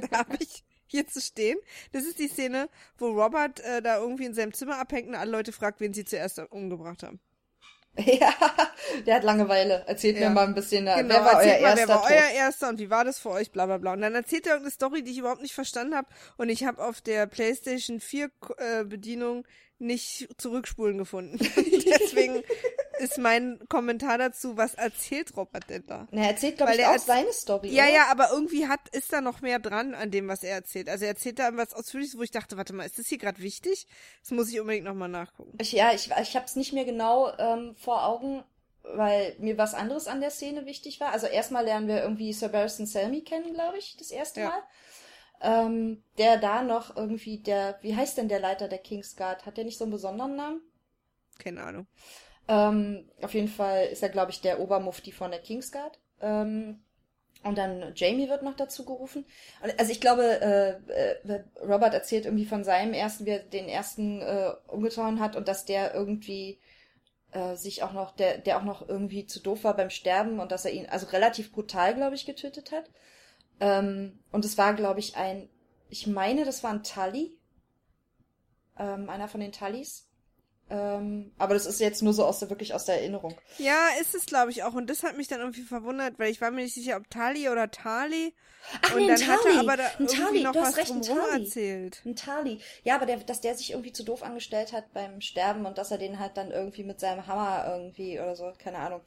da 0.10 0.18
habe 0.18 0.36
ich 0.40 0.64
hier 0.86 1.06
zu 1.06 1.20
stehen. 1.20 1.58
Das 1.92 2.04
ist 2.04 2.18
die 2.18 2.28
Szene, 2.28 2.68
wo 2.96 3.08
Robert 3.10 3.60
äh, 3.60 3.82
da 3.82 3.98
irgendwie 3.98 4.24
in 4.24 4.34
seinem 4.34 4.54
Zimmer 4.54 4.78
abhängt 4.78 5.08
und 5.08 5.14
alle 5.14 5.30
Leute 5.30 5.52
fragt, 5.52 5.80
wen 5.80 5.92
sie 5.92 6.04
zuerst 6.04 6.38
umgebracht 6.50 7.02
haben. 7.02 7.20
Ja, 7.96 8.32
der 9.06 9.16
hat 9.16 9.24
Langeweile. 9.24 9.82
Erzählt 9.88 10.18
Ja. 10.18 10.28
mir 10.28 10.34
mal 10.36 10.46
ein 10.46 10.54
bisschen, 10.54 10.86
äh, 10.86 10.96
Genau, 10.98 11.14
wer 11.16 11.24
war 11.24 11.36
euer 11.38 11.46
mal, 11.46 11.60
erster 11.60 11.76
wer 11.78 11.88
war 11.88 12.02
Tod? 12.02 12.10
euer 12.12 12.30
erster 12.30 12.68
und 12.68 12.78
wie 12.78 12.90
war 12.90 13.04
das 13.04 13.18
für 13.18 13.30
euch, 13.30 13.50
bla 13.50 13.66
bla 13.66 13.78
bla. 13.78 13.92
Und 13.94 14.02
dann 14.02 14.14
erzählt 14.14 14.46
er 14.46 14.52
irgendeine 14.52 14.70
Story, 14.72 15.02
die 15.02 15.10
ich 15.10 15.18
überhaupt 15.18 15.42
nicht 15.42 15.54
verstanden 15.54 15.96
habe. 15.96 16.06
Und 16.36 16.48
ich 16.48 16.64
habe 16.64 16.82
auf 16.82 17.00
der 17.00 17.26
PlayStation 17.26 17.98
4 17.98 18.30
äh, 18.58 18.84
Bedienung 18.84 19.46
nicht 19.80 20.28
zurückspulen 20.40 20.96
gefunden. 20.98 21.38
Deswegen 21.56 22.42
ist 22.98 23.18
mein 23.18 23.58
Kommentar 23.68 24.18
dazu, 24.18 24.56
was 24.56 24.74
erzählt 24.74 25.36
Robert 25.36 25.68
denn 25.68 25.86
da? 25.86 26.06
Na, 26.10 26.22
er 26.22 26.28
erzählt, 26.28 26.56
glaube 26.56 26.74
ich, 26.74 26.80
er 26.80 26.90
auch 26.90 26.98
seine 26.98 27.32
Story. 27.32 27.68
Ja, 27.68 27.84
oder? 27.84 27.92
ja, 27.92 28.06
aber 28.10 28.30
irgendwie 28.32 28.68
hat, 28.68 28.80
ist 28.92 29.12
da 29.12 29.20
noch 29.20 29.40
mehr 29.40 29.58
dran 29.58 29.94
an 29.94 30.10
dem, 30.10 30.28
was 30.28 30.42
er 30.42 30.54
erzählt. 30.54 30.88
Also 30.88 31.04
er 31.04 31.10
erzählt 31.10 31.38
da 31.38 31.56
was 31.56 31.74
Ausführliches, 31.74 32.18
wo 32.18 32.22
ich 32.22 32.30
dachte, 32.30 32.56
warte 32.56 32.72
mal, 32.72 32.84
ist 32.84 32.98
das 32.98 33.06
hier 33.06 33.18
gerade 33.18 33.40
wichtig? 33.40 33.86
Das 34.20 34.30
muss 34.30 34.50
ich 34.50 34.60
unbedingt 34.60 34.84
nochmal 34.84 35.08
nachgucken. 35.08 35.56
Ich, 35.60 35.72
ja, 35.72 35.92
ich, 35.92 36.10
ich 36.10 36.36
habe 36.36 36.46
es 36.46 36.56
nicht 36.56 36.72
mehr 36.72 36.84
genau 36.84 37.32
ähm, 37.38 37.74
vor 37.76 38.04
Augen, 38.06 38.44
weil 38.82 39.36
mir 39.38 39.58
was 39.58 39.74
anderes 39.74 40.06
an 40.06 40.20
der 40.20 40.30
Szene 40.30 40.66
wichtig 40.66 41.00
war. 41.00 41.12
Also 41.12 41.26
erstmal 41.26 41.64
lernen 41.64 41.88
wir 41.88 42.02
irgendwie 42.02 42.32
Sir 42.32 42.48
Barristan 42.48 42.86
Selmy 42.86 43.22
kennen, 43.22 43.54
glaube 43.54 43.78
ich, 43.78 43.96
das 43.96 44.10
erste 44.10 44.40
Ja. 44.40 44.48
Mal. 44.48 44.62
Ähm, 45.40 46.02
der 46.18 46.36
da 46.38 46.62
noch 46.62 46.96
irgendwie 46.96 47.38
der, 47.38 47.78
wie 47.82 47.94
heißt 47.94 48.18
denn 48.18 48.28
der 48.28 48.40
Leiter 48.40 48.66
der 48.66 48.78
Kingsguard? 48.78 49.46
Hat 49.46 49.56
der 49.56 49.64
nicht 49.64 49.78
so 49.78 49.84
einen 49.84 49.92
besonderen 49.92 50.34
Namen? 50.34 50.62
Keine 51.38 51.62
Ahnung. 51.62 51.86
Ähm, 52.48 53.08
auf 53.22 53.34
jeden 53.34 53.48
Fall 53.48 53.86
ist 53.86 54.02
er, 54.02 54.08
glaube 54.08 54.30
ich, 54.30 54.40
der 54.40 54.60
Obermufti 54.60 55.12
von 55.12 55.30
der 55.30 55.40
Kingsguard. 55.40 55.98
Ähm, 56.20 56.82
und 57.44 57.56
dann 57.56 57.92
Jamie 57.94 58.28
wird 58.28 58.42
noch 58.42 58.56
dazu 58.56 58.84
gerufen. 58.84 59.24
Also 59.78 59.92
ich 59.92 60.00
glaube, 60.00 60.40
äh, 60.40 61.30
äh, 61.30 61.44
Robert 61.62 61.94
erzählt 61.94 62.24
irgendwie 62.24 62.46
von 62.46 62.64
seinem 62.64 62.94
ersten, 62.94 63.26
wie 63.26 63.30
er 63.30 63.38
den 63.38 63.68
ersten 63.68 64.20
äh, 64.20 64.52
umgetan 64.66 65.20
hat 65.20 65.36
und 65.36 65.46
dass 65.46 65.64
der 65.64 65.94
irgendwie 65.94 66.58
äh, 67.32 67.54
sich 67.54 67.82
auch 67.82 67.92
noch, 67.92 68.16
der, 68.16 68.38
der 68.38 68.58
auch 68.58 68.64
noch 68.64 68.88
irgendwie 68.88 69.26
zu 69.26 69.40
doof 69.40 69.62
war 69.64 69.76
beim 69.76 69.90
Sterben 69.90 70.40
und 70.40 70.50
dass 70.50 70.64
er 70.64 70.72
ihn, 70.72 70.86
also 70.88 71.06
relativ 71.08 71.52
brutal, 71.52 71.94
glaube 71.94 72.16
ich, 72.16 72.26
getötet 72.26 72.72
hat. 72.72 72.90
Ähm, 73.60 74.18
und 74.32 74.44
es 74.44 74.58
war, 74.58 74.74
glaube 74.74 75.00
ich, 75.00 75.16
ein, 75.16 75.48
ich 75.90 76.06
meine, 76.06 76.44
das 76.44 76.64
war 76.64 76.70
ein 76.70 76.82
Tully. 76.82 77.36
Ähm, 78.78 79.08
einer 79.08 79.28
von 79.28 79.40
den 79.40 79.52
Tullys. 79.52 80.07
Ähm, 80.70 81.32
aber 81.38 81.54
das 81.54 81.66
ist 81.66 81.80
jetzt 81.80 82.02
nur 82.02 82.12
so 82.12 82.24
aus 82.24 82.40
der, 82.40 82.50
wirklich 82.50 82.74
aus 82.74 82.84
der 82.84 82.96
Erinnerung. 82.96 83.34
Ja, 83.56 83.88
ist 84.00 84.14
es, 84.14 84.26
glaube 84.26 84.50
ich, 84.50 84.64
auch. 84.64 84.74
Und 84.74 84.88
das 84.90 85.02
hat 85.02 85.16
mich 85.16 85.28
dann 85.28 85.40
irgendwie 85.40 85.62
verwundert, 85.62 86.18
weil 86.18 86.30
ich 86.30 86.40
war 86.40 86.50
mir 86.50 86.62
nicht 86.62 86.74
sicher, 86.74 86.96
ob 86.96 87.08
Tali 87.10 87.48
oder 87.48 87.70
Tali. 87.70 88.34
Ach, 88.82 88.92
und 88.94 88.98
nee, 89.00 89.06
dann 89.06 89.22
ein 89.22 89.26
hat 89.28 89.40
Tali. 89.42 89.54
er 89.54 89.60
aber 89.60 89.76
da 89.78 89.84
irgendwie 89.98 90.16
Tali. 90.16 90.42
noch 90.42 90.54
was 90.54 90.76
recht, 90.76 90.90
ein 90.90 91.00
drumherum 91.00 91.30
Tali. 91.30 91.44
erzählt. 91.44 92.02
Ein 92.04 92.16
Tali. 92.16 92.60
Ja, 92.84 92.96
aber 92.96 93.06
der, 93.06 93.16
dass 93.18 93.40
der 93.40 93.54
sich 93.54 93.70
irgendwie 93.70 93.92
zu 93.92 94.04
doof 94.04 94.22
angestellt 94.22 94.72
hat 94.72 94.92
beim 94.92 95.20
Sterben 95.22 95.64
und 95.64 95.78
dass 95.78 95.90
er 95.90 95.98
den 95.98 96.18
halt 96.18 96.36
dann 96.36 96.50
irgendwie 96.50 96.84
mit 96.84 97.00
seinem 97.00 97.26
Hammer 97.26 97.64
irgendwie 97.66 98.20
oder 98.20 98.36
so, 98.36 98.52
keine 98.58 98.78
Ahnung. 98.78 99.00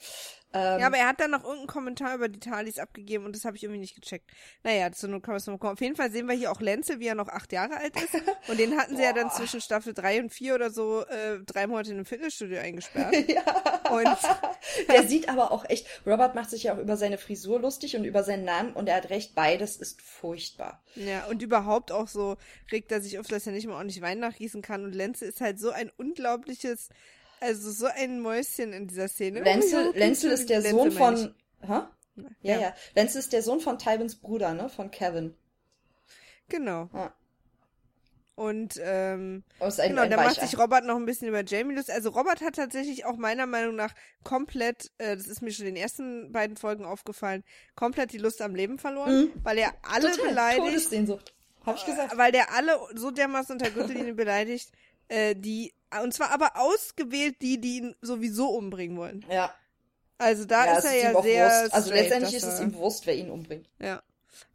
Ähm, 0.54 0.80
Ja, 0.80 0.88
aber 0.88 0.98
er 0.98 1.08
hat 1.08 1.20
dann 1.20 1.32
noch 1.32 1.44
irgendeinen 1.44 1.68
Kommentar 1.68 2.16
über 2.16 2.30
die 2.30 2.40
Talis 2.40 2.80
abgegeben 2.80 3.26
und 3.26 3.36
das 3.36 3.46
habe 3.46 3.58
ich 3.58 3.64
irgendwie 3.64 3.80
nicht 3.80 3.96
gecheckt. 3.96 4.30
Naja, 4.64 4.92
zu 4.92 5.08
nur 5.08 5.22
kann 5.22 5.34
man 5.34 5.38
es 5.38 5.48
noch 5.48 5.58
kommen. 5.60 5.74
Auf 5.74 5.82
jeden 5.82 5.96
Fall 5.96 6.12
sehen 6.12 6.28
wir 6.28 6.36
hier 6.36 6.52
auch 6.52 6.62
Lenze, 6.62 7.00
wie 7.00 7.08
er 7.08 7.16
noch 7.16 7.30
acht 7.30 7.52
Jahre 7.52 7.78
alt 7.78 7.96
ist. 7.96 8.16
Und 8.48 8.60
den 8.60 8.78
hatten 8.78 8.98
sie 8.98 9.04
ja 9.04 9.14
dann 9.14 9.30
zwischen 9.30 9.62
Staffel 9.62 9.94
drei 9.94 10.20
und 10.20 10.32
vier 10.32 10.56
oder 10.56 10.72
so 10.72 11.06
äh, 11.06 11.40
drei 11.46 11.68
Monate 11.68 11.92
in 11.92 11.98
einem 11.98 12.06
Fitnessstudio 12.06 12.60
eingesperrt. 12.60 13.16
ja. 13.30 13.44
Und 13.90 14.18
Der 14.88 15.08
sieht 15.08 15.30
aber 15.30 15.52
auch 15.52 15.66
echt, 15.70 15.88
Robert 16.06 16.36
macht 16.36 16.50
sich 16.50 16.64
ja 16.64 16.74
auch 16.74 16.78
über 16.78 16.98
seine 16.98 17.18
Frisur 17.18 17.60
lustig 17.60 17.96
und 17.96 18.06
über 18.06 18.24
seinen 18.24 18.46
Namen 18.46 18.74
und 18.74 18.88
er 18.90 18.98
hat 18.98 19.10
recht, 19.10 19.36
beides 19.36 19.76
ist 19.76 20.02
furchtbar. 20.02 20.82
Ja, 20.96 21.26
und 21.26 21.42
überhaupt 21.42 21.92
auch 21.92 22.08
so 22.08 22.38
regt 22.72 22.92
er 22.92 23.02
sich 23.02 23.20
auf, 23.20 23.28
dass 23.28 23.48
er 23.48 23.54
nicht 23.54 23.68
mal 23.68 23.76
ordentlich 23.76 24.02
Wein 24.02 24.20
nachgießen 24.20 24.62
kann. 24.62 24.84
Und 24.84 24.94
Lenze 24.94 25.26
ist 25.26 25.42
halt 25.42 25.60
so 25.60 25.72
ein 25.72 25.92
unglaubliches, 25.98 26.90
also 27.42 27.72
so 27.72 27.88
ein 27.88 28.22
Mäuschen 28.22 28.72
in 28.74 28.88
dieser 28.88 29.08
Szene. 29.10 29.42
Lenzel, 29.42 29.88
Oh, 29.90 29.92
ja, 29.94 30.00
Lenzel 30.00 30.32
ist 30.32 30.50
der 30.50 30.62
Lenzel 30.62 30.92
Sohn 30.92 30.92
von, 30.92 31.36
hä? 31.62 31.82
Ja, 32.42 32.60
ja. 32.60 32.74
Lenzel 32.96 33.20
ist 33.20 33.34
der 33.34 33.42
Sohn 33.44 33.60
von 33.60 33.78
Tywins 33.80 34.16
Bruder, 34.16 34.54
ne? 34.54 34.70
Von 34.70 34.92
Kevin. 34.92 35.36
Genau. 36.50 36.90
Ja. 36.94 37.14
Und 38.36 38.80
ähm, 38.82 39.44
Oh, 39.60 39.66
ein, 39.66 39.90
genau, 39.90 40.02
ein 40.04 40.10
da 40.10 40.18
macht 40.18 40.42
sich 40.42 40.58
Robert 40.58 40.84
noch 40.86 40.96
ein 40.96 41.06
bisschen 41.06 41.28
über 41.28 41.44
Jamie 41.44 41.76
lustig. 41.76 41.94
Also 41.94 42.10
Robert 42.10 42.42
hat 42.42 42.56
tatsächlich 42.56 43.06
auch 43.06 43.18
meiner 43.18 43.46
Meinung 43.46 43.76
nach 43.76 43.94
komplett, 44.24 44.90
äh, 44.98 45.16
das 45.16 45.28
ist 45.28 45.42
mir 45.42 45.52
schon 45.52 45.68
in 45.68 45.76
den 45.76 45.82
ersten 45.84 46.32
beiden 46.32 46.58
Folgen 46.58 46.86
aufgefallen, 46.86 47.44
komplett 47.76 48.14
die 48.14 48.18
Lust 48.18 48.42
am 48.42 48.56
Leben 48.56 48.80
verloren, 48.80 49.26
Mhm. 49.26 49.32
weil 49.44 49.58
er 49.60 49.74
alle 49.84 50.12
Total, 50.12 50.30
beleidigt, 50.30 50.64
Todessehnsucht. 50.66 51.34
Hab 51.66 51.76
ich 51.76 51.86
gesagt. 51.86 52.14
äh, 52.14 52.18
weil 52.18 52.32
der 52.32 52.52
alle 52.54 52.80
so 52.96 53.12
dermaßen 53.12 53.54
unter 53.54 53.70
Gürtellinie 53.70 54.14
beleidigt, 54.16 54.72
äh, 55.08 55.36
die 55.36 55.74
und 56.04 56.14
zwar 56.14 56.32
aber 56.32 56.52
ausgewählt 56.56 57.42
die, 57.42 57.60
die 57.60 57.78
ihn 57.78 57.96
sowieso 58.02 58.50
umbringen 58.50 58.98
wollen. 58.98 59.26
Ja. 59.30 59.54
Also 60.18 60.46
da 60.46 60.66
ja, 60.66 60.78
ist 60.78 60.86
er 60.86 61.10
ihm 61.10 61.16
ja 61.16 61.22
sehr. 61.22 61.74
Also 61.74 61.92
letztendlich 61.92 62.36
ist 62.36 62.44
es 62.44 62.60
ihm 62.60 62.74
Wurst, 62.76 63.06
wer 63.08 63.16
ihn 63.16 63.30
umbringt. 63.30 63.68
Ja. 63.80 64.04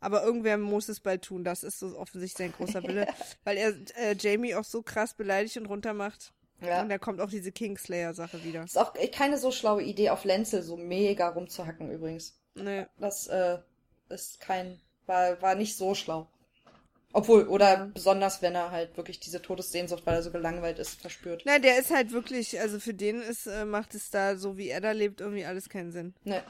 Aber 0.01 0.23
irgendwer 0.23 0.59
muss 0.59 0.89
es 0.89 1.01
bald 1.01 1.23
tun. 1.23 1.45
Das 1.45 1.63
ist 1.63 1.79
so 1.79 1.99
offensichtlich 1.99 2.51
sein 2.51 2.53
großer 2.57 2.83
Wille. 2.83 3.07
weil 3.45 3.57
er 3.57 3.75
äh, 3.97 4.17
Jamie 4.19 4.55
auch 4.55 4.65
so 4.65 4.83
krass 4.83 5.15
beleidigt 5.15 5.57
und 5.57 5.67
runtermacht. 5.67 6.33
Ja. 6.61 6.83
Und 6.83 6.89
da 6.89 6.99
kommt 6.99 7.21
auch 7.21 7.29
diese 7.29 7.53
Kingslayer-Sache 7.53 8.43
wieder. 8.45 8.65
Ist 8.65 8.79
auch 8.79 8.95
keine 9.13 9.39
so 9.39 9.51
schlaue 9.51 9.83
Idee, 9.83 10.11
auf 10.11 10.25
Lenzel 10.25 10.63
so 10.63 10.77
mega 10.77 11.29
rumzuhacken 11.29 11.91
übrigens. 11.91 12.39
Nee. 12.55 12.87
Das 12.99 13.27
äh, 13.27 13.59
ist 14.09 14.41
kein, 14.41 14.81
war, 15.05 15.41
war 15.43 15.55
nicht 15.55 15.77
so 15.77 15.95
schlau. 15.95 16.29
Obwohl, 17.17 17.49
oder 17.49 17.87
besonders, 17.95 18.43
wenn 18.43 18.55
er 18.55 18.71
halt 18.73 18.95
wirklich 18.99 19.19
diese 19.19 19.41
Todessehnsucht, 19.41 20.05
weil 20.05 20.17
er 20.17 20.23
so 20.23 20.31
gelangweilt 20.31 20.79
ist, 20.79 21.01
verspürt. 21.01 21.45
Na, 21.47 21.59
der 21.59 21.79
ist 21.79 21.91
halt 21.91 22.13
wirklich, 22.13 22.61
also 22.61 22.79
für 22.79 22.93
den 22.93 23.23
ist, 23.23 23.47
äh, 23.47 23.65
macht 23.65 23.95
es 23.95 24.11
da, 24.11 24.37
so 24.37 24.59
wie 24.59 24.69
er 24.69 24.83
da 24.83 24.91
lebt, 24.93 25.23
irgendwie 25.23 25.47
alles 25.47 25.71
keinen 25.71 25.93
Sinn. 25.93 26.15
Ne. 26.25 26.43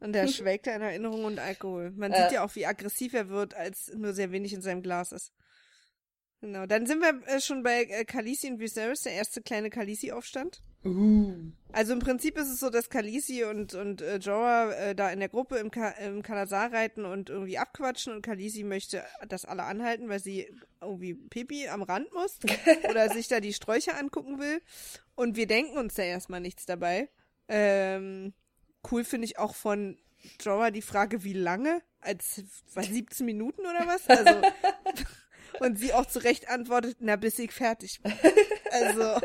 Und 0.00 0.14
der 0.14 0.26
schwelgt 0.28 0.66
da 0.66 0.74
in 0.74 0.80
Erinnerung 0.80 1.26
und 1.26 1.38
Alkohol. 1.38 1.90
Man 1.90 2.10
Äh. 2.10 2.22
sieht 2.22 2.32
ja 2.32 2.42
auch, 2.42 2.54
wie 2.54 2.64
aggressiv 2.64 3.12
er 3.12 3.28
wird, 3.28 3.54
als 3.54 3.92
nur 3.94 4.14
sehr 4.14 4.32
wenig 4.32 4.54
in 4.54 4.62
seinem 4.62 4.82
Glas 4.82 5.12
ist. 5.12 5.30
Genau, 6.44 6.66
dann 6.66 6.84
sind 6.84 7.00
wir 7.00 7.26
äh, 7.26 7.40
schon 7.40 7.62
bei 7.62 7.84
äh, 7.84 8.04
Khaleesi 8.04 8.48
und 8.48 8.60
Viserys, 8.60 9.00
der 9.00 9.14
erste 9.14 9.40
kleine 9.40 9.70
Khaleesi-Aufstand. 9.70 10.60
Uh. 10.84 11.32
Also 11.72 11.94
im 11.94 12.00
Prinzip 12.00 12.36
ist 12.36 12.50
es 12.50 12.60
so, 12.60 12.68
dass 12.68 12.90
Khaleesi 12.90 13.44
und, 13.44 13.72
und 13.72 14.02
äh, 14.02 14.18
Jorah 14.18 14.70
äh, 14.72 14.94
da 14.94 15.10
in 15.10 15.20
der 15.20 15.30
Gruppe 15.30 15.56
im, 15.56 15.70
Ka 15.70 15.88
im 15.92 16.22
Kalasar 16.22 16.70
reiten 16.70 17.06
und 17.06 17.30
irgendwie 17.30 17.56
abquatschen 17.56 18.12
und 18.12 18.20
Khaleesi 18.20 18.62
möchte, 18.62 19.02
dass 19.26 19.46
alle 19.46 19.62
anhalten, 19.62 20.10
weil 20.10 20.20
sie 20.20 20.46
irgendwie 20.82 21.14
Pipi 21.14 21.66
am 21.68 21.82
Rand 21.82 22.12
muss 22.12 22.38
oder 22.90 23.08
sich 23.08 23.28
da 23.28 23.40
die 23.40 23.54
Sträucher 23.54 23.98
angucken 23.98 24.38
will. 24.38 24.60
Und 25.14 25.36
wir 25.36 25.46
denken 25.46 25.78
uns 25.78 25.94
da 25.94 26.02
erstmal 26.02 26.40
nichts 26.40 26.66
dabei. 26.66 27.08
Ähm, 27.48 28.34
cool 28.92 29.02
finde 29.02 29.24
ich 29.24 29.38
auch 29.38 29.54
von 29.54 29.96
Jorah 30.40 30.70
die 30.70 30.82
Frage, 30.82 31.24
wie 31.24 31.32
lange? 31.32 31.80
Als 32.00 32.42
was, 32.74 32.88
17 32.88 33.24
Minuten 33.24 33.62
oder 33.62 33.86
was? 33.86 34.06
Also 34.10 34.42
und 35.60 35.78
sie 35.78 35.92
auch 35.92 36.06
zurecht 36.06 36.48
antwortet, 36.48 36.96
na 37.00 37.16
bis 37.16 37.38
ich 37.38 37.52
fertig 37.52 38.00
bin. 38.02 38.12
Also 38.70 39.20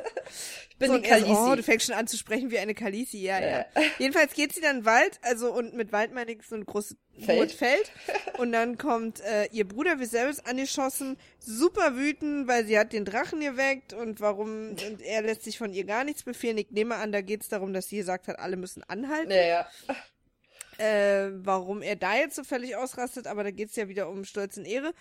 Ich 0.70 0.78
bin 0.78 0.92
so, 0.92 0.98
die 1.00 1.04
so, 1.06 1.10
Khaleesi. 1.10 1.32
oh, 1.34 1.56
du 1.56 1.64
fängst 1.64 1.88
schon 1.88 1.96
an 1.96 2.06
zu 2.08 2.18
sprechen 2.18 2.52
wie 2.52 2.60
eine 2.60 2.76
Kalisi, 2.76 3.18
ja, 3.18 3.40
ja. 3.40 3.48
Ja. 3.50 3.66
Jedenfalls 3.98 4.34
geht 4.34 4.54
sie 4.54 4.62
dann 4.62 4.78
in 4.78 4.82
den 4.82 4.86
Wald, 4.86 5.20
also 5.24 5.52
und 5.52 5.74
mit 5.74 5.92
Wald 5.92 6.14
meine 6.14 6.32
ich 6.32 6.44
so 6.44 6.56
ein 6.56 6.66
großes 6.66 6.98
Feld. 7.26 7.52
Feld. 7.52 7.92
Und 8.38 8.52
dann 8.52 8.78
kommt 8.78 9.22
äh, 9.22 9.46
ihr 9.52 9.68
Bruder 9.68 10.00
Viserys 10.00 10.40
angeschossen, 10.46 11.18
super 11.40 11.96
wütend, 11.96 12.48
weil 12.48 12.66
sie 12.66 12.78
hat 12.78 12.94
den 12.94 13.06
Drachen 13.06 13.40
geweckt 13.40 13.94
und 13.94 14.22
warum, 14.22 14.70
und 14.70 15.02
er 15.02 15.24
lässt 15.24 15.44
sich 15.44 15.58
von 15.58 15.74
ihr 15.74 15.84
gar 15.84 16.04
nichts 16.04 16.24
befehlen. 16.24 16.58
Ich 16.60 16.70
nehme 16.72 16.96
an, 16.96 17.12
da 17.12 17.22
geht 17.22 17.42
es 17.42 17.50
darum, 17.50 17.74
dass 17.74 17.88
sie 17.88 17.98
gesagt 17.98 18.28
hat, 18.28 18.38
alle 18.40 18.56
müssen 18.56 18.84
anhalten. 18.88 19.32
Ja, 19.32 19.42
ja. 19.42 19.68
Äh, 20.78 21.32
warum 21.44 21.82
er 21.82 21.98
da 21.98 22.16
jetzt 22.16 22.36
so 22.38 22.46
völlig 22.46 22.78
ausrastet, 22.78 23.28
aber 23.28 23.44
da 23.44 23.52
geht 23.52 23.70
es 23.70 23.76
ja 23.76 23.90
wieder 23.90 24.08
um 24.10 24.24
Stolz 24.24 24.56
und 24.56 24.64
Ehre. 24.66 24.94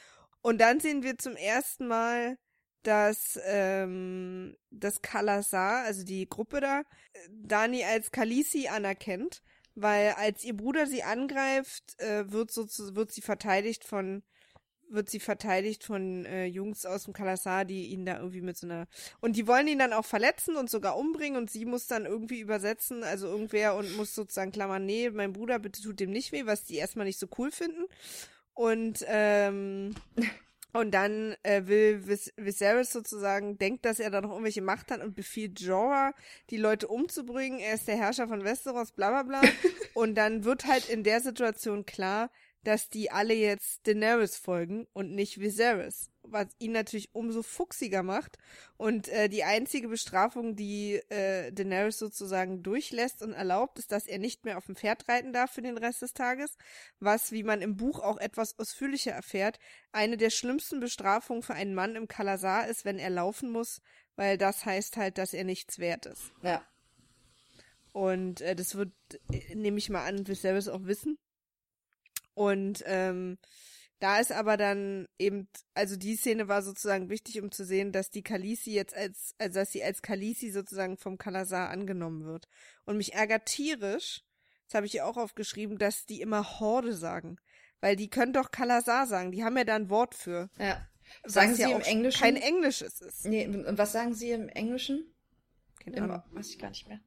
Und 0.48 0.62
dann 0.62 0.80
sehen 0.80 1.02
wir 1.02 1.18
zum 1.18 1.36
ersten 1.36 1.86
Mal, 1.86 2.38
dass 2.82 3.38
ähm, 3.44 4.56
das 4.70 5.02
Kalasar, 5.02 5.84
also 5.84 6.06
die 6.06 6.26
Gruppe 6.26 6.60
da, 6.62 6.84
Dani 7.28 7.84
als 7.84 8.12
Kalisi 8.12 8.66
anerkennt, 8.66 9.42
weil 9.74 10.12
als 10.12 10.44
ihr 10.44 10.56
Bruder 10.56 10.86
sie 10.86 11.02
angreift, 11.02 12.00
äh, 12.00 12.32
wird, 12.32 12.50
so, 12.50 12.66
wird 12.96 13.12
sie 13.12 13.20
verteidigt 13.20 13.84
von 13.84 14.22
wird 14.90 15.10
sie 15.10 15.20
verteidigt 15.20 15.84
von 15.84 16.24
äh, 16.24 16.46
Jungs 16.46 16.86
aus 16.86 17.04
dem 17.04 17.12
Kalasar, 17.12 17.66
die 17.66 17.88
ihn 17.88 18.06
da 18.06 18.16
irgendwie 18.16 18.40
mit 18.40 18.56
so 18.56 18.66
einer 18.66 18.88
und 19.20 19.36
die 19.36 19.46
wollen 19.46 19.68
ihn 19.68 19.78
dann 19.78 19.92
auch 19.92 20.06
verletzen 20.06 20.56
und 20.56 20.70
sogar 20.70 20.96
umbringen 20.96 21.36
und 21.36 21.50
sie 21.50 21.66
muss 21.66 21.88
dann 21.88 22.06
irgendwie 22.06 22.40
übersetzen, 22.40 23.04
also 23.04 23.26
irgendwer 23.26 23.76
und 23.76 23.94
muss 23.98 24.14
sozusagen 24.14 24.50
klammern, 24.50 24.86
nee, 24.86 25.10
mein 25.10 25.34
Bruder 25.34 25.58
bitte 25.58 25.82
tut 25.82 26.00
dem 26.00 26.10
nicht 26.10 26.32
weh, 26.32 26.46
was 26.46 26.64
die 26.64 26.76
erstmal 26.76 27.04
nicht 27.04 27.18
so 27.18 27.26
cool 27.36 27.50
finden 27.50 27.84
und 28.58 29.04
ähm, 29.06 29.94
und 30.72 30.90
dann 30.90 31.36
äh, 31.44 31.62
will 31.66 32.08
Vis 32.08 32.32
Viserys 32.36 32.90
sozusagen, 32.90 33.56
denkt, 33.56 33.84
dass 33.84 34.00
er 34.00 34.10
da 34.10 34.20
noch 34.20 34.30
irgendwelche 34.30 34.62
Macht 34.62 34.90
hat 34.90 35.00
und 35.00 35.14
befiehlt 35.14 35.60
Jorah, 35.60 36.12
die 36.50 36.56
Leute 36.56 36.88
umzubringen. 36.88 37.60
Er 37.60 37.74
ist 37.74 37.86
der 37.86 37.96
Herrscher 37.96 38.26
von 38.26 38.42
Westeros, 38.42 38.90
bla 38.90 39.10
bla 39.10 39.22
bla. 39.22 39.42
und 39.94 40.16
dann 40.16 40.42
wird 40.42 40.66
halt 40.66 40.88
in 40.88 41.04
der 41.04 41.20
Situation 41.20 41.86
klar, 41.86 42.32
dass 42.64 42.88
die 42.88 43.12
alle 43.12 43.34
jetzt 43.34 43.86
Daenerys 43.86 44.36
folgen 44.36 44.88
und 44.92 45.14
nicht 45.14 45.40
Viserys. 45.40 46.10
Was 46.30 46.48
ihn 46.58 46.72
natürlich 46.72 47.14
umso 47.14 47.42
fuchsiger 47.42 48.02
macht. 48.02 48.38
Und 48.76 49.08
äh, 49.08 49.28
die 49.28 49.44
einzige 49.44 49.88
Bestrafung, 49.88 50.56
die 50.56 50.96
äh, 51.08 51.52
Daenerys 51.52 51.98
sozusagen 51.98 52.62
durchlässt 52.62 53.22
und 53.22 53.32
erlaubt, 53.32 53.78
ist, 53.78 53.92
dass 53.92 54.06
er 54.06 54.18
nicht 54.18 54.44
mehr 54.44 54.58
auf 54.58 54.66
dem 54.66 54.76
Pferd 54.76 55.08
reiten 55.08 55.32
darf 55.32 55.52
für 55.52 55.62
den 55.62 55.78
Rest 55.78 56.02
des 56.02 56.12
Tages. 56.12 56.56
Was, 57.00 57.32
wie 57.32 57.42
man 57.42 57.62
im 57.62 57.76
Buch 57.76 58.00
auch 58.00 58.18
etwas 58.18 58.58
ausführlicher 58.58 59.12
erfährt, 59.12 59.58
eine 59.92 60.16
der 60.16 60.30
schlimmsten 60.30 60.80
Bestrafungen 60.80 61.42
für 61.42 61.54
einen 61.54 61.74
Mann 61.74 61.96
im 61.96 62.08
Kalasar 62.08 62.68
ist, 62.68 62.84
wenn 62.84 62.98
er 62.98 63.10
laufen 63.10 63.50
muss, 63.50 63.80
weil 64.16 64.38
das 64.38 64.64
heißt 64.64 64.96
halt, 64.96 65.18
dass 65.18 65.32
er 65.32 65.44
nichts 65.44 65.78
wert 65.78 66.06
ist. 66.06 66.32
Ja. 66.42 66.66
Und 67.92 68.40
äh, 68.42 68.54
das 68.54 68.74
wird, 68.74 68.92
äh, 69.32 69.54
nehme 69.54 69.78
ich 69.78 69.90
mal 69.90 70.04
an, 70.04 70.26
Viserys 70.26 70.68
auch 70.68 70.84
wissen. 70.84 71.18
Und 72.34 72.84
ähm, 72.86 73.38
da 73.98 74.18
ist 74.18 74.32
aber 74.32 74.56
dann 74.56 75.08
eben, 75.18 75.48
also 75.74 75.96
die 75.96 76.16
Szene 76.16 76.48
war 76.48 76.62
sozusagen 76.62 77.10
wichtig, 77.10 77.40
um 77.42 77.50
zu 77.50 77.64
sehen, 77.64 77.92
dass 77.92 78.10
die 78.10 78.22
Kalisi 78.22 78.72
jetzt 78.72 78.94
als, 78.94 79.34
also 79.38 79.58
dass 79.58 79.72
sie 79.72 79.82
als 79.82 80.02
Kalisi 80.02 80.50
sozusagen 80.50 80.96
vom 80.96 81.18
Kalasar 81.18 81.70
angenommen 81.70 82.24
wird. 82.24 82.48
Und 82.84 82.96
mich 82.96 83.14
ärgert 83.14 83.46
tierisch, 83.46 84.22
das 84.66 84.74
habe 84.74 84.86
ich 84.86 84.92
ja 84.92 85.04
auch 85.04 85.16
aufgeschrieben, 85.16 85.78
dass 85.78 86.06
die 86.06 86.20
immer 86.20 86.60
Horde 86.60 86.94
sagen. 86.94 87.38
Weil 87.80 87.96
die 87.96 88.10
können 88.10 88.32
doch 88.32 88.50
Kalasar 88.50 89.06
sagen, 89.06 89.32
die 89.32 89.44
haben 89.44 89.56
ja 89.56 89.64
da 89.64 89.76
ein 89.76 89.90
Wort 89.90 90.14
für. 90.14 90.50
Ja. 90.58 90.86
Sagen 91.24 91.54
Sie 91.54 91.62
ja 91.62 91.70
im 91.70 91.80
Englischen? 91.80 92.20
Kein 92.20 92.36
Englisches 92.36 93.00
ist. 93.00 93.24
Nee, 93.24 93.46
und 93.46 93.78
was 93.78 93.92
sagen 93.92 94.14
Sie 94.14 94.30
im 94.30 94.48
Englischen? 94.48 95.14
Keine 95.82 96.02
Ahnung. 96.02 96.22
weiß 96.32 96.50
ich 96.50 96.58
gar 96.58 96.68
nicht 96.68 96.86
mehr. 96.88 97.00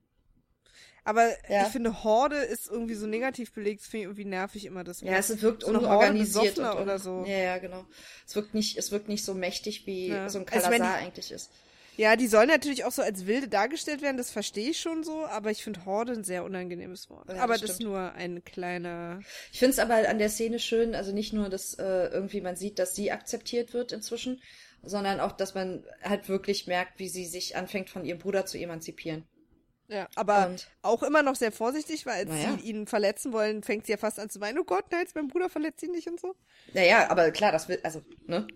Aber 1.03 1.29
Ja. 1.49 1.65
ich 1.65 1.71
finde, 1.71 2.03
Horde 2.03 2.37
ist 2.37 2.69
irgendwie 2.69 2.93
so 2.93 3.07
negativ 3.07 3.53
belegt, 3.53 3.81
das 3.81 3.87
finde 3.87 3.99
ich 3.99 4.05
irgendwie 4.05 4.25
nervig 4.25 4.65
immer 4.65 4.83
das 4.83 5.01
Ja, 5.01 5.17
es 5.17 5.41
wirkt 5.41 5.63
So 5.63 5.69
unorganisiert 5.69 6.59
und, 6.59 6.65
oder 6.65 6.99
so. 6.99 7.25
Ja, 7.25 7.37
ja, 7.37 7.57
genau. 7.57 7.85
Es 8.27 8.35
wirkt 8.35 8.53
nicht, 8.53 8.77
es 8.77 8.91
wirkt 8.91 9.07
nicht 9.07 9.25
so 9.25 9.33
mächtig, 9.33 9.87
wie 9.87 10.09
Ja. 10.09 10.29
so 10.29 10.39
ein 10.39 10.45
Also 10.45 10.69
Kalasar 10.69 10.79
meine, 10.79 10.93
eigentlich 10.95 11.31
ist. 11.31 11.49
Ja, 11.97 12.15
die 12.15 12.27
sollen 12.27 12.47
natürlich 12.47 12.85
auch 12.85 12.91
so 12.91 13.01
als 13.01 13.27
wilde 13.27 13.47
dargestellt 13.47 14.01
werden, 14.01 14.17
das 14.17 14.31
verstehe 14.31 14.69
ich 14.69 14.79
schon 14.79 15.03
so, 15.03 15.25
aber 15.25 15.51
ich 15.51 15.63
finde 15.63 15.85
Horde 15.85 16.13
ein 16.13 16.23
sehr 16.23 16.43
unangenehmes 16.43 17.09
Wort. 17.09 17.27
Ja, 17.29 17.35
aber 17.41 17.53
das 17.53 17.61
das 17.61 17.71
ist 17.71 17.75
stimmt. 17.77 17.91
nur 17.91 18.13
ein 18.13 18.43
kleiner. 18.45 19.19
Ich 19.51 19.59
finde 19.59 19.71
es 19.73 19.79
aber 19.79 20.07
an 20.07 20.17
der 20.17 20.29
Szene 20.29 20.59
schön, 20.59 20.95
also 20.95 21.11
nicht 21.11 21.33
nur, 21.33 21.49
dass 21.49 21.73
äh, 21.75 22.07
irgendwie 22.07 22.41
man 22.41 22.55
sieht, 22.55 22.79
dass 22.79 22.95
sie 22.95 23.11
akzeptiert 23.11 23.73
wird 23.73 23.91
inzwischen, 23.91 24.41
sondern 24.83 25.19
auch, 25.19 25.33
dass 25.33 25.53
man 25.53 25.83
halt 26.01 26.29
wirklich 26.29 26.65
merkt, 26.65 26.97
wie 26.99 27.09
sie 27.09 27.25
sich 27.25 27.55
anfängt, 27.55 27.89
von 27.89 28.05
ihrem 28.05 28.19
Bruder 28.19 28.45
zu 28.45 28.57
emanzipieren. 28.57 29.25
Ja, 29.91 30.07
aber 30.15 30.47
Und- 30.47 30.69
auch 30.83 31.03
immer 31.03 31.21
noch 31.21 31.35
sehr 31.35 31.51
vorsichtig, 31.51 32.05
weil 32.05 32.19
als 32.25 32.29
Naja. 32.29 32.57
sie 32.57 32.69
ihn 32.69 32.87
verletzen 32.87 33.33
wollen, 33.33 33.61
fängt 33.61 33.85
sie 33.85 33.91
ja 33.91 33.97
fast 33.97 34.19
an 34.19 34.29
zu 34.29 34.39
weinen, 34.39 34.57
oh 34.59 34.63
Gott, 34.63 34.85
nein, 34.91 35.05
mein 35.15 35.27
Bruder 35.27 35.49
verletzt 35.49 35.83
ihn 35.83 35.91
nicht 35.91 36.07
und 36.07 36.17
so. 36.19 36.33
Naja, 36.73 37.09
aber 37.11 37.29
klar, 37.31 37.51
das 37.51 37.67
will, 37.67 37.79
also, 37.83 38.01
ne? 38.25 38.47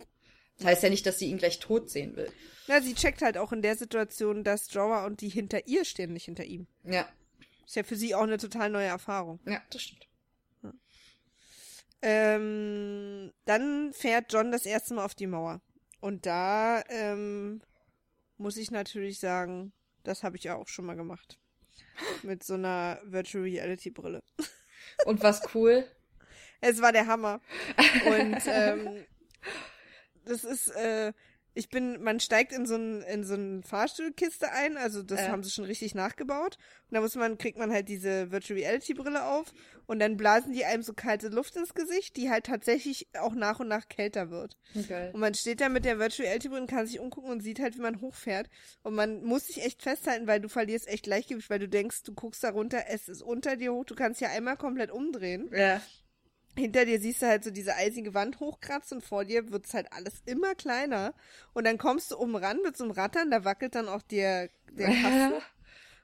Das 0.57 0.67
heißt 0.67 0.83
ja 0.83 0.89
nicht, 0.89 1.05
dass 1.05 1.19
sie 1.19 1.25
ihn 1.29 1.37
gleich 1.37 1.59
tot 1.59 1.89
sehen 1.89 2.15
will. 2.15 2.31
Na, 2.67 2.79
sie 2.81 2.93
checkt 2.93 3.21
halt 3.21 3.37
auch 3.37 3.51
in 3.51 3.61
der 3.61 3.75
Situation, 3.75 4.45
dass 4.45 4.71
Jorah 4.73 5.05
und 5.05 5.19
die 5.19 5.27
hinter 5.27 5.67
ihr 5.67 5.83
stehen, 5.83 6.13
nicht 6.13 6.23
hinter 6.25 6.45
ihm. 6.45 6.67
Ja, 6.85 7.05
Ist 7.65 7.75
ja 7.75 7.83
für 7.83 7.97
sie 7.97 8.15
auch 8.15 8.23
eine 8.23 8.37
total 8.37 8.69
neue 8.69 8.87
Erfahrung. 8.87 9.41
ja, 9.45 9.61
das 9.71 9.81
stimmt. 9.81 10.07
Ähm, 12.01 13.33
dann 13.45 13.91
fährt 13.93 14.31
John 14.31 14.51
das 14.51 14.65
erste 14.65 14.93
Mal 14.93 15.05
auf 15.05 15.15
die 15.15 15.27
Mauer. 15.27 15.61
Und 15.99 16.25
da 16.25 16.83
ähm, 16.89 17.61
muss 18.37 18.57
ich 18.57 18.69
natürlich 18.71 19.19
sagen, 19.19 19.73
das 20.07 20.23
habe 20.23 20.37
ich 20.37 20.43
ja 20.43 20.55
auch 20.55 20.67
schon 20.67 20.85
mal 20.85 20.95
gemacht. 20.95 21.39
Mit 22.23 22.43
so 22.43 22.53
einer 22.55 22.99
Virtual 23.03 23.43
Reality 23.43 23.89
Brille. 23.89 24.21
Und 25.05 25.21
was 25.23 25.41
cool, 25.53 25.85
Es 26.61 26.81
war 26.81 26.91
der 26.91 27.07
Hammer. 27.07 27.41
Und 28.05 28.41
ähm, 28.47 29.05
das 30.25 30.43
ist, 30.43 30.69
äh, 30.69 31.13
ich 31.55 31.69
bin, 31.69 32.03
man 32.03 32.19
steigt 32.19 32.51
in 32.51 32.65
so 32.65 32.75
ein, 32.75 33.01
in 33.03 33.23
so 33.23 33.33
eine 33.33 33.63
Fahrstuhlkiste 33.63 34.51
ein, 34.51 34.75
also 34.77 35.01
das 35.01 35.21
Ja. 35.21 35.27
haben 35.29 35.41
sie 35.41 35.49
schon 35.49 35.63
richtig 35.63 35.95
nachgebaut. 35.95 36.57
Und 36.89 36.95
da 36.95 37.01
muss 37.01 37.15
man, 37.15 37.37
kriegt 37.37 37.57
man 37.57 37.71
halt 37.71 37.87
diese 37.87 38.29
Virtual 38.31 38.59
Reality 38.59 38.93
Brille 38.93 39.23
auf 39.25 39.53
und 39.87 39.99
dann 39.99 40.17
blasen 40.17 40.51
die 40.51 40.65
einem 40.65 40.83
so 40.83 40.93
kalte 40.93 41.29
Luft 41.29 41.55
ins 41.55 41.73
Gesicht, 41.73 42.17
die 42.17 42.29
halt 42.29 42.45
tatsächlich 42.45 43.07
auch 43.19 43.33
nach 43.33 43.59
und 43.61 43.69
nach 43.69 43.87
kälter 43.87 44.29
wird. 44.29 44.57
Geil. 44.87 45.11
Und 45.13 45.21
man 45.21 45.33
steht 45.33 45.61
da 45.61 45.69
mit 45.69 45.85
der 45.85 45.97
Virtual 45.97 46.27
Reality 46.27 46.49
Brille 46.49 46.61
und 46.61 46.69
kann 46.69 46.85
sich 46.87 46.99
umgucken 46.99 47.31
und 47.31 47.41
sieht 47.41 47.59
halt, 47.61 47.75
wie 47.77 47.81
man 47.81 48.01
hochfährt. 48.01 48.49
Und 48.83 48.93
man 48.93 49.23
muss 49.23 49.47
sich 49.47 49.63
echt 49.63 49.81
festhalten, 49.81 50.27
weil 50.27 50.41
du 50.41 50.49
verlierst 50.49 50.89
echt 50.89 51.03
Gleichgewicht, 51.05 51.49
weil 51.49 51.59
du 51.59 51.69
denkst, 51.69 52.03
du 52.03 52.13
guckst 52.13 52.43
da 52.43 52.49
runter, 52.49 52.83
es 52.89 53.07
ist 53.07 53.21
unter 53.21 53.55
dir 53.55 53.73
hoch, 53.73 53.85
du 53.85 53.95
kannst 53.95 54.19
ja 54.19 54.27
einmal 54.29 54.57
komplett 54.57 54.91
umdrehen 54.91 55.49
Ja. 55.53 55.81
Hinter 56.57 56.85
dir 56.85 56.99
siehst 56.99 57.21
du 57.21 57.27
halt 57.27 57.43
so 57.43 57.51
diese 57.51 57.75
eisige 57.75 58.13
Wand 58.13 58.39
hochkratzen 58.39 58.97
und 58.97 59.03
vor 59.03 59.25
dir 59.25 59.51
wird's 59.51 59.73
halt 59.73 59.91
alles 59.91 60.21
immer 60.25 60.55
kleiner. 60.55 61.13
Und 61.53 61.65
dann 61.65 61.77
kommst 61.77 62.11
du 62.11 62.17
oben 62.17 62.35
ran 62.35 62.59
mit 62.63 62.77
so 62.77 62.83
einem 62.83 62.91
Rattern, 62.91 63.31
da 63.31 63.43
wackelt 63.43 63.75
dann 63.75 63.87
auch 63.87 64.01
der, 64.01 64.49
der 64.71 64.87
Kasten. 65.01 65.41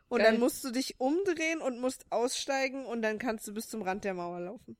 Und 0.09 0.19
Geil. 0.19 0.31
dann 0.31 0.39
musst 0.41 0.63
du 0.63 0.71
dich 0.71 0.99
umdrehen 0.99 1.61
und 1.61 1.79
musst 1.79 2.05
aussteigen 2.11 2.85
und 2.85 3.01
dann 3.01 3.17
kannst 3.17 3.47
du 3.47 3.53
bis 3.53 3.69
zum 3.69 3.81
Rand 3.81 4.03
der 4.03 4.13
Mauer 4.13 4.41
laufen. 4.41 4.75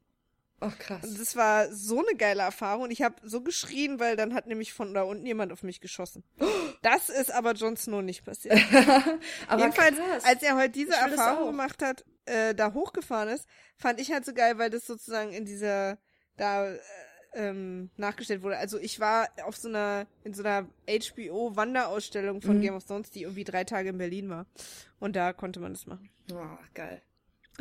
Oh, 0.61 0.69
krass. 0.77 1.03
Und 1.03 1.19
das 1.19 1.35
war 1.35 1.73
so 1.73 1.99
eine 2.05 2.15
geile 2.17 2.43
Erfahrung. 2.43 2.83
Und 2.83 2.91
ich 2.91 3.01
habe 3.01 3.15
so 3.23 3.41
geschrien, 3.41 3.99
weil 3.99 4.15
dann 4.15 4.33
hat 4.35 4.45
nämlich 4.47 4.73
von 4.73 4.93
da 4.93 5.01
unten 5.03 5.25
jemand 5.25 5.51
auf 5.51 5.63
mich 5.63 5.81
geschossen. 5.81 6.23
Das 6.83 7.09
ist 7.09 7.31
aber 7.31 7.51
Jon 7.53 7.77
Snow 7.77 8.01
nicht 8.01 8.25
passiert. 8.25 8.57
aber 9.47 9.61
Jedenfalls, 9.61 9.97
krass. 9.97 10.23
als 10.25 10.41
er 10.41 10.55
heute 10.55 10.69
diese 10.71 10.93
Erfahrung 10.95 11.47
gemacht 11.51 11.83
hat, 11.83 12.03
äh, 12.25 12.55
da 12.55 12.73
hochgefahren 12.73 13.29
ist, 13.29 13.47
fand 13.77 13.99
ich 13.99 14.11
halt 14.11 14.25
so 14.25 14.33
geil, 14.33 14.57
weil 14.57 14.71
das 14.71 14.87
sozusagen 14.87 15.31
in 15.31 15.45
dieser, 15.45 15.99
da, 16.37 16.67
äh, 16.71 16.79
ähm, 17.35 17.91
nachgestellt 17.97 18.41
wurde. 18.41 18.57
Also 18.57 18.79
ich 18.79 18.99
war 18.99 19.27
auf 19.45 19.57
so 19.57 19.67
einer, 19.67 20.07
in 20.23 20.33
so 20.33 20.41
einer 20.43 20.67
HBO-Wanderausstellung 20.89 22.41
von 22.41 22.57
Mhm. 22.57 22.61
Game 22.61 22.75
of 22.75 22.85
Thrones, 22.85 23.11
die 23.11 23.23
irgendwie 23.23 23.43
drei 23.43 23.63
Tage 23.63 23.89
in 23.89 23.97
Berlin 23.97 24.29
war. 24.29 24.45
Und 24.99 25.15
da 25.15 25.33
konnte 25.33 25.59
man 25.59 25.73
das 25.73 25.85
machen. 25.85 26.09
oh, 26.33 26.57
geil. 26.73 27.01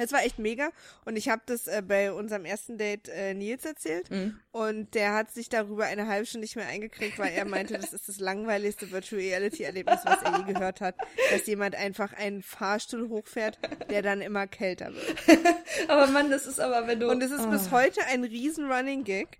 Es 0.00 0.12
war 0.12 0.24
echt 0.24 0.38
mega. 0.38 0.70
Und 1.04 1.16
ich 1.16 1.28
habe 1.28 1.42
das 1.46 1.66
äh, 1.66 1.82
bei 1.86 2.12
unserem 2.12 2.44
ersten 2.44 2.78
Date 2.78 3.08
äh, 3.08 3.34
Nils 3.34 3.64
erzählt. 3.64 4.10
Mhm. 4.10 4.38
Und 4.52 4.94
der 4.94 5.14
hat 5.14 5.30
sich 5.30 5.48
darüber 5.48 5.84
eine 5.84 6.06
halbe 6.06 6.26
Stunde 6.26 6.44
nicht 6.44 6.56
mehr 6.56 6.66
eingekriegt, 6.66 7.18
weil 7.18 7.32
er 7.32 7.44
meinte, 7.44 7.78
das 7.78 7.92
ist 7.92 8.08
das 8.08 8.18
langweiligste 8.18 8.90
Virtual 8.90 9.20
Reality 9.20 9.62
Erlebnis, 9.62 10.00
was 10.04 10.22
er 10.22 10.38
je 10.38 10.52
gehört 10.52 10.80
hat, 10.80 10.96
dass 11.30 11.46
jemand 11.46 11.74
einfach 11.74 12.12
einen 12.12 12.42
Fahrstuhl 12.42 13.08
hochfährt, 13.08 13.58
der 13.90 14.02
dann 14.02 14.20
immer 14.20 14.46
kälter 14.46 14.92
wird. 14.92 15.46
Aber 15.88 16.06
Mann, 16.08 16.30
das 16.30 16.46
ist 16.46 16.60
aber, 16.60 16.86
wenn 16.86 17.00
du. 17.00 17.08
Und 17.08 17.22
es 17.22 17.30
ist 17.30 17.44
oh. 17.46 17.50
bis 17.50 17.70
heute 17.70 18.04
ein 18.06 18.24
riesen 18.24 18.70
Running 18.70 19.04
Gag, 19.04 19.38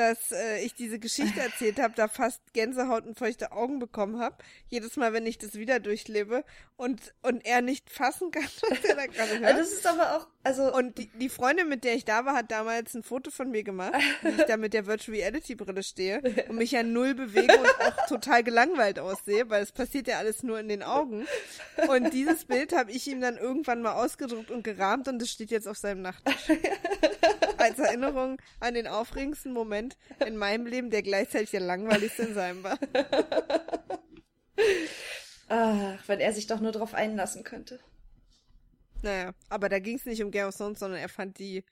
dass 0.00 0.32
äh, 0.32 0.64
ich 0.64 0.74
diese 0.74 0.98
Geschichte 0.98 1.40
erzählt 1.40 1.78
habe, 1.78 1.92
da 1.94 2.08
fast 2.08 2.40
Gänsehaut 2.54 3.04
und 3.04 3.18
feuchte 3.18 3.52
Augen 3.52 3.78
bekommen 3.78 4.18
habe, 4.18 4.36
jedes 4.68 4.96
Mal, 4.96 5.12
wenn 5.12 5.26
ich 5.26 5.36
das 5.36 5.54
wieder 5.54 5.78
durchlebe 5.78 6.42
und 6.76 7.12
und 7.20 7.44
er 7.44 7.60
nicht 7.60 7.90
fassen 7.90 8.30
kann, 8.30 8.42
was 8.70 8.82
er 8.82 8.96
da 8.96 9.06
gerade 9.06 9.38
hört. 9.38 9.44
Also 9.44 9.60
Das 9.60 9.72
ist 9.72 9.86
aber 9.86 10.16
auch, 10.16 10.26
also. 10.42 10.74
Und 10.74 10.96
die, 10.96 11.08
die 11.08 11.28
Freundin, 11.28 11.68
mit 11.68 11.84
der 11.84 11.94
ich 11.94 12.06
da 12.06 12.24
war, 12.24 12.34
hat 12.34 12.50
damals 12.50 12.94
ein 12.94 13.02
Foto 13.02 13.30
von 13.30 13.50
mir 13.50 13.62
gemacht, 13.62 13.92
wie 14.22 14.28
ich 14.30 14.44
da 14.44 14.56
mit 14.56 14.72
der 14.72 14.86
Virtual 14.86 15.18
Reality 15.18 15.54
Brille 15.54 15.82
stehe 15.82 16.22
und 16.48 16.56
mich 16.56 16.70
ja 16.70 16.82
null 16.82 17.14
bewege 17.14 17.58
und 17.58 17.66
auch 17.66 18.06
total 18.06 18.42
gelangweilt 18.42 18.98
aussehe, 18.98 19.50
weil 19.50 19.62
es 19.62 19.72
passiert 19.72 20.08
ja 20.08 20.16
alles 20.16 20.42
nur 20.42 20.58
in 20.58 20.68
den 20.68 20.82
Augen. 20.82 21.26
Und 21.88 22.14
dieses 22.14 22.46
Bild 22.46 22.74
habe 22.74 22.90
ich 22.90 23.06
ihm 23.06 23.20
dann 23.20 23.36
irgendwann 23.36 23.82
mal 23.82 23.92
ausgedruckt 24.02 24.50
und 24.50 24.64
gerahmt 24.64 25.08
und 25.08 25.20
es 25.20 25.30
steht 25.30 25.50
jetzt 25.50 25.68
auf 25.68 25.76
seinem 25.76 26.00
Nachttisch. 26.00 26.48
Als 27.60 27.78
Erinnerung 27.78 28.40
an 28.58 28.74
den 28.74 28.86
aufregendsten 28.86 29.52
Moment 29.52 29.96
in 30.26 30.36
meinem 30.36 30.66
Leben, 30.66 30.90
der 30.90 31.02
gleichzeitig 31.02 31.50
der 31.50 31.60
langweiligste 31.60 32.22
in 32.22 32.34
seinem 32.34 32.62
war. 32.64 32.78
Ach, 35.48 36.08
wenn 36.08 36.20
er 36.20 36.32
sich 36.32 36.46
doch 36.46 36.60
nur 36.60 36.72
drauf 36.72 36.94
einlassen 36.94 37.44
könnte. 37.44 37.80
Naja, 39.02 39.32
aber 39.48 39.68
da 39.68 39.78
ging 39.78 39.96
es 39.96 40.04
nicht 40.04 40.22
um 40.22 40.30
Game 40.30 40.46
of 40.46 40.56
Thrones, 40.56 40.78
sondern 40.78 41.00
er 41.00 41.08
fand 41.08 41.38
die 41.38 41.64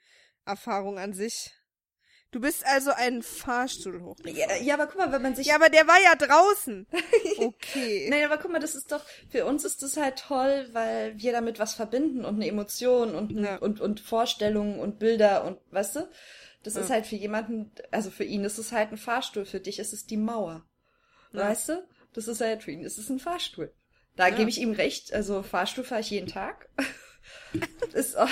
Erfahrung 0.45 0.99
an 0.99 1.13
sich. 1.13 1.55
Du 2.31 2.41
bist 2.41 2.67
also 2.67 2.91
einen 2.91 3.23
Fahrstuhl 3.23 4.03
hoch. 4.03 4.17
Ja, 4.27 4.55
ja, 4.57 4.75
aber 4.75 4.87
guck 4.87 4.99
mal, 4.99 5.11
wenn 5.13 5.23
man 5.23 5.35
sich. 5.35 5.47
Ja, 5.47 5.55
aber 5.55 5.71
der 5.71 5.87
war 5.87 5.99
ja 6.03 6.15
draußen. 6.15 6.87
Okay. 7.39 8.09
Nein, 8.11 8.25
aber 8.25 8.39
guck 8.39 8.51
mal, 8.51 8.59
das 8.59 8.75
ist 8.75 8.91
doch, 8.91 9.05
für 9.31 9.47
uns 9.47 9.65
ist 9.65 9.83
das 9.83 9.97
halt 9.97 10.19
toll, 10.19 10.69
weil 10.73 11.17
wir 11.19 11.31
damit 11.33 11.59
was 11.61 11.75
verbinden 11.75 12.25
und 12.25 12.35
eine 12.35 12.49
Emotion 12.49 13.15
und, 13.15 13.31
Ja. 13.33 13.57
und, 13.59 13.81
und 13.81 14.01
Vorstellungen 14.01 14.81
und 14.81 14.99
Bilder 14.99 15.45
und, 15.45 15.59
weißt 15.71 15.97
du? 15.97 16.09
Das 16.65 16.75
Ja. 16.75 16.81
ist 16.81 16.91
halt 16.91 17.07
für 17.07 17.15
jemanden, 17.15 17.71
also 17.93 18.11
für 18.11 18.25
ihn 18.25 18.45
ist 18.45 18.59
es 18.59 18.73
halt 18.73 18.91
ein 18.91 18.99
Fahrstuhl, 18.99 19.47
für 19.47 19.61
dich 19.61 19.79
ist 19.79 19.93
es 19.93 20.05
die 20.05 20.17
Mauer. 20.17 20.67
Weißt 21.33 21.69
du? 21.69 21.87
Das 22.13 22.27
ist 22.27 22.41
halt 22.41 22.65
für 22.65 22.73
ihn, 22.73 22.83
ist 22.83 22.99
es 22.99 23.09
ein 23.09 23.21
Fahrstuhl. 23.21 23.73
Da 24.17 24.31
gebe 24.31 24.51
ich 24.51 24.59
ihm 24.61 24.73
recht, 24.73 25.13
also 25.15 25.43
Fahrstuhl 25.45 25.85
fahre 25.85 26.01
ich 26.01 26.11
jeden 26.11 26.27
Tag. 26.29 26.69
ist 27.93 28.17
auch, 28.19 28.29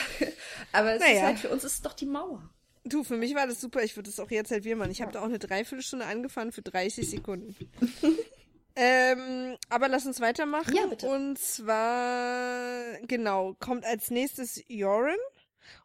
aber 0.72 0.94
es 0.94 1.03
ist 1.03 1.09
Naja. 1.09 1.22
halt, 1.22 1.38
für 1.38 1.49
uns 1.51 1.62
ist 1.62 1.74
es 1.74 1.82
doch 1.82 1.92
die 1.92 2.07
Mauer. 2.07 2.51
Du, 2.87 3.03
für 3.03 3.16
mich 3.16 3.34
war 3.34 3.47
das 3.47 3.61
super. 3.61 3.82
Ich 3.82 3.97
würde 3.97 4.11
das 4.11 4.20
auch 4.20 4.30
jetzt 4.30 4.51
halt 4.51 4.64
wieder 4.64 4.76
machen. 4.76 4.93
Ich 4.93 5.03
habe 5.03 5.12
da 5.12 5.20
auch 5.20 5.24
eine 5.24 5.39
Dreiviertelstunde 5.39 6.07
angefangen 6.07 6.53
für 6.53 6.62
30 6.62 7.11
Sekunden. 7.11 7.57
ähm, 8.76 9.57
aber 9.68 9.89
lass 9.89 10.07
uns 10.07 10.20
weitermachen. 10.20 10.74
Ja, 10.74 10.87
bitte. 10.87 11.09
Und 11.09 11.37
zwar, 11.39 12.99
genau, 13.09 13.57
kommt 13.59 13.84
als 13.84 14.11
nächstes 14.11 14.62
Joran. 14.68 15.16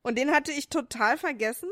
Und 0.03 0.17
den 0.17 0.31
hatte 0.31 0.51
ich 0.51 0.69
total 0.69 1.17
vergessen. 1.17 1.69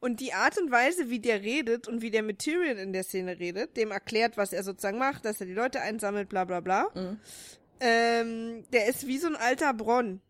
Und 0.00 0.20
die 0.20 0.32
Art 0.32 0.58
und 0.58 0.70
Weise, 0.70 1.08
wie 1.10 1.20
der 1.20 1.42
redet 1.42 1.88
und 1.88 2.02
wie 2.02 2.10
der 2.10 2.22
mit 2.22 2.40
Tyrion 2.40 2.78
in 2.78 2.92
der 2.92 3.02
Szene 3.04 3.38
redet, 3.38 3.76
dem 3.76 3.90
erklärt, 3.90 4.36
was 4.36 4.52
er 4.52 4.62
sozusagen 4.62 4.98
macht, 4.98 5.24
dass 5.24 5.40
er 5.40 5.46
die 5.46 5.54
Leute 5.54 5.80
einsammelt, 5.80 6.28
bla 6.28 6.44
bla 6.44 6.60
bla. 6.60 6.88
Mhm. 6.94 7.20
Ähm, 7.80 8.64
der 8.72 8.86
ist 8.86 9.06
wie 9.06 9.18
so 9.18 9.28
ein 9.28 9.36
alter 9.36 9.72
Bronn. 9.74 10.20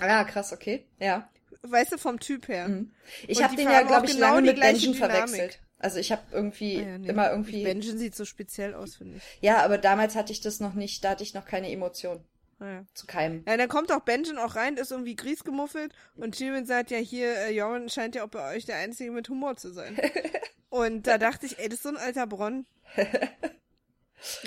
Ah, 0.00 0.24
krass, 0.24 0.52
okay. 0.52 0.86
Ja. 0.98 1.28
Weißt 1.62 1.92
du, 1.92 1.98
vom 1.98 2.18
Typ 2.20 2.48
her. 2.48 2.68
Mhm. 2.68 2.92
Ich 3.28 3.42
habe 3.42 3.54
den 3.56 3.70
ja, 3.70 3.82
glaube 3.82 4.06
ich, 4.06 4.12
genau 4.14 4.34
lange 4.34 4.42
mit 4.52 4.60
Benjen 4.60 4.94
verwechselt. 4.94 5.60
Also 5.78 5.98
ich 5.98 6.12
habe 6.12 6.22
irgendwie 6.32 6.78
Ah 6.78 6.88
ja, 6.88 6.98
nee. 6.98 7.08
immer 7.08 7.30
irgendwie. 7.30 7.64
Benjen 7.64 7.98
sieht 7.98 8.14
so 8.14 8.24
speziell 8.24 8.74
aus, 8.74 8.96
finde 8.96 9.16
ich. 9.16 9.22
Ja, 9.40 9.62
aber 9.64 9.78
damals 9.78 10.14
hatte 10.14 10.32
ich 10.32 10.40
das 10.40 10.60
noch 10.60 10.74
nicht, 10.74 11.04
da 11.04 11.10
hatte 11.10 11.22
ich 11.22 11.32
noch 11.34 11.46
keine 11.46 11.70
Emotion 11.70 12.22
Naja. 12.58 12.84
zu 12.92 13.06
keinem. 13.06 13.44
Ja, 13.46 13.56
dann 13.56 13.68
kommt 13.68 13.90
auch 13.92 14.00
Benjen 14.00 14.38
auch 14.38 14.56
rein, 14.56 14.76
ist 14.76 14.90
irgendwie 14.90 15.16
griesgemuffelt 15.16 15.94
und 16.16 16.36
Tyrion 16.36 16.66
sagt 16.66 16.90
ja 16.90 16.98
hier, 16.98 17.34
äh, 17.34 17.52
Joran 17.54 17.88
scheint 17.88 18.14
ja 18.14 18.24
auch 18.24 18.28
bei 18.28 18.54
euch 18.54 18.66
der 18.66 18.76
Einzige 18.76 19.10
mit 19.10 19.28
Humor 19.30 19.56
zu 19.56 19.72
sein. 19.72 19.96
und 20.68 21.06
da 21.06 21.16
dachte 21.16 21.46
ich, 21.46 21.58
ey, 21.58 21.68
das 21.68 21.78
ist 21.78 21.82
so 21.84 21.88
ein 21.90 21.96
alter 21.96 22.26
Bronn. 22.26 22.66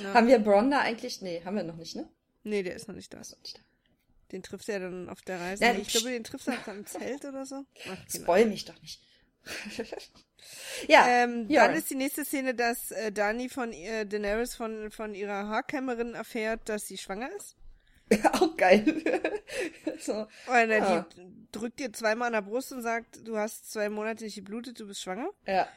Ja. 0.02 0.14
Haben 0.14 0.28
wir 0.28 0.38
Bronn 0.38 0.70
da 0.70 0.82
eigentlich? 0.82 1.24
Nee, 1.24 1.42
haben 1.44 1.56
wir 1.56 1.64
noch 1.64 1.78
nicht, 1.78 1.96
ne? 1.96 2.08
Nee, 2.44 2.62
der 2.62 2.76
ist 2.76 2.88
noch 2.88 2.94
nicht 2.94 3.12
da. 3.12 3.18
Achso, 3.20 3.36
nicht 3.42 3.58
da. 3.58 3.62
Den 4.34 4.44
trifft 4.44 4.68
er 4.68 4.80
dann 4.82 5.10
auf 5.10 5.22
der 5.22 5.40
Reise. 5.40 5.64
Ja, 5.64 5.74
ich 5.74 5.88
glaube, 5.88 6.10
den 6.10 6.24
trifft 6.24 6.48
er 6.48 6.58
dann 6.66 6.80
im 6.80 6.86
Zelt 6.86 7.24
oder 7.24 7.46
so. 7.46 7.64
Ach. 7.90 7.98
Spoil 8.14 8.48
mich 8.48 8.66
doch 8.66 8.80
nicht. 8.82 9.02
ja, 10.88 11.06
Ähm, 11.08 11.46
ja. 11.50 11.68
Dann 11.68 11.76
ist 11.78 11.90
die 11.90 11.96
nächste 11.96 12.26
Szene, 12.26 12.54
dass 12.56 12.92
äh, 12.92 13.12
Dani 13.12 13.50
von 13.50 13.72
äh, 13.72 14.06
Daenerys 14.06 14.56
von, 14.56 14.92
von 14.92 15.14
ihrer 15.16 15.48
Haarkämmerin 15.48 16.14
erfährt, 16.14 16.68
dass 16.70 16.88
sie 16.88 16.98
schwanger 16.98 17.30
ist. 17.38 17.56
auch 18.34 18.56
geil. 18.58 18.84
so. 20.00 20.28
Und 20.48 20.70
Ja. 20.70 21.06
die 21.16 21.48
drückt 21.52 21.80
ihr 21.80 21.94
zweimal 21.94 22.28
an 22.28 22.34
der 22.34 22.42
Brust 22.50 22.72
und 22.72 22.82
sagt, 22.82 23.26
du 23.28 23.38
hast 23.38 23.72
zwei 23.72 23.90
Monate 23.90 24.24
nicht 24.26 24.36
geblutet, 24.36 24.80
du 24.80 24.88
bist 24.88 25.02
schwanger. 25.02 25.30
Ja. 25.48 25.68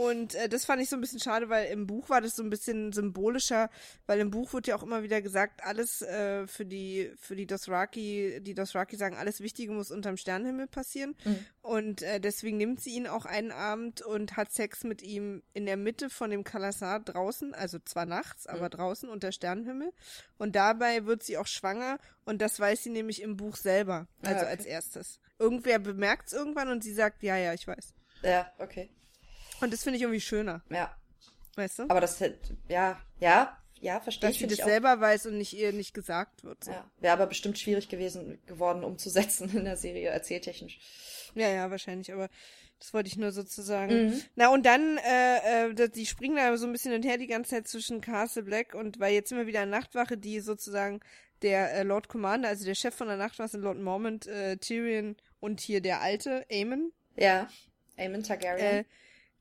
Und 0.00 0.34
äh, 0.34 0.48
das 0.48 0.64
fand 0.64 0.80
ich 0.80 0.88
so 0.88 0.96
ein 0.96 1.00
bisschen 1.02 1.20
schade, 1.20 1.50
weil 1.50 1.70
im 1.70 1.86
Buch 1.86 2.08
war 2.08 2.22
das 2.22 2.34
so 2.34 2.42
ein 2.42 2.48
bisschen 2.48 2.90
symbolischer, 2.92 3.68
weil 4.06 4.18
im 4.20 4.30
Buch 4.30 4.52
wird 4.54 4.66
ja 4.66 4.74
auch 4.74 4.82
immer 4.82 5.02
wieder 5.02 5.20
gesagt, 5.20 5.62
alles 5.62 6.00
äh, 6.00 6.46
für 6.46 6.64
die 6.64 7.12
für 7.18 7.36
die 7.36 7.46
Dothraki, 7.46 8.40
die 8.40 8.54
Dothraki 8.54 8.96
sagen, 8.96 9.16
alles 9.16 9.40
Wichtige 9.42 9.72
muss 9.72 9.90
unterm 9.90 10.16
Sternenhimmel 10.16 10.68
passieren. 10.68 11.16
Mhm. 11.24 11.38
Und 11.60 12.02
äh, 12.02 12.18
deswegen 12.18 12.56
nimmt 12.56 12.80
sie 12.80 12.94
ihn 12.94 13.06
auch 13.06 13.26
einen 13.26 13.52
Abend 13.52 14.00
und 14.00 14.38
hat 14.38 14.50
Sex 14.52 14.84
mit 14.84 15.02
ihm 15.02 15.42
in 15.52 15.66
der 15.66 15.76
Mitte 15.76 16.08
von 16.08 16.30
dem 16.30 16.44
Kalasar 16.44 17.00
draußen, 17.00 17.52
also 17.54 17.78
zwar 17.80 18.06
nachts, 18.06 18.46
aber 18.46 18.66
Mhm. 18.66 18.70
draußen 18.70 19.08
unter 19.10 19.32
Sternenhimmel. 19.32 19.92
Und 20.38 20.56
dabei 20.56 21.04
wird 21.04 21.22
sie 21.22 21.36
auch 21.36 21.46
schwanger 21.46 21.98
und 22.24 22.40
das 22.40 22.58
weiß 22.58 22.82
sie 22.84 22.90
nämlich 22.90 23.20
im 23.20 23.36
Buch 23.36 23.56
selber, 23.56 24.06
also 24.22 24.34
Ah, 24.40 24.42
okay. 24.44 24.50
als 24.50 24.64
erstes. 24.64 25.20
Irgendwer 25.38 25.78
bemerkt 25.78 26.28
es 26.28 26.32
irgendwann 26.32 26.68
und 26.68 26.82
sie 26.82 26.94
sagt, 26.94 27.22
ja, 27.22 27.36
ja, 27.36 27.52
ich 27.52 27.66
weiß. 27.66 27.92
Ja, 28.22 28.50
okay. 28.58 28.88
Und 29.60 29.72
das 29.72 29.82
finde 29.82 29.96
ich 29.96 30.02
irgendwie 30.02 30.20
schöner, 30.20 30.62
Ja. 30.70 30.94
weißt 31.56 31.80
du? 31.80 31.82
Aber 31.84 32.00
das 32.00 32.18
ja, 32.68 33.00
ja, 33.18 33.56
ja, 33.80 34.00
verstehe 34.00 34.28
Dass 34.28 34.36
ich. 34.36 34.40
sie 34.42 34.46
find 34.48 34.58
das 34.58 34.66
selber 34.66 35.00
weiß 35.00 35.26
und 35.26 35.38
nicht 35.38 35.52
ihr 35.54 35.72
nicht 35.72 35.94
gesagt 35.94 36.44
wird. 36.44 36.64
So. 36.64 36.70
Ja. 36.70 36.76
Ja, 36.78 36.90
wäre 37.00 37.12
aber 37.14 37.26
bestimmt 37.26 37.58
schwierig 37.58 37.88
gewesen 37.88 38.38
geworden 38.46 38.84
umzusetzen 38.84 39.50
in 39.56 39.64
der 39.64 39.76
Serie, 39.76 40.08
erzähltechnisch. 40.10 40.78
ja, 41.34 41.70
wahrscheinlich, 41.70 42.12
aber 42.12 42.28
das 42.78 42.94
wollte 42.94 43.08
ich 43.08 43.16
nur 43.18 43.30
sozusagen. 43.32 44.06
Mhm. 44.08 44.22
Na 44.36 44.48
und 44.48 44.64
dann, 44.64 44.98
äh, 44.98 45.68
äh, 45.70 45.88
die 45.90 46.06
springen 46.06 46.36
da 46.36 46.56
so 46.56 46.66
ein 46.66 46.72
bisschen 46.72 46.92
hin 46.92 47.02
und 47.02 47.06
her 47.08 47.18
die 47.18 47.26
ganze 47.26 47.50
Zeit 47.50 47.68
zwischen 47.68 48.00
Castle 48.00 48.42
Black 48.42 48.74
und 48.74 48.98
weil 49.00 49.12
jetzt 49.14 49.30
wir 49.32 49.46
wieder 49.46 49.62
in 49.62 49.70
Nachtwache, 49.70 50.16
die 50.16 50.40
sozusagen 50.40 51.00
der 51.42 51.72
äh, 51.74 51.82
Lord 51.82 52.08
Commander, 52.08 52.48
also 52.48 52.64
der 52.66 52.74
Chef 52.74 52.94
von 52.94 53.08
der 53.08 53.16
Nachtwache, 53.16 53.56
Lord 53.58 53.78
Mormont, 53.78 54.26
äh, 54.26 54.56
Tyrion 54.58 55.16
und 55.40 55.60
hier 55.60 55.80
der 55.80 56.00
alte, 56.02 56.44
Aemon, 56.50 56.92
Ja. 57.16 57.48
Aemon 57.98 58.22
Targaryen. 58.22 58.60
äh, 58.80 58.84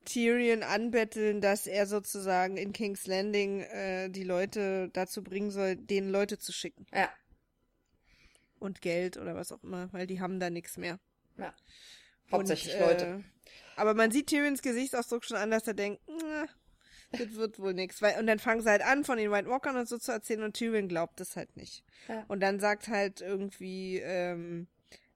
Tyrion 0.06 0.64
anbetteln, 0.64 1.42
dass 1.42 1.68
er 1.68 1.86
sozusagen 1.86 2.58
in 2.58 2.74
King's 2.74 3.06
Landing 3.08 3.62
äh, 3.62 4.10
die 4.10 4.24
Leute 4.24 4.90
dazu 4.94 5.24
bringen 5.24 5.52
soll, 5.52 5.76
denen 5.76 6.10
Leute 6.10 6.38
zu 6.38 6.52
schicken. 6.52 6.86
ja. 6.94 7.10
Und 8.60 8.82
Geld 8.82 9.16
oder 9.16 9.36
was 9.36 9.54
auch 9.54 9.64
immer, 9.64 9.88
weil 9.94 10.06
die 10.06 10.20
haben 10.20 10.42
da 10.42 10.50
nichts 10.50 10.76
mehr. 10.76 11.00
Ja. 11.38 11.54
Hauptsächlich 12.30 12.74
Und, 12.76 12.82
äh, 12.82 12.86
Leute. 12.86 13.24
Aber 13.78 13.94
man 13.94 14.12
sieht 14.12 14.28
Tyrions 14.28 14.62
Gesichtsausdruck 14.62 15.24
schon 15.24 15.38
an, 15.38 15.50
dass 15.50 15.66
er 15.66 15.74
denkt, 15.76 16.02
"Na, 16.08 16.46
das 17.12 17.36
wird 17.36 17.58
wohl 17.60 17.74
nix. 17.74 18.02
Weil, 18.02 18.20
und 18.20 18.28
dann 18.28 18.38
fangen 18.40 18.62
sie 18.62 18.70
halt 18.70 18.82
an, 18.82 19.06
von 19.06 19.18
den 19.18 19.32
White 19.32 19.48
Walkern 19.48 19.78
und 19.78 19.88
so 19.88 19.98
zu 19.98 20.12
erzählen 20.12 20.44
und 20.44 20.58
Tyrion 20.58 20.90
glaubt 20.90 21.22
es 21.22 21.38
halt 21.38 21.56
nicht. 21.56 21.86
Ja. 22.10 22.26
Und 22.28 22.42
dann 22.42 22.60
sagt 22.60 22.90
halt 22.90 23.22
irgendwie 23.22 24.00
ähm, 24.00 24.68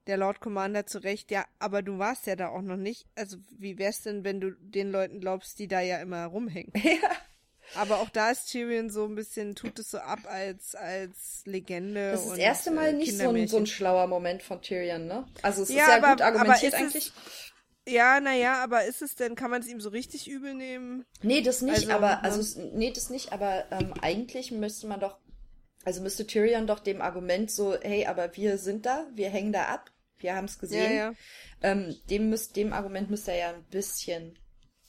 der 0.08 0.18
Lord 0.18 0.40
Commander 0.42 0.86
zu 0.86 1.00
Recht, 1.00 1.32
ja, 1.32 1.46
aber 1.60 1.82
du 1.82 1.98
warst 2.00 2.28
ja 2.28 2.36
da 2.36 2.50
auch 2.50 2.62
noch 2.62 2.78
nicht. 2.78 3.06
Also 3.16 3.38
wie 3.58 3.78
wär's 3.78 4.02
denn, 4.02 4.24
wenn 4.24 4.42
du 4.42 4.52
den 4.52 4.92
Leuten 4.92 5.20
glaubst, 5.20 5.60
die 5.60 5.68
da 5.68 5.80
ja 5.82 6.02
immer 6.02 6.26
rumhängen? 6.26 6.74
Ja. 6.84 7.10
Aber 7.76 8.00
auch 8.02 8.10
da 8.10 8.30
ist 8.30 8.52
Tyrion 8.52 8.90
so 8.90 9.06
ein 9.06 9.16
bisschen, 9.16 9.56
tut 9.56 9.80
es 9.80 9.90
so 9.90 9.98
ab 9.98 10.20
als, 10.28 10.76
als 10.76 11.44
Legende. 11.46 12.12
Das 12.12 12.24
ist 12.24 12.32
das 12.32 12.38
erste 12.38 12.72
Mal 12.72 12.90
äh, 12.90 12.94
nicht 12.94 13.18
so 13.18 13.30
ein, 13.30 13.48
so 13.48 13.56
ein 13.58 13.66
schlauer 13.66 14.06
Moment 14.08 14.44
von 14.44 14.62
Tyrion, 14.62 15.08
ne? 15.08 15.26
Also 15.42 15.64
es 15.64 15.70
Ja, 15.70 15.84
ist 15.84 15.88
ja 15.90 15.98
aber- 15.98 16.10
gut 16.10 16.22
argumentiert 16.22 16.74
eigentlich. 16.74 17.14
Ja, 17.88 18.20
naja, 18.20 18.62
aber 18.62 18.84
ist 18.84 19.02
es 19.02 19.16
denn, 19.16 19.36
kann 19.36 19.50
man 19.50 19.62
es 19.62 19.68
ihm 19.70 19.80
so 19.80 19.90
richtig 19.90 20.30
übel 20.30 20.54
nehmen? 20.54 21.06
Nee, 21.22 21.42
das 21.42 21.62
nicht, 21.62 21.76
Also, 21.78 21.92
aber, 21.92 22.10
ne? 22.10 22.24
also, 22.26 22.42
es- 22.42 22.56
nee, 22.58 22.92
das 22.92 23.10
nicht, 23.10 23.32
aber 23.32 23.64
ähm, 23.72 23.94
eigentlich 24.02 24.52
müsste 24.52 24.88
man 24.88 25.00
doch, 25.00 25.18
also 25.86 26.02
müsste 26.02 26.28
Tyrion 26.28 26.68
doch 26.68 26.80
dem 26.80 27.02
Argument 27.02 27.50
so, 27.50 27.76
hey, 27.82 28.06
aber 28.06 28.36
wir 28.36 28.58
sind 28.58 28.86
da, 28.86 29.08
wir 29.16 29.30
hängen 29.30 29.54
da 29.54 29.64
ab, 29.66 29.90
wir 30.24 30.36
haben 30.36 30.46
es 30.46 30.58
gesehen, 30.58 30.92
Ja, 30.92 31.12
ja. 31.12 31.14
Ähm, 31.62 31.96
dem, 32.10 32.30
müsst, 32.30 32.56
dem 32.56 32.74
Argument 32.74 33.10
müsste 33.10 33.32
er 33.32 33.38
ja 33.38 33.50
ein 33.54 33.64
bisschen 33.66 34.38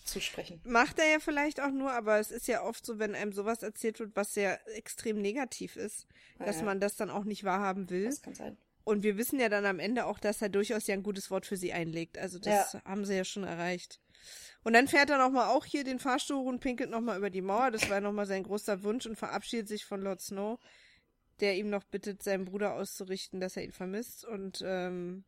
zusprechen. 0.04 0.60
Macht 0.64 0.98
er 0.98 1.10
ja 1.10 1.18
vielleicht 1.18 1.60
auch 1.60 1.70
nur, 1.70 1.92
aber 1.92 2.18
es 2.18 2.30
ist 2.30 2.46
ja 2.46 2.62
oft 2.62 2.84
so, 2.84 2.98
wenn 2.98 3.14
einem 3.14 3.32
sowas 3.32 3.62
erzählt 3.62 3.98
wird, 4.00 4.14
was 4.14 4.34
sehr 4.34 4.60
extrem 4.76 5.20
negativ 5.20 5.76
ist, 5.76 6.06
Ja, 6.38 6.46
dass 6.46 6.58
ja. 6.58 6.64
man 6.64 6.80
das 6.80 6.96
dann 6.96 7.10
auch 7.10 7.24
nicht 7.24 7.44
wahrhaben 7.44 7.90
will. 7.90 8.06
Das 8.06 8.22
kann 8.22 8.34
sein. 8.34 8.56
Und 8.84 9.02
wir 9.02 9.16
wissen 9.16 9.40
ja 9.40 9.48
dann 9.48 9.64
am 9.64 9.78
Ende 9.78 10.04
auch, 10.04 10.18
dass 10.18 10.42
er 10.42 10.50
durchaus 10.50 10.86
ja 10.86 10.94
ein 10.94 11.02
gutes 11.02 11.30
Wort 11.30 11.46
für 11.46 11.56
sie 11.56 11.72
einlegt. 11.72 12.18
Also 12.18 12.38
das 12.38 12.74
haben 12.84 13.06
sie 13.06 13.16
ja 13.16 13.24
schon 13.24 13.44
erreicht. 13.44 13.98
Und 14.62 14.74
dann 14.74 14.88
fährt 14.88 15.08
er 15.08 15.18
nochmal 15.18 15.48
auch 15.48 15.64
hier 15.64 15.84
den 15.84 15.98
Fahrstuhl 15.98 16.46
und 16.46 16.60
pinkelt 16.60 16.90
nochmal 16.90 17.16
über 17.16 17.30
die 17.30 17.40
Mauer. 17.42 17.70
Das 17.70 17.88
war 17.88 18.00
nochmal 18.00 18.26
sein 18.26 18.42
großer 18.42 18.82
Wunsch 18.82 19.06
und 19.06 19.16
verabschiedet 19.16 19.68
sich 19.68 19.86
von 19.86 20.02
Lord 20.02 20.20
Snow, 20.20 20.58
der 21.40 21.56
ihm 21.56 21.70
noch 21.70 21.84
bittet, 21.84 22.22
seinem 22.22 22.44
Bruder 22.44 22.74
auszurichten, 22.74 23.40
dass 23.40 23.56
er 23.56 23.64
ihn 23.64 23.72
vermisst. 23.72 24.24
Und 24.24 24.62
ähm, 24.64 25.24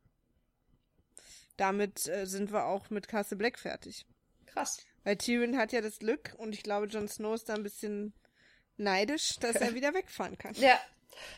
damit 1.56 2.06
äh, 2.08 2.26
sind 2.26 2.52
wir 2.52 2.66
auch 2.66 2.90
mit 2.90 3.08
Castle 3.08 3.36
Black 3.36 3.58
fertig. 3.58 4.06
Krass. 4.46 4.84
Weil 5.04 5.16
Tyrion 5.16 5.56
hat 5.56 5.72
ja 5.72 5.80
das 5.80 5.98
Glück 5.98 6.34
und 6.38 6.54
ich 6.54 6.62
glaube, 6.62 6.86
Jon 6.86 7.08
Snow 7.08 7.34
ist 7.34 7.48
da 7.48 7.54
ein 7.54 7.62
bisschen 7.62 8.12
neidisch, 8.76 9.36
dass 9.40 9.56
er 9.56 9.74
wieder 9.74 9.94
wegfahren 9.94 10.38
kann. 10.38 10.54
Ja. 10.54 10.78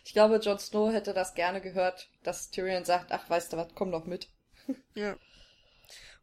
Ich 0.05 0.12
glaube, 0.12 0.37
Jon 0.37 0.59
Snow 0.59 0.93
hätte 0.93 1.14
das 1.14 1.35
gerne 1.35 1.61
gehört, 1.61 2.11
dass 2.25 2.51
Tyrion 2.51 2.85
sagt, 2.85 3.12
ach, 3.12 3.29
weißt 3.31 3.53
du 3.53 3.57
was, 3.57 3.69
komm 3.75 3.93
doch 3.93 4.07
mit. 4.07 4.29
Ja. 4.95 5.16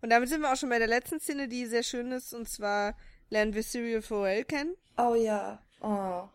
Und 0.02 0.10
damit 0.12 0.30
sind 0.30 0.42
wir 0.42 0.52
auch 0.52 0.58
schon 0.58 0.70
bei 0.70 0.78
der 0.78 0.88
letzten 0.88 1.20
Szene, 1.20 1.48
die 1.48 1.66
sehr 1.66 1.82
schön 1.82 2.12
ist, 2.12 2.34
und 2.34 2.48
zwar 2.48 2.96
lernen 3.30 3.56
wir 3.56 3.64
Cyril 3.64 4.04
Forel 4.04 4.44
kennen 4.44 4.76
Oh 4.98 5.16
ja. 5.16 5.60
Oh. 5.82 6.28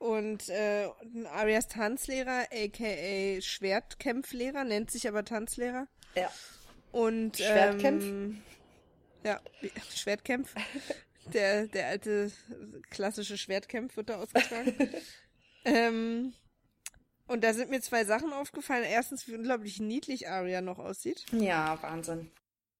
Und 0.00 0.48
äh, 0.48 0.88
Arias 1.30 1.68
Tanzlehrer, 1.68 2.46
aka 2.50 3.40
Schwertkämpflehrer, 3.42 4.64
nennt 4.64 4.90
sich 4.90 5.06
aber 5.06 5.26
Tanzlehrer. 5.26 5.88
Ja. 6.16 6.32
Und 6.90 7.36
Schwertkämpf? 7.36 8.04
Ähm, 8.04 8.42
ja, 9.24 9.40
Schwertkämpf. 9.94 10.54
Der, 11.34 11.66
der 11.68 11.86
alte 11.86 12.32
klassische 12.88 13.38
Schwertkämpf 13.38 13.96
wird 13.96 14.08
da 14.08 14.16
ausgetragen. 14.16 14.74
ähm, 15.64 16.32
und 17.28 17.44
da 17.44 17.52
sind 17.52 17.70
mir 17.70 17.80
zwei 17.82 18.04
Sachen 18.04 18.32
aufgefallen. 18.32 18.82
Erstens, 18.84 19.28
wie 19.28 19.36
unglaublich 19.36 19.78
niedlich 19.78 20.28
Aria 20.28 20.60
noch 20.60 20.80
aussieht. 20.80 21.26
Ja, 21.30 21.80
Wahnsinn. 21.82 22.32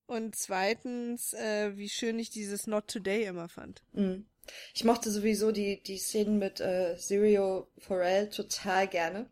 Und 0.07 0.35
zweitens, 0.35 1.35
äh, 1.35 1.77
wie 1.77 1.91
schön 1.91 2.18
ich 2.18 2.31
dieses 2.31 2.66
Not 2.66 2.89
Today 2.89 3.27
immer 3.27 3.49
fand. 3.49 3.85
Mhm. 3.93 4.27
Ich 4.74 4.84
mochte 4.84 5.11
sowieso 5.11 5.53
die, 5.53 5.82
die 5.82 5.98
Szenen 5.98 6.38
mit 6.38 6.61
äh, 6.61 6.96
Sirio 6.96 7.68
Forel 7.78 8.30
total 8.30 8.88
gerne. 8.88 9.30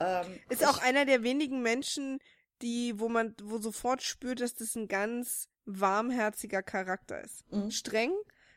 Ähm, 0.00 0.40
Ist 0.48 0.66
auch 0.66 0.78
einer 0.78 1.04
der 1.04 1.22
wenigen 1.22 1.62
Menschen, 1.62 2.20
die, 2.62 2.98
wo 2.98 3.08
man, 3.08 3.34
wo 3.42 3.58
sofort 3.58 4.02
spürt, 4.02 4.40
dass 4.40 4.54
das 4.54 4.74
ein 4.74 4.88
ganz 4.88 5.48
warmherziger 5.64 6.62
Charakter 6.62 7.22
ist. 7.22 7.44
Mhm. 7.52 7.70
Streng, 7.70 8.12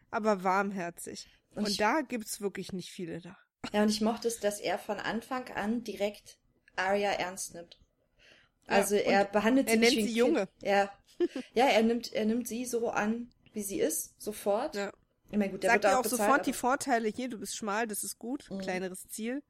aber 0.10 0.44
warmherzig. 0.44 1.30
Und 1.56 1.68
Und, 1.68 1.80
da 1.80 2.02
gibt's 2.02 2.42
wirklich 2.42 2.72
nicht 2.74 2.90
viele 2.92 3.20
da. 3.22 3.38
Ja, 3.74 3.84
und 3.84 3.90
ich 3.90 4.02
mochte 4.02 4.28
es, 4.28 4.40
dass 4.40 4.60
er 4.60 4.80
von 4.80 4.98
Anfang 4.98 5.50
an 5.50 5.84
direkt 5.84 6.38
Arya 6.76 7.12
ernst 7.12 7.54
nimmt. 7.54 7.78
Also 8.68 8.96
Ja, 8.96 9.02
er 9.02 9.26
behandelt 9.26 9.68
er 9.68 9.74
sie 9.74 9.80
nicht 9.80 9.96
nennt 9.96 10.08
sie 10.08 10.14
Kind. 10.14 10.18
Junge. 10.18 10.48
Ja. 10.62 10.92
ja, 11.54 11.66
er 11.68 11.84
nimmt, 11.84 12.14
er 12.14 12.26
nimmt 12.26 12.48
sie 12.48 12.66
so 12.66 12.90
an, 12.90 13.30
wie 13.54 13.64
sie 13.64 13.80
ist, 13.80 14.20
sofort. 14.22 14.76
Ja. 14.76 14.94
Ich 15.32 15.38
meine, 15.38 15.52
gut, 15.52 15.64
der 15.64 15.72
Sagt 15.72 15.84
wird 15.84 15.94
ihr 15.94 15.98
auch 16.00 16.04
bezahlt, 16.04 16.22
sofort 16.22 16.46
die 16.46 16.54
Vorteile 16.54 17.08
hier, 17.10 17.30
du 17.30 17.40
bist 17.40 17.56
schmal, 17.56 17.88
das 17.88 18.04
ist 18.04 18.20
gut, 18.20 18.50
Mhm. 18.50 18.60
kleineres 18.60 19.08
Ziel. 19.08 19.42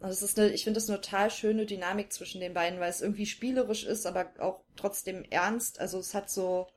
Also 0.00 0.24
es 0.24 0.30
ist 0.32 0.38
eine, 0.38 0.50
ich 0.50 0.64
finde 0.64 0.80
das 0.80 0.88
eine 0.88 1.00
total 1.00 1.30
schöne 1.30 1.66
Dynamik 1.66 2.12
zwischen 2.12 2.40
den 2.40 2.54
beiden, 2.54 2.80
weil 2.80 2.90
es 2.90 3.00
irgendwie 3.00 3.26
spielerisch 3.26 3.84
ist, 3.84 4.06
aber 4.06 4.32
auch 4.38 4.64
trotzdem 4.76 5.24
ernst. 5.30 5.78
Also 5.80 5.98
es 5.98 6.14
hat 6.14 6.30
so, 6.30 6.68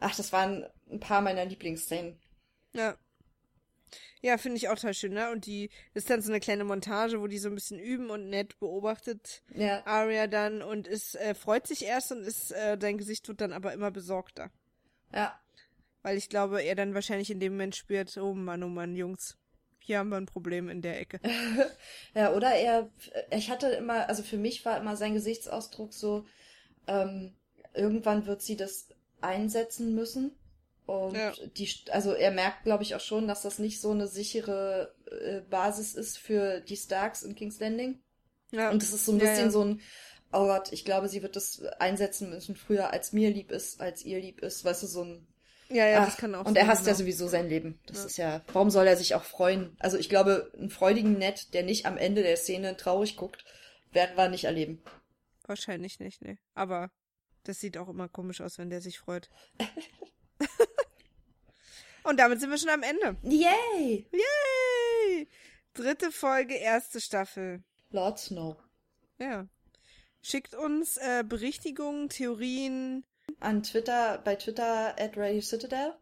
ach, 0.00 0.14
das 0.16 0.32
waren 0.32 0.66
ein 0.90 1.00
paar 1.00 1.20
meiner 1.20 1.44
Lieblingsszenen. 1.44 2.18
Ja. 2.72 2.96
Ja, 4.22 4.38
finde 4.38 4.56
ich 4.56 4.68
auch 4.68 4.74
total 4.76 4.94
schön, 4.94 5.12
ne? 5.12 5.30
Und 5.30 5.44
die 5.46 5.70
ist 5.92 6.08
dann 6.08 6.22
so 6.22 6.30
eine 6.32 6.40
kleine 6.40 6.64
Montage, 6.64 7.20
wo 7.20 7.26
die 7.26 7.38
so 7.38 7.48
ein 7.48 7.54
bisschen 7.54 7.78
üben 7.78 8.10
und 8.10 8.28
nett 8.30 8.58
beobachtet 8.58 9.42
Ja, 9.54 9.84
Aria 9.86 10.26
dann 10.26 10.62
und 10.62 10.88
ist, 10.88 11.14
äh, 11.16 11.34
freut 11.34 11.66
sich 11.66 11.84
erst 11.84 12.10
und 12.12 12.22
ist, 12.22 12.50
äh, 12.52 12.78
dein 12.78 12.96
Gesicht 12.98 13.28
wird 13.28 13.40
dann 13.42 13.52
aber 13.52 13.72
immer 13.74 13.90
besorgter. 13.90 14.50
ja, 15.12 15.38
Weil 16.04 16.18
ich 16.18 16.30
glaube, 16.30 16.62
er 16.62 16.76
dann 16.76 16.94
wahrscheinlich 16.94 17.32
in 17.32 17.40
dem 17.40 17.54
Moment 17.54 17.76
spürt, 17.76 18.16
oh 18.18 18.34
Mann, 18.34 18.62
oh 18.62 18.68
Mann, 18.68 18.94
Jungs, 18.96 19.36
hier 19.80 19.98
haben 19.98 20.10
wir 20.10 20.18
ein 20.18 20.26
Problem 20.26 20.68
in 20.70 20.82
der 20.82 21.00
Ecke. 21.00 21.20
ja. 22.14 22.32
Oder 22.34 22.52
er, 22.54 22.90
ich 23.30 23.50
hatte 23.50 23.68
immer, 23.68 24.08
also 24.08 24.22
für 24.22 24.36
mich 24.36 24.64
war 24.64 24.78
immer 24.78 24.96
sein 24.96 25.14
Gesichtsausdruck 25.14 25.92
so, 25.92 26.26
ähm, 26.86 27.34
irgendwann 27.74 28.26
wird 28.26 28.42
sie 28.42 28.56
das 28.56 28.88
einsetzen 29.20 29.94
müssen. 29.94 30.32
Und 30.86 31.16
Ja. 31.16 31.32
die, 31.56 31.70
also 31.90 32.12
er 32.12 32.30
merkt, 32.32 32.64
glaube 32.64 32.82
ich, 32.84 32.94
auch 32.94 33.00
schon, 33.00 33.28
dass 33.28 33.42
das 33.42 33.58
nicht 33.58 33.80
so 33.80 33.92
eine 33.92 34.08
sichere 34.08 34.94
äh, 35.10 35.40
Basis 35.50 35.94
ist 35.94 36.18
für 36.18 36.60
die 36.60 36.76
Starks 36.76 37.22
in 37.22 37.34
King's 37.36 37.60
Landing. 37.60 38.00
Ja. 38.52 38.70
Und 38.70 38.82
es 38.82 38.92
ist 38.92 39.06
so 39.06 39.12
ein 39.12 39.18
Ja, 39.18 39.24
bisschen 39.26 39.46
ja. 39.46 39.50
so 39.50 39.64
ein, 39.64 39.80
oh 40.32 40.46
Gott, 40.46 40.72
ich 40.72 40.84
glaube, 40.84 41.08
sie 41.08 41.22
wird 41.22 41.36
das 41.36 41.62
einsetzen 41.80 42.30
müssen 42.30 42.56
früher, 42.56 42.92
als 42.92 43.12
mir 43.12 43.30
lieb 43.30 43.50
ist, 43.52 43.80
als 43.80 44.04
ihr 44.04 44.20
lieb 44.20 44.40
ist, 44.42 44.64
weißt 44.64 44.82
du, 44.84 44.86
so 44.86 45.04
ein. 45.04 45.26
Ja, 45.68 45.86
ja, 45.86 46.00
Ach, 46.02 46.06
das 46.06 46.16
kann 46.16 46.34
auch 46.34 46.46
und 46.46 46.56
er 46.56 46.66
hasst 46.66 46.86
ja 46.86 46.92
genau. 46.92 46.98
sowieso 46.98 47.28
sein 47.28 47.48
Leben. 47.48 47.78
Das 47.86 47.98
Ja. 47.98 48.04
ist 48.06 48.16
ja, 48.16 48.44
warum 48.52 48.70
soll 48.70 48.86
er 48.86 48.96
sich 48.96 49.14
auch 49.14 49.24
freuen? 49.24 49.76
Also 49.78 49.96
ich 49.98 50.08
glaube, 50.08 50.50
einen 50.56 50.70
freudigen 50.70 51.14
Ned, 51.18 51.54
der 51.54 51.62
nicht 51.62 51.86
am 51.86 51.96
Ende 51.96 52.22
der 52.22 52.36
Szene 52.36 52.76
traurig 52.76 53.16
guckt, 53.16 53.44
werden 53.92 54.16
wir 54.16 54.28
nicht 54.28 54.44
erleben. 54.44 54.82
Wahrscheinlich 55.46 56.00
nicht, 56.00 56.22
ne. 56.22 56.38
Aber 56.54 56.90
das 57.44 57.60
sieht 57.60 57.76
auch 57.78 57.88
immer 57.88 58.08
komisch 58.08 58.40
aus, 58.40 58.58
wenn 58.58 58.70
der 58.70 58.80
sich 58.80 58.98
freut. 58.98 59.28
Und 62.04 62.18
damit 62.18 62.40
sind 62.40 62.50
wir 62.50 62.58
schon 62.58 62.68
am 62.70 62.82
Ende. 62.82 63.16
Yay! 63.22 64.06
Yay! 64.12 65.28
Dritte 65.72 66.12
Folge, 66.12 66.54
erste 66.54 67.00
Staffel. 67.00 67.62
Lord 67.90 68.18
Snow. 68.18 68.56
Ja. 69.18 69.46
Schickt 70.22 70.54
uns 70.54 70.96
äh, 70.98 71.24
Berichtigungen, 71.26 72.08
Theorien. 72.08 73.04
An 73.40 73.62
Twitter, 73.62 74.18
bei 74.24 74.36
Twitter 74.36 74.94
at 74.98 75.16
Radio 75.16 75.40
Citadel. 75.40 75.94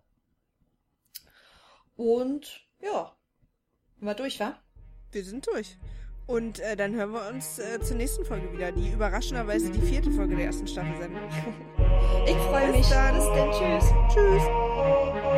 Und 1.96 2.66
ja, 2.80 3.14
war 4.00 4.14
durch, 4.14 4.40
wa? 4.40 4.58
Wir 5.10 5.24
sind 5.24 5.46
durch. 5.46 5.76
Und 6.26 6.60
äh, 6.60 6.76
dann 6.76 6.94
hören 6.94 7.12
wir 7.12 7.28
uns 7.28 7.58
äh, 7.58 7.80
zur 7.80 7.96
nächsten 7.96 8.24
Folge 8.24 8.52
wieder, 8.52 8.72
die 8.72 8.90
überraschenderweise 8.92 9.70
die 9.70 9.80
vierte 9.80 10.10
Folge 10.10 10.36
der 10.36 10.46
ersten 10.46 10.66
Staffel 10.66 10.96
sein 10.98 11.14
wird. 11.14 11.24
Ich 12.26 12.36
freue 12.36 12.70
mich. 12.70 12.88
dann. 12.88 13.16
Bis 13.16 13.24
dann. 13.26 13.50
Tschüss. 13.50 14.14
Tschüss. 14.14 15.31